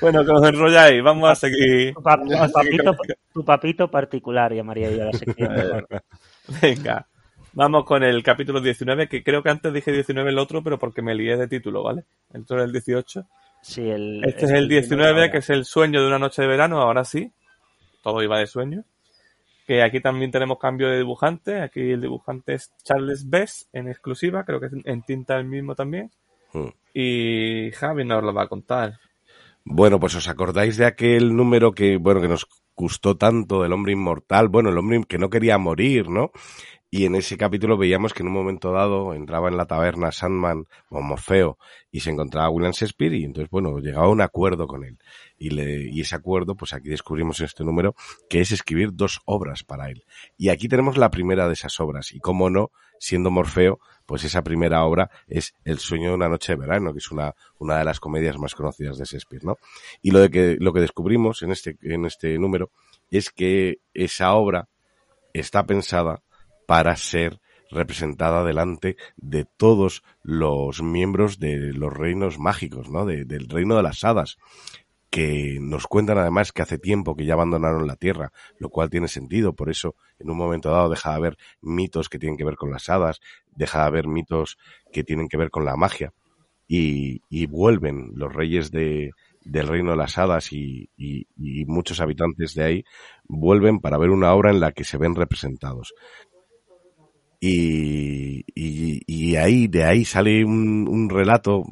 bueno, 0.00 0.24
que 0.24 0.30
os 0.30 0.46
enrolláis. 0.46 1.02
Vamos 1.02 1.30
a 1.30 1.34
seguir. 1.34 1.94
Tu, 1.94 2.02
pap- 2.02 2.22
tu 2.46 2.52
papito, 2.52 2.96
tu 3.32 3.44
papito 3.44 3.90
particular, 3.90 4.52
llamaría 4.52 4.90
yo 4.90 5.02
a 5.02 5.06
la 5.06 5.12
sección. 5.12 5.86
Venga. 6.62 7.06
Vamos 7.54 7.84
con 7.84 8.02
el 8.04 8.22
capítulo 8.22 8.60
19, 8.60 9.08
que 9.08 9.24
creo 9.24 9.42
que 9.42 9.50
antes 9.50 9.72
dije 9.72 9.90
19 9.90 10.30
el 10.30 10.38
otro, 10.38 10.62
pero 10.62 10.78
porque 10.78 11.02
me 11.02 11.14
lié 11.14 11.36
de 11.36 11.48
título, 11.48 11.82
¿vale? 11.82 12.04
El 12.32 12.42
otro 12.42 12.58
es 12.58 12.64
el 12.66 12.72
18. 12.72 13.26
Sí, 13.62 13.88
el, 13.88 14.22
Este 14.24 14.44
es 14.44 14.50
el 14.52 14.66
primero 14.68 14.80
19, 14.80 15.10
ahora. 15.20 15.30
que 15.32 15.38
es 15.38 15.50
el 15.50 15.64
sueño 15.64 16.00
de 16.00 16.06
una 16.06 16.18
noche 16.18 16.42
de 16.42 16.48
verano, 16.48 16.80
ahora 16.80 17.04
sí. 17.04 17.32
Todo 18.02 18.22
iba 18.22 18.38
de 18.38 18.46
sueño. 18.46 18.84
Que 19.66 19.82
aquí 19.82 20.00
también 20.00 20.30
tenemos 20.30 20.58
cambio 20.58 20.88
de 20.88 20.98
dibujante. 20.98 21.60
Aquí 21.60 21.80
el 21.90 22.00
dibujante 22.00 22.54
es 22.54 22.72
Charles 22.84 23.28
Bess 23.28 23.68
en 23.72 23.88
exclusiva, 23.88 24.44
creo 24.44 24.60
que 24.60 24.66
es 24.66 24.72
en 24.84 25.02
tinta 25.02 25.36
el 25.36 25.44
mismo 25.46 25.74
también. 25.74 26.10
Mm. 26.52 26.68
Y 26.94 27.70
Javi 27.72 28.04
nos 28.04 28.22
lo 28.22 28.32
va 28.32 28.44
a 28.44 28.48
contar. 28.48 28.98
Bueno, 29.70 30.00
pues 30.00 30.14
os 30.14 30.28
acordáis 30.28 30.78
de 30.78 30.86
aquel 30.86 31.36
número 31.36 31.72
que, 31.72 31.98
bueno, 31.98 32.22
que 32.22 32.28
nos 32.28 32.46
gustó 32.74 33.18
tanto 33.18 33.62
del 33.62 33.74
hombre 33.74 33.92
inmortal, 33.92 34.48
bueno, 34.48 34.70
el 34.70 34.78
hombre 34.78 35.02
que 35.06 35.18
no 35.18 35.28
quería 35.28 35.58
morir, 35.58 36.08
¿no? 36.08 36.30
Y 36.90 37.04
en 37.04 37.14
ese 37.14 37.36
capítulo 37.36 37.76
veíamos 37.76 38.14
que 38.14 38.22
en 38.22 38.28
un 38.28 38.32
momento 38.32 38.72
dado 38.72 39.12
entraba 39.12 39.48
en 39.50 39.58
la 39.58 39.66
taberna 39.66 40.10
Sandman 40.10 40.64
o 40.88 41.02
Morfeo 41.02 41.58
y 41.90 42.00
se 42.00 42.08
encontraba 42.08 42.48
William 42.48 42.72
Shakespeare 42.72 43.12
y 43.12 43.24
entonces, 43.24 43.50
bueno, 43.50 43.78
llegaba 43.78 44.06
a 44.06 44.10
un 44.10 44.22
acuerdo 44.22 44.66
con 44.66 44.84
él. 44.84 44.96
Y, 45.36 45.50
le, 45.50 45.82
y 45.90 46.00
ese 46.00 46.16
acuerdo, 46.16 46.56
pues 46.56 46.72
aquí 46.72 46.88
descubrimos 46.88 47.38
en 47.40 47.46
este 47.46 47.62
número 47.62 47.94
que 48.30 48.40
es 48.40 48.52
escribir 48.52 48.94
dos 48.94 49.20
obras 49.26 49.64
para 49.64 49.90
él. 49.90 50.04
Y 50.38 50.48
aquí 50.48 50.66
tenemos 50.66 50.96
la 50.96 51.10
primera 51.10 51.46
de 51.46 51.52
esas 51.52 51.78
obras. 51.78 52.14
Y 52.14 52.20
cómo 52.20 52.48
no, 52.48 52.70
siendo 52.98 53.30
Morfeo, 53.30 53.80
pues 54.08 54.24
esa 54.24 54.42
primera 54.42 54.84
obra 54.86 55.10
es 55.26 55.52
El 55.66 55.78
sueño 55.78 56.08
de 56.08 56.14
una 56.14 56.30
noche 56.30 56.52
de 56.54 56.56
verano, 56.60 56.92
que 56.94 56.98
es 56.98 57.10
una, 57.10 57.34
una 57.58 57.76
de 57.76 57.84
las 57.84 58.00
comedias 58.00 58.38
más 58.38 58.54
conocidas 58.54 58.96
de 58.96 59.04
Shakespeare, 59.04 59.44
¿no? 59.44 59.58
Y 60.00 60.12
lo 60.12 60.20
de 60.20 60.30
que, 60.30 60.56
lo 60.58 60.72
que 60.72 60.80
descubrimos 60.80 61.42
en 61.42 61.52
este, 61.52 61.76
en 61.82 62.06
este 62.06 62.38
número 62.38 62.70
es 63.10 63.30
que 63.30 63.80
esa 63.92 64.32
obra 64.32 64.66
está 65.34 65.66
pensada 65.66 66.22
para 66.66 66.96
ser 66.96 67.38
representada 67.70 68.44
delante 68.44 68.96
de 69.18 69.44
todos 69.44 70.02
los 70.22 70.82
miembros 70.82 71.38
de 71.38 71.74
los 71.74 71.92
reinos 71.92 72.38
mágicos, 72.38 72.88
¿no? 72.88 73.04
De- 73.04 73.26
del 73.26 73.46
reino 73.46 73.76
de 73.76 73.82
las 73.82 74.04
hadas, 74.04 74.38
que 75.10 75.58
nos 75.60 75.86
cuentan 75.86 76.18
además 76.18 76.52
que 76.52 76.62
hace 76.62 76.78
tiempo 76.78 77.16
que 77.16 77.24
ya 77.24 77.34
abandonaron 77.34 77.86
la 77.86 77.96
Tierra, 77.96 78.32
lo 78.58 78.68
cual 78.68 78.90
tiene 78.90 79.08
sentido, 79.08 79.54
por 79.54 79.70
eso 79.70 79.94
en 80.18 80.30
un 80.30 80.36
momento 80.36 80.70
dado 80.70 80.90
deja 80.90 81.10
de 81.10 81.16
haber 81.16 81.36
mitos 81.62 82.08
que 82.08 82.18
tienen 82.18 82.36
que 82.36 82.44
ver 82.44 82.56
con 82.56 82.70
las 82.70 82.88
hadas, 82.88 83.20
deja 83.50 83.80
de 83.80 83.86
haber 83.86 84.06
mitos 84.06 84.58
que 84.92 85.04
tienen 85.04 85.28
que 85.28 85.36
ver 85.38 85.50
con 85.50 85.64
la 85.64 85.76
magia, 85.76 86.12
y, 86.66 87.22
y 87.30 87.46
vuelven 87.46 88.12
los 88.14 88.32
reyes 88.32 88.70
de, 88.70 89.10
del 89.44 89.68
reino 89.68 89.92
de 89.92 89.96
las 89.96 90.18
hadas 90.18 90.52
y, 90.52 90.90
y- 90.96 91.26
y 91.36 91.64
muchos 91.66 92.00
habitantes 92.00 92.54
de 92.54 92.64
ahí, 92.64 92.84
vuelven 93.24 93.80
para 93.80 93.98
ver 93.98 94.10
una 94.10 94.32
obra 94.34 94.50
en 94.50 94.60
la 94.60 94.72
que 94.72 94.84
se 94.84 94.98
ven 94.98 95.14
representados. 95.14 95.94
Y, 97.40 98.44
y, 98.54 99.02
y 99.06 99.36
ahí, 99.36 99.68
de 99.68 99.84
ahí 99.84 100.04
sale 100.04 100.44
un, 100.44 100.88
un 100.88 101.08
relato 101.08 101.62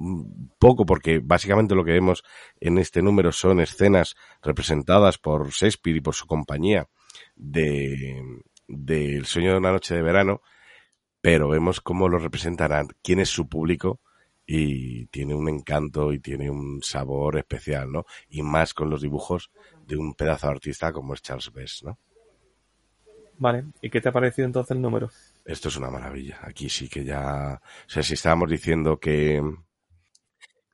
poco, 0.58 0.86
porque 0.86 1.20
básicamente 1.22 1.74
lo 1.74 1.84
que 1.84 1.92
vemos 1.92 2.22
en 2.60 2.78
este 2.78 3.02
número 3.02 3.32
son 3.32 3.60
escenas 3.60 4.14
representadas 4.42 5.18
por 5.18 5.50
Shakespeare 5.50 5.96
y 5.96 6.00
por 6.00 6.14
su 6.14 6.26
compañía 6.26 6.88
de 7.34 8.22
del 8.68 9.26
sueño 9.26 9.52
de 9.52 9.58
una 9.58 9.72
noche 9.72 9.94
de 9.94 10.02
verano, 10.02 10.42
pero 11.20 11.48
vemos 11.48 11.80
cómo 11.80 12.08
lo 12.08 12.18
representarán, 12.18 12.88
quién 13.02 13.20
es 13.20 13.28
su 13.28 13.48
público 13.48 14.00
y 14.46 15.06
tiene 15.06 15.34
un 15.34 15.48
encanto 15.48 16.12
y 16.12 16.20
tiene 16.20 16.50
un 16.50 16.82
sabor 16.82 17.36
especial, 17.36 17.90
¿no? 17.90 18.06
Y 18.28 18.42
más 18.42 18.74
con 18.74 18.90
los 18.90 19.02
dibujos 19.02 19.50
de 19.86 19.96
un 19.96 20.14
pedazo 20.14 20.46
de 20.46 20.52
artista 20.52 20.92
como 20.92 21.14
es 21.14 21.22
Charles 21.22 21.52
Best, 21.52 21.84
¿no? 21.84 21.98
Vale, 23.38 23.64
¿y 23.82 23.90
qué 23.90 24.00
te 24.00 24.08
ha 24.08 24.12
parecido 24.12 24.46
entonces 24.46 24.70
el 24.70 24.82
número? 24.82 25.10
Esto 25.46 25.68
es 25.68 25.76
una 25.76 25.90
maravilla. 25.90 26.40
Aquí 26.42 26.68
sí 26.68 26.88
que 26.88 27.04
ya, 27.04 27.60
o 27.62 27.88
sea, 27.88 28.02
si 28.02 28.14
estábamos 28.14 28.50
diciendo 28.50 28.98
que 28.98 29.40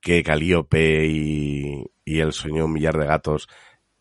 que 0.00 0.24
Calíope 0.24 1.06
y, 1.06 1.84
y 2.04 2.18
El 2.18 2.32
sueño 2.32 2.64
un 2.64 2.72
millar 2.72 2.98
de 2.98 3.06
gatos 3.06 3.48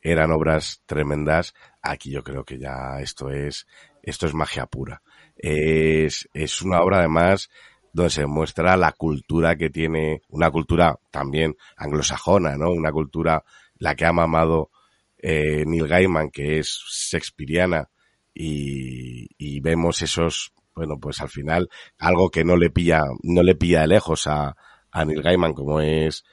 eran 0.02 0.32
obras 0.32 0.82
tremendas, 0.88 1.54
aquí 1.82 2.10
yo 2.10 2.24
creo 2.24 2.44
que 2.44 2.58
ya 2.58 3.00
esto 3.00 3.30
es 3.30 3.68
esto 4.02 4.26
es 4.26 4.34
magia 4.34 4.66
pura. 4.66 5.04
Es, 5.36 6.28
es 6.34 6.62
una 6.62 6.80
obra 6.82 7.00
además 7.00 7.50
donde 7.94 8.10
se 8.10 8.26
muestra 8.26 8.78
la 8.78 8.94
cultura 8.94 9.56
que 9.56 9.70
tiene, 9.70 10.22
una 10.30 10.50
cultura 10.50 10.98
también 11.12 11.56
anglosajona, 11.76 12.56
¿no? 12.58 12.72
Una 12.72 12.92
cultura 12.92 13.44
la 13.78 13.96
que 13.96 14.06
ha 14.06 14.14
mamado 14.14 14.72
eh, 15.18 15.66
Neil 15.68 15.88
Gaiman, 15.88 16.32
que 16.32 16.60
es 16.60 16.80
shakespeariana, 16.90 17.90
y, 18.34 19.28
y 19.38 19.60
vemos 19.60 20.02
esos, 20.02 20.54
bueno, 20.76 20.98
pues 21.00 21.22
al 21.22 21.30
final, 21.30 21.70
algo 21.98 22.30
que 22.30 22.44
no 22.44 22.56
le 22.56 22.70
pilla, 22.70 23.04
no 23.24 23.44
le 23.44 23.56
pilla 23.56 23.82
de 23.82 23.88
lejos 23.88 24.28
a, 24.28 24.56
a 24.92 25.06
Neil 25.06 25.22
Gaiman, 25.22 25.54
como 25.54 25.82
es 25.82 26.24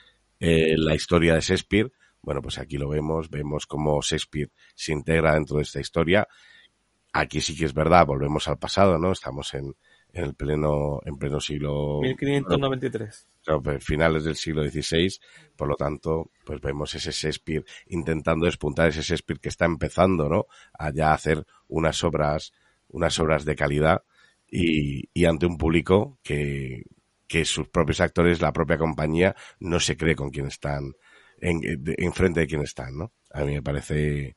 eh, 0.41 0.77
la 0.77 0.95
historia 0.95 1.35
de 1.35 1.41
Shakespeare. 1.41 1.93
Bueno, 2.21 2.43
pues 2.43 2.59
aquí 2.59 2.77
lo 2.77 2.89
vemos, 2.89 3.31
vemos 3.31 3.67
cómo 3.67 4.01
Shakespeare 4.03 4.51
se 4.75 4.93
integra 4.93 5.35
dentro 5.35 5.57
de 5.57 5.63
esta 5.63 5.81
historia. 5.81 6.27
Aquí 7.13 7.41
sí 7.41 7.57
que 7.57 7.65
es 7.65 7.75
verdad, 7.75 8.07
volvemos 8.07 8.49
al 8.49 8.59
pasado, 8.59 8.99
¿no? 8.99 9.13
Estamos 9.13 9.55
en, 9.55 9.75
en 10.13 10.25
el 10.25 10.35
pleno, 10.35 11.01
en 11.05 11.17
pleno 11.17 11.41
siglo 11.41 12.01
1593. 12.03 13.29
claro, 13.45 13.63
pues, 13.63 13.85
finales 13.85 14.25
del 14.25 14.37
siglo 14.37 14.63
XVI, 14.69 15.09
por 15.57 15.69
lo 15.69 15.75
tanto, 15.77 16.31
pues 16.45 16.61
vemos 16.61 16.95
ese 16.95 17.11
Shakespeare 17.11 17.65
intentando 17.87 18.47
despuntar 18.47 18.89
ese 18.89 19.03
Shakespeare 19.03 19.41
que 19.41 19.49
está 19.49 19.65
empezando, 19.65 20.29
¿no? 20.29 20.47
A 20.79 20.91
ya 20.91 21.13
hacer 21.13 21.45
unas 21.69 22.05
obras, 22.05 22.53
unas 22.89 23.19
obras 23.19 23.45
de 23.45 23.57
calidad 23.57 24.03
y, 24.51 25.09
y 25.13 25.25
ante 25.25 25.47
un 25.47 25.59
público 25.59 26.19
que, 26.23 26.83
que 27.27 27.45
sus 27.45 27.69
propios 27.69 28.01
actores, 28.01 28.41
la 28.41 28.53
propia 28.53 28.79
compañía, 28.79 29.37
no 29.61 29.79
se 29.79 29.97
cree 29.97 30.17
con 30.17 30.31
quién 30.31 30.47
están, 30.47 30.95
en, 31.41 31.61
enfrente 31.99 32.41
de 32.41 32.47
quién 32.47 32.63
están, 32.63 32.97
¿no? 32.97 33.13
A 33.33 33.45
mí 33.45 33.55
me 33.55 33.63
parece 33.63 34.37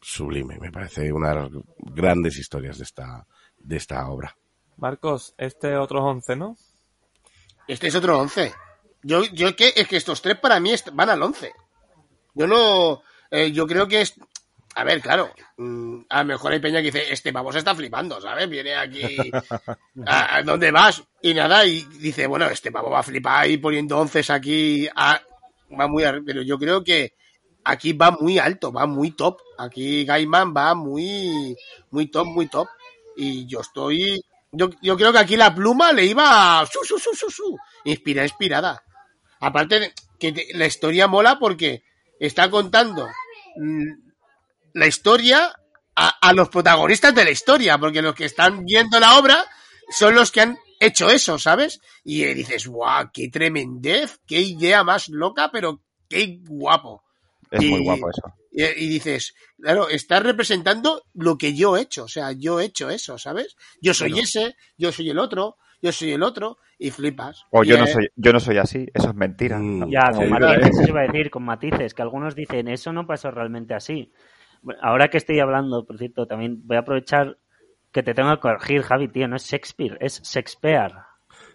sublime, 0.00 0.58
me 0.58 0.70
parece 0.70 1.12
una 1.12 1.30
de 1.30 1.34
las 1.34 1.50
grandes 1.78 2.38
historias 2.38 2.78
de 2.78 2.84
esta, 2.84 3.26
de 3.58 3.76
esta 3.76 4.08
obra. 4.08 4.36
Marcos, 4.76 5.34
este 5.36 5.76
otros 5.76 6.02
11, 6.02 6.36
¿no? 6.36 6.56
Este 7.68 7.88
es 7.88 7.94
otro 7.94 8.18
11. 8.18 8.52
Yo, 9.02 9.24
yo 9.24 9.54
que, 9.54 9.72
es 9.76 9.86
que 9.86 9.96
estos 9.96 10.22
tres 10.22 10.38
para 10.38 10.58
mí 10.60 10.72
van 10.92 11.10
al 11.10 11.22
11. 11.22 11.52
Yo 12.34 12.46
no, 12.46 13.02
eh, 13.30 13.52
yo 13.52 13.66
creo 13.66 13.88
que 13.88 14.02
es. 14.02 14.14
A 14.76 14.84
ver, 14.84 15.00
claro, 15.00 15.32
mm, 15.56 16.02
a 16.08 16.20
lo 16.22 16.26
mejor 16.26 16.52
hay 16.52 16.60
peña 16.60 16.78
que 16.78 16.86
dice, 16.92 17.12
este 17.12 17.32
pavo 17.32 17.52
se 17.52 17.58
está 17.58 17.74
flipando, 17.74 18.20
¿sabes? 18.20 18.48
Viene 18.48 18.74
aquí, 18.76 19.16
¿a, 20.06 20.36
a 20.36 20.42
dónde 20.42 20.70
vas? 20.70 21.02
Y 21.22 21.34
nada, 21.34 21.66
y 21.66 21.82
dice, 21.98 22.26
bueno, 22.26 22.46
este 22.46 22.70
pavo 22.70 22.88
va 22.90 23.00
a 23.00 23.04
flipar 23.04 23.42
ahí 23.42 23.56
poniendo 23.56 23.98
onces 23.98 24.30
aquí, 24.30 24.88
a- 24.94 25.20
va 25.78 25.88
muy, 25.88 26.04
pero 26.24 26.42
yo 26.42 26.56
creo 26.58 26.84
que 26.84 27.14
aquí 27.64 27.92
va 27.92 28.12
muy 28.12 28.38
alto, 28.38 28.72
va 28.72 28.86
muy 28.86 29.10
top. 29.10 29.38
Aquí 29.58 30.04
Gaiman 30.04 30.54
va 30.56 30.74
muy, 30.74 31.56
muy 31.90 32.06
top, 32.06 32.26
muy 32.26 32.46
top. 32.48 32.68
Y 33.16 33.46
yo 33.46 33.60
estoy, 33.60 34.20
yo, 34.52 34.70
yo 34.80 34.96
creo 34.96 35.12
que 35.12 35.18
aquí 35.18 35.36
la 35.36 35.54
pluma 35.54 35.92
le 35.92 36.06
iba 36.06 36.64
su, 36.72 36.84
su, 36.84 36.98
su, 36.98 37.12
su, 37.14 37.28
su, 37.28 37.56
inspira, 37.84 38.22
inspirada. 38.22 38.82
Aparte 39.40 39.92
que 40.18 40.48
la 40.54 40.66
historia 40.66 41.08
mola 41.08 41.38
porque 41.38 41.82
está 42.18 42.48
contando 42.50 43.06
mm, 43.56 44.09
la 44.74 44.86
historia 44.86 45.52
a, 45.96 46.08
a 46.20 46.32
los 46.32 46.48
protagonistas 46.48 47.14
de 47.14 47.24
la 47.24 47.30
historia, 47.30 47.78
porque 47.78 48.02
los 48.02 48.14
que 48.14 48.24
están 48.24 48.64
viendo 48.64 48.98
la 49.00 49.18
obra 49.18 49.44
son 49.90 50.14
los 50.14 50.30
que 50.30 50.40
han 50.40 50.58
hecho 50.78 51.10
eso, 51.10 51.38
¿sabes? 51.38 51.80
Y 52.04 52.22
eh, 52.24 52.34
dices, 52.34 52.66
guau, 52.66 53.10
qué 53.12 53.28
tremendez, 53.28 54.20
qué 54.26 54.40
idea 54.40 54.82
más 54.82 55.08
loca, 55.08 55.50
pero 55.52 55.82
qué 56.08 56.40
guapo. 56.42 57.04
Es 57.50 57.64
muy 57.64 57.82
guapo 57.82 58.08
eso. 58.10 58.22
Y, 58.52 58.62
y 58.64 58.88
dices, 58.88 59.34
claro, 59.60 59.88
estás 59.88 60.22
representando 60.22 61.04
lo 61.14 61.36
que 61.36 61.54
yo 61.54 61.76
he 61.76 61.82
hecho, 61.82 62.04
o 62.04 62.08
sea, 62.08 62.32
yo 62.32 62.60
he 62.60 62.64
hecho 62.64 62.90
eso, 62.90 63.18
¿sabes? 63.18 63.56
Yo 63.80 63.94
soy 63.94 64.10
Bueno. 64.10 64.24
ese, 64.24 64.56
yo 64.76 64.90
soy 64.92 65.10
el 65.10 65.18
otro, 65.18 65.56
yo 65.82 65.92
soy 65.92 66.12
el 66.12 66.22
otro, 66.22 66.58
y 66.80 66.90
flipas. 66.90 67.44
O 67.50 67.62
Y, 67.62 67.68
yo 67.68 67.78
no 67.78 67.84
eh, 67.84 67.92
soy, 67.92 68.08
yo 68.16 68.32
no 68.32 68.40
soy 68.40 68.56
así, 68.56 68.86
eso 68.94 69.10
es 69.10 69.14
mentira. 69.14 69.58
Mm. 69.58 69.80
¿no? 69.80 69.90
Ya, 69.90 70.10
con 70.10 70.30
matices, 70.30 70.88
iba 70.88 71.00
a 71.00 71.06
decir, 71.06 71.30
con 71.30 71.44
matices, 71.44 71.94
que 71.94 72.02
algunos 72.02 72.34
dicen, 72.34 72.68
eso 72.68 72.92
no 72.92 73.06
pasó 73.06 73.30
realmente 73.30 73.74
así. 73.74 74.10
Ahora 74.82 75.08
que 75.08 75.16
estoy 75.18 75.40
hablando, 75.40 75.84
por 75.86 75.98
cierto, 75.98 76.26
también 76.26 76.60
voy 76.66 76.76
a 76.76 76.80
aprovechar 76.80 77.38
que 77.92 78.02
te 78.02 78.14
tengo 78.14 78.30
que 78.34 78.40
corregir, 78.40 78.82
Javi, 78.82 79.08
tío, 79.08 79.26
no 79.28 79.36
es 79.36 79.44
Shakespeare, 79.44 79.96
es 80.00 80.22
Shakespeare. 80.22 80.92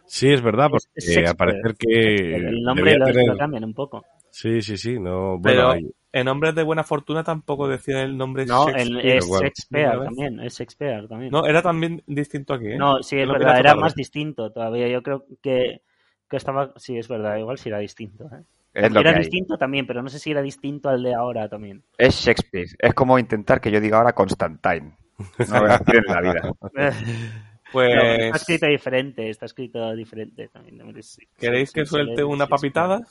Sí, 0.06 0.32
es 0.32 0.42
verdad, 0.42 0.70
porque 0.70 0.86
Es- 0.96 1.18
al 1.30 1.36
parecer 1.36 1.76
que 1.78 2.36
El 2.36 2.62
nombre 2.64 2.98
lo, 2.98 3.06
tener- 3.06 3.28
lo 3.28 3.38
cambian 3.38 3.64
un 3.64 3.74
poco. 3.74 4.04
Sí, 4.32 4.62
sí, 4.62 4.78
sí, 4.78 5.00
no, 5.00 5.38
bueno, 5.38 5.44
Pero 5.44 5.72
hay- 5.72 5.92
en 6.12 6.28
Hombres 6.28 6.56
de 6.56 6.64
Buena 6.64 6.84
Fortuna 6.84 7.24
tampoco 7.24 7.68
decía 7.68 8.04
el 8.04 8.18
nombre 8.18 8.46
No, 8.46 8.66
Shakespeare. 8.68 9.00
el- 9.06 9.18
es 9.18 9.26
igual. 9.26 9.44
Shakespeare 9.44 10.04
también, 10.04 10.40
es 10.42 10.58
Shakespeare 10.58 11.08
también. 11.08 11.32
No, 11.32 11.46
era 11.46 11.62
también 11.62 12.04
distinto 12.08 12.54
aquí, 12.54 12.68
¿eh? 12.68 12.78
No, 12.78 13.02
sí, 13.02 13.18
es 13.18 13.28
verdad, 13.30 13.60
era 13.60 13.76
más 13.76 13.96
distinto 13.96 14.52
todavía. 14.52 14.88
Yo 14.88 15.02
creo 15.04 15.26
que, 15.42 15.82
que 16.30 16.38
estaba. 16.38 16.74
Sí, 16.78 16.98
es 16.98 17.08
verdad, 17.08 17.38
igual 17.38 17.58
sí 17.58 17.70
era 17.70 17.80
distinto. 17.80 18.26
¿eh? 18.26 18.44
Es 18.76 18.92
lo 18.92 19.00
Era 19.00 19.12
que 19.12 19.16
hay. 19.20 19.24
distinto 19.24 19.58
también, 19.58 19.88
pero 19.88 20.04
no 20.04 20.10
sé 20.10 20.20
si 20.20 20.32
era 20.32 20.42
distinto 20.42 20.90
al 20.90 21.02
de 21.02 21.16
ahora 21.16 21.48
también. 21.48 21.82
Es 21.98 22.16
Shakespeare. 22.16 22.68
Es 22.78 22.94
como 22.94 23.18
intentar 23.18 23.62
que 23.62 23.72
yo 23.72 23.80
diga 23.80 23.98
ahora 23.98 24.14
Constantine. 24.14 24.98
No 25.48 25.62
voy 25.62 25.70
a 25.72 25.78
decir 25.78 26.04
en 26.06 26.14
la 26.14 26.22
vida. 26.22 26.52
Pues, 26.70 26.96
No, 27.96 28.02
está 28.02 28.38
escrito 28.38 28.66
diferente, 28.68 29.30
está 29.30 29.46
escrito 29.46 29.96
diferente 29.96 30.48
también. 30.50 30.78
no 30.78 30.86
¿queréis 31.38 31.72
que 31.72 31.86
suelte 31.86 32.24
una 32.24 32.48
papitada? 32.48 33.02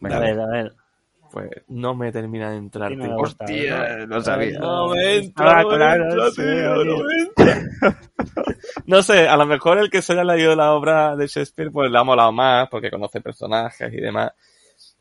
Venga, 0.00 0.16
A 0.16 0.20
ver, 0.20 0.40
a 0.40 0.46
ver. 0.46 0.72
Pues 1.30 1.50
no 1.68 1.94
me 1.94 2.10
termina 2.10 2.50
de 2.50 2.56
entrar, 2.56 2.90
Sí, 2.90 2.96
no 2.96 3.04
tío. 3.04 3.12
me 3.12 3.18
gusta, 3.18 3.44
Hostia, 3.44 3.96
¿no? 3.98 4.06
no 4.06 4.20
sabía. 4.22 4.58
No 4.58 4.88
me 4.88 5.16
entra, 5.16 5.58
Ah, 5.58 5.62
no 5.62 5.68
me 5.70 5.76
claro, 5.76 6.04
entra, 6.04 6.30
sí, 6.30 6.42
tío, 6.42 6.84
no 6.84 7.04
me 7.04 7.14
entra. 7.18 7.70
No 8.86 9.02
sé, 9.02 9.28
a 9.28 9.36
lo 9.36 9.44
mejor 9.44 9.78
el 9.78 9.90
que 9.90 10.00
se 10.02 10.14
haya 10.14 10.24
leído 10.24 10.56
la 10.56 10.72
obra 10.72 11.14
de 11.16 11.26
Shakespeare 11.26 11.70
pues 11.70 11.90
le 11.90 11.98
ha 11.98 12.02
molado 12.04 12.32
más 12.32 12.68
porque 12.70 12.90
conoce 12.90 13.20
personajes 13.20 13.92
y 13.92 14.00
demás. 14.00 14.32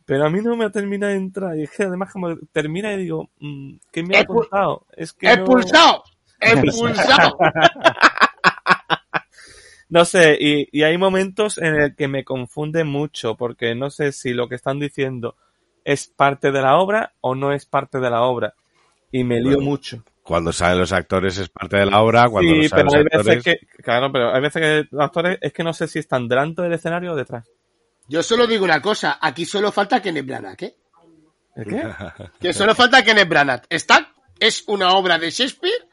Pero 0.07 0.25
a 0.25 0.29
mí 0.31 0.39
no 0.41 0.55
me 0.55 0.69
termina 0.71 1.09
de 1.09 1.15
entrar. 1.17 1.55
Y 1.57 1.63
es 1.63 1.69
que 1.71 1.83
además 1.83 2.11
como 2.13 2.35
termina 2.53 2.91
y 2.93 2.97
digo, 2.97 3.29
mm, 3.39 3.73
¿qué 3.91 4.01
me 4.03 4.17
ha 4.17 4.21
Expu- 4.21 4.39
contado? 4.39 4.87
Es 4.95 5.13
que 5.13 5.27
no- 5.27 5.33
¡Expulsado! 5.43 6.03
¡Expulsado! 6.39 7.37
No 9.89 10.03
sé, 10.03 10.37
y, 10.39 10.67
y 10.77 10.83
hay 10.83 10.97
momentos 10.97 11.57
en 11.57 11.75
el 11.75 11.95
que 11.95 12.09
me 12.09 12.25
confunde 12.25 12.83
mucho 12.83 13.35
porque 13.35 13.73
no 13.73 13.89
sé 13.89 14.11
si 14.11 14.33
lo 14.33 14.49
que 14.49 14.55
están 14.55 14.79
diciendo 14.79 15.37
es 15.85 16.07
parte 16.07 16.51
de 16.51 16.61
la 16.61 16.75
obra 16.77 17.13
o 17.21 17.35
no 17.35 17.53
es 17.53 17.65
parte 17.65 17.99
de 18.01 18.09
la 18.09 18.23
obra. 18.23 18.53
Y 19.13 19.23
me 19.23 19.39
lío 19.39 19.59
Bueno, 19.59 19.61
mucho. 19.61 20.03
cuando 20.23 20.51
salen 20.51 20.79
los 20.79 20.91
actores 20.91 21.37
es 21.37 21.47
parte 21.47 21.77
de 21.77 21.85
la 21.85 22.01
obra, 22.01 22.27
cuando 22.27 22.53
no 22.53 22.63
Sí, 22.63 22.67
salen 22.67 22.85
pero 22.85 22.85
los 22.85 22.93
hay 22.95 23.01
actores... 23.17 23.45
veces 23.45 23.59
que, 23.61 23.81
claro, 23.81 24.11
pero 24.11 24.33
hay 24.33 24.41
veces 24.41 24.61
que 24.61 24.87
los 24.93 25.05
actores 25.05 25.37
es 25.39 25.53
que 25.53 25.63
no 25.63 25.71
sé 25.71 25.87
si 25.87 25.99
están 25.99 26.27
delante 26.27 26.61
del 26.63 26.73
escenario 26.73 27.13
o 27.13 27.15
detrás. 27.15 27.49
Yo 28.09 28.23
solo 28.23 28.47
digo 28.47 28.63
una 28.65 28.81
cosa, 28.81 29.17
aquí 29.21 29.45
solo 29.45 29.71
falta 29.71 30.01
Kenneth 30.01 30.25
Branagh, 30.25 30.63
¿eh? 30.63 30.75
¿El 31.55 31.65
qué? 31.65 31.83
Que 32.39 32.53
solo 32.53 32.73
falta 32.75 33.03
Kenneth 33.03 33.27
Branagh. 33.29 33.63
Está, 33.69 34.13
es 34.39 34.63
una 34.67 34.91
obra 34.93 35.17
de 35.17 35.29
Shakespeare 35.31 35.87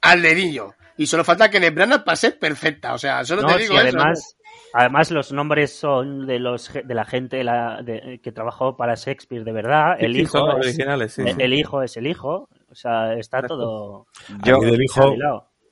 al 0.00 0.22
dedillo. 0.22 0.74
Y 0.96 1.06
solo 1.06 1.24
falta 1.24 1.48
Kenneth 1.50 1.74
Branagh 1.74 2.04
para 2.04 2.16
ser 2.16 2.38
perfecta. 2.38 2.94
O 2.94 2.98
sea, 2.98 3.24
solo 3.24 3.42
No, 3.42 3.48
te 3.48 3.54
sí, 3.54 3.60
digo 3.62 3.74
eso. 3.74 3.82
además, 3.98 4.36
además 4.74 5.10
los 5.10 5.32
nombres 5.32 5.72
son 5.74 6.26
de 6.26 6.38
los 6.38 6.70
de 6.72 6.94
la 6.94 7.04
gente 7.04 7.42
la- 7.44 7.80
de- 7.82 8.20
que 8.22 8.32
trabajó 8.32 8.76
para 8.76 8.94
Shakespeare 8.96 9.44
de 9.44 9.52
verdad. 9.52 9.96
El 9.98 10.16
hijo 10.16 10.38
los 10.46 10.60
es, 10.60 10.66
originales, 10.66 11.12
sí. 11.14 11.22
el, 11.22 11.28
sí. 11.28 11.34
el 11.38 11.54
hijo 11.54 11.82
es 11.82 11.96
el 11.96 12.06
hijo. 12.06 12.48
O 12.70 12.74
sea, 12.74 13.14
está 13.14 13.42
todo 13.42 14.06
Yo, 14.44 14.58
del 14.60 14.82
hijo. 14.82 15.14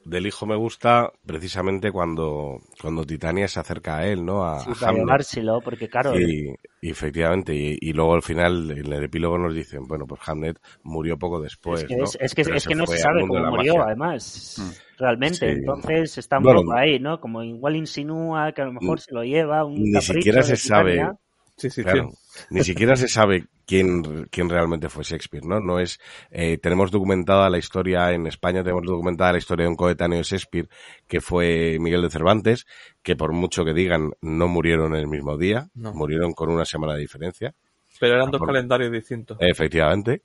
Del 0.08 0.26
hijo 0.26 0.46
me 0.46 0.56
gusta 0.56 1.10
precisamente 1.26 1.92
cuando, 1.92 2.60
cuando 2.80 3.04
Titania 3.06 3.48
se 3.48 3.60
acerca 3.60 3.98
a 3.98 4.06
él, 4.06 4.24
¿no? 4.24 4.44
A, 4.44 4.62
Sí, 4.62 4.70
a 4.84 4.92
llevárselo, 4.92 5.62
porque 5.62 5.88
claro, 5.88 6.20
Y, 6.20 6.48
y 6.80 6.90
efectivamente, 6.90 7.54
y, 7.54 7.76
y 7.80 7.92
luego 7.92 8.14
al 8.14 8.22
final, 8.22 8.70
en 8.70 8.92
el 8.92 9.04
epílogo 9.04 9.38
nos 9.38 9.54
dicen, 9.54 9.86
bueno, 9.86 10.06
pues 10.06 10.20
Hamlet 10.26 10.58
murió 10.82 11.18
poco 11.18 11.40
después, 11.40 11.82
es 11.82 11.84
que, 11.84 11.96
¿no? 11.96 12.04
es, 12.04 12.16
es 12.20 12.34
que, 12.34 12.42
es 12.42 12.66
que 12.66 12.74
se 12.74 12.74
no 12.74 12.86
se 12.86 12.98
sabe 12.98 13.26
cómo 13.26 13.44
murió, 13.44 13.74
magia. 13.74 13.84
además, 13.84 14.50
realmente. 14.96 15.46
Sí. 15.46 15.52
Entonces 15.52 16.18
está 16.18 16.38
un 16.38 16.44
Bueno, 16.44 16.60
poco 16.62 16.72
ahí, 16.72 16.98
¿no? 16.98 17.20
Como 17.20 17.42
igual 17.42 17.76
insinúa 17.76 18.52
que 18.52 18.62
a 18.62 18.66
lo 18.66 18.72
mejor 18.72 19.00
se 19.00 19.14
lo 19.14 19.22
lleva 19.24 19.64
un 19.64 19.90
ni 19.92 20.00
siquiera 20.00 20.42
se 20.42 20.56
sabe. 20.56 21.12
Sí, 21.56 21.70
sí, 21.70 21.82
Claro, 21.82 22.10
sí. 22.10 22.14
Ni 22.50 22.62
siquiera 22.64 22.96
se 22.96 23.08
sabe 23.08 23.46
quién, 23.66 24.26
quién 24.30 24.48
realmente 24.48 24.88
fue 24.88 25.04
Shakespeare, 25.04 25.44
¿no? 25.44 25.60
No 25.60 25.78
es, 25.80 25.98
eh, 26.30 26.58
tenemos 26.58 26.90
documentada 26.90 27.50
la 27.50 27.58
historia, 27.58 28.12
en 28.12 28.26
España 28.26 28.62
tenemos 28.62 28.84
documentada 28.84 29.32
la 29.32 29.38
historia 29.38 29.64
de 29.64 29.70
un 29.70 29.76
coetáneo 29.76 30.18
de 30.18 30.24
Shakespeare, 30.24 30.68
que 31.06 31.20
fue 31.20 31.78
Miguel 31.80 32.02
de 32.02 32.10
Cervantes, 32.10 32.66
que 33.02 33.16
por 33.16 33.32
mucho 33.32 33.64
que 33.64 33.74
digan, 33.74 34.10
no 34.20 34.48
murieron 34.48 34.94
el 34.94 35.06
mismo 35.06 35.36
día, 35.36 35.68
No. 35.74 35.92
murieron 35.92 36.32
con 36.32 36.50
una 36.50 36.64
semana 36.64 36.94
de 36.94 37.00
diferencia. 37.00 37.54
Pero 38.00 38.14
eran 38.14 38.30
dos 38.30 38.38
Por- 38.38 38.48
calendarios 38.48 38.92
distintos. 38.92 39.38
Efectivamente. 39.40 40.22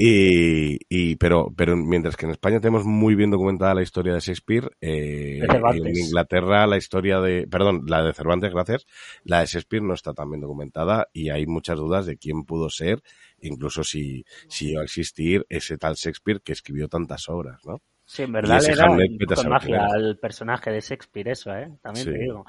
Y, 0.00 0.78
y 0.88 1.16
pero, 1.16 1.52
pero 1.56 1.76
mientras 1.76 2.16
que 2.16 2.24
en 2.26 2.30
España 2.30 2.60
tenemos 2.60 2.84
muy 2.84 3.16
bien 3.16 3.32
documentada 3.32 3.74
la 3.74 3.82
historia 3.82 4.14
de 4.14 4.20
Shakespeare, 4.20 4.70
eh, 4.80 5.40
De 5.40 5.56
en 5.88 5.96
Inglaterra 5.96 6.68
la 6.68 6.76
historia 6.76 7.18
de, 7.20 7.48
perdón, 7.48 7.82
la 7.88 8.04
de 8.04 8.14
Cervantes, 8.14 8.52
gracias, 8.54 8.86
la 9.24 9.40
de 9.40 9.46
Shakespeare 9.46 9.82
no 9.82 9.94
está 9.94 10.12
tan 10.14 10.30
bien 10.30 10.40
documentada 10.40 11.08
y 11.12 11.30
hay 11.30 11.46
muchas 11.46 11.78
dudas 11.78 12.06
de 12.06 12.16
quién 12.16 12.44
pudo 12.44 12.70
ser, 12.70 13.02
incluso 13.40 13.82
si, 13.82 14.24
si 14.48 14.68
llegó 14.68 14.82
a 14.82 14.84
existir 14.84 15.44
ese 15.48 15.78
tal 15.78 15.96
Shakespeare 15.96 16.40
que 16.42 16.52
escribió 16.52 16.86
tantas 16.86 17.28
obras, 17.28 17.60
¿no? 17.66 17.80
Sí, 18.04 18.22
en 18.22 18.32
verdad 18.32 18.60
le 18.62 18.76
da 18.76 18.88
un 18.88 18.98
poco 19.18 19.42
de 19.42 19.48
magia 19.48 19.84
al 19.92 20.16
personaje 20.18 20.70
de 20.70 20.80
Shakespeare 20.80 21.30
eso, 21.32 21.50
¿eh? 21.56 21.70
También 21.82 22.06
Sí. 22.06 22.12
te 22.12 22.18
digo. 22.20 22.44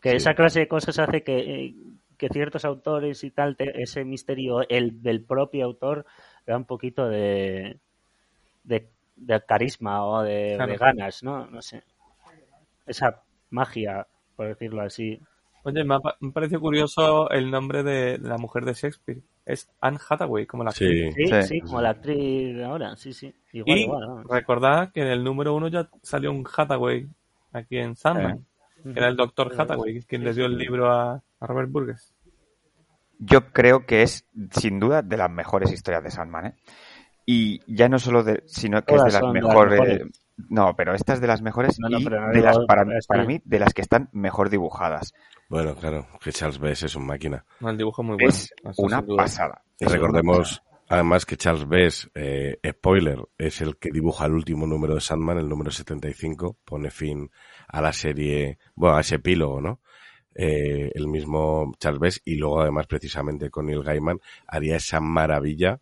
Que 0.00 0.10
Sí. 0.10 0.16
esa 0.18 0.34
clase 0.34 0.60
de 0.60 0.68
cosas 0.68 0.96
hace 1.00 1.24
que, 1.24 1.36
eh, 1.38 1.74
que 2.16 2.28
ciertos 2.28 2.64
autores 2.64 3.24
y 3.24 3.32
tal, 3.32 3.56
te- 3.56 3.82
ese 3.82 4.04
misterio 4.04 4.60
el 4.68 5.02
del 5.02 5.24
propio 5.24 5.64
autor, 5.64 6.06
le 6.46 6.50
da 6.52 6.56
un 6.56 6.64
poquito 6.64 7.08
de, 7.08 7.78
de, 8.64 8.88
de 9.16 9.40
carisma 9.46 10.04
o 10.04 10.22
de, 10.22 10.54
Claro. 10.56 10.72
de 10.72 10.78
ganas, 10.78 11.22
¿no? 11.22 11.46
No 11.46 11.62
sé. 11.62 11.82
Esa 12.86 13.22
magia, 13.50 14.06
por 14.36 14.48
decirlo 14.48 14.82
así. 14.82 15.20
Oye, 15.64 15.84
me 15.84 15.94
ha, 15.94 15.98
me 16.20 16.30
ha 16.30 16.32
parecido 16.32 16.60
curioso 16.60 17.30
el 17.30 17.50
nombre 17.50 17.82
de, 17.84 18.18
la 18.18 18.36
mujer 18.38 18.64
de 18.64 18.74
Shakespeare. 18.74 19.20
Es 19.46 19.68
Anne 19.80 19.98
Hathaway, 20.08 20.46
como 20.46 20.64
la 20.64 20.70
actriz. 20.70 21.14
Sí. 21.14 21.24
Sí, 21.26 21.32
Sí. 21.32 21.42
sí, 21.42 21.60
como 21.60 21.80
la 21.80 21.90
actriz 21.90 22.56
de 22.56 22.64
ahora, 22.64 22.96
sí, 22.96 23.12
sí. 23.12 23.32
Igual, 23.52 23.78
Y 23.78 23.82
igual. 23.82 24.24
recordad 24.28 24.90
que 24.92 25.02
en 25.02 25.08
el 25.08 25.22
número 25.22 25.54
uno 25.54 25.68
ya 25.68 25.88
salió 26.02 26.32
un 26.32 26.44
Hathaway 26.56 27.06
aquí 27.52 27.78
en 27.78 27.94
Sandman, 27.96 28.44
que 28.82 28.90
era 28.90 29.08
el 29.08 29.16
doctor 29.16 29.52
Hathaway, 29.56 30.02
quien 30.02 30.24
le 30.24 30.32
dio 30.32 30.46
el 30.46 30.56
libro 30.58 30.90
a, 30.90 31.22
a 31.40 31.46
Robert 31.46 31.70
Burgess. 31.70 32.11
Yo 33.24 33.52
creo 33.52 33.86
que 33.86 34.02
es, 34.02 34.26
sin 34.50 34.80
duda, 34.80 35.02
de 35.02 35.16
las 35.16 35.30
mejores 35.30 35.72
historias 35.72 36.02
de 36.02 36.10
Sandman, 36.10 36.46
¿eh? 36.46 36.54
Y 37.24 37.60
ya 37.72 37.88
no 37.88 37.98
solo 37.98 38.24
de, 38.24 38.42
sino 38.46 38.82
que 38.84 38.94
Todas 38.96 39.08
es 39.08 39.14
de 39.14 39.20
las 39.20 39.32
mejores. 39.32 40.02
No, 40.48 40.74
pero 40.76 40.94
esta 40.94 41.12
es 41.12 41.20
de 41.20 41.28
las 41.28 41.40
mejores 41.40 41.78
No, 41.78 41.88
no, 41.88 42.00
y 42.00 42.04
no 42.04 42.28
de 42.32 42.40
las, 42.40 42.58
para, 42.66 42.82
es 42.98 43.06
para 43.06 43.22
que- 43.22 43.28
mí, 43.28 43.40
de 43.44 43.58
las 43.60 43.72
que 43.74 43.82
están 43.82 44.08
mejor 44.12 44.50
dibujadas. 44.50 45.12
Bueno, 45.48 45.74
claro, 45.76 46.06
que 46.20 46.32
Charles 46.32 46.58
Bess 46.58 46.82
es 46.82 46.96
un 46.96 47.06
máquina. 47.06 47.44
El 47.60 47.76
dibujo 47.76 48.02
es 48.02 48.06
muy 48.08 48.16
bueno. 48.16 48.28
Es 48.28 48.52
una 48.76 49.02
pasada. 49.02 49.62
Y 49.78 49.84
recordemos 49.84 50.62
además 50.88 51.24
que 51.24 51.36
Charles 51.36 51.68
Bess, 51.68 52.10
eh, 52.14 52.58
spoiler, 52.70 53.20
es 53.38 53.60
el 53.60 53.76
que 53.76 53.90
dibuja 53.92 54.26
el 54.26 54.32
último 54.32 54.66
número 54.66 54.94
de 54.94 55.00
Sandman, 55.00 55.38
el 55.38 55.48
número 55.48 55.70
75, 55.70 56.56
pone 56.64 56.90
fin 56.90 57.30
a 57.68 57.80
la 57.80 57.92
serie, 57.92 58.58
bueno, 58.74 58.96
a 58.96 59.00
ese 59.00 59.14
epílogo, 59.16 59.60
¿no? 59.60 59.80
Eh, 60.34 60.90
el 60.94 61.08
mismo 61.08 61.72
Charles 61.78 62.00
Bess 62.00 62.22
y 62.24 62.36
luego 62.36 62.62
además 62.62 62.86
precisamente 62.86 63.50
con 63.50 63.66
Neil 63.66 63.82
Gaiman 63.82 64.18
haría 64.46 64.76
esa 64.76 64.98
maravilla 64.98 65.78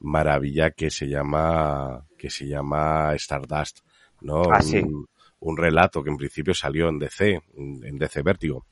maravilla 0.00 0.72
que 0.72 0.90
se 0.90 1.08
llama 1.08 2.04
que 2.18 2.28
se 2.28 2.46
llama 2.48 3.14
Stardust, 3.14 3.80
¿no? 4.20 4.42
Ah, 4.50 4.60
sí. 4.60 4.78
un, 4.78 5.06
un 5.40 5.56
relato 5.56 6.02
que 6.02 6.10
en 6.10 6.16
principio 6.16 6.54
salió 6.54 6.88
en 6.88 6.98
DC, 6.98 7.40
en 7.56 7.98
DC 7.98 8.22
Vértigo, 8.22 8.66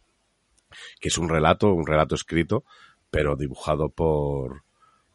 que 1.00 1.08
es 1.08 1.18
un 1.18 1.28
relato, 1.28 1.72
un 1.72 1.86
relato 1.86 2.14
escrito, 2.14 2.64
pero 3.10 3.36
dibujado 3.36 3.90
por 3.90 4.64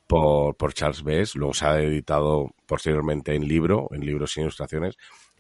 por, 0.08 0.56
por 0.56 0.74
Charles 0.74 1.04
Bess, 1.04 1.36
luego 1.36 1.54
se 1.54 1.66
ha 1.66 1.82
editado 1.82 2.52
posteriormente 2.66 3.36
en 3.36 3.48
libro, 3.48 3.90
en 3.92 4.06
libros 4.06 4.32
sin 4.32 4.44
ilustraciones, 4.44 4.98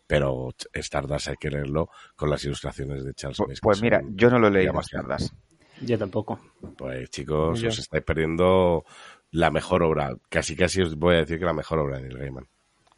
pero 0.07 0.49
Stardust 0.73 1.27
hay 1.27 1.35
que 1.35 1.49
leerlo 1.51 1.89
con 2.15 2.29
las 2.29 2.43
ilustraciones 2.45 3.03
de 3.03 3.13
Charles 3.13 3.37
Pues 3.61 3.77
son 3.77 3.85
mira, 3.85 4.01
yo 4.09 4.29
no 4.29 4.39
lo 4.39 4.49
leí 4.49 4.65
llamas 4.65 4.85
Stardust. 4.87 5.33
Yo 5.81 5.97
tampoco. 5.97 6.39
Pues 6.77 7.09
chicos, 7.11 7.59
Yo. 7.61 7.69
os 7.69 7.77
estáis 7.77 8.03
perdiendo 8.03 8.83
la 9.31 9.51
mejor 9.51 9.83
obra, 9.83 10.15
casi 10.29 10.55
casi 10.55 10.81
os 10.81 10.95
voy 10.95 11.15
a 11.15 11.19
decir 11.19 11.37
que 11.37 11.45
la 11.45 11.53
mejor 11.53 11.79
obra 11.79 11.97
de 11.97 12.03
Neil 12.07 12.17
Gaiman. 12.17 12.47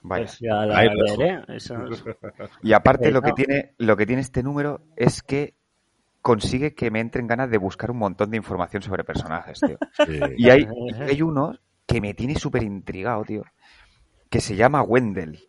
Vaya. 0.02 0.23
Pues 0.26 0.40
ya 0.40 0.65
la 0.65 0.84
leeré. 0.86 1.41
Eso 1.49 1.76
es- 1.91 2.03
Y 2.64 2.72
aparte 2.72 3.10
Eh, 3.10 3.11
lo 3.11 3.22
que 3.22 3.34
tiene, 3.34 3.73
lo 3.80 3.98
que 3.98 4.06
tiene 4.06 4.22
este 4.22 4.44
número 4.44 4.81
es 4.95 5.22
que 5.23 5.56
consigue 6.22 6.73
que 6.73 6.91
me 6.91 6.99
entren 7.02 7.27
ganas 7.27 7.49
de 7.49 7.57
buscar 7.57 7.91
un 7.91 7.98
montón 7.98 8.30
de 8.31 8.38
información 8.38 8.81
sobre 8.81 9.03
personajes, 9.03 9.60
tío. 9.60 9.77
Sí. 10.06 10.19
Y 10.38 10.49
hay, 10.49 10.65
y 10.99 11.02
hay 11.03 11.22
uno 11.22 11.57
que 11.86 11.99
me 11.99 12.14
tiene 12.14 12.36
súper 12.36 12.64
intrigado, 12.64 13.23
tío. 13.26 13.44
Que 14.30 14.40
se 14.40 14.56
llama 14.56 14.84
Wendell. 14.84 15.49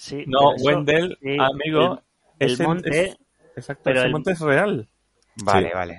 Sí, 0.00 0.24
No, 0.26 0.54
eso- 0.54 0.64
Wendell, 0.64 1.18
sí, 1.20 1.36
amigo, 1.38 2.00
el, 2.38 2.46
el 2.46 2.52
ese- 2.54 2.62
monte, 2.66 3.04
es- 3.04 3.18
exacto, 3.54 3.82
pero 3.84 3.98
ese 3.98 4.06
el- 4.06 4.12
monte 4.12 4.32
es 4.32 4.40
real. 4.40 4.88
Vale, 5.44 5.68
Sí. 5.68 5.74
vale. 5.74 5.98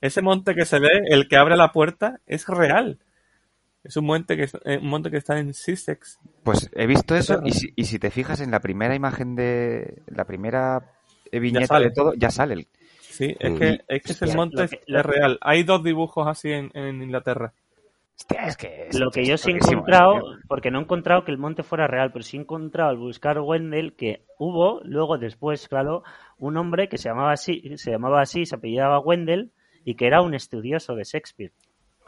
Ese 0.00 0.20
monte 0.22 0.54
que 0.56 0.64
se 0.64 0.80
ve, 0.80 0.88
el 1.08 1.28
que 1.28 1.36
abre 1.36 1.56
la 1.56 1.70
puerta, 1.72 2.20
es 2.26 2.46
real. 2.48 2.98
Es 3.84 3.96
un 3.96 4.04
monte 4.06 4.36
que, 4.36 4.42
es- 4.44 4.58
eh, 4.64 4.78
un 4.82 4.88
monte 4.88 5.12
que 5.12 5.16
está 5.18 5.38
en 5.38 5.54
Sussex. 5.54 6.18
Pues 6.42 6.68
he 6.74 6.86
visto 6.86 7.14
eso 7.14 7.40
y 7.44 7.52
si, 7.52 7.72
y 7.76 7.84
si 7.84 8.00
te 8.00 8.10
fijas 8.10 8.40
en 8.40 8.50
la 8.50 8.58
primera 8.58 8.96
imagen 8.96 9.36
de 9.36 10.02
la 10.08 10.24
primera 10.24 10.82
viñeta 11.30 11.66
sale. 11.68 11.84
de 11.86 11.90
todo, 11.92 12.14
ya 12.14 12.30
sale. 12.30 12.54
el- 12.54 12.66
Sí, 13.00 13.34
es 13.38 13.58
que, 13.58 13.80
es 13.88 14.02
que 14.02 14.12
ese 14.12 14.34
monte 14.36 14.64
es, 14.64 14.70
real. 15.04 15.38
Hay 15.40 15.62
dos 15.62 15.82
dibujos 15.84 16.26
así 16.26 16.50
en, 16.50 16.70
en 16.74 17.00
Inglaterra. 17.00 17.52
Hostia, 18.18 18.46
es 18.46 18.56
que 18.56 18.86
es- 18.88 18.98
Lo 18.98 19.10
que 19.10 19.20
es 19.22 19.28
yo 19.28 19.36
sí 19.36 19.50
he 19.50 19.54
loquísimo, 19.54 19.80
encontrado, 19.80 20.12
tío. 20.14 20.38
porque 20.48 20.70
no 20.70 20.78
he 20.78 20.82
encontrado 20.82 21.24
que 21.24 21.32
el 21.32 21.38
monte 21.38 21.62
fuera 21.62 21.86
real, 21.86 22.12
pero 22.12 22.22
sí 22.22 22.36
he 22.36 22.40
encontrado 22.40 22.90
al 22.90 22.96
buscar 22.96 23.38
Wendell 23.40 23.94
que 23.94 24.24
hubo, 24.38 24.80
luego 24.84 25.18
después, 25.18 25.68
claro, 25.68 26.02
un 26.38 26.56
hombre 26.56 26.88
que 26.88 26.96
se 26.98 27.08
llamaba 27.10 27.32
así, 27.32 27.76
se 27.76 27.90
llamaba 27.90 28.22
así, 28.22 28.46
se 28.46 28.56
apellidaba 28.56 29.00
Wendell 29.00 29.52
y 29.84 29.94
que 29.96 30.06
era 30.06 30.22
un 30.22 30.34
estudioso 30.34 30.94
de 30.94 31.04
Shakespeare. 31.04 31.52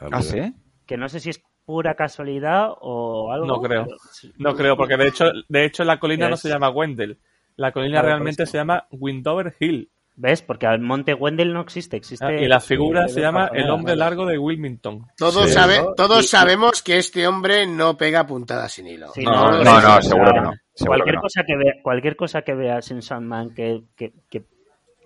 Ah, 0.01 0.23
¿sí? 0.23 0.55
Que 0.87 0.97
no 0.97 1.09
sé 1.09 1.21
si 1.21 1.29
es 1.31 1.43
pura 1.67 1.95
casualidad 1.95 2.71
o 2.81 3.31
algo. 3.31 3.47
No 3.47 3.61
creo. 3.61 3.85
pero- 3.85 4.33
No 4.39 4.55
creo, 4.57 4.77
porque 4.79 4.97
de 4.97 5.09
hecho, 5.09 5.27
de 5.49 5.65
hecho 5.67 5.85
la 5.85 6.01
colina 6.01 6.29
no 6.29 6.35
Es- 6.37 6.41
se 6.41 6.49
llama 6.49 6.71
Wendell. 6.71 7.19
La 7.57 7.73
colina 7.73 7.95
Claro, 8.01 8.09
realmente 8.09 8.47
se 8.47 8.57
llama 8.57 8.87
Windover 8.91 9.55
Hill. 9.61 9.91
¿Ves? 10.21 10.43
Porque 10.43 10.67
el 10.67 10.81
monte 10.81 11.15
Wendell 11.15 11.53
no 11.53 11.61
existe, 11.61 11.97
existe. 11.97 12.25
Ah, 12.27 12.33
y 12.33 12.49
la 12.49 12.59
figura 12.59 13.07
Sí, 13.07 13.15
se 13.15 13.21
llama 13.21 13.51
el 13.55 13.71
hombre 13.71 13.95
largo 13.95 14.27
de 14.27 14.37
Wilmington. 14.37 15.07
Todos, 15.17 15.47
Sí. 15.47 15.53
sabe- 15.55 15.79
¿no? 15.81 15.95
todos 15.95 16.25
Y- 16.25 16.27
sabemos 16.27 16.83
que 16.83 16.99
este 16.99 17.27
hombre 17.29 17.69
no 17.69 17.97
pega 17.97 18.27
puntadas 18.27 18.73
sin 18.73 18.89
hilo. 18.89 19.13
Sí, 19.15 19.23
No, 19.23 19.63
No, 19.63 20.03
seguro 20.03 20.33
que 20.35 20.41
no. 20.41 20.53
Seguro 20.75 20.91
Cualquier 21.05 21.05
que 21.07 21.13
no. 21.17 21.21
cosa 21.23 21.43
que 21.47 21.57
vea, 21.57 21.73
cualquier 21.83 22.17
cosa 22.17 22.43
que 22.43 22.55
veas 22.55 22.91
en 22.91 23.03
Sandman 23.03 23.55
que, 23.55 23.83
que, 23.97 24.13
que, 24.29 24.41
Que 24.41 24.47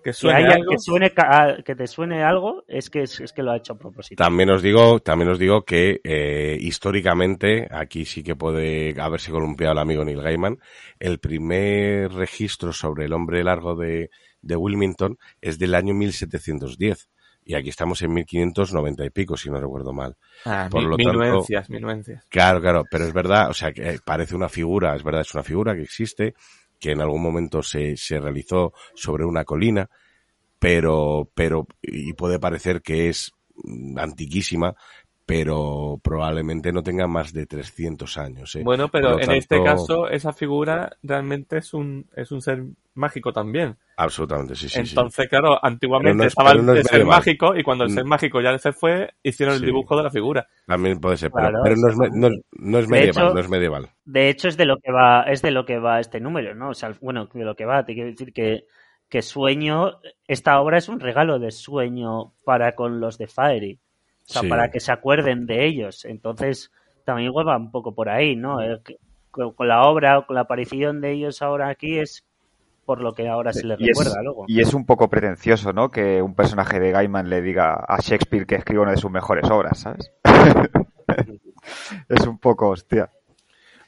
que 0.03 0.13
suene 0.13 0.39
haya- 0.39 0.55
algo. 0.55 0.71
que 0.71 0.79
suene 0.79 1.11
ca- 1.11 1.57
que 1.63 1.75
te 1.75 1.85
suene 1.87 2.23
algo 2.23 2.63
es 2.67 2.89
que 2.89 3.03
es, 3.03 3.19
es 3.19 3.31
que 3.33 3.43
lo 3.43 3.51
ha 3.51 3.57
hecho 3.57 3.73
a 3.73 3.77
propósito. 3.77 4.21
También 4.23 4.49
os 4.49 4.61
digo, 4.63 4.99
también 4.99 5.29
os 5.29 5.37
digo 5.37 5.63
que 5.63 6.01
eh, 6.03 6.57
históricamente, 6.59 7.67
aquí 7.71 8.05
sí 8.05 8.23
que 8.23 8.35
puede 8.35 8.99
haberse 8.99 9.31
columpiado 9.31 9.73
el 9.73 9.79
amigo 9.79 10.03
Neil 10.03 10.21
Gaiman, 10.21 10.57
el 10.99 11.19
primer 11.19 12.11
registro 12.13 12.73
sobre 12.73 13.05
el 13.05 13.13
hombre 13.13 13.43
largo 13.43 13.75
de, 13.75 14.09
de 14.43 14.55
Wilmington 14.55 15.17
es 15.41 15.57
del 15.57 15.73
año 15.73 15.95
1710. 15.95 17.09
Y 17.45 17.55
aquí 17.55 17.69
estamos 17.69 18.01
en 18.01 18.13
1590 18.13 19.03
y 19.05 19.09
pico, 19.09 19.35
si 19.35 19.49
no 19.49 19.59
recuerdo 19.59 19.91
mal. 19.91 20.15
Ah, 20.45 20.69
por 20.71 20.83
lo 20.83 20.95
tanto- 20.95 21.19
minuencias, 21.19 21.69
minuencias. 21.69 22.23
Claro, 22.29 22.61
claro, 22.61 22.85
pero 22.89 23.05
es 23.05 23.13
verdad, 23.13 23.49
o 23.49 23.53
sea, 23.53 23.73
que 23.73 23.89
eh, 23.89 23.99
parece 24.05 24.35
una 24.35 24.47
figura, 24.47 24.95
es 24.95 25.03
verdad, 25.03 25.21
es 25.21 25.33
una 25.33 25.43
figura 25.43 25.75
que 25.75 25.81
existe, 25.81 26.35
que 26.79 26.91
en 26.91 27.01
algún 27.01 27.21
momento 27.21 27.61
se, 27.61 27.97
se 27.97 28.19
realizó 28.19 28.73
sobre 28.95 29.25
una 29.25 29.43
colina, 29.43 29.89
pero, 30.59 31.29
pero, 31.33 31.67
y 31.81 32.13
puede 32.13 32.39
parecer 32.39 32.81
que 32.81 33.09
es 33.09 33.33
mm, 33.63 33.97
antiquísima, 33.99 34.75
pero 35.25 35.99
probablemente 36.03 36.71
no 36.73 36.83
tenga 36.83 37.07
más 37.07 37.31
de 37.33 37.45
300 37.45 38.17
años. 38.17 38.55
¿eh? 38.55 38.61
Bueno, 38.63 38.89
pero 38.89 39.19
en 39.19 39.31
este 39.31 39.63
caso, 39.63 40.07
esa 40.09 40.33
figura 40.33 40.97
realmente 41.01 41.57
es 41.57 41.73
un, 41.73 42.05
es 42.15 42.31
un 42.31 42.41
ser 42.41 42.63
mágico 42.95 43.31
también. 43.31 43.77
Absolutamente, 43.95 44.55
sí, 44.55 44.67
sí. 44.67 44.73
sí. 44.85 44.89
Entonces, 44.91 45.27
claro, 45.29 45.57
antiguamente 45.63 46.09
Pero 46.11 46.17
no 46.17 46.23
es- 46.23 46.27
estaba 46.33 46.51
el, 46.51 46.65
no 46.65 46.73
es 46.73 46.79
el 46.79 46.83
ser 46.85 46.93
medieval. 46.99 47.17
mágico 47.19 47.55
y 47.55 47.63
cuando 47.63 47.83
el 47.85 47.91
Mm. 47.91 47.93
ser 47.93 48.05
mágico 48.05 48.41
ya 48.41 48.57
se 48.57 48.73
fue, 48.73 49.11
hicieron 49.23 49.55
Sí. 49.55 49.61
el 49.61 49.65
dibujo 49.67 49.95
de 49.97 50.03
la 50.03 50.09
figura. 50.11 50.47
También 50.67 50.99
puede 50.99 51.17
ser, 51.17 51.31
pero, 51.31 51.49
Claro, 51.49 51.63
pero 51.63 51.75
no, 51.77 51.87
es, 51.89 52.11
no, 52.13 52.29
no 52.51 52.79
es 52.79 52.87
medieval, 52.89 53.25
hecho- 53.25 53.33
no 53.33 53.39
es 53.39 53.49
medieval. 53.49 53.89
De 54.05 54.29
hecho, 54.29 54.47
es 54.49 54.57
de 54.57 54.65
lo 54.65 54.77
que 54.77 54.91
va, 54.91 55.23
es 55.23 55.41
de 55.41 55.51
lo 55.51 55.65
que 55.65 55.79
va 55.79 55.99
este 55.99 56.19
número, 56.19 56.53
¿no? 56.53 56.69
O 56.69 56.73
sea, 56.73 56.93
bueno, 57.01 57.27
de 57.33 57.45
lo 57.45 57.55
que 57.55 57.65
va, 57.65 57.85
te 57.85 57.93
quiero 57.93 58.09
decir 58.09 58.33
que, 58.33 58.65
que 59.09 59.21
Sueño, 59.21 59.99
esta 60.27 60.59
obra 60.59 60.77
es 60.79 60.89
un 60.89 60.99
regalo 60.99 61.37
de 61.39 61.51
Sueño 61.51 62.33
para 62.43 62.73
con 62.75 62.99
los 62.99 63.17
de 63.17 63.27
Fairy. 63.27 63.79
O 64.29 64.33
sea, 64.33 64.41
Sí. 64.43 64.47
para 64.49 64.71
que 64.71 64.79
se 64.79 64.91
acuerden 64.91 65.45
de 65.45 65.65
ellos. 65.65 66.05
Entonces, 66.05 66.71
también 67.05 67.29
igual 67.29 67.47
va 67.47 67.57
un 67.57 67.71
poco 67.71 67.93
por 67.93 68.09
ahí, 68.09 68.35
¿no? 68.35 68.57
Con, 69.31 69.53
con 69.53 69.67
la 69.67 69.83
obra 69.83 70.19
o 70.19 70.25
con 70.25 70.35
la 70.35 70.41
aparición 70.41 71.01
de 71.01 71.11
ellos 71.13 71.41
ahora 71.41 71.69
aquí 71.69 71.97
es 71.99 72.23
por 72.85 73.01
lo 73.01 73.13
que 73.13 73.27
ahora 73.27 73.53
se 73.53 73.65
les 73.65 73.79
Y 73.79 73.89
es, 73.89 73.97
recuerda 73.97 74.21
luego. 74.21 74.45
y 74.47 74.59
es 74.61 74.73
un 74.73 74.85
poco 74.85 75.09
pretencioso, 75.09 75.71
¿no? 75.73 75.89
Que 75.89 76.21
un 76.21 76.35
personaje 76.35 76.79
de 76.79 76.91
Gaiman 76.91 77.29
le 77.29 77.41
diga 77.41 77.73
a 77.87 77.97
Shakespeare 78.01 78.45
que 78.45 78.55
escribe 78.55 78.81
una 78.81 78.91
de 78.91 78.97
sus 78.97 79.09
mejores 79.11 79.49
obras, 79.49 79.79
¿sabes? 79.79 80.11
es 82.09 82.27
un 82.27 82.37
poco, 82.39 82.69
hostia. 82.69 83.09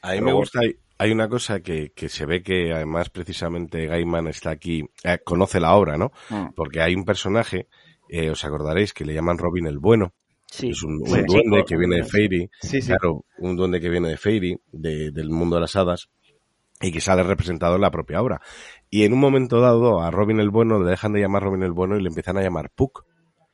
A 0.02 0.08
mí 0.12 0.14
Pero 0.14 0.24
me 0.26 0.32
gusta, 0.32 0.60
hay, 0.60 0.76
hay 0.98 1.12
una 1.12 1.28
cosa 1.28 1.60
que, 1.60 1.92
que 1.94 2.08
se 2.08 2.26
ve 2.26 2.42
que 2.42 2.72
además 2.72 3.10
precisamente 3.10 3.86
Gaiman 3.86 4.28
está 4.28 4.50
aquí, 4.50 4.84
eh, 5.04 5.18
conoce 5.24 5.60
la 5.60 5.74
obra, 5.74 5.96
¿no? 5.96 6.12
Mm. 6.30 6.48
Porque 6.54 6.80
hay 6.80 6.94
un 6.94 7.04
personaje, 7.04 7.68
eh, 8.08 8.30
os 8.30 8.44
acordaréis, 8.44 8.92
que 8.92 9.04
le 9.04 9.14
llaman 9.14 9.38
Robin 9.38 9.66
el 9.66 9.78
Bueno, 9.78 10.12
Sí. 10.46 10.70
es 10.70 10.82
un, 10.82 10.94
un 11.00 11.06
Sí. 11.06 11.22
duende 11.26 11.64
que 11.66 11.76
viene 11.76 11.96
de 11.96 12.04
Fairy, 12.04 12.50
Sí, 12.60 12.80
sí. 12.80 12.88
claro, 12.88 13.24
un 13.38 13.56
duende 13.56 13.80
que 13.80 13.88
viene 13.88 14.08
de 14.10 14.16
Fairy, 14.16 14.58
de- 14.72 15.10
del 15.10 15.30
mundo 15.30 15.56
de 15.56 15.62
las 15.62 15.76
hadas, 15.76 16.08
y 16.80 16.92
que 16.92 17.00
sale 17.00 17.22
representado 17.22 17.74
en 17.76 17.80
la 17.80 17.90
propia 17.90 18.20
obra. 18.22 18.40
Y 18.90 19.04
en 19.04 19.12
un 19.12 19.18
momento 19.20 19.60
dado 19.60 20.00
a 20.02 20.10
Robin 20.10 20.40
el 20.40 20.50
Bueno 20.50 20.78
le 20.82 20.90
dejan 20.90 21.12
de 21.12 21.20
llamar 21.20 21.42
Robin 21.42 21.62
el 21.62 21.72
Bueno 21.72 21.96
y 21.96 22.02
le 22.02 22.08
empiezan 22.08 22.36
a 22.38 22.42
llamar 22.42 22.70
Puck. 22.74 23.04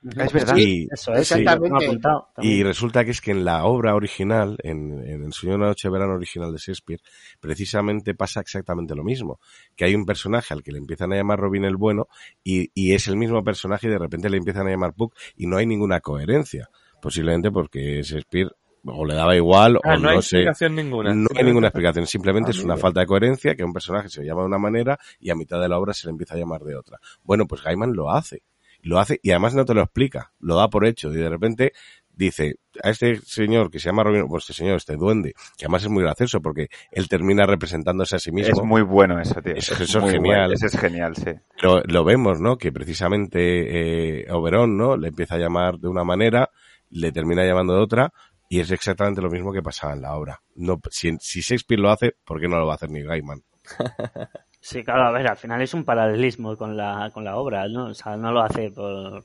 Es 0.05 0.33
verdad. 0.33 0.57
Y, 0.57 0.89
Eso 0.91 1.13
es, 1.13 1.31
Exactamente. 1.31 1.85
apuntado 1.87 2.27
y 2.39 2.65
resulta 2.65 3.05
que 3.05 3.13
es 3.13 3.21
que 3.21 3.31
en 3.31 3.45
la 3.45 3.65
obra 3.67 3.95
original, 3.95 4.59
en, 4.65 4.99
en 5.09 5.23
El 5.23 5.33
sueño 5.33 5.53
de 5.53 5.59
una 5.59 5.67
noche 5.69 5.87
de 5.87 5.93
verano 5.93 6.15
original 6.15 6.51
de 6.51 6.59
Shakespeare, 6.59 7.01
precisamente 7.41 8.13
pasa 8.15 8.41
exactamente 8.41 8.97
lo 8.97 9.05
mismo. 9.05 9.39
Que 9.77 9.85
hay 9.85 9.95
un 9.95 10.05
personaje 10.05 10.55
al 10.55 10.65
que 10.65 10.73
le 10.73 10.79
empiezan 10.79 11.13
a 11.13 11.17
llamar 11.17 11.39
Robin 11.39 11.65
el 11.65 11.77
Bueno 11.77 12.09
y, 12.43 12.71
y 12.75 12.95
es 12.95 13.07
el 13.07 13.17
mismo 13.17 13.45
personaje 13.45 13.87
y 13.87 13.91
de 13.91 13.99
repente 13.99 14.29
le 14.29 14.39
empiezan 14.39 14.67
a 14.67 14.71
llamar 14.71 14.95
Puck 14.95 15.15
y 15.37 15.47
no 15.47 15.57
hay 15.57 15.67
ninguna 15.67 16.01
coherencia. 16.01 16.69
Posiblemente 17.03 17.51
porque 17.51 18.01
Shakespeare 18.03 18.49
o 18.85 19.05
le 19.05 19.15
daba 19.15 19.37
igual 19.37 19.79
Ah, 19.85 19.95
o 19.95 19.99
no 19.99 20.09
hay 20.11 20.17
no 20.17 20.23
sé. 20.23 20.37
explicación 20.39 20.75
ninguna. 20.77 21.13
No 21.15 21.27
hay 21.37 21.45
ninguna 21.45 21.67
explicación, 21.69 22.07
simplemente 22.07 22.49
Ah, 22.51 22.53
es 22.53 22.59
una 22.65 22.75
mira. 22.75 22.81
falta 22.83 23.01
de 23.01 23.07
coherencia 23.07 23.55
que 23.57 23.65
un 23.65 23.73
personaje 23.73 24.09
se 24.09 24.25
llama 24.25 24.43
de 24.43 24.47
una 24.47 24.59
manera 24.59 24.99
y 25.21 25.31
a 25.31 25.35
mitad 25.35 25.61
de 25.61 25.69
la 25.69 25.79
obra 25.79 25.93
se 25.93 26.07
le 26.07 26.13
empieza 26.13 26.35
a 26.35 26.39
llamar 26.39 26.63
de 26.63 26.77
otra. 26.77 26.99
Bueno, 27.25 27.47
pues 27.47 27.63
Gaiman 27.63 27.93
lo 27.93 28.11
hace. 28.13 28.43
Lo 28.85 28.99
hace 28.99 29.19
y 29.23 29.31
además 29.31 29.55
no 29.55 29.65
te 29.65 29.75
lo 29.75 29.83
explica, 29.83 30.33
lo 30.41 30.57
da 30.57 30.69
por 30.69 30.85
hecho 30.87 31.13
y 31.13 31.17
de 31.17 31.29
repente 31.29 31.73
dice 32.15 32.57
a 32.83 32.91
este 32.91 33.17
señor 33.23 33.71
que 33.71 33.79
se 33.79 33.87
llama 33.89 34.03
Robin, 34.03 34.27
pues 34.29 34.43
este 34.43 34.53
señor, 34.55 34.77
este 34.77 34.97
duende, 34.97 35.33
que 35.57 35.65
además 35.67 35.83
es 35.85 35.89
muy 35.89 36.03
gracioso 36.03 36.41
porque 36.43 36.67
él 36.91 37.09
termina 37.09 37.47
representándose 37.47 38.17
a 38.17 38.19
sí 38.19 38.33
mismo. 38.33 38.61
Es 38.61 38.67
muy 38.67 38.83
bueno 38.83 39.21
eso, 39.21 39.41
tío. 39.41 39.55
Eso- 39.55 39.75
eso 39.81 39.99
es 40.01 40.05
genial. 40.13 40.21
bueno. 40.49 40.55
Eso 40.55 40.67
es 40.67 40.77
genial, 40.79 41.15
sí. 41.17 41.31
Lo, 41.63 41.81
lo 41.85 42.05
vemos, 42.05 42.41
¿no? 42.41 42.59
Que 42.59 42.73
precisamente 42.73 44.23
eh, 44.23 44.27
Oberón, 44.33 44.77
¿no? 44.77 44.97
Le 44.97 45.09
empieza 45.09 45.37
a 45.37 45.39
llamar 45.39 45.79
de 45.79 45.89
una 45.89 46.03
manera, 46.05 46.51
le 46.93 47.13
termina 47.13 47.45
llamando 47.45 47.75
de 47.75 47.81
otra, 47.81 48.13
y 48.49 48.61
es 48.61 48.71
exactamente 48.71 49.21
lo 49.21 49.31
mismo 49.31 49.53
que 49.53 49.63
pasaba 49.63 49.95
en 49.95 50.03
la 50.03 50.15
obra. 50.15 50.41
No, 50.55 50.79
si, 50.91 51.11
si 51.19 51.41
Shakespeare 51.41 51.81
lo 51.81 51.91
hace, 51.91 52.15
¿por 52.25 52.41
qué 52.41 52.49
no 52.49 52.59
lo 52.59 52.67
va 52.67 52.75
a 52.75 52.77
hacer 52.77 52.91
ni 52.91 53.03
Gaiman? 53.03 53.43
Sí, 54.65 54.85
claro, 54.85 55.03
a 55.03 55.11
ver, 55.11 55.27
al 55.27 55.37
final 55.37 55.61
es 55.61 55.75
un 55.75 55.85
paralelismo 55.85 56.57
con 56.57 56.77
la, 56.77 57.11
con 57.13 57.25
la 57.25 57.35
obra, 57.35 57.67
¿no? 57.67 57.87
O 57.87 57.95
sea, 57.95 58.17
no 58.17 58.31
lo 58.31 58.43
hace 58.43 58.71
por... 58.71 59.25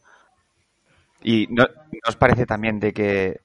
Y 1.21 1.45
no, 1.51 1.63
¿no 1.63 1.99
os 2.07 2.15
parece 2.15 2.47
también 2.47 2.79
de 2.79 2.91
que 2.91 3.41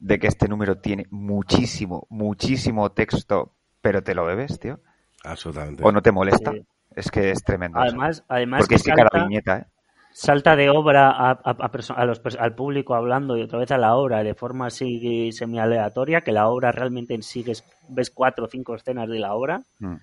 de 0.00 0.18
que 0.18 0.26
este 0.26 0.48
número 0.48 0.78
tiene 0.78 1.06
muchísimo, 1.10 2.06
muchísimo 2.10 2.90
texto, 2.90 3.54
pero 3.80 4.02
te 4.02 4.14
lo 4.14 4.24
bebes, 4.24 4.58
tío? 4.58 4.80
Absolutamente. 5.22 5.84
¿O 5.84 5.92
no 5.92 6.02
te 6.02 6.10
molesta? 6.10 6.50
Sí. 6.52 6.66
Es 6.96 7.10
que 7.10 7.30
es 7.30 7.44
tremendo. 7.44 7.78
Además, 7.78 8.24
además 8.28 8.62
Porque 8.62 8.74
es 8.74 8.82
que 8.82 8.92
cada 8.92 9.24
viñeta, 9.24 9.58
¿eh? 9.58 9.66
Salta 10.12 10.56
de 10.56 10.70
obra 10.70 11.10
a, 11.10 11.30
a- 11.30 11.36
a 11.42 11.70
perso- 11.70 11.94
a 11.96 12.04
los, 12.04 12.20
al 12.38 12.54
público 12.54 12.94
hablando 12.94 13.36
y 13.36 13.42
otra 13.42 13.58
vez 13.58 13.70
a 13.70 13.78
la 13.78 13.94
obra 13.96 14.22
de 14.22 14.34
forma 14.34 14.66
así 14.66 15.30
semi-aleatoria, 15.32 16.20
que 16.22 16.32
la 16.32 16.48
obra 16.48 16.72
realmente 16.72 17.14
en 17.14 17.22
sí 17.22 17.42
ves, 17.42 17.64
ves 17.88 18.10
cuatro 18.10 18.44
o 18.46 18.48
cinco 18.48 18.74
escenas 18.74 19.08
de 19.08 19.18
la 19.18 19.34
obra 19.34 19.62
Mm. 19.78 19.94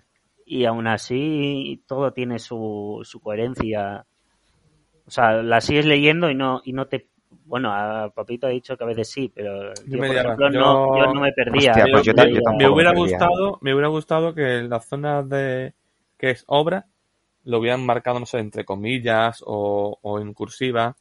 y 0.46 0.66
aún 0.66 0.88
así 0.88 1.84
todo 1.88 2.12
tiene 2.14 2.40
su, 2.40 3.02
su 3.04 3.20
coherencia. 3.20 4.06
O 5.06 5.12
sea, 5.12 5.42
la 5.42 5.62
sigues 5.62 5.86
leyendo 5.86 6.30
y 6.30 6.36
no, 6.36 6.62
y 6.64 6.74
no 6.74 6.86
te... 6.88 7.08
Bueno, 7.46 7.72
a 7.74 8.10
Papito 8.10 8.48
ha 8.48 8.50
dicho 8.50 8.76
que 8.78 8.84
a 8.84 8.88
veces 8.88 9.10
sí, 9.10 9.32
pero 9.34 9.74
yo, 9.86 9.98
por 9.98 10.06
ejemplo, 10.08 10.52
Yo- 10.52 10.60
no, 10.60 10.98
yo 10.98 11.14
no 11.14 11.22
me 11.22 11.32
perdía. 11.32 11.72
Hostia, 11.72 11.86
pues. 11.92 12.08
Me 12.58 12.68
hubiera 12.68 12.92
me 12.92 12.98
perdía. 12.98 13.18
gustado, 13.18 13.58
me 13.62 13.74
hubiera 13.74 13.88
gustado 13.88 14.34
que 14.34 14.64
las 14.64 14.86
zonas 14.86 15.30
de 15.30 15.74
que 16.18 16.32
es 16.32 16.44
obra 16.48 16.88
lo 17.48 17.60
hubieran 17.60 17.86
marcado, 17.86 18.20
no 18.20 18.26
sé, 18.26 18.40
entre 18.40 18.66
comillas 18.66 19.44
o, 19.46 19.98
o 20.02 20.20
en 20.20 20.34
cursiva, 20.34 20.96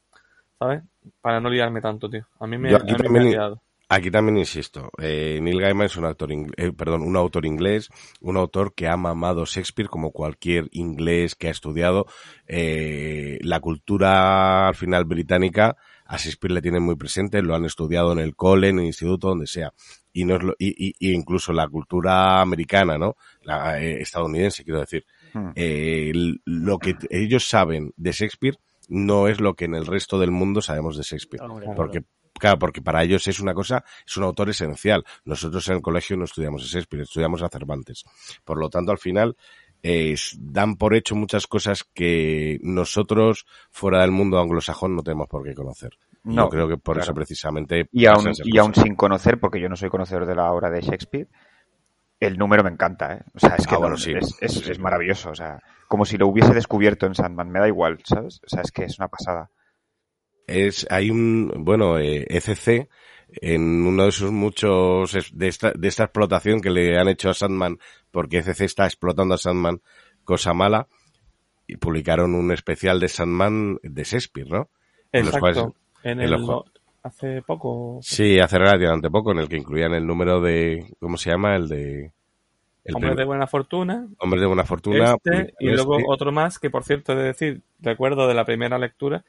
¿sabes? 0.59 0.83
Para 1.21 1.41
no 1.41 1.51
liarme 1.51 1.81
tanto, 1.81 2.09
tío. 2.09 2.27
A 2.41 2.47
mí 2.47 2.59
me, 2.59 2.71
Yo 2.71 2.77
a 2.77 2.99
mí 2.99 3.09
me 3.11 3.21
ha 3.21 3.25
liado. 3.25 3.63
Aquí 3.89 4.11
también 4.11 4.37
insisto, 4.39 4.91
eh, 5.01 5.39
Neil 5.41 5.61
Gaiman 5.61 5.87
es 5.87 5.97
un 5.97 6.07
actor, 6.07 6.29
eh, 6.33 6.73
perdón, 6.73 7.03
un 7.03 7.17
autor 7.17 7.47
inglés, 7.47 7.89
un 8.21 8.37
autor 8.37 8.75
que 8.75 8.89
ha 8.89 8.97
mamado 8.97 9.45
Shakespeare 9.45 9.89
como 9.89 10.11
cualquier 10.11 10.69
inglés 10.73 11.37
que 11.37 11.47
ha 11.47 11.53
estudiado. 11.53 12.07
Eh, 12.49 13.39
la 13.43 13.61
cultura 13.61 14.67
al 14.67 14.75
final 14.75 15.05
británica 15.05 15.77
a 16.05 16.17
Shakespeare 16.17 16.53
le 16.55 16.63
tienen 16.63 16.83
muy 16.83 16.97
presente, 16.97 17.43
lo 17.43 17.55
han 17.55 17.65
estudiado 17.65 18.11
en 18.13 18.19
el 18.19 18.35
cole, 18.35 18.71
en 18.71 18.81
el 18.81 18.87
instituto, 18.87 19.29
donde 19.29 19.47
sea. 19.47 19.73
Y 20.13 20.25
no 20.25 20.35
es 20.37 20.43
lo, 20.43 20.55
y, 20.59 20.89
y- 20.89 20.95
y 20.99 21.13
incluso 21.13 21.53
la 21.53 21.69
cultura 21.69 22.41
americana, 22.41 22.99
¿no? 22.99 23.17
La 23.43 23.81
eh, 23.81 24.01
estadounidense, 24.01 24.65
quiero 24.65 24.81
decir. 24.81 25.05
Eh, 25.55 26.13
lo 26.45 26.79
que 26.79 26.97
ellos 27.11 27.49
saben 27.49 27.93
de 27.97 28.13
Shakespeare 28.13 28.59
no 28.89 29.29
es 29.29 29.41
lo 29.41 29.55
que 29.55 29.65
en 29.65 29.75
el 29.75 29.87
resto 29.87 30.19
del 30.19 30.31
mundo 30.31 30.61
sabemos 30.61 30.97
de 30.97 31.03
Shakespeare. 31.03 31.43
Porque, 31.75 32.05
claro, 32.35 32.59
porque 32.59 32.83
para 32.83 33.03
ellos 33.03 33.27
es 33.29 33.41
una 33.41 33.55
cosa, 33.55 33.85
es 34.07 34.17
un 34.17 34.25
autor 34.25 34.51
esencial. 34.51 35.05
Nosotros 35.25 35.67
en 35.69 35.77
el 35.77 35.83
colegio 35.83 36.17
no 36.17 36.25
estudiamos 36.25 36.63
a 36.63 36.67
Shakespeare, 36.67 37.03
estudiamos 37.03 37.43
a 37.43 37.49
Cervantes. 37.49 38.05
Por 38.45 38.59
lo 38.59 38.69
tanto, 38.71 38.93
al 38.93 38.99
final, 38.99 39.37
eh, 39.83 40.17
dan 40.39 40.77
por 40.77 40.95
hecho 40.95 41.15
muchas 41.15 41.47
cosas 41.47 41.85
que 41.85 42.59
nosotros, 42.63 43.47
fuera 43.71 44.01
del 44.01 44.11
mundo 44.11 44.39
anglosajón, 44.39 44.97
no 44.97 45.03
tenemos 45.03 45.29
por 45.29 45.45
qué 45.45 45.55
conocer. 45.55 45.91
No, 46.25 46.45
yo 46.45 46.49
creo 46.49 46.69
que 46.69 46.77
por 46.77 46.97
claro. 46.97 47.05
eso 47.05 47.15
precisamente 47.15 47.89
Y 47.93 48.07
aún, 48.07 48.33
y 48.45 48.59
aún 48.59 48.75
sin 48.75 48.97
conocer, 48.97 49.39
porque 49.39 49.61
yo 49.61 49.69
no 49.69 49.77
soy 49.77 49.91
conocedor 49.91 50.27
de 50.27 50.35
la 50.35 50.51
obra 50.51 50.71
de 50.71 50.81
Shakespeare, 50.81 51.29
el 52.21 52.39
número 52.39 52.65
me 52.65 52.71
encanta, 52.71 53.15
¿eh? 53.15 53.23
O 53.35 53.39
sea, 53.39 53.57
es 53.57 53.67
que 53.67 53.75
Ah, 53.75 53.79
no- 53.79 53.81
bueno, 53.81 53.97
sí. 53.97 54.13
es, 54.13 54.37
es- 54.41 54.53
Sí, 54.53 54.61
sí. 54.65 54.73
es 54.73 54.79
maravilloso, 54.79 55.31
o 55.31 55.35
sea, 55.35 55.61
como 55.89 56.05
si 56.05 56.17
lo 56.17 56.29
hubiese 56.29 56.55
descubierto 56.55 57.07
en 57.07 57.15
Sandman, 57.15 57.51
me 57.51 57.61
da 57.61 57.69
igual, 57.69 57.99
¿sabes? 58.05 58.41
O 58.45 58.49
sea, 58.49 58.63
es 58.63 58.73
que 58.73 58.85
es 58.85 58.99
una 58.99 59.09
pasada. 59.09 59.51
es 60.47 60.87
hay 60.91 61.11
un 61.11 61.53
bueno 61.65 61.99
eh, 61.99 62.25
ECC 62.29 62.89
en 63.43 63.85
uno 63.85 64.05
de 64.05 64.13
sus 64.13 64.31
muchos 64.31 65.13
de 65.33 65.49
esta, 65.49 65.73
de 65.73 65.89
esta 65.89 66.05
explotación 66.05 66.61
que 66.61 66.71
le 66.71 66.97
han 66.99 67.09
hecho 67.09 67.31
a 67.31 67.35
Sandman 67.35 67.79
porque 68.13 68.39
ECC 68.39 68.61
está 68.61 68.85
explotando 68.87 69.35
a 69.35 69.39
Sandman 69.39 69.81
cosa 70.23 70.55
mala 70.55 70.87
y 71.67 71.77
publicaron 71.79 72.35
un 72.37 72.53
especial 72.53 73.01
de 73.01 73.09
Sandman 73.09 73.79
de 73.83 74.05
Shakespeare 74.05 74.49
¿no? 74.49 74.71
En 75.11 75.27
los 75.27 75.35
Exacto. 75.35 75.41
cuales- 75.41 75.75
en 76.05 76.13
en 76.13 76.21
el, 76.21 76.31
los 76.31 76.47
hace 77.07 77.43
poco, 77.43 77.99
sí 78.03 78.39
hace 78.39 78.59
relativamente 78.59 79.11
poco 79.11 79.33
en 79.33 79.39
el 79.39 79.49
que 79.49 79.57
incluían 79.57 79.95
el 79.95 80.07
número 80.07 80.41
de 80.41 80.85
¿cómo 81.01 81.17
se 81.17 81.31
llama? 81.31 81.57
el 81.57 81.69
de 81.69 82.13
el 82.85 82.95
Hombres 82.95 83.17
de 83.17 83.25
Buena 83.25 83.47
Fortuna, 83.49 84.07
Hombres 84.19 84.41
de 84.41 84.47
buena 84.47 84.65
fortuna 84.65 85.15
este, 85.15 85.31
y 85.31 85.67
publicaron 85.67 85.75
luego 85.77 85.99
este. 85.99 86.05
otro 86.09 86.33
más 86.33 86.59
que, 86.61 86.71
por 86.71 86.85
cierto, 86.85 87.13
he 87.13 87.17
de 87.17 87.23
decir, 87.25 87.63
recuerdo 87.81 88.29
de 88.29 88.35
la 88.35 88.45
primera 88.45 88.79
lectura 88.79 89.25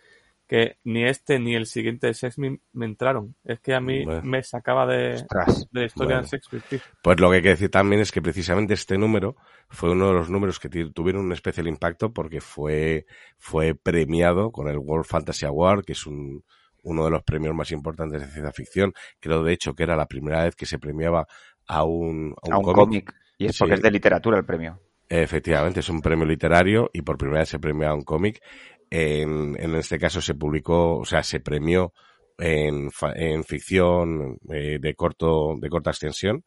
que 0.47 0.77
ni 0.85 1.03
este 1.03 1.39
ni 1.39 1.55
el 1.55 1.65
siguiente 1.65 2.07
de 2.07 2.13
Shakespeare 2.13 2.59
me 2.71 2.85
entraron. 2.85 3.35
Es 3.43 3.59
que 3.59 3.73
a 3.73 3.81
mí 3.81 4.05
Bueno. 4.05 4.21
me 4.23 4.43
sacaba 4.43 4.85
de, 4.85 5.15
Ostras. 5.15 5.67
de 5.71 5.79
la 5.81 5.85
historia 5.87 6.15
Bueno. 6.17 6.21
de 6.21 6.27
Shakespeare, 6.29 6.63
tío. 6.69 6.79
Pues 7.01 7.19
lo 7.19 7.29
que 7.29 7.35
hay 7.37 7.41
que 7.41 7.49
decir 7.49 7.69
también 7.69 8.01
es 8.01 8.11
que 8.11 8.21
precisamente 8.21 8.73
este 8.73 8.97
número 8.97 9.35
fue 9.69 9.91
uno 9.91 10.07
de 10.07 10.13
los 10.13 10.29
números 10.29 10.59
que 10.59 10.69
tuvieron 10.69 11.25
un 11.25 11.33
especial 11.33 11.67
impacto 11.67 12.13
porque 12.13 12.39
fue, 12.39 13.05
fue 13.37 13.75
premiado 13.75 14.51
con 14.51 14.69
el 14.69 14.77
World 14.77 15.05
Fantasy 15.05 15.45
Award, 15.45 15.83
que 15.83 15.91
es 15.93 16.05
un, 16.05 16.43
uno 16.87 17.05
de 17.05 17.11
los 17.11 17.23
premios 17.23 17.53
más 17.53 17.71
importantes 17.71 18.21
de 18.21 18.27
ciencia 18.27 18.51
ficción. 18.51 18.93
Creo 19.19 19.43
de 19.43 19.53
hecho 19.53 19.73
que 19.73 19.83
era 19.83 19.95
la 19.95 20.05
primera 20.07 20.43
vez 20.43 20.55
que 20.55 20.65
se 20.65 20.79
premiaba 20.79 21.27
a 21.67 21.83
un, 21.83 22.33
a 22.41 22.47
un, 22.47 22.53
A 22.53 22.57
un 22.57 22.63
cómic. 22.63 22.75
cómic. 22.75 23.13
Y 23.37 23.45
es 23.45 23.57
porque 23.57 23.73
Sí. 23.73 23.77
es 23.77 23.83
de 23.83 23.91
literatura 23.91 24.37
el 24.37 24.45
premio. 24.45 24.79
Efectivamente, 25.09 25.79
es 25.81 25.89
un 25.89 26.01
premio 26.01 26.25
literario 26.25 26.89
y 26.93 27.01
por 27.01 27.17
primera 27.17 27.39
vez 27.41 27.49
se 27.49 27.59
premia 27.59 27.89
a 27.89 27.93
un 27.93 28.03
cómic. 28.03 28.41
En, 28.89 29.55
en 29.61 29.75
este 29.75 29.99
caso 29.99 30.21
se 30.21 30.33
publicó, 30.35 30.97
o 30.97 31.05
sea, 31.05 31.21
se 31.23 31.39
premió 31.39 31.93
en, 32.37 32.89
en 33.15 33.43
ficción 33.43 34.37
eh, 34.49 34.77
de 34.79 34.95
corto, 34.95 35.55
de 35.59 35.69
corta 35.69 35.91
extensión 35.91 36.43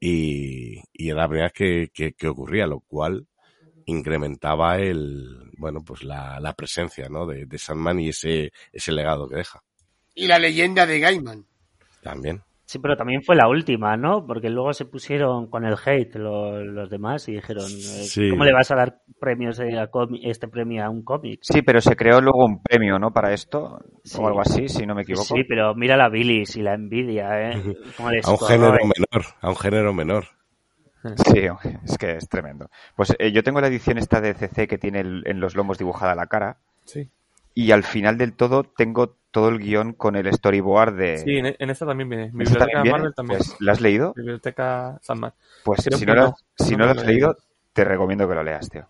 y, 0.00 0.80
y 0.92 1.08
era 1.10 1.22
la 1.22 1.28
primera 1.28 1.46
vez 1.46 1.52
que, 1.54 1.88
que, 1.92 2.12
que 2.12 2.28
ocurría, 2.28 2.66
lo 2.66 2.80
cual 2.80 3.26
incrementaba 3.86 4.76
el, 4.78 5.50
bueno, 5.58 5.80
pues 5.86 6.02
la, 6.04 6.38
la 6.40 6.52
presencia, 6.54 7.08
¿no? 7.08 7.26
De, 7.26 7.46
de 7.46 7.58
Sandman 7.58 8.00
y 8.00 8.08
ese, 8.08 8.52
ese 8.72 8.92
legado 8.92 9.28
que 9.28 9.36
deja. 9.36 9.60
Y 10.14 10.26
la 10.26 10.38
leyenda 10.38 10.86
de 10.86 11.00
Gaiman. 11.00 11.44
También. 12.02 12.42
Sí, 12.64 12.78
pero 12.78 12.96
también 12.96 13.22
fue 13.22 13.36
la 13.36 13.48
última, 13.48 13.96
¿no? 13.98 14.24
Porque 14.26 14.48
luego 14.48 14.72
se 14.72 14.86
pusieron 14.86 15.48
con 15.50 15.64
el 15.66 15.74
hate 15.84 16.14
lo- 16.16 16.64
los, 16.64 16.88
demás 16.88 17.28
y 17.28 17.32
dijeron, 17.32 17.66
eh, 17.66 17.68
Sí. 17.68 18.30
¿cómo 18.30 18.44
le 18.44 18.52
vas 18.54 18.70
a 18.70 18.76
dar 18.76 19.02
premios 19.20 19.60
a 19.60 19.64
este 20.22 20.48
premio 20.48 20.82
a 20.82 20.88
un 20.88 21.02
cómic? 21.02 21.40
Sí, 21.42 21.60
pero 21.60 21.82
se 21.82 21.96
creó 21.96 22.20
luego 22.22 22.46
un 22.46 22.62
premio, 22.62 22.98
¿no? 22.98 23.10
Para 23.12 23.34
esto, 23.34 23.78
Sí. 24.04 24.18
o 24.22 24.26
algo 24.26 24.40
así, 24.40 24.68
si 24.68 24.86
no 24.86 24.94
me 24.94 25.02
equivoco. 25.02 25.34
Sí, 25.34 25.42
pero 25.46 25.74
mira 25.74 25.98
la 25.98 26.08
bilis 26.08 26.56
y 26.56 26.62
la 26.62 26.72
envidia, 26.74 27.50
¿eh? 27.50 27.52
Cómo 27.98 28.10
les 28.10 28.26
A 28.26 28.30
un 28.30 28.38
género 28.38 28.72
menor, 28.72 29.26
a 29.42 29.48
un 29.50 29.56
género 29.56 29.92
menor. 29.92 30.24
Sí, 31.32 31.46
es 31.84 31.98
que 31.98 32.16
es 32.16 32.28
tremendo. 32.28 32.70
Pues 32.96 33.14
eh, 33.18 33.32
yo 33.32 33.42
tengo 33.42 33.60
la 33.60 33.66
edición 33.68 33.98
esta 33.98 34.20
de 34.20 34.34
CC 34.34 34.66
que 34.68 34.78
tiene 34.78 35.00
el- 35.00 35.22
en 35.26 35.40
los 35.40 35.54
lomos 35.56 35.78
dibujada 35.78 36.14
la 36.14 36.26
cara 36.26 36.58
Sí. 36.84 37.08
y 37.54 37.72
al 37.72 37.82
final 37.84 38.18
del 38.18 38.34
todo 38.34 38.64
tengo 38.64 39.16
todo 39.30 39.48
el 39.48 39.58
guion 39.58 39.94
con 39.94 40.14
el 40.16 40.30
storyboard 40.32 40.94
de... 40.94 41.18
Sí, 41.18 41.36
en, 41.38 41.56
en 41.58 41.70
esta 41.70 41.86
también 41.86 42.08
viene. 42.08 42.30
Mi 42.32 42.44
¿Esta 42.44 42.66
biblioteca 42.66 42.66
también 42.66 42.82
viene? 42.82 42.98
Marvel 42.98 43.14
también. 43.14 43.38
Pues, 43.38 43.56
¿La 43.60 43.72
has 43.72 43.80
leído? 43.80 44.12
Biblioteca 44.14 44.98
Sandman. 45.02 45.32
Pues 45.64 45.82
Creo 45.84 45.98
si 45.98 46.04
no, 46.06 46.14
lo, 46.14 46.22
no. 46.22 46.36
si 46.58 46.72
No 46.72 46.78
no 46.78 46.84
lo 46.94 47.00
has 47.00 47.06
leído, 47.06 47.28
leído. 47.28 47.36
te 47.72 47.84
recomiendo 47.84 48.28
que 48.28 48.34
lo 48.34 48.42
leas, 48.42 48.68
tío. 48.68 48.86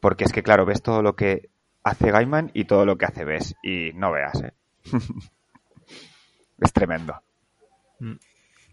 Porque 0.00 0.24
es 0.24 0.32
que, 0.32 0.42
claro, 0.42 0.66
ves 0.66 0.82
todo 0.82 1.00
lo 1.02 1.16
que 1.16 1.48
hace 1.84 2.10
Gaiman 2.10 2.50
y 2.54 2.66
todo 2.66 2.84
lo 2.84 2.98
que 2.98 3.06
hace 3.06 3.24
Bess. 3.24 3.54
Y 3.62 3.92
no 3.94 4.12
veas, 4.12 4.42
¿eh? 4.42 4.52
es 6.60 6.72
tremendo. 6.72 7.14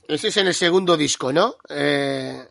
Ese 0.07 0.27
es 0.27 0.37
en 0.37 0.47
el 0.47 0.53
segundo 0.53 0.97
disco, 0.97 1.31
¿no? 1.33 1.55
Eh, 1.69 2.43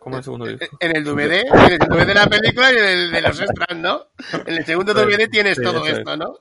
Como 0.00 0.16
el 0.16 0.24
segundo 0.24 0.46
disco. 0.46 0.78
en 0.80 0.96
el 0.96 1.04
DVD, 1.04 1.44
en 1.46 1.72
el 1.72 1.78
DVD 1.78 2.06
de 2.06 2.14
la 2.14 2.26
película 2.26 2.72
y 2.72 2.76
en 2.76 2.84
el 2.84 3.12
de 3.12 3.20
los 3.20 3.38
extras, 3.40 3.78
¿no? 3.78 4.06
En 4.46 4.54
el 4.54 4.64
segundo 4.64 4.94
DVD 4.94 5.28
tienes 5.28 5.58
sí, 5.58 5.62
todo 5.62 5.86
esto, 5.86 6.16
¿no? 6.16 6.38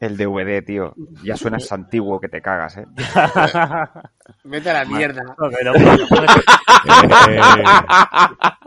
El 0.00 0.16
DVD, 0.16 0.64
tío. 0.64 0.94
Ya 1.24 1.36
suenas 1.36 1.70
antiguo 1.72 2.20
que 2.20 2.28
te 2.28 2.40
cagas, 2.40 2.76
¿eh? 2.76 2.86
Vete 4.44 4.70
a 4.70 4.74
la 4.74 4.84
mierda. 4.84 5.22
No, 5.24 5.50
pero, 5.50 5.72
pero, 5.72 6.24
Eh, 7.28 7.40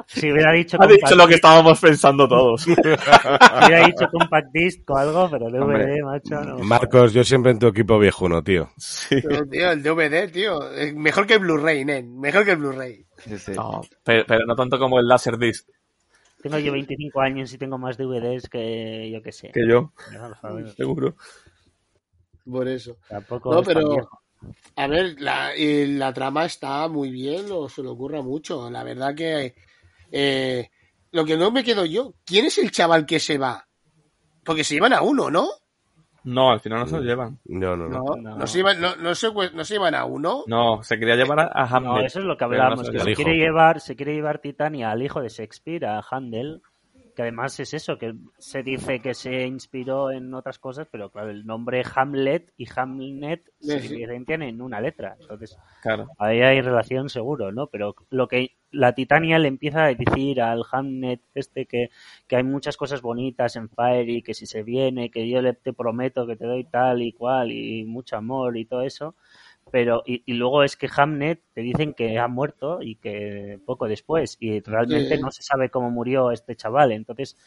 si 0.07 0.31
hubiera 0.31 0.51
dicho 0.51 0.77
Ha 0.81 0.87
dicho 0.87 0.99
compact, 1.01 1.15
lo 1.15 1.27
que 1.27 1.35
estábamos 1.35 1.79
pensando 1.79 2.27
todos. 2.27 2.61
si 2.63 2.71
hubiera 2.73 3.85
dicho 3.85 4.07
compact 4.11 4.47
disc 4.51 4.89
o 4.89 4.97
algo, 4.97 5.29
pero 5.29 5.49
DVD, 5.49 5.61
Hombre, 5.61 6.03
macho, 6.03 6.41
no. 6.43 6.57
Marcos, 6.59 7.13
yo 7.13 7.23
siempre 7.23 7.51
en 7.51 7.59
tu 7.59 7.67
equipo 7.67 7.97
viejuno, 7.99 8.43
tío. 8.43 8.69
sí. 8.77 9.21
Pero, 9.21 9.45
tío, 9.47 9.71
el 9.71 9.81
DVD, 9.83 10.29
tío. 10.31 10.71
es 10.71 10.93
Mejor 10.93 11.25
que 11.25 11.35
el 11.35 11.39
Blu-ray, 11.39 11.85
nen. 11.85 12.19
Mejor 12.19 12.43
que 12.43 12.51
el 12.51 12.57
Blu-ray. 12.57 13.05
Sí, 13.17 13.37
sí. 13.37 13.51
No, 13.53 13.81
pero, 14.03 14.25
pero 14.27 14.45
no 14.45 14.55
tanto 14.55 14.77
como 14.79 14.99
el 14.99 15.07
Laserdisc, 15.07 15.67
Tengo 16.41 16.59
yo 16.59 16.72
25 16.72 17.22
años 17.22 17.53
y 17.53 17.57
tengo 17.57 17.77
más 17.77 17.97
DVDs 17.97 18.49
que 18.49 19.09
yo 19.11 19.22
que 19.22 19.31
sé. 19.31 19.51
que 19.51 19.68
yo, 19.68 19.93
No, 20.11 20.68
seguro. 20.76 21.15
Por 22.49 22.68
eso. 22.68 22.97
tampoco 23.07 23.53
No, 23.53 23.63
pero-. 23.63 24.09
A 24.76 24.88
ver, 24.88 25.22
la, 25.22 25.51
la 25.55 26.13
trama 26.13 26.45
está 26.45 26.88
muy 26.88 27.11
bien, 27.11 27.45
o 27.51 27.69
se 27.69 27.84
le 27.84 27.89
ocurra 27.89 28.22
mucho. 28.23 28.69
La 28.72 28.84
verdad 28.84 29.13
que 29.13 29.53
eh, 30.11 30.69
lo 31.11 31.26
que 31.26 31.38
no 31.38 31.51
me 31.51 31.63
quedo 31.63 31.85
yo, 31.85 32.15
¿quién 32.26 32.45
es 32.45 32.57
el 32.57 32.72
chaval 32.72 33.05
que 33.05 33.19
se 33.19 33.38
va? 33.38 33.68
Porque 34.43 34.63
se 34.63 34.73
llevan 34.73 34.93
a 34.93 35.01
uno, 35.01 35.30
¿no? 35.30 35.47
No, 36.23 36.52
al 36.52 36.60
final 36.60 36.80
no 36.80 36.88
se 36.88 36.98
lo 36.98 37.02
llevan. 37.03 37.39
No, 37.45 37.76
no, 37.76 37.88
no. 37.88 37.99
No, 37.99 38.15
No. 38.15 38.35
no, 38.38 38.48
se, 38.48 38.57
llevan, 38.60 38.80
no, 38.80 38.95
no, 38.95 39.15
se, 39.15 39.31
no 39.31 39.64
se 39.64 39.73
llevan 39.73 39.95
a 39.95 40.06
uno. 40.06 40.43
No, 40.48 40.84
se 40.84 40.99
quería 40.99 41.15
llevar 41.15 41.39
a, 41.39 41.52
a 41.53 41.80
No, 41.80 41.99
eso 41.99 42.19
es 42.19 42.26
lo 42.26 42.38
que 42.38 42.43
hablábamos, 42.43 42.85
se 42.88 42.91
que 42.93 43.14
quiere 43.15 43.38
llevar, 43.38 43.80
se 43.80 43.95
quiere 43.95 44.14
llevar 44.14 44.39
Titania 44.39 44.91
al 44.91 45.02
hijo 45.02 45.22
de 45.22 45.30
Shakespeare, 45.30 45.85
a 45.85 46.03
Handel, 46.10 46.61
que 47.15 47.21
además 47.23 47.59
es 47.59 47.73
eso, 47.73 47.97
que 47.97 48.13
se 48.38 48.63
dice 48.63 49.01
que 49.01 49.13
se 49.13 49.45
inspiró 49.47 50.11
en 50.11 50.33
otras 50.33 50.59
cosas, 50.59 50.88
pero 50.91 51.11
claro, 51.11 51.29
el 51.31 51.45
nombre 51.45 51.83
Hamlet 51.95 52.53
y 52.57 52.67
Hamlet 52.75 53.51
se 53.59 53.79
Sí, 53.79 53.81
diferencian 53.81 54.41
en 54.43 54.61
una 54.61 54.81
letra. 54.81 55.17
Entonces, 55.19 55.57
Claro. 55.81 56.11
ahí 56.17 56.41
hay 56.41 56.61
relación 56.61 57.09
seguro, 57.09 57.51
¿no? 57.51 57.67
Pero 57.67 57.95
lo 58.09 58.27
que 58.27 58.51
la 58.71 58.93
Titania 58.93 59.39
le 59.39 59.47
empieza 59.49 59.85
a 59.85 59.93
decir 59.93 60.41
al 60.41 60.63
Hamlet 60.71 61.21
este 61.33 61.65
que, 61.65 61.89
que 62.27 62.35
hay 62.38 62.43
muchas 62.43 62.77
cosas 62.77 63.01
bonitas 63.01 63.55
en 63.55 63.69
Fire 63.69 64.09
y 64.09 64.21
que 64.21 64.33
si 64.33 64.45
se 64.45 64.63
viene, 64.63 65.11
que 65.11 65.29
yo 65.29 65.41
le 65.41 65.53
te 65.53 65.73
prometo 65.73 66.25
que 66.27 66.35
te 66.38 66.45
doy 66.45 66.63
tal 66.65 67.01
y 67.01 67.13
cual 67.13 67.51
y 67.51 67.83
mucho 67.85 68.17
amor 68.17 68.57
y 68.57 68.65
todo 68.65 68.81
eso. 68.83 69.15
Pero, 69.72 70.03
y, 70.06 70.22
y 70.26 70.34
luego 70.34 70.64
es 70.64 70.76
que 70.76 70.89
Hamlet 70.95 71.41
te 71.53 71.61
dicen 71.61 71.93
que 71.93 72.19
ha 72.19 72.27
muerto 72.27 72.80
y 72.81 72.95
que 72.95 73.60
poco 73.65 73.88
después, 73.88 74.38
y 74.39 74.60
realmente 74.60 75.15
Sí. 75.15 75.22
no 75.22 75.31
se 75.31 75.43
sabe 75.43 75.69
cómo 75.69 75.89
murió 75.89 76.31
este 76.31 76.56
chaval. 76.56 76.91
Entonces, 76.91 77.38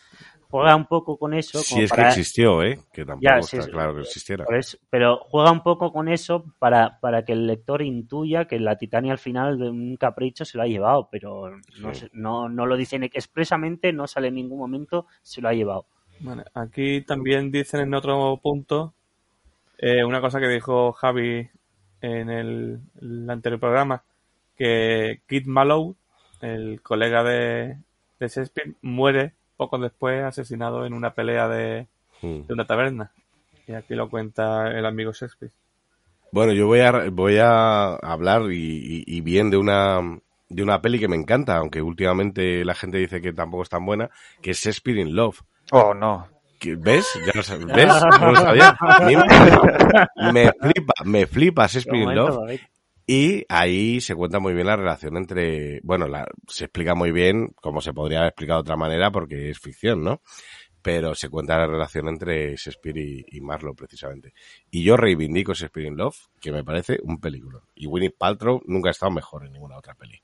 juega 0.49 0.75
un 0.75 0.87
poco 0.87 1.19
con 1.19 1.35
eso. 1.35 1.59
Si 1.59 1.83
es 1.83 1.93
que 1.93 2.01
existió, 2.03 2.63
¿eh? 2.63 2.79
Que 2.93 3.05
tampoco 3.05 3.23
Ya, 3.23 3.39
está 3.41 3.63
sí. 3.63 3.71
claro 3.71 3.95
que 3.95 4.01
existiera. 4.03 4.47
pero 4.89 5.19
juega 5.19 5.51
un 5.51 5.63
poco 5.63 5.93
con 5.93 6.09
eso 6.09 6.45
para, 6.59 6.99
para 7.01 7.25
que 7.25 7.33
el 7.33 7.47
lector 7.47 7.83
intuya 7.83 8.47
que 8.47 8.59
la 8.59 8.79
Titania 8.79 9.13
al 9.13 9.19
final 9.19 9.59
de 9.59 9.69
un 9.69 9.97
capricho 9.97 10.45
se 10.45 10.57
lo 10.57 10.63
ha 10.65 10.67
llevado, 10.67 11.09
pero 11.11 11.51
no, 11.81 11.93
Sí. 11.95 12.01
se- 12.01 12.11
no, 12.13 12.49
no 12.49 12.67
lo 12.67 12.77
dicen 12.77 13.03
expresamente, 13.05 13.93
no 13.93 14.07
sale 14.07 14.29
en 14.29 14.37
ningún 14.37 14.59
momento, 14.59 15.07
se 15.23 15.41
lo 15.43 15.49
ha 15.49 15.55
llevado. 15.55 15.87
Aquí 16.55 17.03
también 17.03 17.51
dicen 17.51 17.81
en 17.81 17.93
otro 17.95 18.39
punto 18.43 18.95
eh, 19.79 20.05
una 20.05 20.21
cosa 20.21 20.39
que 20.41 20.49
dijo 20.49 20.93
Javi 20.93 21.49
en 22.05 22.31
el, 22.31 22.81
el 23.01 23.31
anterior 23.31 23.61
programa, 23.61 24.03
que 24.57 25.21
Kid 25.29 25.47
Mallow, 25.47 25.95
el 26.41 26.81
colega 26.83 27.23
de, 27.25 27.77
de 28.21 28.29
Shakespeare, 28.29 28.75
muere 28.83 29.33
poco 29.57 29.79
después 29.79 30.23
asesinado 30.25 30.85
en 30.87 30.93
una 30.95 31.15
pelea 31.15 31.49
de, 31.49 31.87
Mm. 32.23 32.47
de 32.47 32.53
una 32.55 32.67
taberna. 32.67 33.11
Y 33.67 33.73
aquí 33.73 33.95
lo 33.95 34.09
cuenta 34.09 34.71
el 34.71 34.87
amigo 34.87 35.13
Shakespeare. 35.13 35.53
Bueno, 36.33 36.53
yo 36.53 36.67
voy 36.67 36.81
a, 36.81 37.11
voy 37.11 37.37
a 37.39 37.95
hablar 37.97 38.43
y, 38.51 38.57
y- 38.57 39.05
y 39.07 39.21
bien 39.21 39.51
de 39.51 39.57
una, 39.57 40.01
de 40.49 40.63
una 40.63 40.81
peli 40.81 40.99
que 40.99 41.09
me 41.09 41.17
encanta, 41.17 41.57
aunque 41.57 41.81
últimamente 41.83 42.65
la 42.65 42.75
gente 42.75 42.99
dice 42.99 43.21
que 43.21 43.33
tampoco 43.33 43.63
es 43.65 43.69
tan 43.69 43.85
buena, 43.87 44.11
que 44.43 44.51
es 44.53 44.59
Shakespeare 44.59 45.01
in 45.01 45.15
Love. 45.15 45.41
Oh, 45.73 45.93
no. 45.95 46.29
¿Ves? 46.77 47.07
Ya 47.27 47.33
lo 47.35 47.43
sabes. 47.43 47.67
¿Ves? 47.67 47.87
No 48.21 48.31
lo 48.33 48.37
sabía. 48.37 48.77
A 48.81 49.01
mí 49.05 49.15
me, 49.17 50.33
me 50.33 50.53
flipa, 50.53 50.93
me 51.05 51.27
flipa 51.27 51.67
Shakespeare 51.67 51.97
in 51.99 52.03
Momento, 52.05 52.29
Love. 52.47 52.61
Y 53.07 53.45
ahí 53.51 54.01
se 54.01 54.15
cuenta 54.15 54.39
muy 54.39 54.55
bien 54.55 54.67
la 54.67 54.77
relación 54.77 55.17
entre, 55.19 55.81
bueno, 55.83 56.07
la- 56.09 56.27
se 56.49 56.65
explica 56.65 56.95
muy 56.95 57.13
bien, 57.13 57.49
como 57.61 57.81
se 57.83 57.93
podría 57.93 58.19
haber 58.21 58.31
explicado 58.31 58.61
de 58.61 58.63
otra 58.63 58.77
manera, 58.77 59.11
porque 59.11 59.51
es 59.51 59.59
ficción, 59.59 60.03
¿no? 60.03 60.23
Pero 60.81 61.15
se 61.15 61.29
cuenta 61.29 61.59
la 61.59 61.67
relación 61.67 62.09
entre 62.09 62.57
Shakespeare 62.57 62.97
y, 62.99 63.25
y 63.29 63.41
Marlowe, 63.41 63.75
precisamente. 63.75 64.33
Y 64.71 64.85
yo 64.85 64.97
reivindico 64.97 65.53
Shakespeare 65.53 65.87
in 65.89 65.97
Love, 65.97 66.17
que 66.41 66.51
me 66.53 66.65
parece 66.65 66.99
un 67.03 67.21
película. 67.21 67.61
Y 67.75 67.87
Winnie 67.87 68.11
Paltrow 68.11 68.63
nunca 68.67 68.89
ha 68.89 68.93
estado 68.93 69.13
mejor 69.13 69.45
en 69.47 69.53
ninguna 69.53 69.77
otra 69.79 69.95
peli. 69.95 70.21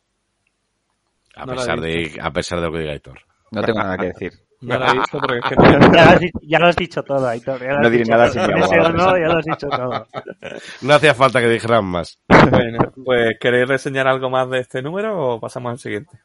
A 1.34 1.46
No 1.46 1.52
pesar 1.54 1.80
de, 1.80 2.18
a 2.20 2.30
pesar 2.32 2.60
de 2.60 2.66
lo 2.66 2.72
que 2.72 2.78
diga 2.80 2.94
Héctor. 2.94 3.20
No 3.52 3.62
tengo 3.62 3.78
nada 3.80 3.96
que 3.98 4.06
decir. 4.06 4.32
No 4.62 4.78
lo 4.78 4.86
he 4.88 4.92
visto 4.92 5.18
porque 5.18 5.38
es 5.38 5.44
que 5.44 5.56
no- 5.56 5.92
Ya 5.92 6.04
lo, 6.04 6.10
has, 6.10 6.20
di- 6.20 6.30
ya 6.42 6.58
lo 6.58 6.66
has 6.68 6.76
dicho 6.76 7.02
todo, 7.02 7.26
Aitor. 7.28 7.60
ya 7.62 7.72
lo 7.72 7.80
No 7.82 7.90
diré 7.90 8.04
nada 8.04 8.28
sin 8.28 8.42
mi 8.46 8.60
Ese 8.60 8.74
abogado. 8.76 8.88
o 8.88 8.92
no, 8.92 9.18
ya 9.18 9.26
lo 9.26 9.38
has 9.38 9.44
dicho 9.44 9.68
todo. 9.68 10.06
No 10.82 10.94
hacía 10.94 11.14
falta 11.14 11.40
que 11.40 11.48
dijeran 11.48 11.84
más. 11.84 12.18
Bueno, 12.28 12.78
pues 13.04 13.36
¿queréis 13.40 13.66
reseñar 13.68 14.06
algo 14.06 14.28
más 14.30 14.48
de 14.50 14.60
este 14.60 14.82
número 14.82 15.18
o 15.34 15.40
pasamos 15.40 15.72
al 15.72 15.78
siguiente? 15.78 16.18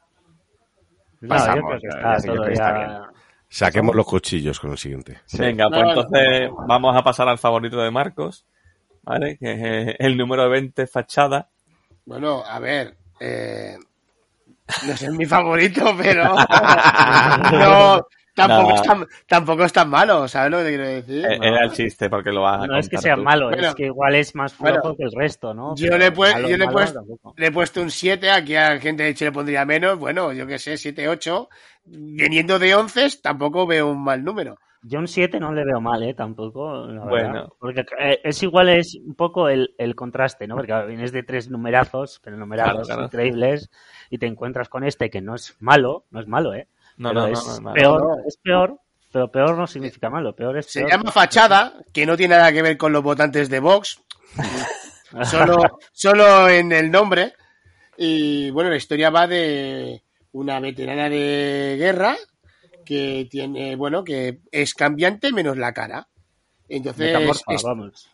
No, 1.22 1.30
yo 1.30 1.30
Pasamos, 1.30 1.64
creo 1.66 1.80
que 1.80 1.88
está 1.88 2.18
yo 2.28 2.34
todo 2.36 2.46
que 2.46 2.54
está 2.54 2.68
ya... 2.74 2.78
bien. 2.88 3.02
Saquemos 3.48 3.96
los 3.96 4.06
cuchillos 4.06 4.60
con 4.60 4.72
el 4.72 4.78
siguiente. 4.78 5.22
Sí. 5.26 5.38
Venga, 5.40 5.70
pues 5.70 5.82
entonces 5.82 6.50
vamos 6.68 6.96
a 6.98 7.04
pasar 7.04 7.30
al 7.30 7.38
favorito 7.38 7.78
de 7.78 7.90
Marcos, 7.92 8.46
¿vale? 9.04 9.38
Que 9.38 9.54
es 9.54 9.60
eh, 9.64 9.96
el 10.00 10.18
número 10.18 10.50
20, 10.50 10.86
Fachada. 10.88 11.48
Bueno, 12.06 12.44
a 12.46 12.60
ver, 12.60 12.96
eh, 13.20 13.78
no 14.86 14.94
es 14.94 15.10
mi 15.12 15.26
favorito, 15.26 15.86
pero 15.98 16.36
no, 17.52 18.08
tampoco, 18.36 18.70
No. 18.70 18.76
es 18.76 18.82
tan, 18.84 19.08
tampoco 19.26 19.64
es 19.64 19.74
tan 19.74 19.90
malo, 19.90 20.28
¿sabes 20.28 20.52
lo 20.52 20.58
que 20.60 20.64
te 20.66 20.70
quiero 20.70 20.88
decir? 20.88 21.26
Eh, 21.26 21.40
Era 21.42 21.64
el 21.64 21.72
chiste 21.72 22.10
porque 22.10 22.32
lo 22.32 22.42
vas 22.44 22.62
a 22.64 22.68
No 22.68 22.78
es 22.78 22.88
que 22.88 22.98
sea 23.00 23.16
tú. 23.16 23.24
malo, 23.24 23.48
Bueno. 23.50 23.68
es 23.70 23.76
que 23.76 23.86
igual 23.88 24.14
es 24.16 24.36
más 24.36 24.54
flojo 24.54 24.72
Bueno, 24.82 24.96
que 24.96 25.04
el 25.06 25.12
resto, 25.12 25.54
¿no? 25.54 25.74
yo 25.76 25.98
le 25.98 26.12
malo, 26.12 26.48
yo 26.48 26.58
le 26.58 26.64
he 26.64 26.68
malo 26.68 26.72
puesto- 26.72 27.00
tampoco. 27.00 27.34
Le 27.38 27.48
he 27.48 27.52
puesto 27.52 27.82
un 27.82 27.90
7, 27.90 28.30
aquí 28.30 28.56
a 28.56 28.78
gente 28.80 29.04
de 29.04 29.10
hecho 29.10 29.26
le 29.26 29.32
pondría 29.32 29.66
menos, 29.66 29.98
bueno, 29.98 30.32
yo 30.34 30.46
qué 30.46 30.60
sé, 30.60 30.78
7, 30.78 31.08
8. 31.08 31.50
Viniendo 31.86 32.58
de 32.60 32.76
11 32.76 33.08
tampoco 33.22 33.66
veo 33.68 33.92
un 33.92 34.04
mal 34.04 34.24
número. 34.24 34.58
Yo 34.88 35.00
un 35.00 35.08
7 35.08 35.40
no 35.40 35.52
le 35.52 35.64
veo 35.66 35.82
mal, 35.82 36.04
¿eh? 36.04 36.14
Tampoco. 36.14 36.86
la 36.88 37.04
Bueno. 37.06 37.34
verdad. 37.34 37.50
Porque 37.60 37.86
eh, 38.00 38.20
es 38.24 38.44
igual, 38.44 38.70
es 38.70 38.96
un 39.04 39.16
poco 39.16 39.50
el, 39.50 39.74
el 39.80 39.96
contraste, 39.96 40.48
¿no? 40.48 40.56
Porque 40.56 40.68
claro, 40.68 40.88
vienes 40.88 41.12
de 41.12 41.24
tres 41.24 41.50
numerazos, 41.50 42.20
pero 42.24 42.38
numerazos 42.38 42.74
Claro, 42.74 42.86
claro. 42.86 43.04
increíbles, 43.06 43.72
y 44.12 44.18
te 44.20 44.28
encuentras 44.28 44.70
con 44.70 44.84
este 44.84 45.10
que 45.10 45.22
no 45.22 45.34
es 45.36 45.56
malo, 45.60 46.06
no 46.12 46.20
es 46.20 46.28
malo, 46.28 46.54
¿eh? 46.54 46.68
No, 46.98 47.12
no, 47.14 47.28
no, 47.28 47.34
es 47.34 47.60
no, 47.62 47.74
peor, 47.74 48.02
No. 48.02 48.28
es 48.28 48.38
peor, 48.38 48.80
pero 49.12 49.30
peor 49.32 49.58
no 49.58 49.68
significa 49.68 50.10
malo, 50.10 50.34
peor 50.36 50.58
es 50.58 50.68
Se 50.68 50.80
peor. 50.80 50.92
llama 50.92 51.12
fachada, 51.12 51.74
que 51.94 52.06
no 52.06 52.16
tiene 52.18 52.36
nada 52.36 52.52
que 52.54 52.62
ver 52.62 52.78
con 52.78 52.92
los 52.94 53.04
votantes 53.04 53.50
de 53.50 53.60
Vox, 53.60 54.02
solo, 55.24 55.80
solo 55.92 56.50
en 56.50 56.72
el 56.72 56.92
nombre. 56.92 57.34
Y 57.98 58.50
bueno, 58.52 58.70
la 58.70 58.76
historia 58.78 59.10
va 59.10 59.28
de 59.28 60.04
una 60.34 60.60
veterana 60.60 61.10
de 61.10 61.76
guerra 61.78 62.16
que 62.86 63.28
tiene, 63.32 63.76
bueno, 63.76 64.04
que 64.04 64.40
es 64.52 64.74
cambiante 64.74 65.32
menos 65.32 65.58
la 65.58 65.74
cara. 65.74 66.08
Entonces, 66.68 67.14
Metamorfa, 67.14 67.54
es- 67.54 67.64
vamos. 67.64 68.10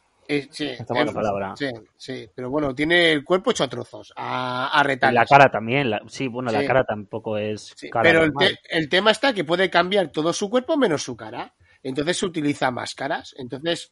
Sí, 0.52 0.66
Esta 0.68 0.94
buena 0.94 1.10
es- 1.10 1.16
palabra. 1.16 1.53
sí, 1.58 1.70
sí, 1.98 2.30
pero 2.36 2.49
bueno, 2.49 2.74
tiene 2.74 3.12
el 3.12 3.24
cuerpo 3.24 3.52
hecho 3.52 3.64
a 3.64 3.70
trozos, 3.70 4.14
a, 4.16 4.80
a 4.80 4.94
Y 4.94 5.12
la 5.14 5.26
cara 5.26 5.49
también, 5.49 5.90
la- 5.90 6.02
sí, 6.08 6.28
bueno, 6.28 6.52
la 6.52 6.66
cara 6.66 6.84
tampoco 6.84 7.38
es 7.38 7.74
Sí, 7.76 7.90
cara 7.90 8.10
pero 8.10 8.24
el, 8.24 8.34
te- 8.34 8.60
el 8.70 8.90
tema 8.90 9.12
está 9.12 9.34
que 9.34 9.44
puede 9.44 9.70
cambiar 9.70 10.10
todo 10.12 10.32
su 10.34 10.49
cuerpo 10.49 10.78
menos 10.78 11.03
su 11.03 11.16
cara. 11.16 11.53
Entonces 11.84 12.18
se 12.18 12.26
utiliza 12.26 12.70
máscaras. 12.72 13.34
Entonces, 13.38 13.91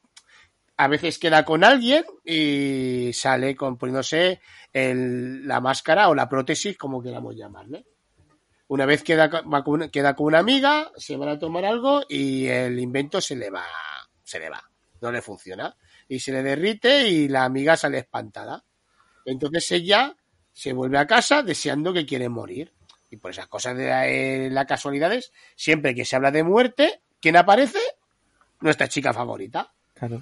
a 0.77 0.87
veces 0.87 1.17
queda 1.19 1.43
con 1.43 1.63
alguien 1.63 2.05
y 2.23 3.11
sale 3.13 3.55
con 3.55 3.77
poniéndose 3.77 4.39
el- 4.71 5.47
la 5.47 5.59
máscara 5.59 6.09
o 6.09 6.15
la 6.15 6.29
prótesis, 6.29 6.77
como 6.77 7.01
queramos 7.01 7.35
llamarle. 7.35 7.85
Una 8.67 8.85
vez 8.85 9.01
queda, 9.03 9.27
va 9.27 9.63
con, 9.63 9.89
queda 9.89 10.15
con 10.15 10.27
una 10.27 10.39
amiga, 10.39 10.91
se 10.95 11.17
van 11.17 11.29
a 11.29 11.39
tomar 11.39 11.65
algo 11.65 12.03
y 12.07 12.45
el 12.47 12.79
invento 12.79 13.19
se 13.19 13.35
le 13.35 13.49
va, 13.49 13.65
se 14.23 14.37
le 14.39 14.47
va, 14.49 14.61
no 15.01 15.11
le 15.11 15.23
funciona. 15.23 15.75
Y 16.09 16.19
se 16.19 16.33
le 16.33 16.43
derrite 16.43 17.07
y 17.07 17.29
la 17.29 17.45
amiga 17.45 17.77
sale 17.77 17.99
espantada. 17.99 18.65
Entonces 19.25 19.71
ella 19.71 20.15
se 20.51 20.73
vuelve 20.73 20.97
a 20.97 21.07
casa 21.07 21.43
deseando 21.43 21.93
que 21.93 22.05
quiere 22.05 22.27
morir. 22.27 22.73
Y 23.11 23.17
por 23.17 23.31
esas 23.31 23.47
cosas 23.47 23.77
de 23.77 23.87
la- 23.87 24.07
eh, 24.09 24.49
las 24.51 24.65
casualidades, 24.65 25.31
siempre 25.55 25.95
que 25.95 26.03
se 26.05 26.15
habla 26.15 26.31
de 26.31 26.43
muerte, 26.43 27.01
¿quién 27.21 27.37
aparece? 27.37 27.79
Nuestra 28.59 28.87
chica 28.87 29.13
favorita. 29.13 29.71
Claro. 29.93 30.21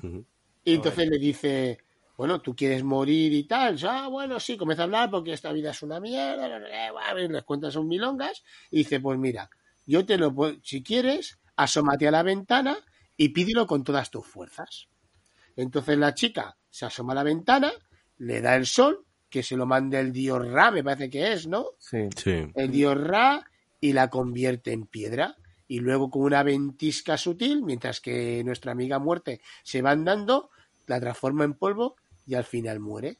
Y 0.63 0.75
entonces 0.75 1.07
le 1.09 1.17
dice, 1.17 1.77
bueno, 2.17 2.41
tú 2.41 2.55
quieres 2.55 2.83
morir 2.83 3.33
y 3.33 3.43
tal. 3.45 3.77
Ah, 3.87 4.07
bueno, 4.09 4.39
sí, 4.39 4.57
comienza 4.57 4.83
a 4.83 4.85
hablar 4.85 5.09
porque 5.09 5.33
esta 5.33 5.51
vida 5.51 5.71
es 5.71 5.81
una 5.81 5.99
mierda. 5.99 6.47
les 7.29 7.43
cuentas 7.43 7.73
sus 7.73 7.85
milongas. 7.85 8.43
Y 8.71 8.79
dice, 8.79 8.99
pues 8.99 9.17
mira, 9.17 9.49
yo 9.85 10.05
te 10.05 10.17
lo 10.17 10.33
puedo, 10.33 10.57
si 10.63 10.83
quieres, 10.83 11.39
asómate 11.55 12.07
a 12.07 12.11
la 12.11 12.23
ventana 12.23 12.77
y 13.15 13.29
pídelo 13.29 13.65
con 13.65 13.83
todas 13.83 14.11
tus 14.11 14.25
fuerzas. 14.25 14.87
Entonces 15.57 15.97
la 15.97 16.13
chica 16.13 16.55
se 16.69 16.85
asoma 16.85 17.11
a 17.11 17.15
la 17.15 17.23
ventana, 17.23 17.73
le 18.19 18.39
da 18.39 18.55
el 18.55 18.65
sol, 18.65 19.05
que 19.29 19.43
se 19.43 19.57
lo 19.57 19.65
manda 19.65 19.99
el 19.99 20.13
dios 20.13 20.47
Ra, 20.47 20.71
me 20.71 20.83
parece 20.83 21.09
que 21.09 21.33
es, 21.33 21.47
¿no? 21.47 21.71
Sí. 21.79 22.07
Sí. 22.15 22.45
el 22.55 22.71
dios 22.71 22.97
Ra 22.97 23.45
y 23.81 23.91
la 23.91 24.09
convierte 24.09 24.71
en 24.71 24.85
piedra. 24.85 25.35
Y 25.67 25.79
luego 25.79 26.09
con 26.09 26.21
una 26.21 26.43
ventisca 26.43 27.17
sutil, 27.17 27.61
mientras 27.61 27.99
que 27.99 28.41
nuestra 28.45 28.71
amiga 28.71 28.99
muerte 28.99 29.41
se 29.63 29.81
va 29.81 29.91
andando, 29.91 30.49
la 30.85 31.01
transforma 31.01 31.43
en 31.43 31.55
polvo 31.55 31.97
y 32.25 32.35
al 32.35 32.45
final 32.45 32.79
muere. 32.79 33.19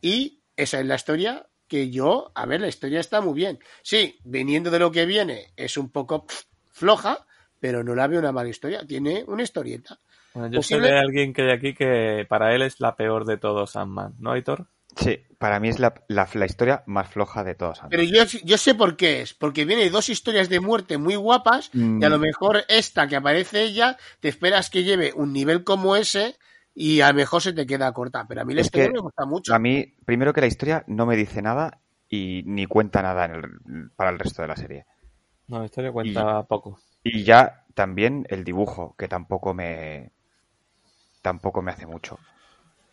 Y 0.00 0.40
esa 0.56 0.80
es 0.80 0.86
la 0.86 0.96
historia 0.96 1.46
que 1.68 1.90
yo, 1.90 2.32
a 2.34 2.46
ver, 2.46 2.60
la 2.60 2.68
historia 2.68 2.98
está 2.98 3.20
muy 3.20 3.34
bien. 3.34 3.60
Sí, 3.82 4.18
viniendo 4.24 4.70
de 4.70 4.80
lo 4.80 4.90
que 4.90 5.06
viene, 5.06 5.52
es 5.56 5.76
un 5.76 5.90
poco 5.90 6.26
floja, 6.70 7.26
pero 7.60 7.84
no 7.84 7.94
la 7.94 8.08
veo 8.08 8.18
una 8.18 8.32
mala 8.32 8.50
historia. 8.50 8.84
Tiene 8.84 9.24
una 9.28 9.44
historieta. 9.44 10.00
Bueno, 10.34 10.48
yo 10.50 10.58
Posible- 10.60 10.88
sé 10.88 10.92
de 10.94 10.98
alguien 10.98 11.32
que 11.32 11.42
hay 11.42 11.50
aquí 11.50 11.74
que 11.74 12.26
para 12.28 12.54
él 12.54 12.62
es 12.62 12.80
la 12.80 12.96
peor 12.96 13.24
de 13.24 13.36
todos 13.36 13.76
Ant-Man, 13.76 14.14
¿no, 14.18 14.32
Aitor? 14.32 14.66
Sí, 14.96 15.20
para 15.38 15.58
mí 15.58 15.68
es 15.68 15.78
la, 15.78 15.94
la, 16.08 16.28
la 16.34 16.44
historia 16.46 16.82
más 16.86 17.08
floja 17.08 17.44
de 17.44 17.54
todos. 17.54 17.80
Pero 17.88 18.02
yo, 18.02 18.24
yo 18.44 18.58
sé 18.58 18.74
por 18.74 18.96
qué 18.96 19.22
es, 19.22 19.32
porque 19.32 19.64
viene 19.64 19.88
dos 19.88 20.08
historias 20.10 20.48
de 20.50 20.60
muerte 20.60 20.98
muy 20.98 21.16
guapas 21.16 21.70
Mm. 21.72 22.02
y 22.02 22.04
a 22.04 22.08
lo 22.10 22.18
mejor 22.18 22.64
esta 22.68 23.06
que 23.08 23.16
aparece 23.16 23.62
ella, 23.62 23.96
te 24.20 24.28
esperas 24.28 24.68
que 24.68 24.84
lleve 24.84 25.12
un 25.14 25.32
nivel 25.32 25.64
como 25.64 25.96
ese 25.96 26.36
y 26.74 27.00
a 27.00 27.08
lo 27.08 27.14
mejor 27.14 27.40
se 27.42 27.52
te 27.54 27.66
queda 27.66 27.92
corta. 27.92 28.26
Pero 28.28 28.42
a 28.42 28.44
mí 28.44 28.52
la 28.54 28.60
Es 28.60 28.66
historia 28.66 28.88
que 28.88 28.92
me 28.92 29.00
gusta 29.00 29.24
mucho. 29.24 29.54
A 29.54 29.58
mí, 29.58 29.94
primero 30.04 30.32
que 30.34 30.42
la 30.42 30.46
historia 30.46 30.84
no 30.86 31.06
me 31.06 31.16
dice 31.16 31.40
nada 31.40 31.80
y 32.10 32.42
ni 32.44 32.66
cuenta 32.66 33.00
nada 33.02 33.24
en 33.24 33.34
el- 33.34 33.90
para 33.96 34.10
el 34.10 34.18
resto 34.18 34.42
de 34.42 34.48
la 34.48 34.56
serie. 34.56 34.84
No, 35.48 35.58
la 35.60 35.64
historia 35.64 35.90
cuenta 35.90 36.42
poco. 36.44 36.78
Y 37.02 37.24
ya 37.24 37.64
también 37.74 38.26
el 38.28 38.44
dibujo, 38.44 38.94
que 38.98 39.08
tampoco 39.08 39.54
me 39.54 40.12
tampoco 41.22 41.62
me 41.62 41.70
hace 41.72 41.86
mucho. 41.86 42.18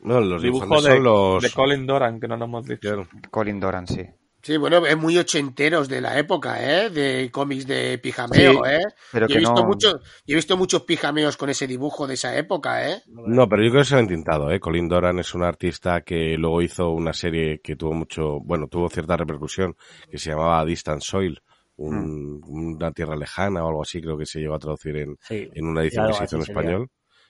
No, 0.02 0.22
los 0.22 0.42
Dibujo 0.42 0.64
dibujos 0.66 0.84
de, 0.86 0.92
son 0.92 1.04
los... 1.04 1.44
de 1.44 1.52
Colin 1.52 1.86
Doran, 1.86 2.20
que 2.22 2.28
no 2.28 2.38
nos 2.38 2.48
hemos 2.48 2.66
dicho. 2.66 3.08
Colin 3.30 3.60
Doran, 3.60 3.86
sí. 3.86 4.06
Sí, 4.42 4.56
bueno, 4.56 4.86
es 4.86 4.96
muy 4.96 5.18
ochenteros 5.18 5.90
de 5.90 6.00
la 6.00 6.18
época, 6.18 6.64
¿eh? 6.64 6.90
De 6.90 7.30
cómics 7.30 7.68
de 7.68 7.98
pijameo, 7.98 8.54
Sí, 8.64 8.72
¿eh? 8.72 8.80
Pero 9.12 9.28
Yo 9.28 9.36
he, 9.36 9.40
visto 9.40 9.56
no. 9.62 9.68
muchos, 9.68 9.94
yo 10.26 10.34
he 10.34 10.36
visto 10.36 10.56
muchos 10.56 10.84
pijameos 10.84 11.36
con 11.36 11.50
ese 11.50 11.68
dibujo 11.68 12.08
de 12.08 12.14
esa 12.14 12.38
época, 12.38 12.90
¿eh? 12.90 13.02
No, 13.08 13.50
pero 13.50 13.62
yo 13.64 13.70
creo 13.72 13.82
que 13.82 13.86
se 13.90 13.96
lo 13.96 14.00
han 14.00 14.06
intentado, 14.06 14.50
¿eh? 14.50 14.62
Colin 14.62 14.88
Doran 14.88 15.20
es 15.20 15.36
un 15.36 15.44
artista 15.44 16.00
que 16.02 16.38
luego 16.38 16.62
hizo 16.62 16.90
una 16.92 17.12
serie 17.12 17.60
que 17.62 17.76
tuvo 17.76 17.92
mucho, 17.92 18.40
bueno, 18.40 18.68
tuvo 18.70 18.88
cierta 18.88 19.18
repercusión, 19.18 19.76
que 20.10 20.18
se 20.18 20.30
llamaba 20.30 20.64
Distant 20.64 21.02
Soil, 21.02 21.42
un- 21.76 22.42
una 22.48 22.92
tierra 22.94 23.18
lejana 23.18 23.66
o 23.66 23.68
algo 23.68 23.82
así, 23.82 24.02
creo 24.02 24.18
que 24.18 24.26
se 24.26 24.40
llegó 24.40 24.56
a 24.56 24.60
traducir 24.60 24.96
en, 24.96 25.18
Sí. 25.20 25.50
en 25.54 25.66
una 25.68 25.82
edición 25.82 26.08
que 26.08 26.14
se 26.14 26.24
hizo 26.24 26.38
en 26.38 26.44
sería. 26.44 26.62
español. 26.62 26.88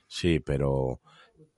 Sí, 0.09 0.39
pero, 0.41 0.99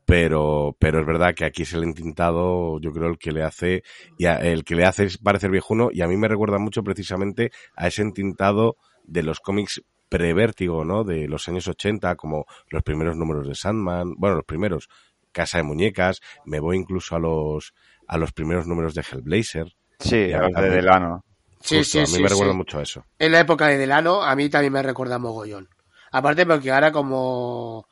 pero, 0.05 0.75
pero 0.79 0.99
es 1.01 1.05
verdad 1.05 1.33
que 1.35 1.45
aquí 1.45 1.65
se 1.65 1.77
le 1.77 1.85
ha 1.85 1.89
intentado, 1.89 2.79
yo 2.81 2.91
creo, 2.91 3.09
el 3.09 3.17
que 3.17 3.31
le 3.31 3.43
hace, 3.43 3.83
y 4.17 4.25
a- 4.25 4.37
el 4.39 4.63
que 4.63 4.75
le 4.75 4.85
hace 4.85 5.05
es 5.05 5.17
parecer 5.17 5.51
viejuno, 5.51 5.89
y 5.91 6.01
a 6.01 6.07
mí 6.07 6.17
me 6.17 6.27
recuerda 6.27 6.59
mucho 6.59 6.83
precisamente 6.83 7.51
a 7.75 7.87
ese 7.87 8.01
entintado 8.01 8.77
de 9.05 9.23
los 9.23 9.39
cómics 9.39 9.81
prevértigo, 10.09 10.83
¿no? 10.83 11.03
De 11.05 11.27
los 11.27 11.47
años 11.47 11.67
80, 11.67 12.15
como 12.15 12.45
los 12.69 12.83
primeros 12.83 13.15
números 13.17 13.47
de 13.47 13.55
Sandman, 13.55 14.15
bueno, 14.17 14.35
los 14.37 14.45
primeros, 14.45 14.89
Casa 15.31 15.59
de 15.59 15.63
Muñecas, 15.63 16.19
me 16.45 16.59
voy 16.59 16.77
incluso 16.77 17.15
a 17.15 17.19
los, 17.19 17.73
a 18.07 18.17
los 18.17 18.33
primeros 18.33 18.67
números 18.67 18.93
de 18.93 19.01
Hellblazer. 19.09 19.73
Sí, 19.99 20.33
a 20.33 20.41
de. 20.41 20.69
Delano. 20.69 21.23
Sí, 21.61 21.77
Justo, 21.77 21.83
sí, 21.83 21.99
a 21.99 22.01
mí 22.01 22.07
sí. 22.07 22.21
me 22.23 22.27
sí. 22.27 22.33
recuerda 22.33 22.53
mucho 22.53 22.79
a 22.79 22.81
eso. 22.83 23.05
En 23.19 23.31
la 23.31 23.39
época 23.39 23.67
de 23.67 23.77
Delano, 23.77 24.23
a 24.23 24.35
mí 24.35 24.49
también 24.49 24.73
me 24.73 24.81
recuerda 24.83 25.19
mogollón. 25.19 25.69
Aparte 26.11 26.45
porque 26.45 26.71
ahora 26.71 26.91
como 26.91 27.85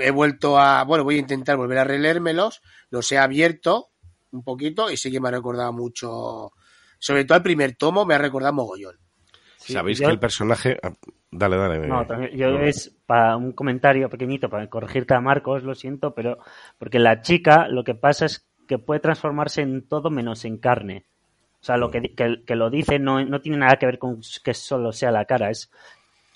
he 0.00 0.10
vuelto 0.10 0.58
a, 0.58 0.84
bueno, 0.84 1.04
voy 1.04 1.16
a 1.16 1.20
intentar 1.20 1.56
volver 1.56 1.78
a 1.78 1.84
releérmelos, 1.84 2.60
los 2.90 3.10
he 3.12 3.18
abierto 3.18 3.88
un 4.32 4.42
poquito 4.44 4.90
y 4.90 4.96
sí 4.96 5.10
que 5.10 5.20
me 5.20 5.28
ha 5.28 5.32
recordado 5.32 5.72
mucho, 5.72 6.52
sobre 6.98 7.24
todo 7.24 7.38
el 7.38 7.42
primer 7.44 7.76
tomo 7.76 8.04
me 8.04 8.14
ha 8.14 8.18
recordado 8.18 8.52
mogollón. 8.52 8.96
Sí, 9.56 9.72
Sabéis 9.72 9.98
yo- 9.98 10.06
que 10.06 10.12
el 10.12 10.18
personaje, 10.20 10.78
ah, 10.82 10.92
dale, 11.30 11.56
dale. 11.56 11.86
No, 11.86 12.06
también- 12.06 12.32
yo 12.36 12.50
no. 12.50 12.60
es 12.60 12.94
para 13.06 13.36
un 13.36 13.52
comentario 13.52 14.08
pequeñito 14.08 14.48
para 14.48 14.68
corregirte 14.68 15.14
a 15.14 15.20
Marcos, 15.20 15.62
lo 15.64 15.74
siento, 15.74 16.14
pero 16.14 16.38
porque 16.78 16.98
la 16.98 17.22
chica 17.22 17.66
lo 17.68 17.82
que 17.84 17.94
pasa 17.94 18.26
es 18.26 18.46
que 18.66 18.78
puede 18.78 19.00
transformarse 19.00 19.62
en 19.62 19.86
todo 19.88 20.10
menos 20.10 20.44
en 20.44 20.58
carne. 20.58 21.06
O 21.60 21.64
sea, 21.64 21.76
lo 21.76 21.90
que, 21.90 22.00
di- 22.00 22.14
que, 22.14 22.44
que 22.46 22.54
lo 22.54 22.70
dice 22.70 22.98
no, 23.00 23.24
no 23.24 23.40
tiene 23.40 23.58
nada 23.58 23.76
que 23.76 23.86
ver 23.86 23.98
con 23.98 24.20
que 24.44 24.54
solo 24.54 24.92
sea 24.92 25.10
la 25.10 25.24
cara, 25.24 25.50
es 25.50 25.70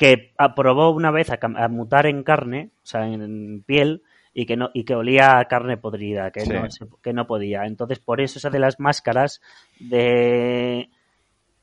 que 0.03 0.33
aprobó 0.37 0.91
una 0.91 1.13
vez 1.13 1.31
a, 1.31 1.69
mutar 1.69 2.07
en 2.07 2.25
carne, 2.25 2.71
o 2.83 2.87
sea, 2.87 3.07
en 3.07 3.63
piel, 3.63 4.03
y 4.35 4.47
que 4.47 4.57
no 4.57 4.71
y 4.75 4.83
que 4.83 4.97
olía 4.97 5.39
a 5.39 5.45
carne 5.45 5.77
podrida, 5.77 6.33
que, 6.33 6.41
Sí. 6.41 6.53
no, 6.53 6.69
se- 6.73 6.89
que 7.01 7.13
no 7.13 7.29
podía. 7.29 7.67
Entonces, 7.67 8.01
por 8.01 8.21
eso 8.21 8.41
se 8.41 8.49
hace 8.49 8.59
las 8.59 8.81
máscaras 8.81 9.41
de 9.79 10.91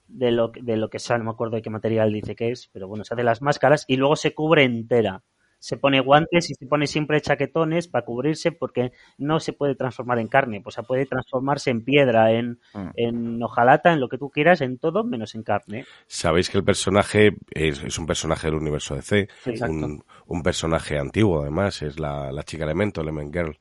de 0.07 0.31
lo, 0.31 0.53
de 0.55 0.77
lo 0.77 0.89
que 0.89 0.99
sea, 0.99 1.17
no 1.17 1.25
me 1.25 1.31
acuerdo 1.31 1.57
de 1.57 1.61
qué 1.61 1.69
material 1.69 2.13
dice 2.13 2.33
que 2.33 2.49
es, 2.51 2.69
pero 2.71 2.87
bueno, 2.87 3.03
se 3.03 3.13
hace 3.13 3.23
las 3.23 3.41
máscaras 3.41 3.83
y 3.89 3.97
luego 3.97 4.15
se 4.15 4.33
cubre 4.33 4.63
entera. 4.63 5.21
Se 5.59 5.77
pone 5.77 5.99
guantes 5.99 6.49
y 6.49 6.55
se 6.55 6.65
pone 6.65 6.87
siempre 6.87 7.21
chaquetones 7.21 7.87
para 7.87 8.05
cubrirse 8.05 8.51
porque 8.51 8.91
no 9.17 9.39
se 9.39 9.53
puede 9.53 9.75
transformar 9.75 10.19
en 10.19 10.27
carne, 10.27 10.61
o 10.65 10.71
sea, 10.71 10.83
puede 10.83 11.05
transformarse 11.05 11.69
en 11.69 11.83
piedra, 11.83 12.31
en, 12.31 12.59
Mm. 12.73 12.89
en 12.95 13.43
hojalata, 13.43 13.91
en 13.93 13.99
lo 13.99 14.07
que 14.09 14.17
tú 14.17 14.29
quieras, 14.29 14.61
en 14.61 14.77
todo 14.77 15.03
menos 15.03 15.35
en 15.35 15.43
carne. 15.43 15.85
Sabéis 16.07 16.49
que 16.49 16.57
el 16.57 16.63
personaje 16.63 17.35
es, 17.51 17.83
es 17.83 17.97
un 17.99 18.05
personaje 18.05 18.47
del 18.47 18.55
universo 18.55 18.95
DC, 18.95 19.27
Exacto. 19.45 19.73
un, 19.73 20.03
un 20.27 20.43
personaje 20.43 20.97
antiguo 20.97 21.41
además, 21.41 21.81
es 21.81 21.99
la, 21.99 22.31
la 22.31 22.43
chica 22.43 22.63
Elemento, 22.63 23.01
Element 23.01 23.33
Girl, 23.33 23.57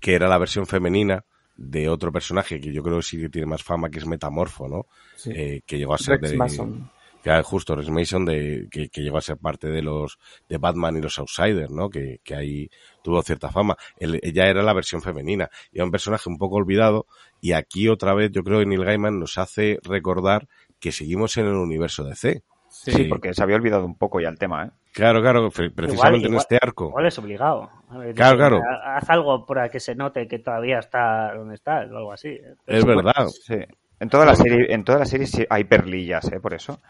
que 0.00 0.14
era 0.14 0.28
la 0.28 0.38
versión 0.38 0.66
femenina 0.66 1.24
de 1.56 1.88
otro 1.88 2.12
personaje 2.12 2.60
que 2.60 2.72
yo 2.72 2.82
creo 2.82 2.96
que 2.98 3.02
sí 3.02 3.18
que 3.20 3.28
tiene 3.28 3.46
más 3.46 3.62
fama, 3.64 3.90
que 3.90 3.98
es 3.98 4.06
Metamorfo, 4.06 4.68
¿no? 4.68 4.86
Sí. 5.16 5.32
Eh, 5.34 5.62
que 5.66 5.76
llegó 5.76 5.94
a 5.94 5.98
ser 5.98 6.20
Rex 6.20 6.30
de... 6.30 6.36
Mason. 6.36 6.90
Que 7.22 7.30
era 7.30 7.42
justo 7.42 7.74
Rex 7.74 7.90
Mason 7.90 8.24
de, 8.24 8.68
que, 8.70 8.88
que 8.88 9.00
llegó 9.02 9.18
a 9.18 9.22
ser 9.22 9.36
parte 9.38 9.68
de 9.68 9.82
los 9.82 10.18
de 10.48 10.58
Batman 10.58 10.96
y 10.96 11.00
los 11.00 11.18
Outsiders, 11.18 11.70
¿no? 11.70 11.90
Que, 11.90 12.20
que 12.22 12.34
ahí 12.34 12.70
tuvo 13.02 13.22
cierta 13.22 13.50
fama. 13.50 13.76
Él- 13.98 14.20
ella 14.22 14.46
era 14.48 14.62
la 14.62 14.72
versión 14.72 15.02
femenina 15.02 15.48
y 15.72 15.78
era 15.78 15.84
un 15.84 15.90
personaje 15.90 16.28
un 16.28 16.38
poco 16.38 16.56
olvidado 16.56 17.06
y 17.40 17.52
aquí 17.52 17.88
otra 17.88 18.14
vez 18.14 18.30
yo 18.32 18.42
creo 18.42 18.60
que 18.60 18.66
Neil 18.66 18.84
Gaiman 18.84 19.18
nos 19.18 19.38
hace 19.38 19.78
recordar 19.82 20.46
que 20.80 20.92
seguimos 20.92 21.36
en 21.36 21.46
el 21.46 21.54
universo 21.54 22.04
DC. 22.04 22.42
Sí, 22.70 22.92
Sí, 22.92 23.04
porque 23.04 23.32
se 23.32 23.42
había 23.42 23.56
olvidado 23.56 23.84
un 23.86 23.96
poco 23.96 24.20
ya 24.20 24.28
el 24.28 24.38
tema, 24.38 24.66
¿eh? 24.66 24.70
Claro, 24.92 25.20
claro, 25.22 25.50
pre- 25.50 25.70
precisamente 25.70 26.26
en 26.26 26.32
igual- 26.34 26.42
este 26.48 26.58
arco. 26.60 26.88
Igual 26.88 27.06
es 27.06 27.18
obligado. 27.18 27.70
A 27.88 27.98
ver, 27.98 28.14
Claro, 28.14 28.36
claro. 28.36 28.58
"Ha- 28.58 28.98
Haz 28.98 29.08
algo 29.10 29.46
para 29.46 29.68
que 29.70 29.80
se 29.80 29.94
note 29.94 30.28
que 30.28 30.38
todavía 30.38 30.78
está 30.78 31.34
donde 31.34 31.54
está, 31.54 31.78
o 31.90 31.96
algo 31.96 32.12
así. 32.12 32.38
Es 32.66 32.84
verdad. 32.84 33.26
Sí. 33.42 33.56
En 34.00 34.08
toda 34.10 34.26
la 34.26 34.36
serie, 34.36 34.72
en 34.72 34.84
toda 34.84 34.98
la 34.98 35.06
serie 35.06 35.26
sí 35.26 35.44
hay 35.48 35.64
perlillas, 35.64 36.30
¿eh? 36.30 36.40
Por 36.40 36.52
eso. 36.54 36.80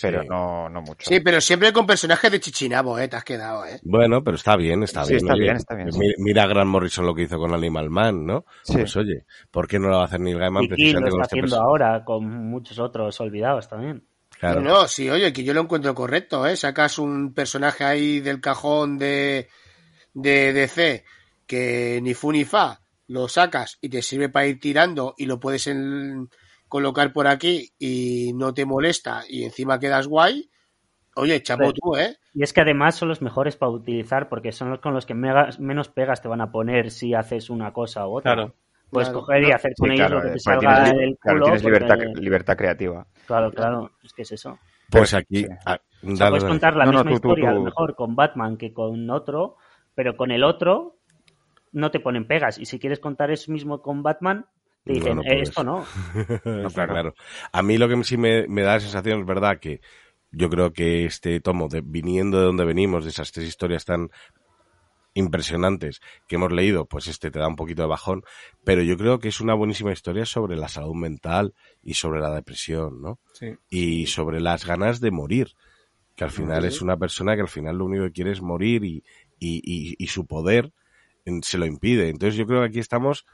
Pero 0.00 0.22
Sí. 0.22 0.28
no, 0.28 0.68
no 0.68 0.80
mucho. 0.82 1.08
Sí, 1.08 1.20
pero 1.20 1.40
siempre 1.40 1.72
con 1.72 1.86
personajes 1.86 2.30
de 2.32 2.40
Chichinabo, 2.40 2.98
¿eh? 2.98 3.06
Te 3.08 3.16
has 3.16 3.24
quedado, 3.24 3.64
¿eh? 3.64 3.78
Bueno, 3.84 4.22
pero 4.24 4.36
está 4.36 4.56
bien, 4.56 4.82
está 4.82 5.04
Sí, 5.04 5.12
bien. 5.12 5.24
está 5.24 5.34
oye. 5.34 5.42
bien, 5.42 5.56
está 5.56 5.74
bien, 5.74 5.92
sí. 5.92 5.98
Mira, 5.98 6.14
mira 6.18 6.42
a 6.42 6.46
Grant 6.46 6.70
Morrison 6.70 7.06
lo 7.06 7.14
que 7.14 7.22
hizo 7.22 7.38
con 7.38 7.54
Animal 7.54 7.90
Man, 7.90 8.26
¿no? 8.26 8.44
Sí. 8.62 8.74
Pues 8.78 8.96
oye, 8.96 9.24
¿por 9.50 9.68
qué 9.68 9.78
no 9.78 9.88
lo 9.88 9.96
va 9.96 10.02
a 10.02 10.06
hacer 10.06 10.20
Neil 10.20 10.38
Gaiman 10.38 10.64
Y 10.64 10.68
lo 10.68 10.74
precisamente 10.74 11.10
con 11.10 11.20
está 11.22 11.36
este 11.36 11.46
haciendo 11.46 11.62
ahora 11.64 12.04
con 12.04 12.24
muchos 12.50 12.78
otros 12.78 13.20
olvidados 13.20 13.68
también. 13.68 14.04
Claro. 14.38 14.60
No, 14.62 14.88
sí, 14.88 15.08
oye, 15.08 15.32
que 15.32 15.44
yo 15.44 15.54
lo 15.54 15.60
encuentro 15.60 15.94
correcto, 15.94 16.44
¿eh? 16.46 16.56
Sacas 16.56 16.98
un 16.98 17.32
personaje 17.32 17.84
ahí 17.84 18.20
del 18.20 18.40
cajón 18.40 18.98
de, 18.98 19.48
de 20.12 20.52
DC 20.52 21.04
que 21.46 22.00
ni 22.02 22.14
fu 22.14 22.32
ni 22.32 22.44
fa, 22.44 22.80
lo 23.06 23.28
sacas 23.28 23.78
y 23.80 23.88
te 23.90 24.02
sirve 24.02 24.28
para 24.28 24.46
ir 24.46 24.58
tirando 24.58 25.14
y 25.16 25.26
lo 25.26 25.38
puedes 25.38 25.66
en- 25.68 26.28
colocar 26.74 27.12
por 27.12 27.28
aquí 27.28 27.70
y 27.78 28.32
no 28.34 28.52
te 28.52 28.66
molesta 28.66 29.22
y 29.28 29.44
encima 29.44 29.78
quedas 29.78 30.08
guay. 30.08 30.50
Oye, 31.14 31.40
chapo 31.40 31.72
tú, 31.72 31.94
¿eh? 31.96 32.16
Y 32.34 32.42
es 32.42 32.52
que 32.52 32.62
además 32.62 32.96
son 32.96 33.08
los 33.10 33.22
mejores 33.22 33.54
para 33.56 33.70
utilizar 33.70 34.28
porque 34.28 34.50
son 34.50 34.70
los 34.70 34.80
con 34.80 34.92
los 34.92 35.06
que 35.06 35.14
mega- 35.14 35.50
menos 35.60 35.88
pegas 35.88 36.20
te 36.20 36.26
van 36.26 36.40
a 36.40 36.50
poner 36.50 36.90
si 36.90 37.14
haces 37.14 37.48
una 37.48 37.72
cosa 37.72 38.08
u 38.08 38.16
otra. 38.16 38.34
Claro. 38.34 38.54
Puedes 38.90 39.08
Claro. 39.10 39.20
coger 39.20 39.44
y 39.44 39.52
hacer 39.52 39.70
Sí, 39.76 39.80
con 39.82 39.92
ellos 39.92 40.06
claro, 40.08 40.14
lo 40.16 40.22
que 40.22 40.26
te 40.30 40.38
eh, 40.38 40.40
porque 40.44 40.66
salga 40.66 40.82
tienes, 40.84 41.00
del 41.00 41.18
claro, 41.18 41.36
culo. 41.38 41.44
tienes 41.44 41.64
libertad, 41.64 41.94
porque- 41.96 42.20
libertad 42.20 42.56
creativa. 42.56 43.06
Claro, 43.28 43.52
claro, 43.52 43.90
es 44.02 44.12
que 44.12 44.22
es 44.22 44.32
eso. 44.32 44.58
Pues 44.90 45.14
aquí. 45.14 45.44
Sí. 45.44 45.46
ah, 45.66 45.78
O 46.02 46.06
sea, 46.16 46.16
dale, 46.26 46.30
puedes 46.30 46.44
contar 46.44 46.74
la 46.76 46.86
No, 46.86 46.90
no, 46.92 46.98
misma 47.04 47.10
tú, 47.12 47.20
tú, 47.20 47.28
historia 47.28 47.50
a 47.50 47.52
lo 47.52 47.58
tú. 47.60 47.64
mejor 47.66 47.94
con 47.94 48.16
Batman 48.16 48.56
que 48.56 48.72
con 48.72 49.08
otro, 49.10 49.58
pero 49.94 50.16
con 50.16 50.32
el 50.32 50.42
otro 50.42 50.96
no 51.70 51.92
te 51.92 52.00
ponen 52.00 52.26
pegas. 52.26 52.58
Y 52.58 52.64
si 52.64 52.80
quieres 52.80 52.98
contar 52.98 53.30
eso 53.30 53.52
mismo 53.52 53.80
con 53.80 54.02
Batman, 54.02 54.46
No, 54.86 54.94
dicen, 54.94 55.16
no 55.16 55.22
"Eh, 55.22 55.26
puedes. 55.26 55.48
esto 55.48 55.64
no. 55.64 55.84
Claro. 56.74 57.14
A 57.52 57.62
mí 57.62 57.78
lo 57.78 57.88
que 57.88 58.04
sí 58.04 58.16
me, 58.16 58.46
me 58.48 58.62
da 58.62 58.74
la 58.74 58.80
sensación 58.80 59.20
es 59.20 59.26
verdad 59.26 59.58
que 59.58 59.80
yo 60.30 60.50
creo 60.50 60.72
que 60.72 61.06
este 61.06 61.40
tomo, 61.40 61.68
de, 61.68 61.80
viniendo 61.82 62.38
de 62.38 62.44
donde 62.46 62.64
venimos, 62.64 63.04
de 63.04 63.10
esas 63.10 63.32
tres 63.32 63.46
historias 63.48 63.84
tan 63.84 64.10
impresionantes 65.16 66.00
que 66.26 66.34
hemos 66.36 66.50
leído, 66.50 66.86
pues 66.86 67.06
este 67.06 67.30
te 67.30 67.38
da 67.38 67.46
un 67.46 67.54
poquito 67.54 67.82
de 67.82 67.88
bajón, 67.88 68.24
pero 68.64 68.82
yo 68.82 68.96
creo 68.96 69.20
que 69.20 69.28
es 69.28 69.40
una 69.40 69.54
buenísima 69.54 69.92
historia 69.92 70.26
sobre 70.26 70.56
la 70.56 70.66
salud 70.68 70.94
mental 70.94 71.54
y 71.82 71.94
sobre 71.94 72.20
la 72.20 72.34
depresión, 72.34 73.00
¿no? 73.00 73.20
Sí. 73.32 73.54
Y 73.70 74.06
sobre 74.06 74.40
las 74.40 74.66
ganas 74.66 75.00
de 75.00 75.12
morir, 75.12 75.52
que 76.16 76.24
al 76.24 76.30
final 76.30 76.64
es 76.64 76.82
una 76.82 76.96
persona 76.96 77.36
que 77.36 77.42
al 77.42 77.48
final 77.48 77.78
lo 77.78 77.84
único 77.84 78.04
que 78.04 78.12
quiere 78.12 78.32
es 78.32 78.42
morir 78.42 78.84
y, 78.84 79.04
y, 79.38 79.60
y, 79.64 79.94
y 79.98 80.06
su 80.08 80.26
poder 80.26 80.72
se 81.42 81.58
lo 81.58 81.66
impide. 81.66 82.08
Entonces 82.08 82.36
yo 82.36 82.44
creo 82.46 82.60
que 82.62 82.66
aquí 82.68 82.78
estamos 82.80 83.24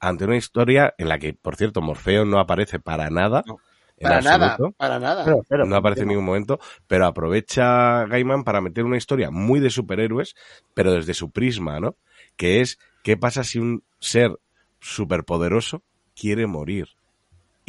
ante 0.00 0.24
una 0.24 0.36
historia 0.36 0.94
en 0.98 1.08
la 1.08 1.18
que, 1.18 1.34
por 1.34 1.56
cierto, 1.56 1.80
Morfeo 1.82 2.24
no 2.24 2.38
aparece 2.40 2.80
para 2.80 3.10
nada. 3.10 3.42
No. 3.46 3.58
Para 4.00 4.22
nada, 4.22 4.56
para 4.78 4.98
nada. 4.98 5.24
Pero- 5.26 5.42
pero- 5.46 5.66
no 5.66 5.76
aparece 5.76 6.02
en 6.02 6.08
ningún 6.08 6.24
momento, 6.24 6.58
pero 6.86 7.04
aprovecha 7.04 8.06
Gaiman 8.06 8.44
para 8.44 8.62
meter 8.62 8.84
una 8.86 8.96
historia 8.96 9.30
muy 9.30 9.60
de 9.60 9.68
superhéroes, 9.68 10.34
pero 10.72 10.92
desde 10.92 11.12
su 11.12 11.30
prisma, 11.30 11.80
¿no? 11.80 11.96
Que 12.36 12.62
es, 12.62 12.78
¿qué 13.02 13.18
pasa 13.18 13.44
si 13.44 13.58
un 13.58 13.84
ser 13.98 14.38
superpoderoso 14.80 15.82
quiere 16.16 16.46
morir? 16.46 16.88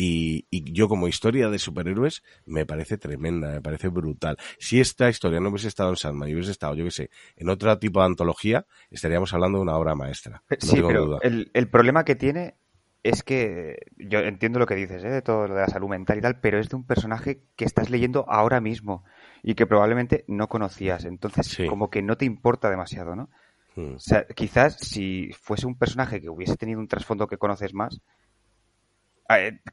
Y, 0.03 0.48
y 0.49 0.72
yo 0.73 0.88
como 0.88 1.07
historia 1.07 1.49
de 1.49 1.60
superhéroes 1.60 2.23
me 2.45 2.65
parece 2.65 2.98
tremenda, 2.98 3.49
me 3.52 3.61
parece 3.61 3.90
brutal. 3.90 4.38
Si 4.57 4.80
esta 4.80 5.10
historia 5.10 5.40
no 5.40 5.49
hubiese 5.49 5.68
estado 5.68 5.90
en 5.91 5.95
Sandman 5.98 6.30
y 6.30 6.34
hubiese 6.34 6.52
estado, 6.52 6.73
yo 6.76 6.86
qué 6.86 6.91
sé, 6.91 7.10
en 7.36 7.49
otro 7.49 7.78
tipo 7.78 7.99
de 7.99 8.07
antología, 8.07 8.65
estaríamos 8.90 9.34
hablando 9.34 9.60
de 9.60 9.64
una 9.64 9.76
obra 9.78 9.94
maestra. 9.95 10.41
No 10.49 10.57
Sí, 10.60 10.76
tengo 10.78 10.88
pero 10.88 11.06
duda. 11.06 11.19
el, 11.22 11.52
el 11.53 11.68
problema 11.69 12.03
que 12.03 12.15
tiene 12.15 12.56
es 13.03 13.23
que 13.23 13.78
yo 13.98 14.19
entiendo 14.19 14.60
lo 14.60 14.65
que 14.65 14.76
dices, 14.76 15.03
¿eh? 15.03 15.10
de 15.10 15.22
todo 15.22 15.48
lo 15.48 15.56
de 15.56 15.61
la 15.61 15.68
salud 15.68 15.90
mental 15.90 16.18
y 16.18 16.22
tal, 16.22 16.40
pero 16.40 16.60
es 16.60 16.69
de 16.69 16.76
un 16.76 16.86
personaje 16.86 17.41
que 17.56 17.65
estás 17.65 17.90
leyendo 17.90 18.26
ahora 18.28 18.61
mismo 18.61 19.03
y 19.44 19.56
que 19.56 19.65
probablemente 19.68 20.23
no 20.28 20.48
conocías. 20.48 21.06
Entonces, 21.06 21.48
Sí. 21.48 21.65
como 21.68 21.90
que 21.90 22.02
no 22.02 22.15
te 22.18 22.26
importa 22.26 22.69
demasiado, 22.69 23.15
¿no? 23.15 23.30
Mm. 23.76 23.95
O 23.95 23.99
sea, 23.99 24.26
quizás 24.36 24.78
si 24.80 25.32
fuese 25.34 25.65
un 25.65 25.78
personaje 25.78 26.22
que 26.22 26.30
hubiese 26.30 26.57
tenido 26.57 26.80
un 26.80 26.88
trasfondo 26.88 27.28
que 27.28 27.38
conoces 27.38 27.73
más, 27.73 28.02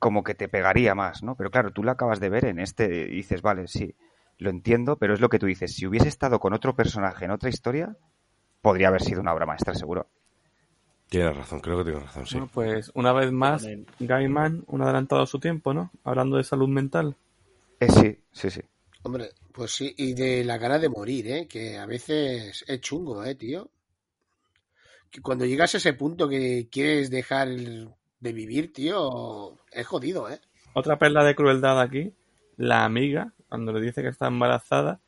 como 0.00 0.22
que 0.24 0.34
te 0.34 0.48
pegaría 0.48 0.94
más, 0.94 1.22
¿no? 1.22 1.36
Pero 1.36 1.50
claro, 1.50 1.72
tú 1.72 1.82
lo 1.82 1.90
acabas 1.90 2.20
de 2.20 2.28
ver 2.30 2.44
en 2.46 2.58
este 2.58 2.86
y 3.10 3.16
dices, 3.16 3.42
vale, 3.42 3.66
sí. 3.68 3.94
lo 4.38 4.50
entiendo, 4.50 4.98
pero 4.98 5.14
es 5.14 5.20
lo 5.20 5.28
que 5.28 5.38
tú 5.38 5.46
dices. 5.46 5.74
Si 5.74 5.86
hubiese 5.86 6.08
estado 6.08 6.40
con 6.40 6.52
otro 6.54 6.74
personaje 6.76 7.24
en 7.24 7.30
otra 7.32 7.48
historia, 7.48 7.96
podría 8.62 8.88
haber 8.88 9.02
sido 9.02 9.20
una 9.20 9.34
obra 9.34 9.46
maestra, 9.46 9.74
seguro. 9.74 10.08
Tienes 11.08 11.36
razón, 11.36 11.60
creo 11.60 11.78
que 11.78 11.84
tienes 11.84 12.02
razón, 12.04 12.26
sí. 12.26 12.34
Bueno, 12.34 12.50
pues 12.52 12.90
una 12.94 13.12
vez 13.12 13.32
más. 13.32 13.66
Gaiman, 13.98 14.64
un 14.66 14.82
adelantado 14.82 15.22
a 15.22 15.26
su 15.26 15.38
tiempo, 15.40 15.72
¿no? 15.72 15.90
Hablando 16.04 16.36
de 16.36 16.44
salud 16.44 16.68
mental. 16.68 17.16
Eh, 17.80 17.88
sí, 17.90 18.18
sí, 18.32 18.50
sí. 18.50 18.60
Hombre, 19.02 19.30
pues 19.52 19.72
sí, 19.72 19.94
y 19.96 20.12
de 20.14 20.44
la 20.44 20.58
gana 20.58 20.78
de 20.78 20.88
morir, 20.88 21.28
¿eh? 21.28 21.48
Que 21.48 21.78
a 21.78 21.86
veces 21.86 22.64
es 22.66 22.80
chungo, 22.80 23.24
¿eh, 23.24 23.34
tío? 23.34 23.70
Que 25.10 25.20
cuando 25.20 25.44
llegas 25.44 25.74
a 25.74 25.78
ese 25.78 25.92
punto 25.94 26.28
que 26.28 26.68
quieres 26.70 27.10
dejar 27.10 27.48
el- 27.48 27.90
de 28.20 28.32
vivir, 28.32 28.72
tío, 28.72 29.52
es 29.72 29.86
jodido, 29.86 30.28
¿eh? 30.30 30.38
Otra 30.74 30.98
perla 30.98 31.24
de 31.24 31.34
crueldad 31.34 31.80
aquí, 31.80 32.12
la 32.56 32.84
amiga, 32.84 33.32
cuando 33.48 33.72
le 33.72 33.80
dice 33.80 34.02
que 34.02 34.08
está 34.08 34.26
embarazada, 34.28 35.00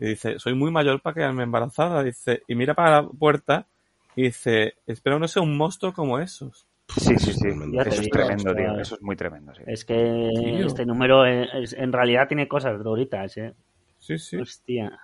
y 0.00 0.06
dice, 0.10 0.38
soy 0.38 0.54
muy 0.54 0.70
mayor 0.70 1.00
para 1.00 1.14
quedarme 1.14 1.42
embarazada, 1.42 2.02
dice, 2.02 2.42
y 2.46 2.54
mira 2.54 2.74
para 2.74 3.02
la 3.02 3.08
puerta 3.08 3.66
y 4.14 4.22
dice, 4.24 4.74
espero 4.86 5.18
no 5.18 5.28
sea 5.28 5.42
un 5.42 5.56
monstruo 5.56 5.92
como 5.92 6.18
esos. 6.18 6.66
Sí, 6.96 7.16
sí, 7.18 7.32
sí. 7.32 7.48
Ya 7.72 7.82
Eso 7.82 7.90
es 7.90 8.00
digo, 8.00 8.16
tremendo, 8.16 8.50
o 8.50 8.54
sea, 8.54 8.62
tío. 8.62 8.80
Eso 8.80 8.94
es 8.94 9.02
muy 9.02 9.16
tremendo, 9.16 9.54
sí. 9.54 9.62
Es 9.66 9.84
que 9.84 10.28
Tío. 10.34 10.66
este 10.66 10.86
número 10.86 11.26
es- 11.26 11.72
en 11.74 11.92
realidad 11.92 12.28
tiene 12.28 12.48
cosas 12.48 12.82
duritas, 12.82 13.36
¿eh? 13.36 13.54
Sí, 13.98 14.18
sí. 14.18 14.36
Hostia. 14.38 14.98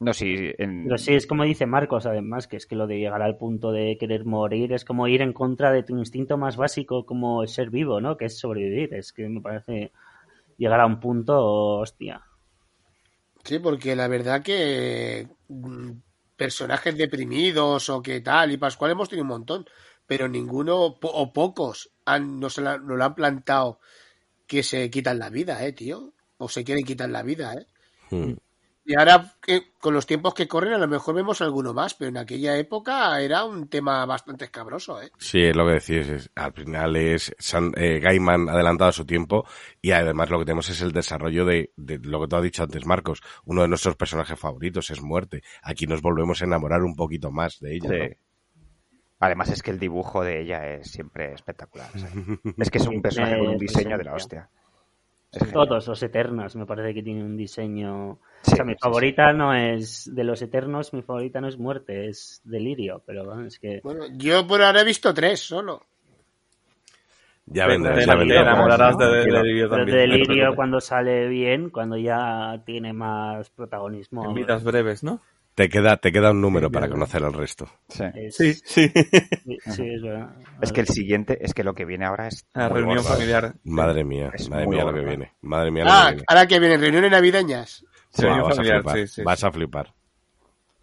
No, 0.00 0.12
sí, 0.12 0.34
en- 0.58 0.84
Pero 0.84 0.98
sí, 0.98 1.14
es 1.14 1.26
como 1.26 1.44
dice 1.44 1.66
Marcos, 1.66 2.04
además, 2.06 2.46
que 2.48 2.56
es 2.56 2.66
que 2.66 2.76
lo 2.76 2.86
de 2.86 2.98
llegar 2.98 3.22
al 3.22 3.36
punto 3.38 3.72
de 3.72 3.96
querer 3.98 4.24
morir 4.24 4.72
es 4.72 4.84
como 4.84 5.08
ir 5.08 5.22
en 5.22 5.32
contra 5.32 5.70
de 5.72 5.82
tu 5.82 5.96
instinto 5.96 6.36
más 6.36 6.56
básico 6.56 7.06
como 7.06 7.42
el 7.42 7.48
ser 7.48 7.70
vivo, 7.70 8.00
¿no? 8.00 8.16
Que 8.16 8.26
es 8.26 8.38
sobrevivir. 8.38 8.92
Es 8.94 9.12
que 9.12 9.28
me 9.28 9.40
parece 9.40 9.92
llegar 10.58 10.80
a 10.80 10.86
un 10.86 11.00
punto, 11.00 11.78
hostia. 11.78 12.22
Sí, 13.44 13.58
porque 13.58 13.94
la 13.94 14.08
verdad 14.08 14.42
que 14.42 15.28
mm, 15.48 15.90
personajes 16.36 16.96
deprimidos 16.96 17.88
o 17.90 18.02
que 18.02 18.20
tal 18.20 18.52
y 18.52 18.56
Pascual 18.56 18.90
hemos 18.92 19.08
tenido 19.08 19.24
un 19.24 19.28
montón, 19.28 19.66
pero 20.06 20.28
ninguno 20.28 20.96
po- 21.00 21.08
o 21.12 21.32
pocos 21.32 21.90
han, 22.04 22.40
nos, 22.40 22.58
la- 22.58 22.78
nos 22.78 22.96
lo 22.98 23.04
han 23.04 23.14
plantado 23.14 23.80
que 24.46 24.62
se 24.62 24.90
quitan 24.90 25.18
la 25.18 25.30
vida, 25.30 25.64
eh, 25.64 25.72
tío. 25.72 26.12
O 26.36 26.48
se 26.48 26.64
quieren 26.64 26.84
quitar 26.84 27.08
la 27.10 27.22
vida, 27.22 27.54
eh. 27.54 27.66
Hmm. 28.10 28.34
Y 28.86 28.94
ahora, 28.98 29.32
que, 29.40 29.72
con 29.80 29.94
los 29.94 30.04
tiempos 30.06 30.34
que 30.34 30.46
corren, 30.46 30.74
a 30.74 30.78
lo 30.78 30.86
mejor 30.86 31.14
vemos 31.14 31.40
alguno 31.40 31.72
más, 31.72 31.94
pero 31.94 32.10
en 32.10 32.18
aquella 32.18 32.56
época 32.58 33.18
era 33.22 33.44
un 33.44 33.68
tema 33.68 34.04
bastante 34.04 34.44
escabroso, 34.44 35.00
¿eh? 35.00 35.10
Sí, 35.18 35.42
es 35.42 35.56
lo 35.56 35.64
que 35.66 35.72
decís. 35.72 36.06
es- 36.08 36.30
al 36.34 36.52
final 36.52 36.94
es 36.96 37.34
San- 37.38 37.72
eh, 37.76 37.98
Gaiman 38.00 38.48
adelantado 38.50 38.90
a 38.90 38.92
su 38.92 39.06
tiempo 39.06 39.46
y 39.80 39.92
además 39.92 40.28
lo 40.28 40.38
que 40.38 40.44
tenemos 40.44 40.68
es 40.68 40.82
el 40.82 40.92
desarrollo 40.92 41.46
de, 41.46 41.72
de 41.76 41.98
lo 41.98 42.20
que 42.20 42.28
tú 42.28 42.36
has 42.36 42.42
dicho 42.42 42.62
antes, 42.62 42.84
Marcos. 42.84 43.22
Uno 43.46 43.62
de 43.62 43.68
nuestros 43.68 43.96
personajes 43.96 44.38
favoritos 44.38 44.90
es 44.90 45.00
Muerte. 45.00 45.42
Aquí 45.62 45.86
nos 45.86 46.02
volvemos 46.02 46.42
a 46.42 46.44
enamorar 46.44 46.82
un 46.82 46.94
poquito 46.94 47.30
más 47.30 47.60
de 47.60 47.76
ella. 47.76 47.88
Sí. 47.88 47.96
¿no? 47.98 48.64
Además 49.20 49.48
es 49.48 49.62
que 49.62 49.70
el 49.70 49.78
dibujo 49.78 50.22
de 50.22 50.42
ella 50.42 50.74
es 50.74 50.90
siempre 50.90 51.32
espectacular. 51.32 51.88
o 51.94 51.98
sea, 51.98 52.10
es 52.58 52.70
que 52.70 52.78
es 52.78 52.86
un 52.86 53.00
personaje 53.00 53.38
con 53.38 53.46
un 53.48 53.54
Eh, 53.54 53.58
diseño 53.60 53.96
de 53.96 54.04
la 54.04 54.12
hostia. 54.14 54.50
Es. 55.36 55.52
Todos 55.52 55.86
los 55.86 56.02
Eternos 56.02 56.56
me 56.56 56.66
parece 56.66 56.94
que 56.94 57.02
tienen 57.02 57.24
un 57.24 57.36
diseño... 57.36 58.18
Sí, 58.42 58.52
o 58.52 58.56
sea, 58.56 58.64
mi 58.64 58.74
sí, 58.74 58.78
favorita 58.80 59.32
no 59.32 59.54
es... 59.54 60.10
De 60.14 60.24
los 60.24 60.40
Eternos, 60.42 60.92
mi 60.92 61.02
favorita 61.02 61.40
no 61.40 61.48
es 61.48 61.58
Muerte, 61.58 62.08
es 62.08 62.40
Delirio. 62.44 63.02
Pero 63.06 63.24
bueno, 63.24 63.46
es 63.46 63.58
que... 63.58 63.80
Bueno, 63.82 64.04
yo 64.16 64.46
por 64.46 64.62
ahora 64.62 64.82
he 64.82 64.84
visto 64.84 65.12
tres 65.14 65.40
solo. 65.40 65.82
Ya 67.46 67.64
Te- 67.66 67.72
vendrá, 67.72 67.94
te- 67.94 68.00
ya 68.00 68.06
te 68.06 68.16
vendrá. 68.16 68.40
enamorarás 68.42 68.98
de, 68.98 69.04
de, 69.04 69.10
Tranquilo. 69.10 69.38
Delirio 69.38 69.68
Pero 69.68 69.76
también. 69.76 69.96
de 69.98 70.02
te 70.06 70.10
Delirio 70.12 70.56
cuando 70.56 70.80
sale 70.80 71.28
bien, 71.28 71.70
cuando 71.70 71.96
ya 71.96 72.62
tiene 72.64 72.92
más 72.92 73.50
protagonismo. 73.50 74.28
En 74.30 74.34
vidas 74.34 74.64
breves, 74.64 75.04
¿no? 75.04 75.20
Te 75.54 75.68
queda, 75.68 75.96
te 75.98 76.10
queda 76.10 76.32
un 76.32 76.40
número 76.40 76.66
Sí, 76.68 76.72
para 76.74 76.88
conocer 76.88 77.22
al 77.22 77.32
resto. 77.32 77.68
Sí. 77.88 78.02
es- 78.14 78.36
Sí, 78.36 78.54
sí. 78.54 78.88
sí, 78.88 79.58
sí, 79.70 79.88
es 79.88 80.02
verdad. 80.02 80.34
Es 80.60 80.72
que 80.72 80.80
el 80.80 80.88
siguiente, 80.88 81.38
es 81.44 81.54
que 81.54 81.62
lo 81.62 81.74
que 81.74 81.84
viene 81.84 82.04
ahora 82.06 82.26
es. 82.26 82.44
La 82.54 82.68
reunión 82.68 83.04
familiar. 83.04 83.54
Madre 83.62 84.02
mía, 84.04 84.30
Es 84.34 84.48
madre 84.50 84.66
mía 84.66 84.84
lo 84.84 84.92
que 84.92 85.00
viene. 85.00 85.32
Madre 85.42 85.70
mía 85.70 85.84
lo 85.84 85.90
Ah, 85.92 86.04
que 86.08 86.12
viene. 86.14 86.24
ahora 86.26 86.46
que 86.48 86.58
vienen 86.58 86.80
reuniones 86.80 87.10
navideñas. 87.12 87.84
Sí, 88.10 88.22
reunión 88.22 88.42
vas, 88.44 88.52
a 88.52 88.56
familiar, 88.56 88.82
flipar, 88.82 88.96
sí, 88.98 89.06
sí, 89.06 89.22
vas 89.22 89.44
a 89.44 89.52
flipar. 89.52 89.92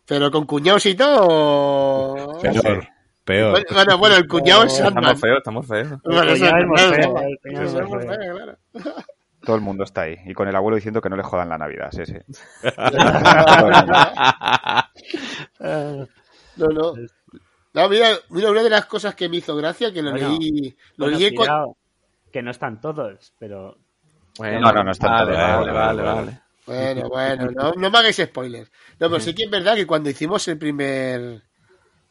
Pero 0.05 0.31
con 0.31 0.45
cuñados 0.45 0.85
y 0.85 0.95
todo. 0.95 2.39
Peor, 2.41 2.87
peor. 3.25 3.63
Bueno, 3.73 3.97
bueno, 3.97 4.15
el 4.15 4.27
cuñado 4.27 4.63
es 4.63 4.73
Sandman. 4.77 5.03
Estamos 5.15 5.21
feos, 5.21 5.37
estamos 5.37 5.67
feos. 5.67 6.01
Bueno, 6.03 6.21
El 6.23 6.29
es 6.29 6.41
es 6.41 6.51
el 6.51 6.67
cuñado 6.67 6.93
es 7.65 7.73
es 7.73 7.73
feo, 7.73 8.35
claro. 8.35 8.57
Todo 9.43 9.55
el 9.55 9.61
mundo 9.61 9.83
está 9.83 10.01
ahí. 10.01 10.17
Y 10.25 10.33
con 10.33 10.47
el 10.47 10.55
abuelo 10.55 10.75
diciendo 10.75 11.01
que 11.01 11.09
no 11.09 11.15
le 11.15 11.23
jodan 11.23 11.49
la 11.49 11.57
Navidad. 11.57 11.89
Sí, 11.91 12.05
sí. 12.05 12.15
No, 16.57 16.67
no. 16.67 16.93
No, 17.73 17.89
mira, 17.89 18.09
mira, 18.29 18.51
una 18.51 18.63
de 18.63 18.69
las 18.69 18.85
cosas 18.85 19.15
que 19.15 19.29
me 19.29 19.37
hizo 19.37 19.55
gracia, 19.55 19.93
que 19.93 20.01
lo 20.01 20.11
Bueno, 20.11 20.37
leí, 20.37 20.75
lo 20.97 21.05
Bueno, 21.05 21.17
leí 21.19 21.29
con- 21.29 21.37
cuidado, 21.45 21.77
que 22.31 22.41
no 22.41 22.51
están 22.51 22.81
todos, 22.81 23.33
pero 23.39 23.77
Bueno, 24.37 24.59
No, 24.59 24.71
no, 24.73 24.83
no 24.83 24.91
está 24.91 25.07
vale, 25.07 25.31
todo, 25.33 25.41
vale, 25.41 25.71
vale, 25.71 26.01
vale. 26.01 26.41
Bueno, 26.65 27.09
bueno, 27.09 27.51
no, 27.51 27.71
no 27.73 27.89
me 27.89 27.97
hagáis 27.97 28.17
spoilers. 28.17 28.69
No, 28.99 29.09
pero 29.09 29.19
sí 29.19 29.33
que 29.33 29.43
es 29.43 29.49
verdad 29.49 29.75
que 29.75 29.87
cuando 29.87 30.09
hicimos 30.09 30.45
el 30.49 30.57
primer 30.57 31.41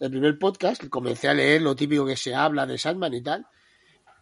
el 0.00 0.10
primer 0.10 0.38
podcast, 0.38 0.86
comencé 0.88 1.28
a 1.28 1.34
leer 1.34 1.60
lo 1.60 1.76
típico 1.76 2.06
que 2.06 2.16
se 2.16 2.34
habla 2.34 2.64
de 2.66 2.78
Sandman 2.78 3.12
y 3.14 3.22
tal, 3.22 3.46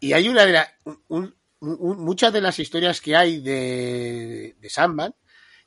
y 0.00 0.12
hay 0.12 0.28
una 0.28 0.44
de 0.44 0.52
las 0.52 0.68
un- 0.84 1.02
un- 1.08 1.34
muchas 1.60 2.32
de 2.32 2.40
las 2.40 2.58
historias 2.58 3.00
que 3.00 3.16
hay 3.16 3.40
de, 3.40 4.56
de 4.58 4.70
Sandman 4.70 5.14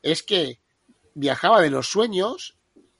es 0.01 0.23
que 0.23 0.61
viajaba 1.13 1.61
de 1.61 1.69
los 1.69 1.87
sueños 1.87 2.57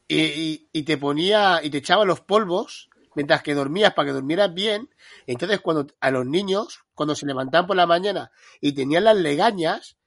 y, 0.08 0.20
y- 0.22 0.70
y 0.74 0.84
te 0.84 0.98
ponía 0.98 1.62
y 1.64 1.70
te 1.70 1.78
echaba 1.78 2.04
los 2.06 2.20
polvos 2.22 2.90
mientras 3.16 3.42
que 3.44 3.54
dormías 3.54 3.94
para 3.94 4.08
que 4.08 4.14
durmieras 4.14 4.54
bien. 4.54 4.90
Entonces, 5.28 5.60
cuando 5.62 5.88
a 6.00 6.12
los 6.12 6.26
niños, 6.26 6.80
cuando 6.94 7.16
se 7.16 7.26
levantaban 7.26 7.68
por 7.68 7.76
la 7.78 7.88
mañana 7.88 8.32
y 8.60 8.74
tenían 8.74 9.06
las 9.06 9.18
legañas, 9.18 9.98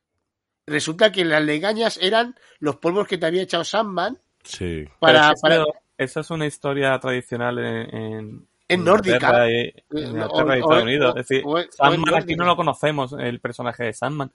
resulta 0.66 1.12
que 1.12 1.24
las 1.24 1.42
legañas 1.42 1.98
eran 2.00 2.34
los 2.58 2.76
polvos 2.76 3.06
que 3.08 3.18
te 3.18 3.26
había 3.26 3.42
echado 3.42 3.64
Sandman 3.64 4.18
Sí. 4.42 4.84
para, 5.00 5.32
Pero 5.42 5.64
para- 5.64 5.80
Esa 5.96 6.20
es 6.20 6.30
una 6.30 6.46
historia 6.46 6.98
tradicional 6.98 7.58
en, 7.58 7.94
en, 7.96 8.48
En 8.68 8.84
nórdica. 8.84 9.48
Y- 9.50 9.72
en 9.90 10.06
Inglaterra 10.08 10.56
y 10.56 10.60
Estados 10.60 10.82
Unidos. 10.82 11.14
Es 11.16 11.28
decir, 11.28 11.42
o- 11.44 11.50
o 11.52 11.58
en 11.58 11.70
Sandman 11.72 12.14
aquí 12.14 12.34
no 12.36 12.44
lo 12.46 12.56
conocemos, 12.56 13.12
el 13.18 13.40
personaje 13.40 13.84
de 13.84 13.92
Sandman. 13.92 14.30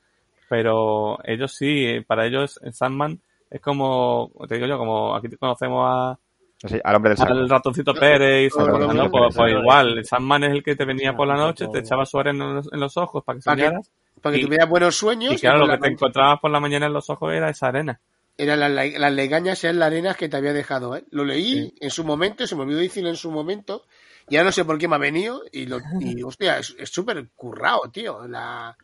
Pero 0.47 1.19
ellos 1.23 1.53
sí, 1.53 1.99
para 2.07 2.25
ellos 2.25 2.59
eh, 2.63 2.71
Sandman 2.71 3.19
es 3.49 3.61
como, 3.61 4.31
te 4.47 4.55
digo 4.55 4.67
yo, 4.67 4.77
como 4.77 5.15
aquí 5.15 5.27
conocemos 5.37 5.85
a, 5.87 6.19
Sí, 6.67 6.77
al 6.83 6.95
hombre 6.95 7.09
del 7.11 7.17
saco. 7.17 7.31
al 7.33 7.47
ratoncito 7.49 7.93
Pérez 7.93 8.51
y 8.53 8.59
no, 8.59 8.67
no, 8.67 8.79
¿no? 8.79 8.93
no, 8.93 9.11
Pues, 9.11 9.35
pues 9.35 9.53
igual. 9.53 10.03
Sandman 10.05 10.43
es 10.45 10.51
el 10.51 10.63
que 10.63 10.75
te 10.75 10.85
venía 10.85 11.13
por 11.13 11.27
la 11.27 11.35
no, 11.35 11.47
noche, 11.47 11.65
no, 11.65 11.71
te 11.71 11.79
echaba 11.79 12.05
su 12.05 12.19
arena 12.19 12.45
en 12.45 12.55
los, 12.55 12.73
en 12.73 12.79
los 12.79 12.97
ojos 12.97 13.23
para 13.23 13.37
que 13.37 13.43
que- 13.43 13.49
soñaras. 13.49 13.91
para 14.21 14.35
que 14.35 14.41
Y- 14.41 14.45
tuvieras 14.45 14.67
buenos 14.69 14.95
sueños. 14.95 15.33
Y 15.33 15.37
claro, 15.37 15.59
lo 15.59 15.65
que 15.67 15.71
te 15.73 15.79
noche. 15.79 15.93
encontrabas 15.93 16.39
por 16.41 16.51
la 16.51 16.59
mañana 16.59 16.87
en 16.87 16.93
los 16.93 17.09
ojos 17.09 17.31
era 17.33 17.49
esa 17.49 17.67
arena. 17.67 17.99
Eran 18.37 18.59
las 18.59 19.13
legañas, 19.13 19.63
eran 19.63 19.79
las 19.79 19.87
arenas 19.87 20.17
que 20.17 20.27
te 20.29 20.37
había 20.37 20.53
dejado. 20.53 20.95
¿eh? 20.95 21.03
Lo 21.11 21.23
leí 21.25 21.73
en 21.79 21.89
su 21.89 22.03
momento, 22.05 22.45
se 22.47 22.55
me 22.55 22.63
olvidó 22.63 22.79
decirlo 22.79 23.09
en 23.09 23.15
su 23.17 23.31
momento. 23.31 23.83
Ya 24.29 24.43
no 24.43 24.51
sé 24.51 24.65
por 24.65 24.77
qué 24.77 24.87
me 24.87 24.95
ha 24.95 24.99
venido. 24.99 25.43
Y, 25.51 25.65
lo, 25.65 25.79
y 25.99 26.21
hostia, 26.23 26.59
es 26.59 26.75
es 26.77 26.89
súper 26.89 27.29
currado, 27.35 27.89
tío, 27.91 28.27
la, 28.27 28.77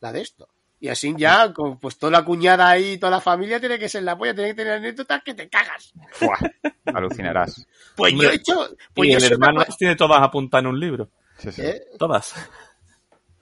la 0.00 0.12
de 0.12 0.20
esto. 0.20 0.48
Y 0.82 0.88
así 0.88 1.14
ya, 1.16 1.52
con, 1.52 1.78
pues 1.78 1.98
toda 1.98 2.12
la 2.12 2.24
cuñada 2.24 2.70
ahí, 2.70 2.96
toda 2.96 3.10
la 3.10 3.20
familia 3.20 3.60
tiene 3.60 3.78
que 3.78 3.88
ser 3.88 4.02
la 4.02 4.16
polla, 4.16 4.34
tiene 4.34 4.50
que 4.50 4.56
tener 4.56 4.72
anécdotas 4.74 5.22
que 5.22 5.34
te 5.34 5.48
cagas. 5.50 5.92
Fuah, 6.12 6.38
alucinarás. 6.86 7.66
Pues 7.94 8.12
Hombre, 8.14 8.28
yo 8.28 8.32
he 8.32 8.36
hecho. 8.36 8.76
Pues 8.94 9.08
y 9.08 9.12
yo 9.12 9.18
el 9.18 9.24
una 9.24 9.34
hermano 9.34 9.60
las 9.60 9.76
tiene 9.76 9.94
todas 9.94 10.22
apuntadas 10.22 10.64
en 10.64 10.70
un 10.70 10.80
libro. 10.80 11.10
Sí, 11.36 11.52
sí. 11.52 11.62
¿eh? 11.62 11.82
Todas. 11.98 12.34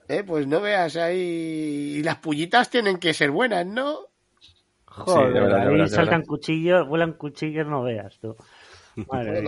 ¿Eh? 0.09 0.23
Pues 0.25 0.47
no 0.47 0.59
veas 0.59 0.97
ahí. 0.97 1.95
Y 1.97 2.03
las 2.03 2.17
pullitas 2.17 2.69
tienen 2.69 2.97
que 2.97 3.13
ser 3.13 3.31
buenas, 3.31 3.65
¿no? 3.65 3.99
Joder, 4.85 5.31
de 5.33 5.39
verdad, 5.39 5.55
de 5.55 5.61
ahí 5.61 5.69
verdad, 5.69 5.85
de 5.85 5.95
saltan 5.95 6.25
cuchillos, 6.25 6.87
vuelan 6.89 7.13
cuchillos, 7.13 7.67
no 7.67 7.83
veas 7.83 8.19
tú. 8.19 8.35
Madre 9.09 9.43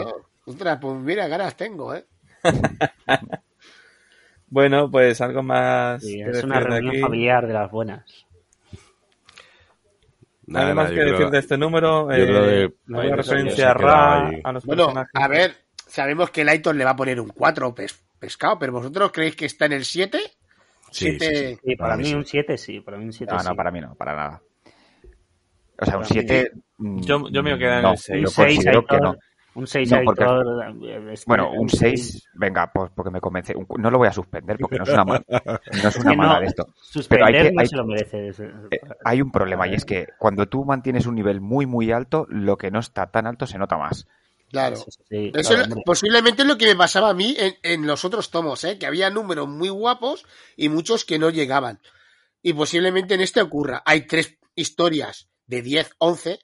ostras, 0.46 0.78
pues 0.82 0.96
mira, 1.02 1.28
ganas 1.28 1.56
tengo, 1.56 1.94
¿eh? 1.96 2.06
Bueno, 4.48 4.92
pues 4.92 5.22
algo 5.22 5.42
más. 5.44 6.04
Sí, 6.04 6.20
es 6.22 6.44
una 6.44 6.60
de 6.60 6.66
reunión 6.66 6.90
aquí. 6.90 7.00
familiar 7.00 7.48
de 7.48 7.54
las 7.54 7.72
buenas. 7.72 8.04
Nada, 10.46 10.66
Nada 10.66 10.76
más 10.76 10.92
nada, 10.92 10.96
que 11.06 11.12
decir 11.12 11.30
de 11.30 11.40
este 11.40 11.58
número. 11.58 12.12
eh, 12.12 12.26
que- 12.68 12.74
no 12.88 13.00
hay 13.00 13.12
referencia 13.12 13.72
a 13.72 13.74
Ra, 13.74 14.28
ahí. 14.28 14.42
a 14.44 14.52
los 14.52 14.66
Bueno, 14.66 14.84
personajes. 14.88 15.12
a 15.14 15.28
ver, 15.30 15.56
sabemos 15.88 16.32
que 16.32 16.42
el 16.42 16.50
Aitor 16.50 16.76
le 16.76 16.84
va 16.84 16.92
a 16.92 16.96
poner 16.98 17.22
un 17.22 17.30
4 17.30 17.74
pes- 17.74 18.04
pescado, 18.20 18.60
pero 18.60 18.74
¿vosotros 18.74 19.12
creéis 19.14 19.38
que 19.38 19.46
está 19.46 19.68
en 19.68 19.72
el 19.74 19.86
7? 19.86 20.20
Sí, 20.20 21.12
sí, 21.12 21.12
sí. 21.12 21.18
Siete- 21.20 21.60
Sí, 21.64 21.76
para, 21.78 21.96
mí 21.96 22.04
sí. 22.06 22.14
un 22.16 22.26
7 22.26 22.58
sí, 22.58 22.82
para 22.82 22.98
mí 22.98 23.06
un 23.06 23.14
7 23.14 23.32
No, 23.34 23.40
sí. 23.40 23.48
no, 23.48 23.56
para 23.56 23.72
mí 23.72 23.80
no, 23.80 23.96
para 23.96 24.16
nada. 24.18 24.42
O 25.80 25.86
sea, 25.86 25.96
un 25.98 26.04
Para 26.04 26.14
mí 26.16 26.28
7. 26.28 26.52
Yo- 26.78 27.30
yo 27.30 27.42
me 27.44 27.58
quedar 27.58 27.78
en 27.78 27.84
no, 27.84 27.92
el 27.94 27.98
seis. 27.98 28.22
Yo 28.22 28.28
Un 28.28 28.34
seis, 28.34 28.56
considero 28.58 28.86
que 28.86 28.98
no. 28.98 29.16
Un 29.54 29.68
6 29.68 29.92
No, 29.92 30.00
porque- 30.06 30.24
eh, 30.24 31.10
es 31.12 31.20
que- 31.22 31.26
Bueno, 31.28 31.52
un 31.52 31.68
6, 31.70 32.24
venga, 32.36 32.72
pues 32.74 32.90
porque 32.96 33.12
me 33.12 33.20
convence. 33.20 33.54
Un- 33.56 33.68
No 33.82 33.92
lo 33.92 33.98
voy 33.98 34.08
a 34.08 34.14
suspender 34.14 34.58
porque 34.60 34.78
no 34.78 34.84
es 34.84 34.90
una, 34.92 35.04
ma- 35.04 35.22
no 35.28 35.90
es 35.90 35.96
una 36.06 36.14
mala 36.16 36.40
de 36.40 36.46
esto. 36.46 36.68
Suspender 36.82 37.08
Pero 37.10 37.26
hay 37.26 37.34
que- 37.48 37.52
no 37.54 37.62
hay- 37.62 37.68
se 37.68 37.76
lo 37.76 37.86
merece. 37.86 38.28
Eh, 38.30 38.80
hay 39.04 39.22
un 39.22 39.32
problema 39.32 39.68
y 39.68 39.74
es 39.74 39.84
que 39.84 40.08
cuando 40.18 40.48
tú 40.48 40.64
mantienes 40.64 41.06
un 41.06 41.16
nivel 41.16 41.42
muy, 41.42 41.66
muy 41.66 41.92
alto, 41.92 42.26
lo 42.30 42.58
que 42.58 42.72
no 42.72 42.80
está 42.80 43.08
tan 43.12 43.28
alto 43.28 43.46
se 43.46 43.58
nota 43.58 43.78
más. 43.78 44.08
Claro. 44.50 44.76
Eso 44.76 44.86
sí, 44.92 45.32
Eso 45.34 45.50
claro, 45.50 45.62
es- 45.64 45.68
hombre. 45.70 45.84
posiblemente 45.86 46.42
es 46.42 46.48
lo 46.48 46.58
que 46.58 46.66
me 46.68 46.76
pasaba 46.76 47.10
a 47.10 47.14
mí 47.14 47.36
en, 47.40 47.56
en 47.64 47.88
los 47.88 48.04
otros 48.06 48.32
tomos, 48.32 48.64
¿eh? 48.64 48.78
que 48.78 48.86
había 48.86 49.10
números 49.10 49.48
muy 49.48 49.70
guapos 49.70 50.26
y 50.58 50.70
muchos 50.70 51.06
que 51.06 51.20
no 51.20 51.30
llegaban. 51.30 51.80
Y 52.42 52.54
posiblemente 52.54 53.14
en 53.16 53.22
este 53.22 53.42
ocurra. 53.42 53.82
Hay 53.86 54.08
tres 54.08 54.38
historias 54.56 55.30
de 55.48 55.62
10, 55.62 55.92
11 56.00 56.40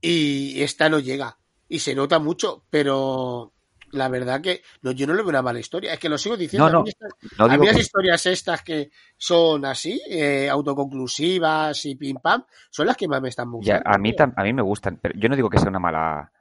y 0.00 0.62
esta 0.62 0.88
no 0.88 0.98
llega. 0.98 1.38
Y 1.68 1.78
se 1.80 1.94
nota 1.94 2.18
mucho, 2.18 2.64
pero 2.70 3.52
la 3.92 4.08
verdad 4.08 4.40
que 4.40 4.62
no, 4.82 4.90
yo 4.92 5.06
no 5.06 5.14
le 5.14 5.22
veo 5.22 5.30
una 5.30 5.42
mala 5.42 5.58
historia. 5.60 5.92
Es 5.94 5.98
que 5.98 6.08
lo 6.08 6.18
sigo 6.18 6.36
diciendo. 6.36 6.66
No, 6.66 6.72
no, 6.72 6.78
a 6.80 6.82
mí, 6.82 6.90
estas- 6.90 7.38
No 7.38 7.44
a 7.44 7.48
digo 7.48 7.60
mí 7.60 7.66
las 7.66 7.76
que- 7.76 7.82
historias 7.82 8.26
estas 8.26 8.62
que 8.62 8.90
son 9.16 9.64
así, 9.64 10.00
eh, 10.08 10.48
autoconclusivas 10.50 11.84
y 11.86 11.96
pim 11.96 12.16
pam, 12.22 12.44
son 12.70 12.86
las 12.86 12.96
que 12.96 13.08
más 13.08 13.20
me 13.22 13.28
están 13.28 13.46
Ya, 13.46 13.52
gustando. 13.52 13.90
a 13.90 13.98
mí 13.98 14.14
a 14.36 14.42
mí 14.42 14.52
me 14.52 14.62
gustan, 14.62 14.98
pero 15.02 15.18
yo 15.18 15.28
no 15.28 15.36
digo 15.36 15.48
que 15.50 15.58
sea 15.58 15.68
una 15.70 15.78
mala 15.80 16.32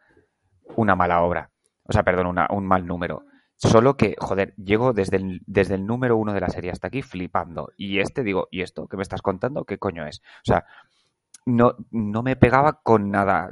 una 0.78 0.96
mala 0.96 1.22
obra. 1.22 1.52
O 1.84 1.94
sea, 1.94 2.04
perdón, 2.04 2.26
una- 2.28 2.48
un 2.50 2.66
mal 2.66 2.86
número. 2.88 3.26
Solo 3.56 3.96
que, 3.96 4.16
joder, 4.20 4.54
llego 4.58 4.92
desde 4.94 5.18
el, 5.18 5.42
desde 5.46 5.76
el 5.76 5.86
número 5.86 6.18
uno 6.18 6.34
de 6.34 6.42
la 6.42 6.50
serie 6.50 6.72
hasta 6.72 6.88
aquí 6.88 7.02
flipando. 7.04 7.72
Y 7.78 8.00
este 8.00 8.24
digo, 8.24 8.48
¿y 8.52 8.62
esto 8.62 8.88
que 8.88 8.98
me 8.98 9.04
estás 9.04 9.22
contando? 9.22 9.64
¿Qué 9.64 9.78
coño 9.78 10.06
es? 10.08 10.20
O 10.20 10.46
sea, 10.46 10.66
no, 11.46 11.76
no 11.92 12.22
me 12.24 12.36
pegaba 12.36 12.82
con 12.84 13.12
nada. 13.12 13.52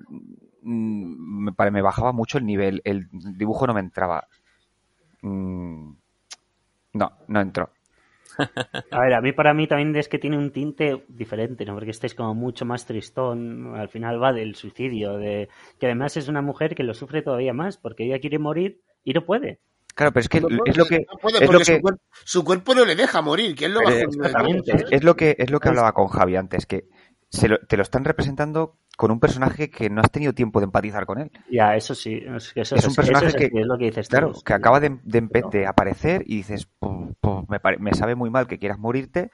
Mm, 0.64 1.50
Me, 1.72 1.82
bajaba 1.82 2.12
mucho 2.12 2.38
el 2.38 2.46
nivel. 2.46 2.82
El 2.86 3.08
dibujo 3.38 3.68
no 3.68 3.74
me 3.74 3.80
entraba. 3.82 4.28
Mm, 5.22 5.92
No, 6.94 7.12
no 7.28 7.42
entró. 7.42 7.70
A 8.92 9.00
ver, 9.02 9.14
a 9.14 9.22
mí 9.22 9.32
para 9.32 9.54
mí 9.54 9.68
también 9.68 9.96
es 9.96 10.08
que 10.08 10.20
tiene 10.20 10.38
un 10.38 10.52
tinte 10.52 11.06
diferente, 11.08 11.66
¿no? 11.66 11.74
Porque 11.74 11.92
este 11.92 12.08
es 12.08 12.16
como 12.16 12.34
mucho 12.34 12.66
más 12.66 12.86
tristón, 12.86 13.76
al 13.76 13.90
final 13.90 14.22
va 14.22 14.34
del 14.34 14.56
suicidio, 14.56 15.18
de 15.18 15.50
que 15.80 15.86
además 15.88 16.18
es 16.18 16.28
una 16.28 16.42
mujer 16.42 16.76
que 16.76 16.84
lo 16.84 16.94
sufre 16.94 17.22
todavía 17.22 17.54
más, 17.54 17.78
porque 17.78 18.06
ella 18.06 18.20
quiere 18.20 18.40
morir 18.40 18.82
y 19.04 19.14
no 19.14 19.26
puede. 19.26 19.60
Claro, 19.96 20.12
pero 20.12 20.22
es 20.22 20.30
que 20.30 20.42
No 20.42 20.48
puede, 20.48 20.72
es 20.72 20.78
lo 20.78 20.86
que 20.86 21.00
no 21.12 21.18
puede 21.20 21.44
es 21.44 21.52
lo 21.52 21.60
que 21.60 21.66
su, 21.66 21.82
cuerpo, 21.82 22.02
su 22.26 22.44
cuerpo 22.44 22.76
no 22.76 22.86
le 22.86 22.96
deja 22.96 23.22
morir, 23.22 23.56
que 23.56 23.66
es 23.66 23.72
lo 23.72 23.82
bajo 23.84 23.96
exactamente. 23.98 24.86
Es 24.92 25.04
lo 25.04 25.16
que, 25.16 25.36
es 25.38 25.52
lo 25.52 25.60
que 25.60 25.70
hablaba 25.70 25.94
con 25.94 26.08
Javi 26.08 26.36
antes, 26.36 26.66
que 26.66 26.86
se 27.30 27.48
lo- 27.48 27.60
te 27.60 27.78
lo 27.78 27.84
están 27.84 28.04
representando 28.04 28.78
con 28.98 29.12
un 29.12 29.20
personaje 29.20 29.70
que 29.70 29.90
no 29.90 30.02
has 30.02 30.12
tenido 30.12 30.34
tiempo 30.34 30.60
de 30.60 30.66
empatizar 30.66 31.06
con 31.06 31.20
él. 31.20 31.32
Ya, 31.50 31.76
eso 31.76 31.96
sí, 31.96 32.22
eso 32.26 32.52
Es 32.56 32.72
un 32.72 32.78
eso 32.78 32.94
personaje 32.94 33.28
es 33.28 33.36
que- 33.36 33.46
es 33.46 33.66
lo 33.66 33.78
que 33.78 33.86
dices 33.86 34.08
Claro, 34.08 34.34
que 34.46 34.54
acaba 34.54 34.80
de, 34.80 35.00
de 35.04 35.22
empe- 35.24 35.30
Pero- 35.32 35.50
de 35.50 35.66
aparecer 35.68 36.24
y 36.28 36.38
dices, 36.38 36.68
"Pu- 36.80 37.16
pu, 37.20 37.46
me, 37.50 37.60
pare- 37.60 37.80
me 37.80 37.94
sabe 37.94 38.16
muy 38.16 38.30
mal 38.30 38.48
que 38.48 38.60
quieras 38.60 38.78
morirte, 38.80 39.32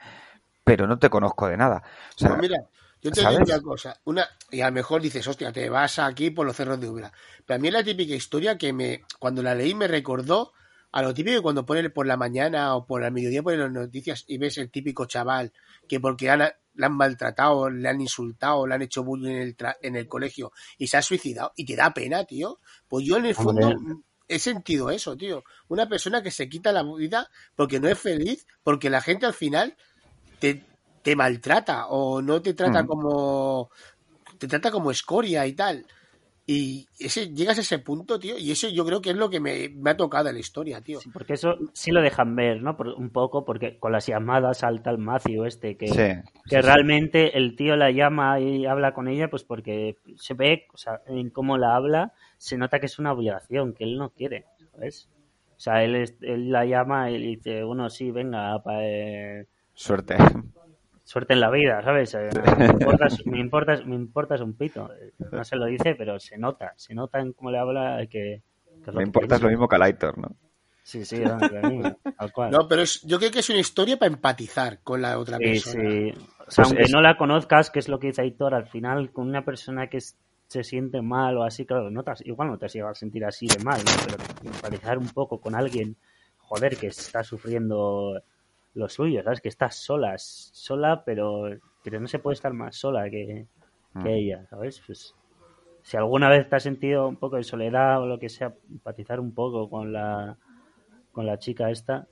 pero 0.64 0.86
no 0.86 0.98
te 0.98 1.10
conozco 1.10 1.46
de 1.48 1.56
nada. 1.56 1.82
O 2.16 2.18
sea, 2.18 2.28
Pues 2.30 2.40
mira, 2.40 2.56
yo 3.02 3.10
te 3.10 3.20
digo 3.20 3.42
una 3.44 3.60
cosa, 3.60 4.00
una, 4.04 4.26
y 4.50 4.60
a 4.60 4.66
lo 4.68 4.72
mejor 4.72 5.02
dices, 5.02 5.26
hostia, 5.26 5.52
te 5.52 5.68
vas 5.68 5.98
aquí 5.98 6.30
por 6.30 6.46
los 6.46 6.56
cerros 6.56 6.80
de 6.80 6.88
Ubra. 6.88 7.12
Pero 7.46 7.56
a 7.56 7.60
mí 7.60 7.68
es 7.68 7.74
la 7.74 7.84
típica 7.84 8.14
historia 8.14 8.56
que 8.56 8.72
me, 8.72 9.02
cuando 9.18 9.42
la 9.42 9.54
leí 9.54 9.74
me 9.74 9.88
recordó 9.88 10.52
a 10.92 11.02
lo 11.02 11.14
típico 11.14 11.36
que 11.36 11.42
cuando 11.42 11.64
ponen 11.66 11.92
por 11.92 12.06
la 12.06 12.16
mañana 12.16 12.74
o 12.74 12.84
por 12.86 13.04
el 13.04 13.12
mediodía 13.12 13.42
ponen 13.42 13.60
las 13.60 13.70
noticias 13.72 14.24
y 14.26 14.38
ves 14.38 14.58
el 14.58 14.70
típico 14.70 15.06
chaval 15.06 15.52
que 15.88 16.00
porque 16.00 16.28
han, 16.30 16.42
le 16.80 16.86
han 16.86 16.96
maltratado, 16.96 17.70
le 17.70 17.88
han 17.88 18.00
insultado, 18.00 18.66
le 18.66 18.74
han 18.74 18.82
hecho 18.82 19.04
bullying 19.04 19.30
en 19.36 19.42
el, 19.42 19.56
tra- 19.56 19.76
en 19.82 19.94
el 19.96 20.08
colegio 20.08 20.50
y 20.78 20.86
se 20.88 20.96
ha 20.96 21.02
suicidado 21.02 21.52
y 21.54 21.64
te 21.64 21.76
da 21.76 21.92
pena, 21.94 22.24
tío. 22.24 22.58
Pues 22.88 23.04
yo 23.06 23.18
en 23.18 23.26
el 23.26 23.34
fondo 23.34 23.68
Hombre. 23.68 23.96
he 24.26 24.38
sentido 24.38 24.90
eso, 24.90 25.16
tío. 25.16 25.44
Una 25.68 25.88
persona 25.88 26.22
que 26.22 26.30
se 26.30 26.48
quita 26.48 26.72
la 26.72 26.82
vida 26.82 27.28
porque 27.54 27.78
no 27.78 27.88
es 27.88 27.98
feliz, 27.98 28.46
porque 28.62 28.90
la 28.90 29.00
gente 29.00 29.26
al 29.26 29.34
final 29.34 29.76
te, 30.38 30.64
te 31.02 31.14
maltrata 31.16 31.86
o 31.88 32.22
no 32.22 32.40
te 32.42 32.54
trata 32.54 32.82
Mm. 32.82 32.86
como 32.86 33.70
te 34.38 34.48
trata 34.48 34.70
como 34.70 34.90
escoria 34.90 35.46
y 35.46 35.52
tal 35.52 35.84
y 36.52 36.88
ese 36.98 37.32
llegas 37.32 37.58
a 37.58 37.60
ese 37.60 37.78
punto 37.78 38.18
tío 38.18 38.36
y 38.36 38.50
eso 38.50 38.68
yo 38.68 38.84
creo 38.84 39.00
que 39.00 39.10
es 39.10 39.16
lo 39.16 39.30
que 39.30 39.38
me, 39.38 39.68
me 39.68 39.90
ha 39.90 39.96
tocado 39.96 40.28
en 40.28 40.34
la 40.34 40.40
historia 40.40 40.80
tío 40.80 40.98
Sí, 41.00 41.08
porque 41.12 41.34
eso 41.34 41.56
sí 41.74 41.92
lo 41.92 42.02
dejan 42.02 42.34
ver, 42.34 42.60
¿no? 42.60 42.76
Por, 42.76 42.88
un 42.88 43.10
poco, 43.10 43.44
porque 43.44 43.78
con 43.78 43.92
las 43.92 44.06
llamadas 44.06 44.64
al 44.64 44.82
tal 44.82 44.98
Matthew 44.98 45.44
este, 45.44 45.76
que, 45.76 45.86
sí, 45.86 45.94
que 45.94 46.56
sí, 46.56 46.56
sí. 46.56 46.60
realmente 46.60 47.38
el 47.38 47.54
tío 47.54 47.76
la 47.76 47.92
llama 47.92 48.40
y 48.40 48.66
habla 48.66 48.94
con 48.94 49.06
ella, 49.06 49.30
pues 49.30 49.44
porque 49.44 49.96
se 50.16 50.34
ve, 50.34 50.66
o 50.74 50.76
sea, 50.76 51.00
en 51.06 51.30
cómo 51.30 51.56
la 51.56 51.76
habla, 51.76 52.14
se 52.36 52.56
nota 52.58 52.80
que 52.80 52.86
es 52.86 52.98
una 52.98 53.12
obligación, 53.12 53.72
que 53.72 53.84
él 53.84 53.96
no 53.96 54.10
quiere, 54.10 54.44
¿sabes? 54.72 55.08
O 55.56 55.60
sea, 55.60 55.84
él, 55.84 55.94
él 55.94 56.50
la 56.50 56.64
llama 56.64 57.12
y 57.12 57.18
le 57.18 57.26
dice, 57.26 57.62
bueno, 57.62 57.88
sí, 57.90 58.10
venga, 58.10 58.60
pa- 58.60 58.82
eh, 58.82 59.46
Suerte. 59.74 60.16
suerte 61.10 61.32
en 61.32 61.40
la 61.40 61.50
vida, 61.50 61.82
¿sabes? 61.82 62.14
Eh, 62.14 62.28
Me 62.56 62.66
importas, 62.66 63.26
me, 63.26 63.38
importas, 63.40 63.84
me 63.84 63.96
importas 63.96 64.40
un 64.40 64.54
pito. 64.56 64.88
No 65.32 65.42
se 65.42 65.56
lo 65.56 65.66
dice, 65.66 65.96
pero 65.96 66.20
se 66.20 66.38
nota, 66.38 66.72
se 66.76 66.94
nota 66.94 67.18
en 67.18 67.32
cómo 67.32 67.50
le 67.50 67.58
habla 67.58 67.98
que... 68.08 68.42
que 68.84 68.90
es 68.90 68.94
Me 68.94 69.02
que 69.02 69.06
importas 69.06 69.40
piensa. 69.40 69.44
lo 69.44 69.50
mismo 69.50 69.66
que 69.68 69.76
a 69.76 69.84
Aitor, 69.84 70.18
¿no? 70.18 70.28
Sí, 70.84 71.04
sí, 71.04 71.18
no, 71.18 71.38
lo 71.38 71.62
mismo, 71.68 71.98
tal 72.16 72.32
cual. 72.32 72.50
no 72.52 72.68
pero 72.68 72.82
es, 72.82 73.02
yo 73.02 73.18
creo 73.18 73.30
que 73.32 73.40
es 73.40 73.50
una 73.50 73.58
historia 73.58 73.96
para 73.98 74.12
empatizar 74.12 74.80
con 74.82 75.02
la 75.02 75.18
otra 75.18 75.38
Sí, 75.38 75.44
persona 75.46 75.82
sí. 75.82 76.12
O 76.46 76.50
sea, 76.50 76.64
Pues 76.64 76.68
aunque 76.68 76.82
es- 76.84 76.92
no 76.92 77.00
la 77.02 77.16
conozcas, 77.16 77.70
que 77.70 77.78
es 77.80 77.88
lo 77.88 77.98
que 77.98 78.08
dice 78.08 78.22
Aitor, 78.22 78.54
al 78.54 78.66
final 78.66 79.10
con 79.12 79.28
una 79.28 79.44
persona 79.44 79.88
que 79.88 79.96
es- 79.98 80.16
se 80.46 80.62
siente 80.64 81.00
mal 81.02 81.36
o 81.38 81.42
así, 81.44 81.64
claro, 81.66 81.90
no 81.90 82.02
te, 82.02 82.12
igual 82.24 82.48
no 82.48 82.58
te 82.58 82.66
has 82.66 82.72
llegado 82.72 82.90
a 82.92 82.94
sentir 82.94 83.24
así 83.24 83.46
de 83.46 83.58
mal, 83.64 83.78
¿no? 83.84 83.90
pero 84.04 84.52
empatizar 84.52 84.98
un 84.98 85.08
poco 85.08 85.40
con 85.40 85.54
alguien, 85.54 85.96
joder, 86.38 86.76
que 86.76 86.88
está 86.88 87.22
sufriendo 87.22 88.20
lo 88.74 88.88
suyo, 88.88 89.22
¿sabes? 89.22 89.40
Que 89.40 89.48
estás 89.48 89.76
sola, 89.76 90.14
sola, 90.18 91.02
pero, 91.04 91.44
pero 91.82 92.00
no 92.00 92.06
se 92.08 92.18
puede 92.18 92.34
estar 92.34 92.52
más 92.52 92.76
sola 92.76 93.10
que, 93.10 93.46
que 94.02 94.08
Mm. 94.08 94.14
ella, 94.14 94.46
¿sabes? 94.48 94.82
Pues 94.86 95.14
si 95.82 95.96
alguna 95.96 96.28
vez 96.30 96.48
te 96.48 96.56
has 96.56 96.62
sentido 96.62 97.08
un 97.08 97.16
poco 97.16 97.36
de 97.36 97.44
soledad 97.44 98.02
o 98.02 98.06
lo 98.06 98.18
que 98.18 98.28
sea, 98.28 98.54
empatizar 98.70 99.20
un 99.20 99.34
poco 99.34 99.68
con 99.70 99.92
la, 99.92 100.38
con 101.12 101.26
la 101.26 101.38
chica 101.38 101.70
esta, 101.70 102.08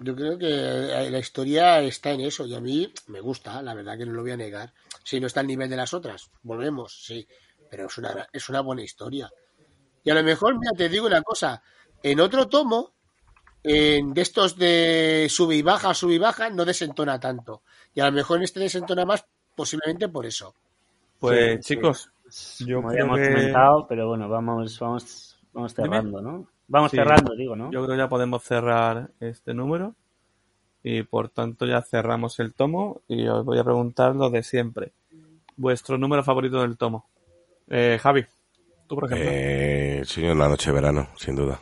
yo 0.00 0.14
creo 0.16 0.38
que 0.38 0.46
la 1.10 1.18
historia 1.18 1.80
está 1.80 2.10
en 2.10 2.20
eso 2.20 2.46
y 2.46 2.54
a 2.54 2.60
mí 2.60 2.92
me 3.06 3.20
gusta 3.20 3.62
la 3.62 3.74
verdad 3.74 3.96
que 3.96 4.06
no 4.06 4.12
lo 4.12 4.22
voy 4.22 4.32
a 4.32 4.36
negar 4.36 4.74
si 5.04 5.20
no 5.20 5.26
está 5.26 5.40
al 5.40 5.46
nivel 5.46 5.70
de 5.70 5.76
las 5.76 5.94
otras 5.94 6.30
volvemos 6.42 7.04
sí 7.06 7.26
pero 7.68 7.86
es 7.86 7.96
una 7.98 8.28
es 8.32 8.48
una 8.48 8.60
buena 8.60 8.82
historia 8.82 9.30
y 10.04 10.10
a 10.10 10.14
lo 10.14 10.24
mejor 10.24 10.58
mira 10.58 10.72
te 10.76 10.88
digo 10.88 11.06
una 11.06 11.22
cosa 11.22 11.62
en 12.02 12.20
otro 12.20 12.48
tomo 12.48 12.93
en 13.64 14.12
de 14.14 14.20
estos 14.20 14.56
de 14.56 15.26
sube 15.30 15.56
y 15.56 15.62
baja 15.62 15.94
sube 15.94 16.14
y 16.14 16.18
baja 16.18 16.50
no 16.50 16.64
desentona 16.64 17.18
tanto 17.18 17.62
y 17.94 18.00
a 18.00 18.06
lo 18.06 18.12
mejor 18.12 18.36
en 18.36 18.44
este 18.44 18.60
desentona 18.60 19.04
más 19.06 19.24
posiblemente 19.56 20.08
por 20.08 20.26
eso 20.26 20.54
Pues 21.18 21.56
Sí, 21.56 21.62
sí. 21.62 21.74
chicos, 21.74 22.10
yo 22.60 22.76
como 22.76 22.88
creo 22.90 23.04
habíamos 23.06 23.18
que- 23.20 23.34
comentado, 23.34 23.86
pero 23.88 24.08
bueno, 24.08 24.28
vamos, 24.28 24.78
vamos, 24.78 25.38
vamos 25.54 25.74
Dime. 25.74 25.88
cerrando, 25.88 26.20
¿no? 26.20 26.46
Vamos 26.68 26.90
Sí. 26.90 26.96
cerrando, 26.98 27.34
digo, 27.34 27.56
¿no? 27.56 27.70
yo 27.72 27.84
creo 27.84 27.96
que 27.96 28.02
ya 28.02 28.08
podemos 28.08 28.42
cerrar 28.42 29.10
este 29.20 29.54
número 29.54 29.94
y 30.82 31.02
por 31.02 31.30
tanto 31.30 31.64
ya 31.64 31.80
cerramos 31.80 32.38
el 32.40 32.52
tomo 32.52 33.00
y 33.08 33.26
os 33.26 33.44
voy 33.44 33.58
a 33.58 33.64
preguntar 33.64 34.14
lo 34.14 34.28
de 34.28 34.42
siempre. 34.42 34.92
Vuestro 35.56 35.96
número 35.96 36.22
favorito 36.22 36.60
del 36.60 36.76
tomo. 36.76 37.06
Eh, 37.68 37.98
Javi, 38.02 38.26
tú 38.86 38.96
por 38.96 39.04
ejemplo. 39.06 39.30
Eh, 39.32 40.02
sí, 40.04 40.22
una 40.24 40.48
noche 40.48 40.70
de 40.70 40.74
verano, 40.74 41.08
sin 41.16 41.36
duda. 41.36 41.58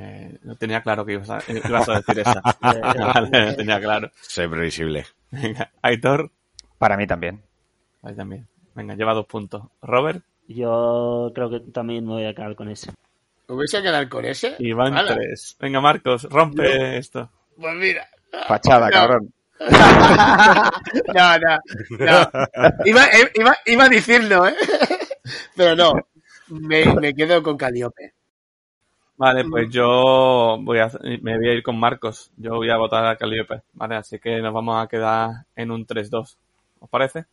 Eh, 0.00 0.38
no 0.42 0.54
tenía 0.54 0.80
claro 0.82 1.04
que 1.04 1.14
ibas 1.14 1.28
a, 1.30 1.38
eh, 1.48 1.60
ibas 1.68 1.88
a 1.88 1.94
decir 1.96 2.20
esa. 2.20 2.40
Vale, 2.60 3.54
tenía 3.54 3.80
claro. 3.80 4.10
Sé 4.20 4.48
previsible. 4.48 5.06
Venga, 5.30 5.72
Aitor, 5.82 6.30
Para 6.78 6.96
mí 6.96 7.06
también. 7.06 7.42
ahí 8.02 8.14
también. 8.14 8.46
Venga, 8.74 8.94
lleva 8.94 9.12
dos 9.14 9.26
puntos. 9.26 9.64
Robert, 9.82 10.22
Yo 10.46 11.32
creo 11.34 11.50
que 11.50 11.60
también 11.72 12.04
me 12.06 12.12
voy 12.12 12.26
a 12.26 12.34
quedar 12.34 12.54
con 12.54 12.68
ese. 12.68 12.92
¿Me 13.48 13.56
vais 13.56 13.74
a 13.74 13.82
quedar 13.82 14.08
con 14.08 14.24
ese? 14.24 14.54
Iván 14.60 14.96
Hala. 14.96 15.14
tres. 15.16 15.56
Venga, 15.58 15.80
Marcos, 15.80 16.24
rompe 16.30 16.96
esto. 16.98 17.30
Pues 17.60 17.74
mira. 17.74 18.06
Fachada, 18.46 18.86
No. 18.86 18.92
cabrón. 18.92 19.32
no, 21.14 21.38
no, 21.38 21.58
no. 21.98 22.30
Iba, 22.84 23.04
eh, 23.06 23.30
iba, 23.34 23.56
iba 23.66 23.84
a 23.84 23.88
decirlo, 23.88 24.46
¿eh? 24.46 24.54
Pero 25.56 25.74
no. 25.74 25.92
Me, 26.48 26.84
me 26.94 27.14
quedo 27.14 27.42
con 27.42 27.56
Caliope. 27.56 28.14
Vale, 29.18 29.44
pues 29.44 29.68
yo 29.70 30.56
voy 30.62 30.78
a, 30.78 30.90
me 31.20 31.36
voy 31.36 31.48
a 31.48 31.52
ir 31.54 31.62
con 31.62 31.78
Marcos. 31.78 32.30
Yo 32.36 32.54
voy 32.54 32.70
a 32.70 32.76
votar 32.78 33.04
a 33.04 33.16
Calliope, 33.16 33.62
¿vale? 33.74 33.96
Así 33.96 34.18
que 34.18 34.40
nos 34.40 34.54
vamos 34.54 34.82
a 34.82 34.88
quedar 34.88 35.44
en 35.56 35.70
un 35.70 35.84
3-2. 35.86 36.38
¿Os 36.78 36.88
parece? 36.88 37.26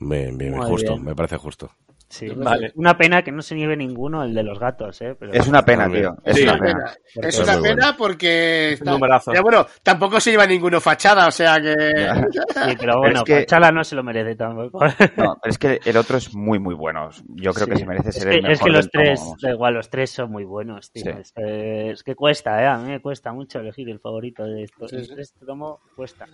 Bien, 0.00 0.36
bien, 0.36 0.54
Muy 0.54 0.66
justo, 0.66 0.96
bien. 0.96 1.04
me 1.04 1.14
parece 1.14 1.36
justo. 1.36 1.70
Sí. 2.12 2.28
Vale. 2.28 2.72
Una 2.74 2.98
pena 2.98 3.22
que 3.22 3.30
no 3.30 3.40
se 3.40 3.54
nieve 3.54 3.76
ninguno 3.76 4.24
el 4.24 4.34
de 4.34 4.42
los 4.42 4.58
gatos, 4.58 5.00
¿eh? 5.00 5.14
Pero... 5.16 5.32
Es 5.32 5.46
una 5.46 5.62
pena, 5.64 5.88
tío. 5.88 6.16
Es 6.24 6.36
Sí, 6.36 6.42
una 6.42 6.58
pena. 6.58 6.84
Porque 7.14 7.28
Es 7.28 7.38
es 7.38 7.44
una 7.44 7.52
pena 7.62 7.74
bueno. 7.86 7.94
porque. 7.96 8.72
está-. 8.72 8.98
Pero 9.26 9.42
bueno, 9.44 9.66
tampoco 9.84 10.18
se 10.18 10.32
lleva 10.32 10.44
ninguno 10.44 10.80
fachada, 10.80 11.28
o 11.28 11.30
sea 11.30 11.60
que. 11.60 11.72
Sí, 12.66 12.76
pero 12.80 12.98
bueno, 12.98 13.18
es 13.18 13.22
que- 13.24 13.46
Chala 13.46 13.70
no 13.70 13.84
se 13.84 13.94
lo 13.94 14.02
merece 14.02 14.34
tampoco. 14.34 14.84
No, 15.16 15.36
pero 15.40 15.50
es 15.50 15.58
que 15.58 15.78
el 15.84 15.96
otro 15.96 16.16
es 16.18 16.34
muy, 16.34 16.58
muy 16.58 16.74
bueno. 16.74 17.10
Yo 17.36 17.52
creo 17.52 17.68
que 17.68 17.76
se 17.76 17.86
merece 17.86 18.08
Es 18.08 18.16
ser 18.16 18.28
que, 18.28 18.36
el 18.36 18.42
mejor. 18.42 18.52
es 18.54 18.60
que 18.60 18.70
los 18.70 18.90
tomo, 18.90 19.04
tres, 19.04 19.20
da 19.40 19.50
igual, 19.52 19.74
los 19.74 19.88
tres 19.88 20.10
son 20.10 20.32
muy 20.32 20.42
buenos, 20.44 20.90
tío. 20.90 21.04
Sí. 21.04 21.10
Es, 21.20 21.32
que, 21.32 21.90
es 21.92 22.02
que 22.02 22.14
cuesta, 22.16 22.60
¿eh? 22.60 22.66
A 22.66 22.76
mí 22.78 22.88
me 22.90 23.00
cuesta 23.00 23.32
mucho 23.32 23.60
elegir 23.60 23.88
el 23.88 24.00
favorito 24.00 24.42
de 24.44 24.64
esto. 24.64 24.88
Sí, 24.88 25.04
sí. 25.04 25.14
Este 25.16 25.46
tomo 25.46 25.78
cuesta. 25.94 26.26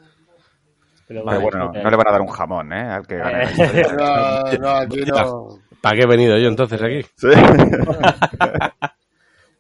Pero 1.09 1.23
Pero 1.25 1.41
bueno, 1.41 1.71
que- 1.71 1.83
no 1.83 1.91
le 1.91 1.97
van 1.97 2.09
a 2.09 2.13
dar 2.13 2.21
un 2.21 2.27
jamón, 2.29 2.73
¿eh? 2.73 2.81
Al 2.81 3.07
que 3.07 3.17
gane. 3.17 3.45
No, 3.97 4.59
no, 4.59 4.69
aquí 4.71 5.01
no. 5.07 5.59
¿Para 5.81 5.97
qué 5.97 6.03
he 6.03 6.07
venido 6.07 6.37
yo 6.39 6.49
entonces 6.49 6.81
aquí? 6.83 7.03
Sí. 7.17 7.29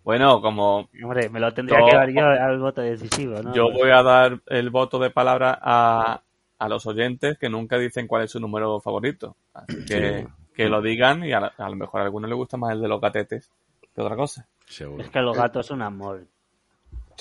Bueno, 0.04 0.40
como 0.40 0.88
Hombre, 1.02 1.28
me 1.30 1.40
lo 1.40 1.52
tendría 1.52 1.80
que 1.84 1.96
dar 1.96 2.08
yo 2.10 2.24
al 2.26 2.60
voto 2.60 2.80
decisivo, 2.80 3.42
¿no? 3.42 3.52
yo 3.52 3.72
voy 3.72 3.90
a 3.90 4.04
dar 4.04 4.40
el 4.46 4.70
voto 4.70 5.00
de 5.00 5.10
palabra 5.10 5.58
a, 5.60 6.22
a 6.60 6.68
los 6.68 6.86
oyentes 6.86 7.36
que 7.38 7.48
nunca 7.48 7.76
dicen 7.76 8.06
cuál 8.06 8.22
es 8.22 8.30
su 8.30 8.38
número 8.38 8.78
favorito. 8.78 9.34
Así 9.52 9.84
que, 9.84 10.20
Sí. 10.20 10.26
que 10.54 10.68
lo 10.68 10.80
digan 10.80 11.24
y 11.24 11.32
a, 11.32 11.40
la- 11.40 11.52
a 11.58 11.68
lo 11.68 11.74
mejor 11.74 12.02
a 12.02 12.04
alguno 12.04 12.28
le 12.28 12.36
gusta 12.36 12.56
más 12.56 12.70
el 12.72 12.82
de 12.82 12.86
los 12.88 13.00
gatetes 13.00 13.50
que 13.92 14.00
otra 14.00 14.14
cosa. 14.14 14.46
Seguro. 14.66 15.02
Es 15.02 15.10
que 15.10 15.20
los 15.20 15.36
gatos 15.36 15.66
son 15.66 15.82
amor. 15.82 16.22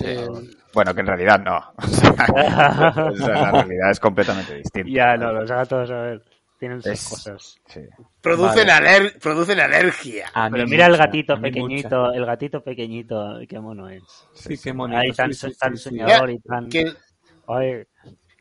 Eh, 0.01 0.27
Bueno, 0.71 0.93
que 0.93 1.01
en 1.01 1.07
realidad 1.07 1.39
no. 1.39 1.57
O 1.79 3.15
sea, 3.15 3.33
la 3.33 3.51
realidad 3.51 3.89
es 3.89 3.99
completamente 3.99 4.57
distinta. 4.57 4.89
ya, 4.91 5.17
no, 5.17 5.31
los 5.31 5.49
gatos, 5.49 5.89
a 5.89 6.01
ver, 6.01 6.21
tienen 6.65 6.81
sus 6.81 6.91
Es- 6.91 7.07
cosas. 7.09 7.59
Sí. 7.67 7.81
producen, 8.21 8.67
Vale. 8.67 8.89
aler- 8.89 9.19
producen 9.19 9.59
alergia. 9.59 10.31
A 10.33 10.49
mí 10.49 10.57
Pero 10.57 10.67
mira 10.67 10.85
el 10.87 10.97
gatito 10.97 11.39
pequeñito, 11.39 12.05
mucha. 12.05 12.17
el 12.17 12.25
gatito 12.25 12.63
pequeñito, 12.63 13.39
qué 13.47 13.59
mono 13.59 13.87
es. 13.89 14.03
Sí, 14.33 14.57
qué 14.57 14.71
bonito. 14.71 14.99
Ahí 14.99 15.11
tan, 15.11 15.31
sí, 15.33 15.49
sí, 15.51 15.57
tan 15.59 15.77
sí, 15.77 15.83
sí. 15.83 15.89
soñador 15.89 16.31
y 16.31 16.39
tan... 16.39 16.69
Que, 16.69 16.91
Ay, 17.47 17.83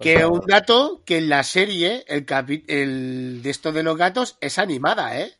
que 0.00 0.20
favor. 0.20 0.40
un 0.40 0.46
dato 0.46 1.02
que 1.04 1.18
en 1.18 1.28
la 1.28 1.42
serie, 1.42 2.02
el, 2.08 2.24
capi- 2.24 2.64
el 2.66 3.42
de 3.42 3.50
esto 3.50 3.72
de 3.72 3.82
los 3.82 3.96
gatos, 3.96 4.38
es 4.40 4.58
animada, 4.58 5.20
¿eh? 5.20 5.32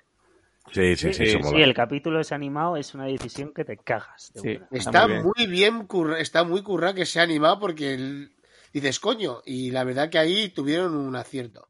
Sí, 0.73 0.97
sí, 0.97 1.13
sí, 1.15 1.27
Sí, 1.27 1.63
el 1.63 1.75
capítulo 1.75 2.21
es 2.21 2.33
animado, 2.33 2.77
es 2.77 2.95
una 2.95 3.05
decisión 3.07 3.53
que 3.55 3.65
te 3.65 3.77
cagas. 3.77 4.33
de 4.35 4.41
Sí. 4.41 4.49
buena. 4.59 4.67
Está 4.73 5.09
muy 5.09 5.47
bien. 5.47 5.87
curra- 5.87 6.19
está 6.19 6.45
muy 6.45 6.63
currado 6.63 6.95
que 6.95 7.07
sea 7.07 7.23
animado 7.23 7.59
porque 7.61 7.95
el- 7.95 8.33
dices, 8.73 8.99
coño, 9.01 9.41
y 9.47 9.71
la 9.71 9.85
verdad 9.85 10.11
que 10.11 10.19
ahí 10.19 10.49
tuvieron 10.51 10.97
un 10.97 11.15
acierto. 11.17 11.69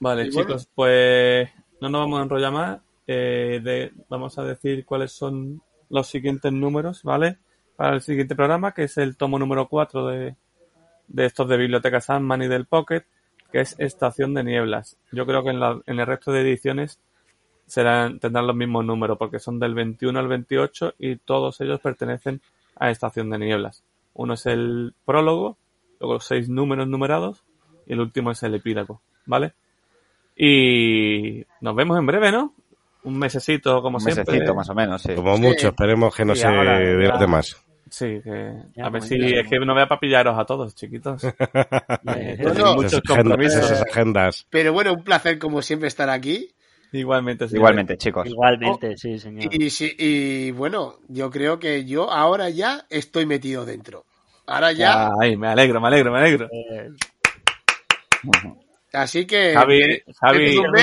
Vale, 0.00 0.26
Y 0.26 0.30
bueno. 0.30 0.48
chicos, 0.48 0.68
pues 0.74 1.50
no 1.80 1.88
nos 1.88 2.00
vamos 2.02 2.20
a 2.20 2.22
enrollar 2.22 2.52
más. 2.52 2.80
Eh, 3.06 3.60
de- 3.62 3.92
vamos 4.08 4.38
a 4.38 4.44
decir 4.44 4.84
cuáles 4.84 5.12
son 5.12 5.62
los 5.88 6.06
siguientes 6.08 6.52
números, 6.52 7.02
¿vale? 7.02 7.38
Para 7.76 7.94
el 7.94 8.00
siguiente 8.02 8.34
programa, 8.36 8.72
que 8.72 8.84
es 8.84 8.98
el 8.98 9.16
tomo 9.16 9.38
número 9.38 9.68
4 9.68 10.06
de, 10.06 10.36
de 11.08 11.24
estos 11.24 11.48
de 11.48 11.56
Biblioteca 11.56 12.00
Sandman 12.00 12.42
y 12.42 12.48
del 12.48 12.66
Pocket, 12.66 13.04
que 13.50 13.60
es 13.60 13.74
Estación 13.78 14.34
de 14.34 14.44
Nieblas. 14.44 14.98
Yo 15.10 15.24
creo 15.26 15.42
que 15.42 15.50
en, 15.50 15.60
la- 15.60 15.80
en 15.86 15.98
el 16.00 16.06
resto 16.06 16.32
de 16.32 16.42
ediciones 16.42 17.00
serán, 17.66 18.18
tendrán 18.18 18.46
los 18.46 18.56
mismos 18.56 18.84
números, 18.84 19.16
porque 19.18 19.38
son 19.38 19.58
del 19.58 19.74
21 19.74 20.18
al 20.18 20.28
28 20.28 20.94
y 20.98 21.16
todos 21.16 21.60
ellos 21.60 21.80
pertenecen 21.80 22.40
a 22.76 22.90
Estación 22.90 23.30
de 23.30 23.38
Nieblas. 23.38 23.82
Uno 24.14 24.34
es 24.34 24.44
el 24.46 24.94
prólogo, 25.06 25.56
luego 26.00 26.20
seis 26.20 26.48
números 26.48 26.88
numerados 26.88 27.42
y 27.86 27.94
el 27.94 28.00
último 28.00 28.30
es 28.32 28.42
el 28.42 28.54
epílogo, 28.54 29.00
¿vale? 29.26 29.52
Y 30.40 31.44
nos 31.60 31.74
vemos 31.74 31.98
en 31.98 32.06
breve, 32.06 32.30
¿no? 32.30 32.54
Un 33.02 33.18
mesecito, 33.18 33.82
como 33.82 33.96
Un 33.96 34.00
siempre. 34.02 34.24
mesecito 34.24 34.54
más 34.54 34.68
o 34.70 34.74
menos, 34.74 35.02
sí. 35.02 35.14
Como 35.14 35.36
mucho, 35.36 35.68
esperemos 35.68 36.14
que 36.14 36.24
no 36.24 36.34
Sí, 36.34 36.42
se 36.42 36.46
ya. 36.46 37.26
más. 37.26 37.56
Sí, 37.90 38.20
que 38.22 38.52
Ya, 38.76 38.84
a 38.84 38.90
ver 38.90 39.02
si 39.02 39.16
es 39.16 39.48
que 39.48 39.58
no 39.58 39.72
voy 39.72 39.82
a 39.82 39.88
papillaros 39.88 40.38
a 40.38 40.44
todos, 40.44 40.74
chiquitos. 40.74 41.22
Eh, 42.16 42.38
muchos 42.76 43.00
compromisos. 43.00 43.64
esas 43.64 43.82
agendas. 43.82 44.46
Pero 44.50 44.72
bueno, 44.72 44.92
un 44.92 45.02
placer 45.02 45.38
como 45.38 45.60
siempre 45.62 45.88
estar 45.88 46.08
aquí. 46.10 46.50
Igualmente, 46.92 47.48
sí. 47.48 47.56
Igualmente, 47.56 47.96
chicos. 47.96 48.26
Igualmente, 48.28 48.96
sí, 48.96 49.18
señor. 49.18 49.52
Y, 49.52 49.70
sí, 49.70 49.94
y 49.98 50.50
bueno, 50.52 50.96
yo 51.08 51.30
creo 51.30 51.58
que 51.58 51.84
yo 51.84 52.10
ahora 52.10 52.48
ya 52.50 52.86
estoy 52.90 53.26
metido 53.26 53.64
dentro. 53.66 54.04
Ahora 54.46 54.72
ya, 54.72 55.10
Ay, 55.20 55.36
me 55.36 55.48
alegro, 55.48 55.80
me 55.80 55.88
alegro, 55.88 56.12
me 56.12 56.18
alegro. 56.18 56.46
Eh. 56.50 56.88
Así 58.92 59.26
que... 59.26 59.54
Javi, 59.54 60.00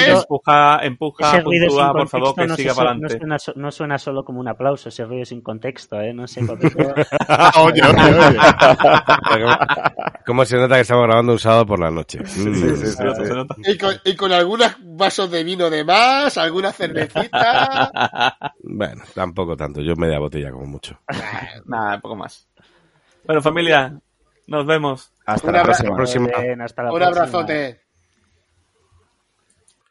empuja, 0.07 0.79
empuja, 0.83 1.29
ese 1.29 1.41
ruido 1.41 1.69
sin 1.69 1.77
puntúa, 1.77 1.93
por 1.93 2.07
favor, 2.07 2.35
que 2.35 2.47
no, 2.47 2.55
siga 2.55 2.73
para 2.75 2.93
no, 2.95 3.07
adelante. 3.07 3.53
no 3.55 3.71
suena 3.71 3.97
solo 3.97 4.23
como 4.23 4.39
un 4.39 4.47
aplauso, 4.47 4.89
ese 4.89 5.05
ruido 5.05 5.25
sin 5.25 5.41
contexto, 5.41 5.99
¿eh? 6.01 6.13
No 6.13 6.27
sé. 6.27 6.45
porque- 6.45 6.67
oye, 7.61 7.81
oye, 7.81 8.19
oye. 8.19 8.37
¿Cómo 10.25 10.45
se 10.45 10.57
nota 10.57 10.75
que 10.75 10.81
estamos 10.81 11.05
grabando 11.07 11.33
un 11.33 11.39
sábado 11.39 11.65
por 11.65 11.79
la 11.79 11.91
noche? 11.91 12.19
Y 13.65 13.77
con, 13.77 13.93
y 14.03 14.15
con 14.15 14.31
algunos 14.31 14.75
vasos 14.81 15.29
de 15.31 15.43
vino 15.43 15.69
de 15.69 15.83
más, 15.83 16.37
alguna 16.37 16.71
cervecita. 16.71 18.37
Bueno, 18.63 19.03
tampoco 19.13 19.55
tanto. 19.55 19.81
Yo 19.81 19.95
media 19.95 20.19
botella 20.19 20.51
como 20.51 20.65
mucho. 20.65 20.99
Nada, 21.65 21.95
un 21.95 22.01
poco 22.01 22.15
más. 22.15 22.47
Bueno, 23.25 23.41
familia, 23.41 23.97
nos 24.47 24.65
vemos. 24.65 25.11
Hasta 25.25 25.47
Un 25.47 25.53
la 25.53 25.63
próxima. 25.63 25.95
próxima. 25.95 26.27
Bien, 26.39 26.61
hasta 26.61 26.83
la 26.83 26.91
Un 26.91 26.97
próxima. 26.99 27.19
abrazote. 27.25 27.84